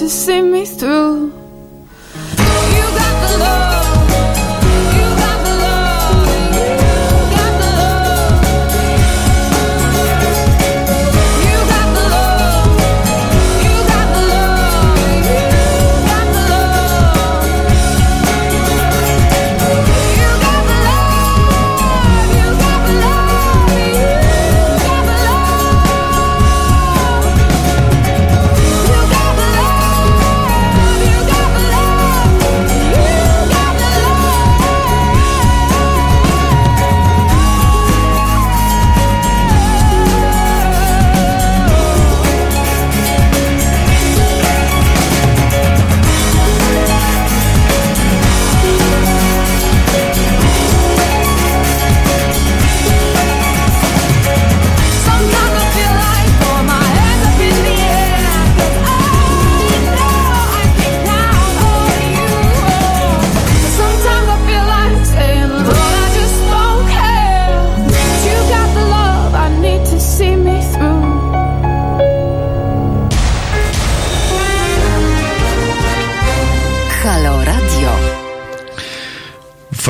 to 0.00 0.08
see 0.08 0.40
me 0.40 0.64
through. 0.64 1.29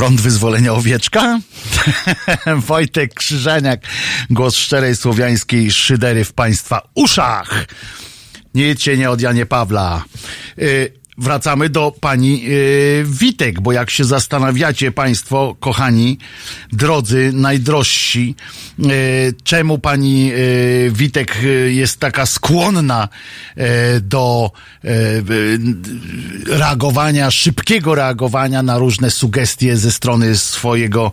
Front 0.01 0.21
Wyzwolenia 0.21 0.73
Owieczka? 0.73 1.41
Wojtek 2.69 3.15
Krzyżaniak, 3.15 3.81
głos 4.31 4.57
szczerej 4.57 4.97
słowiańskiej 4.97 5.73
szydery 5.73 6.25
w 6.25 6.33
Państwa 6.33 6.83
uszach. 6.95 7.67
Nie 8.55 8.67
od 9.11 9.21
Janie 9.21 9.47
Pawla. 9.47 10.05
Y, 10.59 11.00
wracamy 11.21 11.69
do 11.69 11.93
pani 12.01 12.43
y, 12.47 13.05
Witek, 13.09 13.61
bo 13.61 13.73
jak 13.73 13.91
się 13.91 14.05
zastanawiacie 14.05 14.93
Państwo, 14.93 15.57
kochani, 15.61 16.19
drodzy, 16.73 17.31
najdrożsi, 17.35 18.35
y, 18.79 19.35
czemu 19.45 19.79
pani 19.79 20.33
y, 20.33 20.91
Witek 20.95 21.39
jest 21.69 22.01
taka 22.01 22.27
skłonna 22.27 23.09
do 24.01 24.51
reagowania, 26.47 27.31
szybkiego 27.31 27.95
reagowania 27.95 28.63
na 28.63 28.79
różne 28.79 29.11
sugestie 29.11 29.77
ze 29.77 29.93
strony 29.93 30.37
swojego 30.37 31.13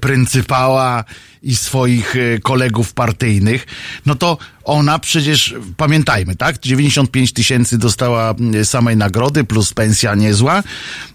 pryncypała 0.00 1.04
i 1.42 1.56
swoich 1.56 2.16
y, 2.16 2.40
kolegów 2.42 2.92
partyjnych, 2.92 3.66
no 4.06 4.14
to 4.14 4.38
ona 4.64 4.98
przecież, 4.98 5.54
pamiętajmy, 5.76 6.36
tak? 6.36 6.58
95 6.58 7.32
tysięcy 7.32 7.78
dostała 7.78 8.34
y, 8.54 8.64
samej 8.64 8.96
nagrody, 8.96 9.44
plus 9.44 9.74
pensja 9.74 10.14
niezła. 10.14 10.62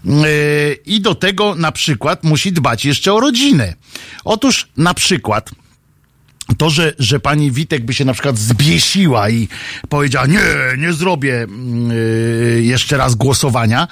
Y, 0.06 0.78
I 0.86 1.00
do 1.00 1.14
tego 1.14 1.54
na 1.54 1.72
przykład 1.72 2.24
musi 2.24 2.52
dbać 2.52 2.84
jeszcze 2.84 3.14
o 3.14 3.20
rodzinę. 3.20 3.74
Otóż 4.24 4.68
na 4.76 4.94
przykład 4.94 5.50
to, 6.56 6.70
że, 6.70 6.92
że 6.98 7.20
pani 7.20 7.52
Witek 7.52 7.84
by 7.84 7.94
się 7.94 8.04
na 8.04 8.12
przykład 8.12 8.38
zbiesiła 8.38 9.30
i 9.30 9.48
powiedziała, 9.88 10.26
nie, 10.26 10.40
nie 10.78 10.92
zrobię 10.92 11.46
yy, 12.54 12.62
jeszcze 12.62 12.96
raz 12.96 13.14
głosowania, 13.14 13.88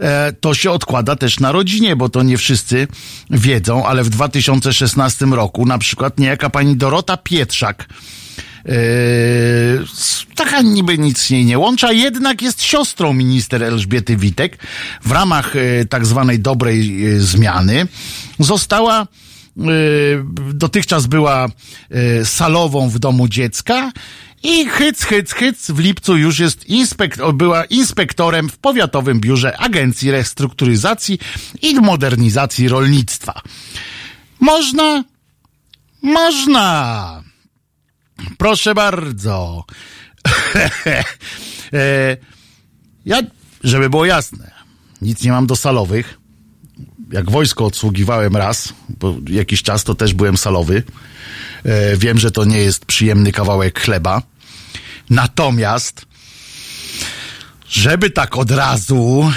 e, 0.00 0.32
to 0.32 0.54
się 0.54 0.70
odkłada 0.70 1.16
też 1.16 1.40
na 1.40 1.52
rodzinie, 1.52 1.96
bo 1.96 2.08
to 2.08 2.22
nie 2.22 2.36
wszyscy 2.36 2.88
wiedzą, 3.30 3.86
ale 3.86 4.04
w 4.04 4.08
2016 4.08 5.26
roku 5.26 5.66
na 5.66 5.78
przykład 5.78 6.18
niejaka 6.18 6.50
pani 6.50 6.76
Dorota 6.76 7.16
Pietrzak, 7.16 7.88
Yy, 8.64 9.84
taka 10.34 10.60
niby 10.60 10.98
nic 10.98 11.30
jej 11.30 11.44
nie 11.44 11.58
łączy, 11.58 11.86
a 11.86 11.92
jednak 11.92 12.42
jest 12.42 12.62
siostrą 12.62 13.12
minister 13.12 13.62
Elżbiety 13.62 14.16
Witek. 14.16 14.58
W 15.04 15.10
ramach 15.10 15.54
yy, 15.54 15.86
tak 15.86 16.06
zwanej 16.06 16.38
dobrej 16.40 16.98
yy, 16.98 17.20
zmiany 17.20 17.86
została 18.38 19.06
dotychczas 20.54 21.06
była 21.06 21.48
salową 22.24 22.88
w 22.88 22.98
domu 22.98 23.28
dziecka 23.28 23.92
i 24.42 24.66
hyc, 24.68 25.02
hyc, 25.02 25.32
hyc 25.32 25.70
w 25.70 25.78
lipcu 25.78 26.16
już 26.16 26.38
jest 26.38 26.66
inspektor, 26.66 27.34
była 27.34 27.64
inspektorem 27.64 28.48
w 28.48 28.58
Powiatowym 28.58 29.20
Biurze 29.20 29.58
Agencji 29.58 30.10
Restrukturyzacji 30.10 31.18
i 31.62 31.74
Modernizacji 31.74 32.68
Rolnictwa. 32.68 33.42
Można? 34.40 35.04
Można! 36.02 37.22
Proszę 38.38 38.74
bardzo. 38.74 39.64
E, 41.74 42.16
ja, 43.04 43.18
żeby 43.64 43.90
było 43.90 44.04
jasne, 44.04 44.50
nic 45.02 45.22
nie 45.22 45.30
mam 45.30 45.46
do 45.46 45.56
salowych. 45.56 46.18
Jak 47.12 47.30
wojsko 47.30 47.64
odsługiwałem 47.64 48.36
raz, 48.36 48.72
bo 49.00 49.16
jakiś 49.30 49.62
czas 49.62 49.84
to 49.84 49.94
też 49.94 50.14
byłem 50.14 50.36
salowy. 50.36 50.82
E, 51.64 51.96
wiem, 51.96 52.18
że 52.18 52.30
to 52.30 52.44
nie 52.44 52.58
jest 52.58 52.86
przyjemny 52.86 53.32
kawałek 53.32 53.80
chleba. 53.80 54.22
Natomiast, 55.10 56.06
żeby 57.68 58.10
tak 58.10 58.36
od 58.36 58.50
razu 58.50 59.32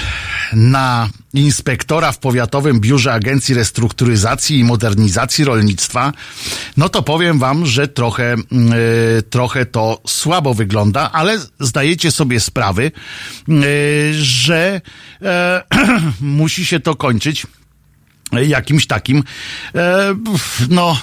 na 0.54 1.10
inspektora 1.34 2.12
w 2.12 2.18
Powiatowym 2.18 2.80
Biurze 2.80 3.14
Agencji 3.14 3.56
Restrukturyzacji 3.56 4.60
i 4.60 4.64
Modernizacji 4.64 5.46
Rolnictwa, 5.46 6.14
no 6.78 6.90
to 6.90 7.04
powiem 7.04 7.40
wam, 7.40 7.66
że 7.66 7.88
trochę, 7.88 8.36
yy, 8.52 9.24
trochę 9.30 9.66
to 9.66 10.02
słabo 10.08 10.54
wygląda, 10.54 11.12
ale 11.12 11.40
zdajecie 11.60 12.12
sobie 12.12 12.40
sprawy, 12.40 12.92
yy, 13.48 13.58
że 14.14 14.82
yy, 15.22 15.28
musi 16.22 16.66
się 16.66 16.80
to 16.80 16.96
kończyć 16.96 17.48
jakimś 18.32 18.88
takim, 18.88 19.24
no, 20.70 20.98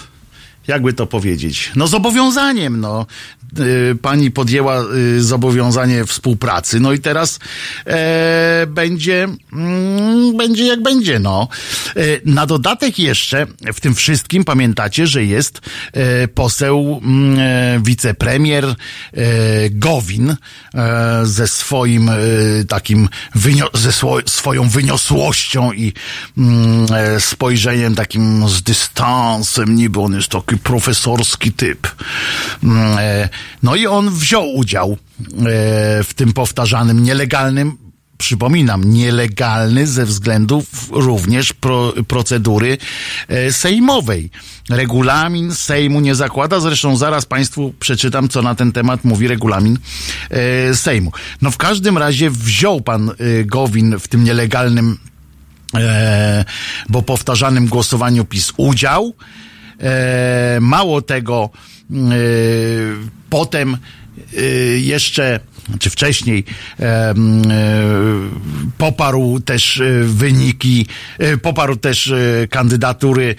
jakby 0.67 0.93
to 0.93 1.07
powiedzieć, 1.07 1.73
no 1.77 1.87
zobowiązaniem, 1.87 2.81
no. 2.81 3.07
Y, 3.59 3.95
pani 4.03 4.31
podjęła 4.31 4.83
y, 4.95 5.23
zobowiązanie 5.23 6.05
współpracy, 6.05 6.81
no 6.81 6.93
i 6.93 6.99
teraz 6.99 7.39
e, 7.87 8.67
będzie, 8.69 9.29
mm, 9.53 10.37
będzie 10.37 10.65
jak 10.67 10.83
będzie, 10.83 11.19
no. 11.19 11.49
E, 11.97 12.01
na 12.25 12.47
dodatek 12.47 12.99
jeszcze 12.99 13.47
w 13.75 13.81
tym 13.81 13.95
wszystkim 13.95 14.45
pamiętacie, 14.45 15.07
że 15.07 15.25
jest 15.25 15.61
e, 15.93 16.29
poseł 16.29 17.01
mm, 17.05 17.39
e, 17.39 17.81
wicepremier 17.85 18.65
e, 18.65 18.75
Gowin 19.71 20.31
e, 20.31 20.37
ze 21.23 21.49
swoim 21.49 22.11
takim, 22.69 23.09
wynio- 23.37 23.79
ze 23.79 23.91
swo- 23.91 24.31
swoją 24.31 24.69
wyniosłością 24.69 25.73
i 25.73 25.93
mm, 26.39 26.87
spojrzeniem 27.21 27.95
takim 27.95 28.49
z 28.49 28.63
dystansem, 28.63 29.75
niby 29.75 30.01
on 30.01 30.15
jest 30.15 30.29
taki 30.29 30.57
profesorski 30.59 31.53
typ. 31.53 31.89
No 33.63 33.77
i 33.77 33.87
on 33.87 34.11
wziął 34.11 34.55
udział 34.55 34.91
e, 34.93 34.97
w 36.05 36.11
tym 36.17 36.33
powtarzanym 36.33 37.03
nielegalnym 37.03 37.83
przypominam, 38.19 38.85
nielegalny 38.85 39.87
ze 39.87 40.07
względów 40.07 40.65
również 40.91 41.53
pro, 41.53 41.95
procedury 42.09 42.79
e, 43.29 43.53
sejmowej. 43.53 44.31
Regulamin 44.71 45.55
Sejmu 45.55 46.01
nie 46.01 46.15
zakłada, 46.15 46.61
zresztą 46.61 46.97
zaraz 46.97 47.27
Państwu 47.27 47.75
przeczytam, 47.81 48.29
co 48.29 48.43
na 48.43 48.55
ten 48.55 48.73
temat 48.73 49.05
mówi 49.05 49.29
regulamin 49.29 49.79
e, 50.31 50.75
Sejmu. 50.75 51.13
No 51.43 51.51
w 51.51 51.57
każdym 51.57 51.99
razie 51.99 52.31
wziął 52.31 52.81
pan 52.81 53.11
Gowin 53.45 53.99
w 53.99 54.09
tym 54.09 54.25
nielegalnym, 54.25 54.99
bo 56.89 57.03
powtarzanym 57.03 57.67
głosowaniu 57.67 58.25
PiS 58.25 58.53
udział. 58.57 59.15
Mało 60.61 61.03
tego, 61.03 61.51
potem 63.31 63.77
e, 64.37 64.43
jeszcze 64.79 65.41
czy 65.79 65.91
wcześniej 65.91 66.45
e, 66.81 67.15
poparł 68.79 69.41
też 69.41 69.83
wyniki, 70.05 70.87
poparł 71.43 71.77
też 71.77 72.13
kandydatury 72.51 73.35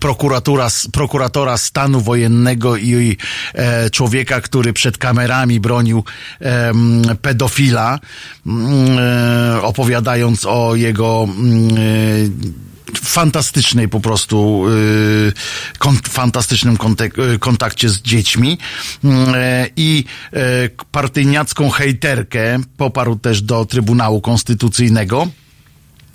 prokuratura, 0.00 0.68
prokuratora 0.92 1.58
stanu 1.58 2.00
wojennego 2.00 2.76
i 2.76 3.16
człowieka, 3.92 4.40
który 4.40 4.72
przed 4.72 4.98
kamerami 4.98 5.60
bronił 5.60 6.04
pedofila, 7.22 7.98
opowiadając 9.62 10.46
o 10.46 10.74
jego 10.74 11.28
fantastycznej 12.98 13.88
po 13.88 14.00
prostu, 14.00 14.64
kont 15.78 16.08
fantastycznym 16.08 16.76
kontek 16.76 17.14
kontakcie 17.40 17.88
z 17.88 18.02
dziećmi 18.02 18.58
yy, 19.04 19.10
i 19.76 20.04
partyjniacką 20.90 21.70
hejterkę 21.70 22.58
poparł 22.76 23.16
też 23.16 23.42
do 23.42 23.64
Trybunału 23.64 24.20
Konstytucyjnego. 24.20 25.28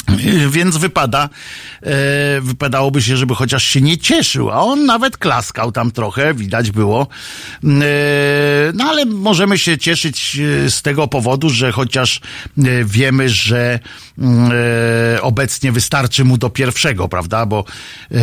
Więc 0.56 0.77
wypada, 0.77 1.30
e, 1.82 2.41
wypadałoby 2.41 3.02
się, 3.02 3.18
żeby 3.18 3.36
chociaż 3.36 3.64
się 3.64 3.82
nie 3.82 3.98
cieszył, 3.98 4.49
a 4.52 4.61
on 4.61 4.86
nawet 4.86 5.18
klaskał 5.18 5.72
tam 5.72 5.91
trochę, 5.91 6.34
widać 6.34 6.72
było. 6.72 7.07
E, 7.64 7.68
no 8.73 8.84
ale 8.84 9.06
możemy 9.06 9.57
się 9.57 9.77
cieszyć 9.77 10.40
e, 10.65 10.69
z 10.69 10.82
tego 10.82 11.07
powodu, 11.07 11.49
że 11.49 11.72
chociaż 11.72 12.22
e, 12.57 12.61
wiemy, 12.86 13.30
że 13.30 13.80
e, 14.19 15.22
obecnie 15.22 15.72
wystarczy 15.72 16.26
mu 16.26 16.38
do 16.38 16.49
pierwszego, 16.49 17.07
prawda? 17.07 17.45
Bo 17.45 17.65
e, 18.11 18.18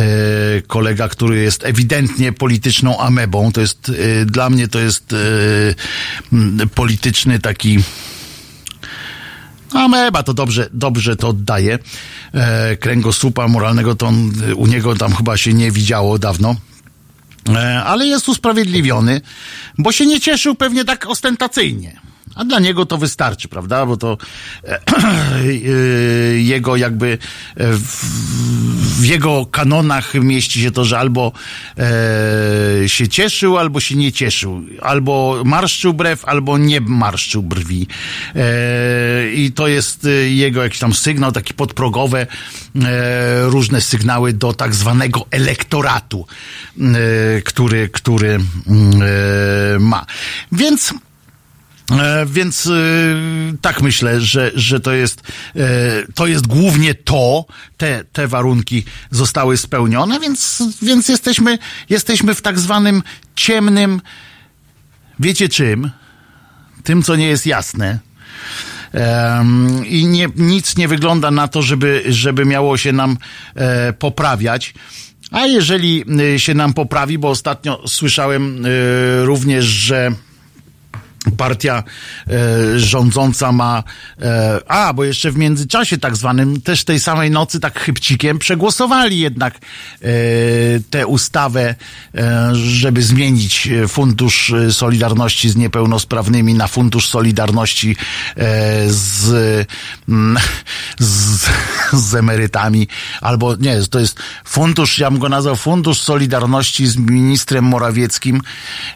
kolega, 0.67 1.07
który 1.07 1.41
jest 1.41 1.65
ewidentnie 1.65 2.33
polityczną 2.33 2.99
amebą, 2.99 3.51
to 3.51 3.61
jest 3.61 3.91
dla 4.25 4.49
mnie 4.49 4.67
to 4.67 4.79
jest 4.79 5.15
polityczny 6.75 7.39
taki 7.39 7.79
Ameba 9.73 10.23
to 10.23 10.33
dobrze, 10.33 10.69
dobrze 10.73 11.15
to 11.15 11.27
oddaje. 11.27 11.79
E, 12.33 12.77
kręgosłupa 12.77 13.47
moralnego 13.47 13.95
to 13.95 14.07
on, 14.07 14.31
u 14.55 14.67
niego 14.67 14.95
tam 14.95 15.15
chyba 15.15 15.37
się 15.37 15.53
nie 15.53 15.71
widziało 15.71 16.19
dawno. 16.19 16.55
E, 17.49 17.83
ale 17.83 18.05
jest 18.05 18.29
usprawiedliwiony, 18.29 19.21
bo 19.77 19.91
się 19.91 20.05
nie 20.05 20.19
cieszył 20.19 20.55
pewnie 20.55 20.85
tak 20.85 21.05
ostentacyjnie. 21.05 21.99
A 22.35 22.45
dla 22.45 22.59
niego 22.59 22.85
to 22.85 22.97
wystarczy, 22.97 23.47
prawda? 23.47 23.85
Bo 23.85 23.97
to 23.97 24.17
e, 24.63 24.79
e, 24.79 25.43
jego 26.37 26.75
jakby 26.75 27.07
e, 27.11 27.17
w, 27.57 29.05
jego 29.05 29.45
kanonach 29.45 30.13
mieści 30.13 30.61
się 30.61 30.71
to, 30.71 30.85
że 30.85 30.99
albo 30.99 31.31
się 32.87 33.07
cieszył, 33.07 33.57
albo 33.57 33.79
się 33.79 33.95
nie 33.95 34.11
cieszył. 34.11 34.61
Albo 34.81 35.41
marszczył 35.45 35.93
brew, 35.93 36.25
albo 36.25 36.57
nie 36.57 36.81
marszczył 36.81 37.43
brwi. 37.43 37.87
I 39.35 39.51
to 39.55 39.67
jest 39.67 40.07
jego 40.29 40.63
jakiś 40.63 40.79
tam 40.79 40.93
sygnał, 40.93 41.31
taki 41.31 41.53
podprogowe, 41.53 42.27
różne 43.41 43.81
sygnały 43.81 44.33
do 44.33 44.53
tak 44.53 44.75
zwanego 44.75 45.25
elektoratu, 45.31 46.27
który, 47.43 47.89
który 47.89 48.39
ma. 49.79 50.05
Więc 50.51 50.93
więc 52.25 52.67
e, 52.67 52.71
tak 53.61 53.81
myślę, 53.81 54.21
że, 54.21 54.51
że 54.55 54.79
to 54.79 54.93
jest, 54.93 55.21
e, 55.55 55.61
to 56.15 56.27
jest 56.27 56.47
głównie 56.47 56.95
to, 56.95 57.45
te, 57.77 58.03
te 58.13 58.27
warunki 58.27 58.83
zostały 59.11 59.57
spełnione, 59.57 60.19
więc, 60.19 60.63
więc 60.81 61.09
jesteśmy, 61.09 61.57
jesteśmy 61.89 62.35
w 62.35 62.41
tak 62.41 62.59
zwanym 62.59 63.03
ciemnym, 63.35 64.01
wiecie 65.19 65.49
czym? 65.49 65.91
Tym, 66.83 67.03
co 67.03 67.15
nie 67.15 67.27
jest 67.27 67.45
jasne. 67.45 67.99
I 69.85 70.05
nie, 70.05 70.29
nic 70.35 70.77
nie 70.77 70.87
wygląda 70.87 71.31
na 71.31 71.47
to, 71.47 71.61
żeby, 71.61 72.03
żeby 72.07 72.45
miało 72.45 72.77
się 72.77 72.91
nam 72.91 73.17
poprawiać. 73.99 74.73
A 75.31 75.45
jeżeli 75.45 76.05
się 76.37 76.53
nam 76.53 76.73
poprawi, 76.73 77.17
bo 77.17 77.29
ostatnio 77.29 77.87
słyszałem 77.87 78.65
również, 79.23 79.65
że 79.65 80.11
partia 81.37 81.83
e, 82.27 82.79
rządząca 82.79 83.51
ma, 83.51 83.83
e, 84.21 84.59
a, 84.67 84.93
bo 84.93 85.03
jeszcze 85.03 85.31
w 85.31 85.37
międzyczasie 85.37 85.97
tak 85.97 86.15
zwanym, 86.15 86.61
też 86.61 86.83
tej 86.83 86.99
samej 86.99 87.31
nocy 87.31 87.59
tak 87.59 87.79
chybcikiem 87.79 88.39
przegłosowali 88.39 89.19
jednak 89.19 89.53
e, 89.53 89.59
tę 90.89 91.07
ustawę, 91.07 91.75
e, 92.15 92.55
żeby 92.55 93.03
zmienić 93.03 93.69
Fundusz 93.87 94.53
Solidarności 94.71 95.49
z 95.49 95.55
Niepełnosprawnymi 95.55 96.53
na 96.53 96.67
Fundusz 96.67 97.09
Solidarności 97.09 97.95
e, 98.37 98.89
z, 98.89 99.33
mm, 100.09 100.37
z, 100.99 101.49
z 101.93 102.15
emerytami, 102.15 102.87
albo 103.21 103.55
nie, 103.55 103.81
to 103.89 103.99
jest 103.99 104.19
fundusz, 104.45 104.99
ja 104.99 105.11
bym 105.11 105.19
go 105.19 105.29
nazwał 105.29 105.55
Fundusz 105.55 106.01
Solidarności 106.01 106.87
z 106.87 106.97
ministrem 106.97 107.65
Morawieckim, 107.65 108.41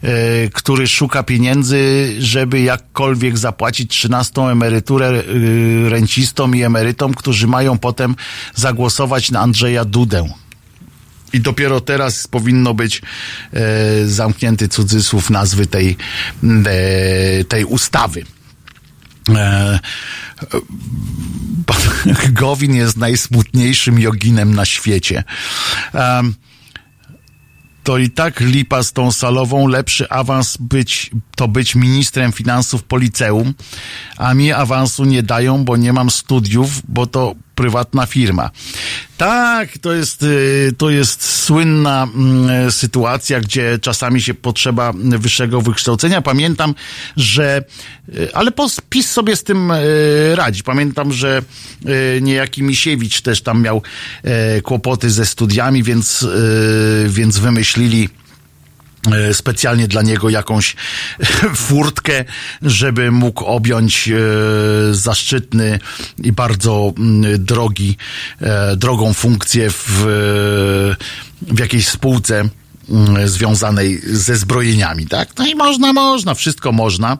e, 0.02 0.08
który 0.50 0.88
szuka 0.88 1.24
pieniędzy, 1.24 2.16
żeby 2.20 2.62
jakkolwiek 2.62 3.38
zapłacić 3.38 3.92
13 3.92 4.42
emeryturę 4.42 5.10
y, 5.10 5.90
rencistom 5.90 6.56
i 6.56 6.64
emerytom, 6.64 7.14
którzy 7.14 7.48
mają 7.48 7.78
potem 7.78 8.16
zagłosować 8.56 9.32
na 9.32 9.40
Andrzeja 9.40 9.86
Dudę. 9.86 10.30
I 11.34 11.42
dopiero 11.42 11.82
teraz 11.82 12.28
powinno 12.28 12.74
być 12.74 13.02
e, 13.54 14.06
zamknięty 14.06 14.68
cudzysłów 14.68 15.30
nazwy 15.30 15.68
tej, 15.68 15.98
e, 16.66 17.44
tej 17.44 17.66
ustawy. 17.66 18.24
E, 19.36 19.80
Gowin 22.40 22.76
jest 22.76 22.98
najsmutniejszym 22.98 24.00
joginem 24.00 24.56
na 24.56 24.66
świecie. 24.66 25.24
E, 25.94 26.24
to 27.88 27.98
i 27.98 28.10
tak 28.10 28.40
lipa 28.40 28.84
z 28.84 28.94
tą 28.94 29.12
salową, 29.12 29.68
lepszy 29.68 30.10
awans 30.10 30.58
być, 30.60 31.12
to 31.36 31.48
być 31.48 31.76
ministrem 31.76 32.32
finansów 32.32 32.84
po 32.84 32.98
liceum, 32.98 33.54
a 34.18 34.34
mi 34.34 34.52
awansu 34.52 35.06
nie 35.06 35.24
dają, 35.24 35.66
bo 35.66 35.78
nie 35.78 35.94
mam 35.94 36.10
studiów, 36.10 36.82
bo 36.88 37.08
to 37.08 37.36
prywatna 37.58 38.06
firma. 38.06 38.50
Tak, 39.18 39.78
to 39.82 39.94
jest, 39.94 40.24
y, 40.24 40.74
to 40.78 40.90
jest 40.90 41.24
słynna 41.24 42.08
mm, 42.16 42.72
sytuacja, 42.72 43.40
gdzie 43.40 43.80
czasami 43.82 44.22
się 44.22 44.34
potrzeba 44.34 44.94
wyższego 44.96 45.62
wykształcenia. 45.62 46.22
Pamiętam, 46.22 46.76
że, 47.16 47.64
y, 48.10 48.36
ale 48.36 48.52
PiS 48.90 49.12
sobie 49.12 49.36
z 49.36 49.44
tym 49.44 49.72
y, 49.72 50.36
radzi. 50.36 50.64
Pamiętam, 50.64 51.14
że 51.14 51.42
niejaki 52.22 52.64
Misiewicz 52.64 53.22
też 53.22 53.42
tam 53.42 53.62
miał 53.62 53.82
kłopoty 54.64 55.10
ze 55.10 55.26
studiami, 55.26 55.84
więc, 55.84 56.28
więc 57.08 57.38
wymyślili 57.38 58.10
specjalnie 59.34 59.88
dla 59.88 60.02
niego 60.02 60.30
jakąś 60.30 60.76
furtkę, 61.68 62.26
żeby 62.62 63.12
mógł 63.12 63.46
objąć 63.46 64.10
e, 64.10 64.14
zaszczytny 64.94 65.80
i 66.24 66.32
bardzo 66.32 66.94
mm, 66.98 67.46
drogi, 67.46 67.98
e, 68.42 68.76
drogą 68.76 69.14
funkcję 69.14 69.70
w, 69.70 70.04
w 71.42 71.60
jakiejś 71.60 71.88
spółce 71.88 72.50
mm, 72.90 73.30
związanej 73.30 74.02
ze 74.04 74.36
zbrojeniami, 74.36 75.08
tak? 75.08 75.30
No 75.38 75.48
i 75.48 75.56
można, 75.56 75.94
można, 75.94 76.34
wszystko 76.34 76.72
można. 76.72 77.18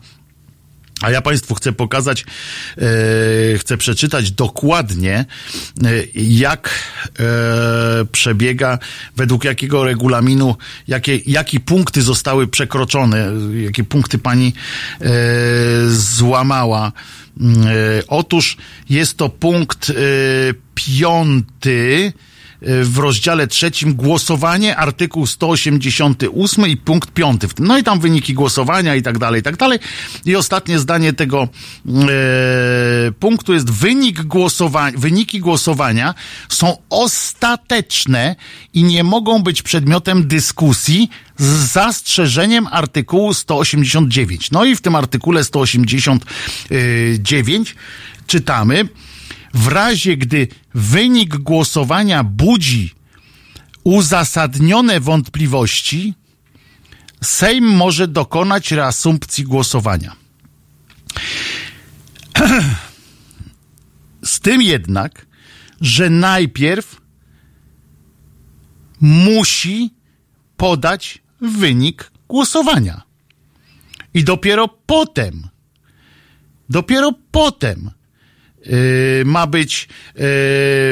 A 1.02 1.12
ja 1.12 1.22
Państwu 1.22 1.56
chcę 1.56 1.74
pokazać, 1.74 2.26
e, 2.78 3.58
chcę 3.58 3.78
przeczytać 3.78 4.32
dokładnie, 4.32 5.26
e, 5.84 5.90
jak 6.16 6.70
e, 7.20 8.06
przebiega, 8.12 8.80
według 9.16 9.44
jakiego 9.44 9.84
regulaminu, 9.84 10.56
jakie, 10.88 11.18
jakie 11.18 11.60
punkty 11.60 12.02
zostały 12.02 12.48
przekroczone, 12.48 13.32
jakie 13.64 13.84
punkty 13.84 14.18
Pani 14.18 14.54
złamała. 15.88 16.92
Otóż 18.08 18.58
jest 18.90 19.18
to 19.18 19.30
punkt 19.30 19.92
piąty, 20.76 22.14
w 22.62 22.98
rozdziale 22.98 23.48
trzecim 23.48 23.94
głosowanie, 23.94 24.78
artykuł 24.78 25.28
188 25.28 26.68
i 26.68 26.78
punkt 26.78 27.12
piąty 27.12 27.48
w 27.48 27.54
tym. 27.54 27.68
No 27.68 27.78
i 27.78 27.84
tam 27.84 28.00
wyniki 28.00 28.34
głosowania 28.34 28.96
i 28.96 29.02
tak 29.02 29.18
dalej, 29.18 29.40
i 29.40 29.44
tak 29.44 29.58
dalej. 29.58 29.80
I 30.26 30.36
ostatnie 30.36 30.80
zdanie 30.80 31.14
tego 31.14 31.44
e, 31.44 31.48
punktu 33.20 33.54
jest 33.54 33.72
wynik 33.72 34.22
głosowania, 34.22 34.98
wyniki 34.98 35.40
głosowania 35.40 36.14
są 36.50 36.78
ostateczne 36.90 38.36
i 38.74 38.84
nie 38.84 39.04
mogą 39.04 39.44
być 39.44 39.62
przedmiotem 39.62 40.28
dyskusji 40.28 41.10
z 41.38 41.72
zastrzeżeniem 41.72 42.68
artykułu 42.72 43.34
189. 43.34 44.52
No 44.52 44.66
i 44.66 44.76
w 44.76 44.82
tym 44.82 44.96
artykule 44.96 45.44
189 45.44 47.76
czytamy, 48.28 48.88
w 49.54 49.68
razie 49.68 50.18
gdy 50.18 50.48
wynik 50.78 51.38
głosowania 51.38 52.24
budzi 52.24 52.94
uzasadnione 53.84 55.00
wątpliwości, 55.00 56.14
Sejm 57.24 57.66
może 57.66 58.08
dokonać 58.08 58.72
reasumpcji 58.72 59.44
głosowania. 59.44 60.16
Z 64.24 64.40
tym 64.40 64.62
jednak, 64.62 65.26
że 65.82 66.10
najpierw 66.10 67.02
musi 69.02 69.94
podać 70.58 71.22
wynik 71.42 72.12
głosowania. 72.28 73.02
I 74.14 74.24
dopiero 74.24 74.68
potem, 74.68 75.48
dopiero 76.70 77.12
potem 77.32 77.92
ma 79.26 79.48
być 79.48 79.88
yy, 80.16 80.24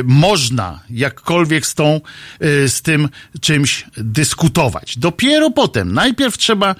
można 0.03 0.79
jakkolwiek 0.89 1.67
z 1.67 1.75
tą, 1.75 2.01
yy, 2.39 2.69
z 2.69 2.81
tym 2.81 3.09
czymś 3.41 3.85
dyskutować. 3.97 4.97
Dopiero 4.97 5.51
potem, 5.51 5.93
najpierw 5.93 6.37
trzeba 6.37 6.75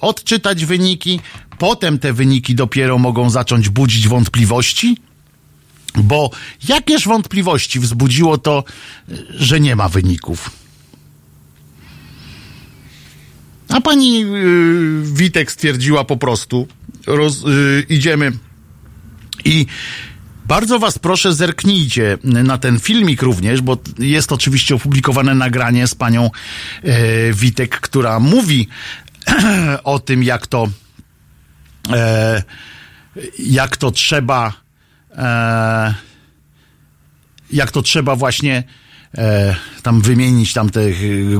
odczytać 0.00 0.64
wyniki, 0.64 1.20
potem 1.58 1.98
te 1.98 2.12
wyniki 2.12 2.54
dopiero 2.54 2.98
mogą 2.98 3.30
zacząć 3.30 3.68
budzić 3.68 4.08
wątpliwości, 4.08 4.96
bo 5.94 6.30
jakież 6.68 7.06
wątpliwości 7.06 7.80
wzbudziło 7.80 8.38
to, 8.38 8.64
że 9.30 9.60
nie 9.60 9.76
ma 9.76 9.88
wyników? 9.88 10.50
A 13.68 13.80
pani 13.80 14.24
Witek 15.02 15.52
stwierdziła 15.52 16.04
po 16.04 16.16
prostu, 16.16 16.68
roz, 17.06 17.44
idziemy 17.88 18.32
i 19.44 19.66
bardzo 20.46 20.78
was 20.78 20.98
proszę, 20.98 21.34
zerknijcie 21.34 22.18
na 22.24 22.58
ten 22.58 22.80
filmik 22.80 23.22
również, 23.22 23.60
bo 23.60 23.78
jest 23.98 24.32
oczywiście 24.32 24.74
opublikowane 24.74 25.34
nagranie 25.34 25.86
z 25.86 25.94
panią 25.94 26.30
e, 26.84 27.32
Witek, 27.32 27.80
która 27.80 28.20
mówi 28.20 28.68
o 29.84 29.98
tym, 29.98 30.22
jak 30.22 30.46
to 30.46 30.68
e, 31.90 32.42
jak 33.38 33.76
to 33.76 33.90
trzeba 33.90 34.52
e, 35.16 35.94
jak 37.52 37.70
to 37.70 37.82
trzeba 37.82 38.16
właśnie 38.16 38.64
e, 39.18 39.56
tam 39.82 40.00
wymienić 40.00 40.52
tam 40.52 40.70
te 40.70 40.80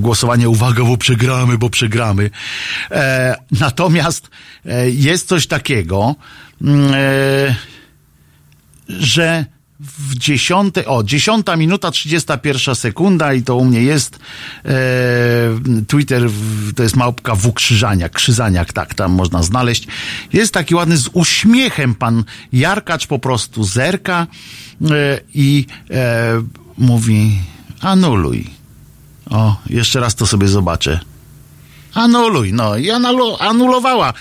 głosowanie, 0.01 0.49
uwaga, 0.49 0.85
bo 0.85 0.97
przegramy, 0.97 1.59
bo 1.59 1.71
przegramy. 1.71 2.31
E, 2.91 3.37
natomiast 3.61 4.31
e, 4.67 4.91
jest 4.91 5.29
coś 5.29 5.47
takiego, 5.47 6.15
mm, 6.63 6.95
e, 6.95 7.55
że 8.89 9.45
w 9.83 10.19
dziesiąte, 10.19 10.87
o, 10.87 11.03
dziesiąta 11.03 11.57
minuta, 11.57 11.91
trzydziesta 11.91 12.37
pierwsza 12.37 12.75
sekunda 12.75 13.35
i 13.35 13.43
to 13.43 13.57
u 13.57 13.65
mnie 13.65 13.83
jest 13.83 14.19
e, 14.65 14.71
Twitter, 15.87 16.31
to 16.77 16.83
jest 16.83 16.97
małpka 16.97 17.35
W 17.35 17.53
Krzyżaniak, 17.53 18.13
Krzyżaniak, 18.13 18.73
tak, 18.73 18.95
tam 18.95 19.13
można 19.13 19.43
znaleźć. 19.43 19.87
Jest 20.33 20.55
taki 20.55 20.75
ładny 20.75 20.97
z 20.97 21.09
uśmiechem 21.13 21.95
pan 21.95 22.25
Jarkacz 22.53 23.07
po 23.07 23.19
prostu 23.19 23.65
zerka 23.65 24.27
e, 24.91 25.21
i 25.35 25.67
e, 25.91 26.43
mówi 26.79 27.39
anuluj. 27.81 28.51
O, 29.31 29.57
jeszcze 29.71 30.01
raz 30.01 30.15
to 30.15 30.27
sobie 30.27 30.49
zobaczę. 30.49 31.01
Anuluj, 31.95 32.53
no 32.53 32.77
i 32.77 32.91
anulowała. 33.41 34.13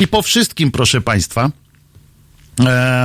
I 0.00 0.06
po 0.06 0.22
wszystkim, 0.22 0.70
proszę 0.70 1.00
państwa, 1.00 1.50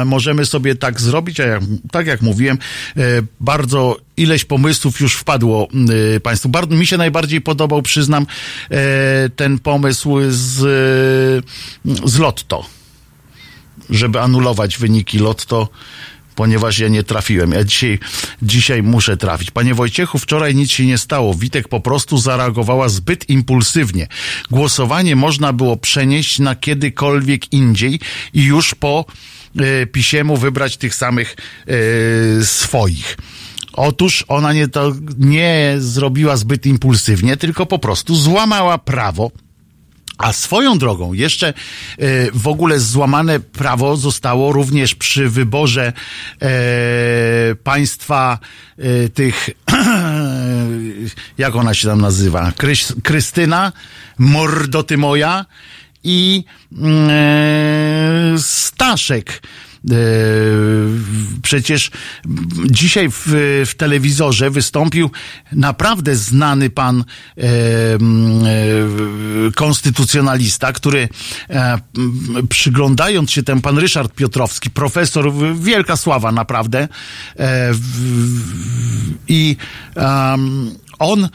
możemy 0.05 0.45
sobie 0.45 0.75
tak 0.75 1.01
zrobić, 1.01 1.39
a 1.39 1.43
jak, 1.43 1.61
tak 1.91 2.07
jak 2.07 2.21
mówiłem, 2.21 2.57
e, 2.97 3.01
bardzo 3.39 3.97
ileś 4.17 4.45
pomysłów 4.45 4.99
już 4.99 5.15
wpadło 5.15 5.67
e, 6.15 6.19
Państwu. 6.19 6.49
Bardzo, 6.49 6.75
mi 6.75 6.87
się 6.87 6.97
najbardziej 6.97 7.41
podobał, 7.41 7.81
przyznam, 7.81 8.25
e, 8.71 9.29
ten 9.35 9.59
pomysł 9.59 10.17
z, 10.29 10.57
z 12.05 12.17
Lotto, 12.17 12.65
żeby 13.89 14.21
anulować 14.21 14.77
wyniki 14.77 15.19
Lotto. 15.19 15.69
ponieważ 16.35 16.79
ja 16.79 16.87
nie 16.87 17.03
trafiłem. 17.03 17.51
Ja 17.51 17.63
dzisiaj, 17.63 17.99
dzisiaj 18.41 18.83
muszę 18.83 19.17
trafić. 19.17 19.51
Panie 19.51 19.73
Wojciechu, 19.73 20.19
wczoraj 20.19 20.55
nic 20.55 20.71
się 20.71 20.85
nie 20.85 20.97
stało. 20.97 21.33
Witek 21.33 21.67
po 21.67 21.79
prostu 21.79 22.17
zareagowała 22.17 22.89
zbyt 22.89 23.29
impulsywnie. 23.29 24.07
Głosowanie 24.51 25.15
można 25.15 25.53
było 25.53 25.77
przenieść 25.77 26.39
na 26.39 26.55
kiedykolwiek 26.55 27.53
indziej 27.53 27.99
i 28.33 28.43
już 28.43 28.75
po 28.75 29.05
e, 29.09 29.34
pisiemu 29.91 30.37
wybrać 30.37 30.77
tych 30.77 30.95
samych 30.95 31.35
e, 31.67 32.45
swoich. 32.45 33.17
Otóż 33.73 34.25
ona 34.27 34.53
nie, 34.53 34.67
to 34.67 34.93
nie 35.17 35.75
zrobiła 35.77 36.37
zbyt 36.37 36.65
impulsywnie, 36.65 37.37
tylko 37.37 37.65
po 37.65 37.79
prostu 37.79 38.15
złamała 38.15 38.77
prawo. 38.77 39.31
A 40.17 40.33
swoją 40.33 40.77
drogą, 40.77 41.13
jeszcze 41.13 41.47
e, 41.47 41.53
w 42.31 42.47
ogóle 42.47 42.79
złamane 42.79 43.39
prawo 43.39 43.97
zostało 43.97 44.51
również 44.53 44.95
przy 44.95 45.29
wyborze 45.29 45.93
e, 46.41 46.49
państwa 47.63 48.39
e, 48.77 49.09
tych, 49.09 49.49
jak 51.37 51.55
ona 51.55 51.73
się 51.73 51.87
tam 51.87 52.01
nazywa, 52.01 52.51
Krystyna, 53.03 53.71
Mordoty 54.17 54.97
moja 54.97 55.45
i 56.03 56.43
mm, 56.77 57.09
e, 57.09 57.84
Staszek. 58.39 59.41
E, 59.91 59.95
Przecież 61.41 61.91
dzisiaj 62.65 63.09
w, 63.11 63.23
w 63.65 63.75
telewizorze 63.77 64.49
wystąpił 64.49 65.11
naprawdę 65.51 66.15
znany 66.15 66.69
pan 66.69 67.03
e, 67.37 67.43
e, 67.43 67.47
konstytucjonalista, 69.55 70.73
który 70.73 71.09
e, 71.49 71.77
przyglądając 72.49 73.31
się 73.31 73.43
ten 73.43 73.61
pan 73.61 73.77
Ryszard 73.77 74.13
Piotrowski, 74.13 74.69
profesor, 74.69 75.31
wielka 75.59 75.97
sława 75.97 76.31
naprawdę, 76.31 76.79
e, 76.79 76.87
w, 77.73 77.79
w, 77.79 79.13
i 79.27 79.57
on 80.99 81.29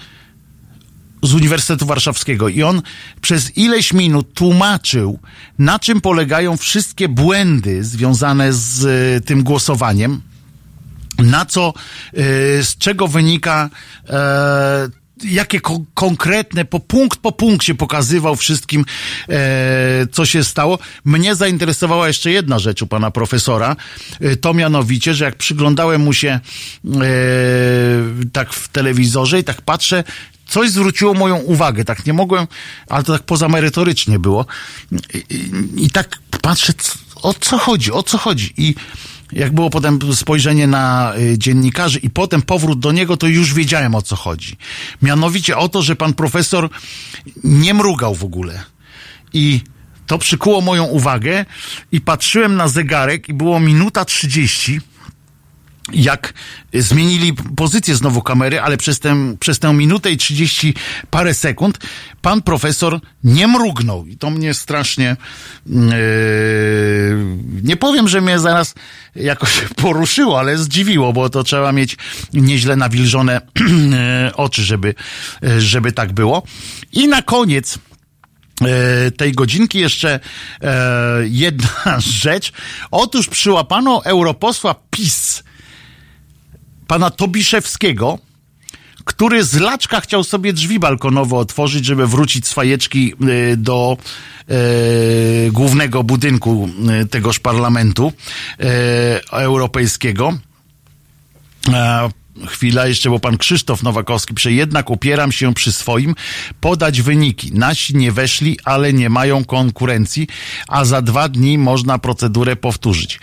z 1.23 1.35
Uniwersytetu 1.35 1.87
Warszawskiego 1.87 2.49
i 2.49 2.63
on 2.63 2.83
przez 3.21 3.57
ileś 3.57 3.93
minut 3.93 4.35
tłumaczył, 4.35 5.19
na 5.59 5.79
czym 5.79 6.01
polegają 6.01 6.57
wszystkie 6.57 7.09
błędy 7.09 7.85
związane 7.85 8.53
z 8.53 8.85
e, 8.85 9.21
tym 9.21 9.43
głosowaniem, 9.43 10.21
na 11.19 11.47
co, 11.47 11.75
e, 12.13 12.13
z 12.63 12.77
czego 12.79 13.09
wynika 13.09 13.71
e, 14.09 14.89
jakie 15.25 15.61
ko- 15.61 15.85
konkretne, 15.95 16.65
po 16.65 16.81
punkt 16.81 17.19
po 17.19 17.33
punkcie 17.33 17.75
pokazywał 17.75 18.37
wszystkim, 18.37 18.85
co 20.13 20.27
się 20.27 20.45
stało. 20.45 20.79
Mnie 21.05 21.35
zainteresowała 21.35 22.09
jeszcze 22.09 22.31
jedna 22.31 22.59
rzecz 22.59 22.83
u 22.83 22.87
pana 22.87 23.11
profesora, 23.11 23.77
to 24.41 24.55
mianowicie, 24.55 25.15
że 25.15 25.25
jak 25.25 25.37
przyglądałem 25.37 26.01
mu 26.01 26.13
się 26.13 26.41
tak 28.33 28.53
w 28.53 28.69
telewizorze 28.69 29.39
i 29.39 29.45
tak 29.45 29.63
patrzę, 29.63 30.05
coś 30.51 30.70
zwróciło 30.70 31.14
moją 31.14 31.36
uwagę, 31.36 31.85
tak 31.85 32.06
nie 32.06 32.12
mogłem, 32.12 32.47
ale 32.89 33.05
to 33.05 33.12
tak 33.12 33.22
pozamerytorycznie 33.22 34.18
było. 34.18 34.47
I, 35.14 35.35
i, 35.35 35.85
i 35.85 35.90
tak 35.90 36.18
patrzę, 36.43 36.72
o 37.22 37.35
co 37.35 37.59
chodzi, 37.59 37.93
o 37.93 38.02
co 38.02 38.18
chodzi. 38.18 38.55
I 38.56 38.74
jak 39.32 39.52
było 39.52 39.70
potem 39.70 39.98
spojrzenie 40.14 40.66
na 40.66 41.14
y, 41.18 41.39
dziennikarzy 41.39 41.98
i 41.98 42.10
potem 42.10 42.43
powrót 42.43 42.78
do 42.78 42.93
niego, 42.93 43.16
to 43.16 43.27
już 43.27 43.55
wiedziałem 43.55 43.94
o 43.94 44.02
co 44.02 44.16
chodzi. 44.16 44.56
Mianowicie 45.02 45.56
o 45.56 45.68
to, 45.68 45.82
że 45.82 45.97
pan 45.97 46.14
profesor 46.14 46.70
nie 47.44 47.74
mrugał 47.74 48.14
w 48.14 48.24
ogóle. 48.24 48.62
I 49.32 49.60
to 50.06 50.18
przykuło 50.18 50.60
moją 50.60 50.85
uwagę 50.85 51.44
i 51.93 52.01
patrzyłem 52.01 52.56
na 52.56 52.68
zegarek 52.68 53.28
i 53.28 53.35
było 53.35 53.60
minuta 53.60 54.05
30 54.05 54.81
jak 55.93 56.35
zmienili 56.74 57.32
pozycję 57.57 57.94
znowu 57.94 58.23
kamery, 58.23 58.61
ale 58.61 58.77
przez 58.77 59.01
tę, 59.01 59.36
przez 59.40 59.59
tę 59.59 59.73
minutę 59.73 60.12
i 60.12 60.16
30 60.16 60.74
parę 61.11 61.35
sekund 61.35 61.78
pan 62.23 62.43
profesor 62.43 63.01
nie 63.24 63.48
mrugnął. 63.48 64.07
I 64.07 64.16
to 64.16 64.31
mnie 64.31 64.55
strasznie 64.55 65.16
yy, 65.66 65.77
nie 67.62 67.77
powiem, 67.77 68.09
że 68.09 68.20
mnie 68.20 68.39
zaraz 68.39 68.74
jakoś 69.16 69.61
poruszyło, 69.82 70.39
ale 70.39 70.59
zdziwiło, 70.59 71.12
bo 71.12 71.31
to 71.31 71.44
trzeba 71.44 71.73
mieć 71.73 71.97
nieźle 72.32 72.77
nawilżone 72.77 73.40
yy, 73.61 73.66
oczy, 74.35 74.62
żeby, 74.62 74.94
yy, 75.43 75.61
żeby 75.61 75.93
tak 75.93 76.12
było. 76.12 76.43
I 76.93 77.09
na 77.09 77.23
koniec 77.23 77.78
e, 78.61 79.11
tej 79.11 79.32
godzinki 79.32 79.78
jeszcze 79.78 80.20
e, 80.62 80.70
jedna 81.24 82.01
rzecz. 82.23 82.52
Otóż 82.90 83.28
przyłapano 83.28 84.05
europosła 84.05 84.74
PiS, 84.90 85.43
pana 86.91 87.11
Tobiszewskiego, 87.11 88.19
który 89.05 89.45
z 89.45 89.55
laczka 89.55 90.01
chciał 90.01 90.25
sobie 90.25 90.53
drzwi 90.53 90.79
balkonowe 90.79 91.37
otworzyć, 91.37 91.85
żeby 91.85 92.07
wrócić 92.07 92.47
z 92.47 92.53
fajeczki 92.53 93.12
e, 93.12 93.57
do 93.57 93.97
e, 94.49 94.55
głównego 95.51 96.05
budynku 96.05 96.69
e, 96.89 97.07
tegoż 97.07 97.39
parlamentu 97.39 98.12
e, 98.61 99.21
europejskiego. 99.33 100.39
Chwila 102.47 102.86
jeszcze, 102.86 103.11
bo 103.11 103.19
pan 103.19 103.39
Krzysztof 103.39 103.82
Nowakowski 103.82 104.35
pisze, 104.35 104.52
jednak 104.52 104.90
upieram 104.90 105.32
się 105.32 105.55
przy 105.55 105.73
swoim 105.73 106.15
podać 106.61 107.02
wyniki. 107.02 107.52
Nasi 107.55 107.97
nie 107.97 108.12
weszli, 108.12 108.59
ale 108.65 108.93
nie 108.93 109.11
mają 109.11 109.44
konkurencji, 109.44 110.27
a 110.69 110.85
za 110.85 111.02
dwa 111.02 111.28
dni 111.28 111.59
można 111.59 111.98
procedurę 111.98 112.57
powtórzyć. 112.57 113.20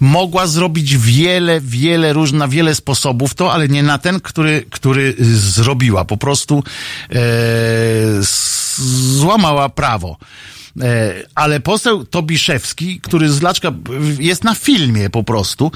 Mogła 0.00 0.46
zrobić 0.46 0.96
wiele, 0.96 1.60
wiele 1.60 2.12
różnych, 2.12 2.38
na 2.38 2.48
wiele 2.48 2.74
sposobów 2.74 3.34
to, 3.34 3.52
ale 3.52 3.68
nie 3.68 3.82
na 3.82 3.98
ten, 3.98 4.20
który, 4.20 4.64
który 4.70 5.14
zrobiła. 5.34 6.04
Po 6.04 6.16
prostu 6.16 6.64
e, 7.10 7.14
złamała 9.18 9.68
prawo. 9.68 10.16
E, 10.82 11.14
ale 11.34 11.60
poseł 11.60 12.04
Tobiszewski, 12.04 13.00
który 13.00 13.30
z 13.30 13.42
Laczka 13.42 13.72
jest 14.18 14.44
na 14.44 14.54
filmie 14.54 15.10
po 15.10 15.24
prostu, 15.24 15.72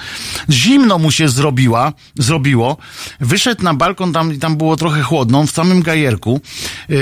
zimno 0.50 0.98
mu 0.98 1.10
się 1.10 1.28
zrobiła, 1.28 1.92
zrobiło, 2.18 2.76
wyszedł 3.20 3.62
na 3.62 3.74
balkon, 3.74 4.12
tam, 4.12 4.38
tam 4.38 4.56
było 4.56 4.76
trochę 4.76 5.02
chłodno, 5.02 5.46
w 5.46 5.50
samym 5.50 5.82
gajerku, 5.82 6.40
e, 6.88 6.94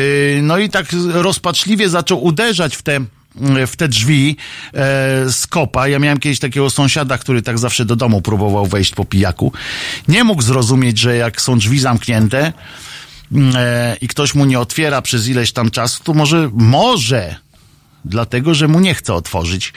no 0.43 0.59
i 0.59 0.69
tak 0.69 0.87
rozpaczliwie 1.13 1.89
zaczął 1.89 2.25
uderzać 2.25 2.77
w 2.77 2.83
te 2.83 3.01
w 3.67 3.77
te 3.77 3.89
drzwi 3.89 4.37
e, 4.75 4.77
z 5.31 5.47
kopa. 5.47 5.89
Ja 5.89 5.99
miałem 5.99 6.19
kiedyś 6.19 6.39
takiego 6.39 6.71
sąsiada, 6.71 7.19
który 7.19 7.43
tak 7.43 7.59
zawsze 7.59 7.85
do 7.85 7.97
domu 7.97 8.23
próbował 8.23 8.67
wejść 8.67 8.95
po 8.95 9.05
pijaku. 9.05 9.53
Nie 10.09 10.25
mógł 10.25 10.43
zrozumieć, 10.43 10.99
że 10.99 11.17
jak 11.17 11.41
są 11.41 11.59
drzwi 11.59 11.79
zamknięte 11.79 12.53
e, 13.55 13.97
i 14.01 14.09
ktoś 14.09 14.35
mu 14.35 14.45
nie 14.45 14.61
otwiera 14.61 15.03
przez 15.03 15.29
ileś 15.29 15.53
tam 15.53 15.71
czasu, 15.71 16.05
to 16.05 16.15
może, 16.15 16.51
może 16.53 17.37
dlatego, 18.05 18.55
że 18.55 18.69
mu 18.69 18.81
nie 18.81 18.95
chce 18.95 19.15
otworzyć 19.15 19.73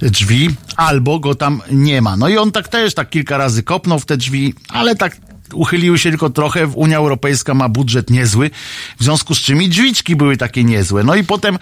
drzwi, 0.00 0.50
albo 0.76 1.18
go 1.18 1.34
tam 1.34 1.62
nie 1.70 2.02
ma. 2.02 2.16
No 2.16 2.28
i 2.28 2.36
on 2.36 2.52
tak 2.52 2.68
też 2.68 2.94
tak 2.94 3.10
kilka 3.10 3.38
razy 3.38 3.62
kopnął 3.62 3.98
w 3.98 4.06
te 4.06 4.16
drzwi, 4.16 4.54
ale 4.68 4.96
tak 4.96 5.16
uchyliły 5.52 5.98
się 5.98 6.10
tylko 6.10 6.30
trochę. 6.30 6.66
Unia 6.66 6.96
Europejska 6.96 7.54
ma 7.54 7.68
budżet 7.68 8.10
niezły, 8.10 8.50
w 8.98 9.04
związku 9.04 9.34
z 9.34 9.38
czym 9.38 9.62
i 9.62 9.68
drzwiczki 9.68 10.16
były 10.16 10.36
takie 10.36 10.64
niezłe. 10.64 11.04
No 11.04 11.14
i 11.14 11.24
potem 11.24 11.58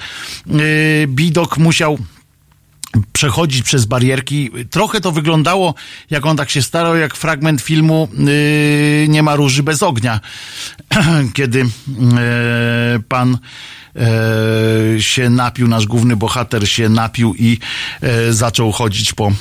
yy, 0.47 0.59
Bidok 1.09 1.59
musiał 1.59 1.99
przechodzić 3.13 3.63
przez 3.63 3.85
barierki. 3.85 4.51
Trochę 4.71 5.01
to 5.01 5.13
wyglądało, 5.13 5.75
jak 6.11 6.27
on 6.27 6.37
tak 6.37 6.51
się 6.51 6.63
starał, 6.63 6.97
jak 6.97 7.15
fragment 7.15 7.61
filmu 7.61 8.09
yy, 8.19 9.09
Nie 9.09 9.23
ma 9.23 9.37
róży 9.37 9.63
bez 9.63 9.83
ognia, 9.83 10.21
kiedy 11.35 11.59
yy, 11.59 11.67
pan 13.09 13.39
się 14.99 15.31
napił, 15.31 15.69
nasz 15.69 15.87
główny 15.87 16.16
bohater 16.16 16.69
się 16.69 16.89
napił 16.89 17.35
i 17.35 17.59
yy, 18.03 18.33
zaczął 18.33 18.73
chodzić 18.73 19.12
po 19.12 19.29
e, 19.29 19.33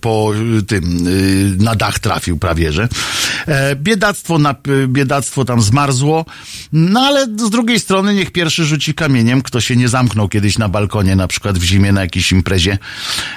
po 0.00 0.32
y, 0.58 0.62
tym 0.62 1.06
y, 1.06 1.56
na 1.58 1.74
dach 1.74 1.98
trafił 1.98 2.38
prawie, 2.38 2.72
że. 2.72 2.88
E, 3.46 3.76
biedactwo, 3.76 4.38
na, 4.38 4.54
y, 4.68 4.88
biedactwo 4.88 5.44
tam 5.44 5.62
zmarzło, 5.62 6.24
no 6.72 7.00
ale 7.00 7.24
z 7.24 7.50
drugiej 7.50 7.80
strony 7.80 8.14
niech 8.14 8.30
pierwszy 8.30 8.64
rzuci 8.64 8.94
kamieniem, 8.94 9.42
kto 9.42 9.60
się 9.60 9.76
nie 9.76 9.88
zamknął 9.88 10.28
kiedyś 10.28 10.58
na 10.58 10.68
balkonie, 10.68 11.16
na 11.16 11.28
przykład 11.28 11.58
w 11.58 11.62
zimie 11.62 11.92
na 11.92 12.00
jakiejś 12.00 12.32
imprezie 12.32 12.78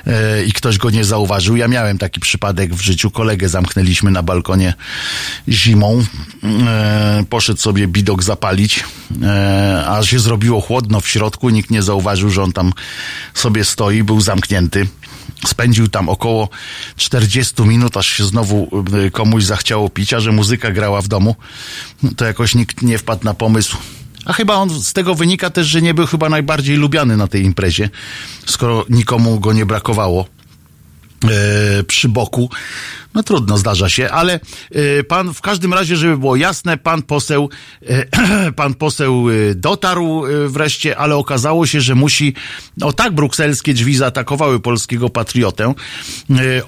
e, 0.08 0.44
i 0.44 0.52
ktoś 0.52 0.78
go 0.78 0.90
nie 0.90 1.06
zauważył. 1.06 1.56
Ja 1.56 1.68
miałem 1.68 1.98
taki 1.98 2.20
przypadek 2.20 2.74
w 2.74 2.82
życiu, 2.82 3.12
kolegę 3.12 3.50
zamknęliśmy 3.50 4.12
na 4.12 4.24
balkonie 4.24 4.74
zimą, 5.50 6.04
e, 6.44 7.24
poszedł 7.30 7.60
sobie 7.60 7.88
bidok 7.88 8.24
zapalić, 8.24 8.84
e, 9.24 9.86
a 9.88 10.04
się 10.04 10.20
zrobiło 10.20 10.62
chłodno 10.62 11.02
w 11.02 11.08
środku, 11.08 11.50
nikt 11.50 11.70
nie 11.70 11.84
zauważył, 11.84 12.30
że 12.30 12.44
on 12.44 12.52
tam 12.52 12.74
sobie 13.34 13.66
stoi, 13.66 14.04
był 14.04 14.22
zamknięty. 14.22 14.88
Spędził 15.48 15.88
tam 15.88 16.10
około 16.10 16.50
40 16.96 17.62
minut, 17.62 17.98
aż 17.98 18.08
się 18.08 18.26
znowu 18.26 18.84
y, 19.08 19.12
komuś 19.12 19.44
zachciało 19.44 19.90
pić, 19.90 20.14
a 20.14 20.20
że 20.20 20.32
muzyka 20.32 20.72
grała 20.72 21.02
w 21.02 21.08
domu, 21.08 21.36
to 22.16 22.26
jakoś 22.26 22.56
nikt 22.56 22.82
nie 22.82 22.98
wpadł 22.98 23.26
na 23.26 23.34
pomysł. 23.34 23.78
A 24.26 24.34
chyba 24.34 24.56
on 24.56 24.70
z 24.70 24.94
tego 24.94 25.16
wynika 25.16 25.50
też, 25.50 25.68
że 25.68 25.82
nie 25.82 25.94
był 25.94 26.06
chyba 26.08 26.30
najbardziej 26.30 26.78
lubiany 26.78 27.18
na 27.18 27.28
tej 27.28 27.44
imprezie, 27.44 27.90
skoro 28.46 28.86
nikomu 28.90 29.40
go 29.40 29.54
nie 29.54 29.66
brakowało. 29.66 30.26
E, 31.24 31.84
przy 31.84 32.10
boku. 32.10 32.50
No 33.14 33.24
trudno, 33.24 33.58
zdarza 33.58 33.90
się, 33.90 34.10
ale 34.10 34.40
e, 34.72 35.04
pan, 35.04 35.34
w 35.34 35.42
każdym 35.42 35.74
razie, 35.74 35.96
żeby 35.96 36.18
było 36.18 36.36
jasne, 36.36 36.78
pan 36.78 37.02
poseł, 37.02 37.50
e, 37.90 38.52
pan 38.62 38.74
poseł 38.74 39.26
dotarł 39.56 40.24
wreszcie, 40.48 40.98
ale 40.98 41.16
okazało 41.16 41.68
się, 41.68 41.82
że 41.82 41.96
musi, 41.96 42.34
o 42.82 42.94
tak 42.94 43.16
brukselskie 43.16 43.74
drzwi 43.74 43.96
zaatakowały 43.96 44.60
polskiego 44.60 45.10
patriotę, 45.10 45.74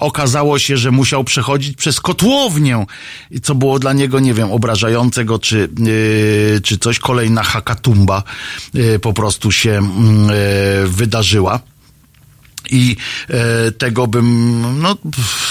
okazało 0.00 0.58
się, 0.58 0.76
że 0.76 0.90
musiał 0.90 1.24
przechodzić 1.24 1.76
przez 1.76 2.00
kotłownię, 2.00 2.86
co 3.42 3.54
było 3.54 3.78
dla 3.78 3.92
niego, 3.92 4.20
nie 4.20 4.34
wiem, 4.34 4.52
obrażające 4.52 5.24
go, 5.24 5.38
czy, 5.38 5.68
czy 6.62 6.78
coś, 6.78 6.98
kolejna 6.98 7.42
hakatumba 7.42 8.22
po 9.02 9.12
prostu 9.12 9.52
się 9.52 9.70
mm, 9.70 10.28
wydarzyła. 10.86 11.60
I 12.70 12.96
e, 13.30 13.72
tego 13.72 14.06
bym, 14.06 14.60
no, 14.80 14.96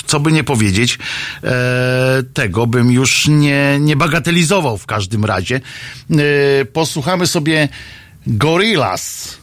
co 0.05 0.19
by 0.19 0.31
nie 0.31 0.43
powiedzieć, 0.43 0.99
e, 1.43 2.23
tego 2.33 2.67
bym 2.67 2.91
już 2.91 3.27
nie, 3.27 3.77
nie 3.79 3.95
bagatelizował 3.95 4.77
w 4.77 4.85
każdym 4.85 5.25
razie. 5.25 5.61
E, 6.11 6.65
posłuchamy 6.65 7.27
sobie 7.27 7.69
Gorillaz. 8.27 9.42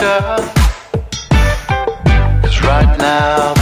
Isolation. 0.00 0.48
Cause 2.42 2.62
right 2.62 2.98
now 2.98 3.55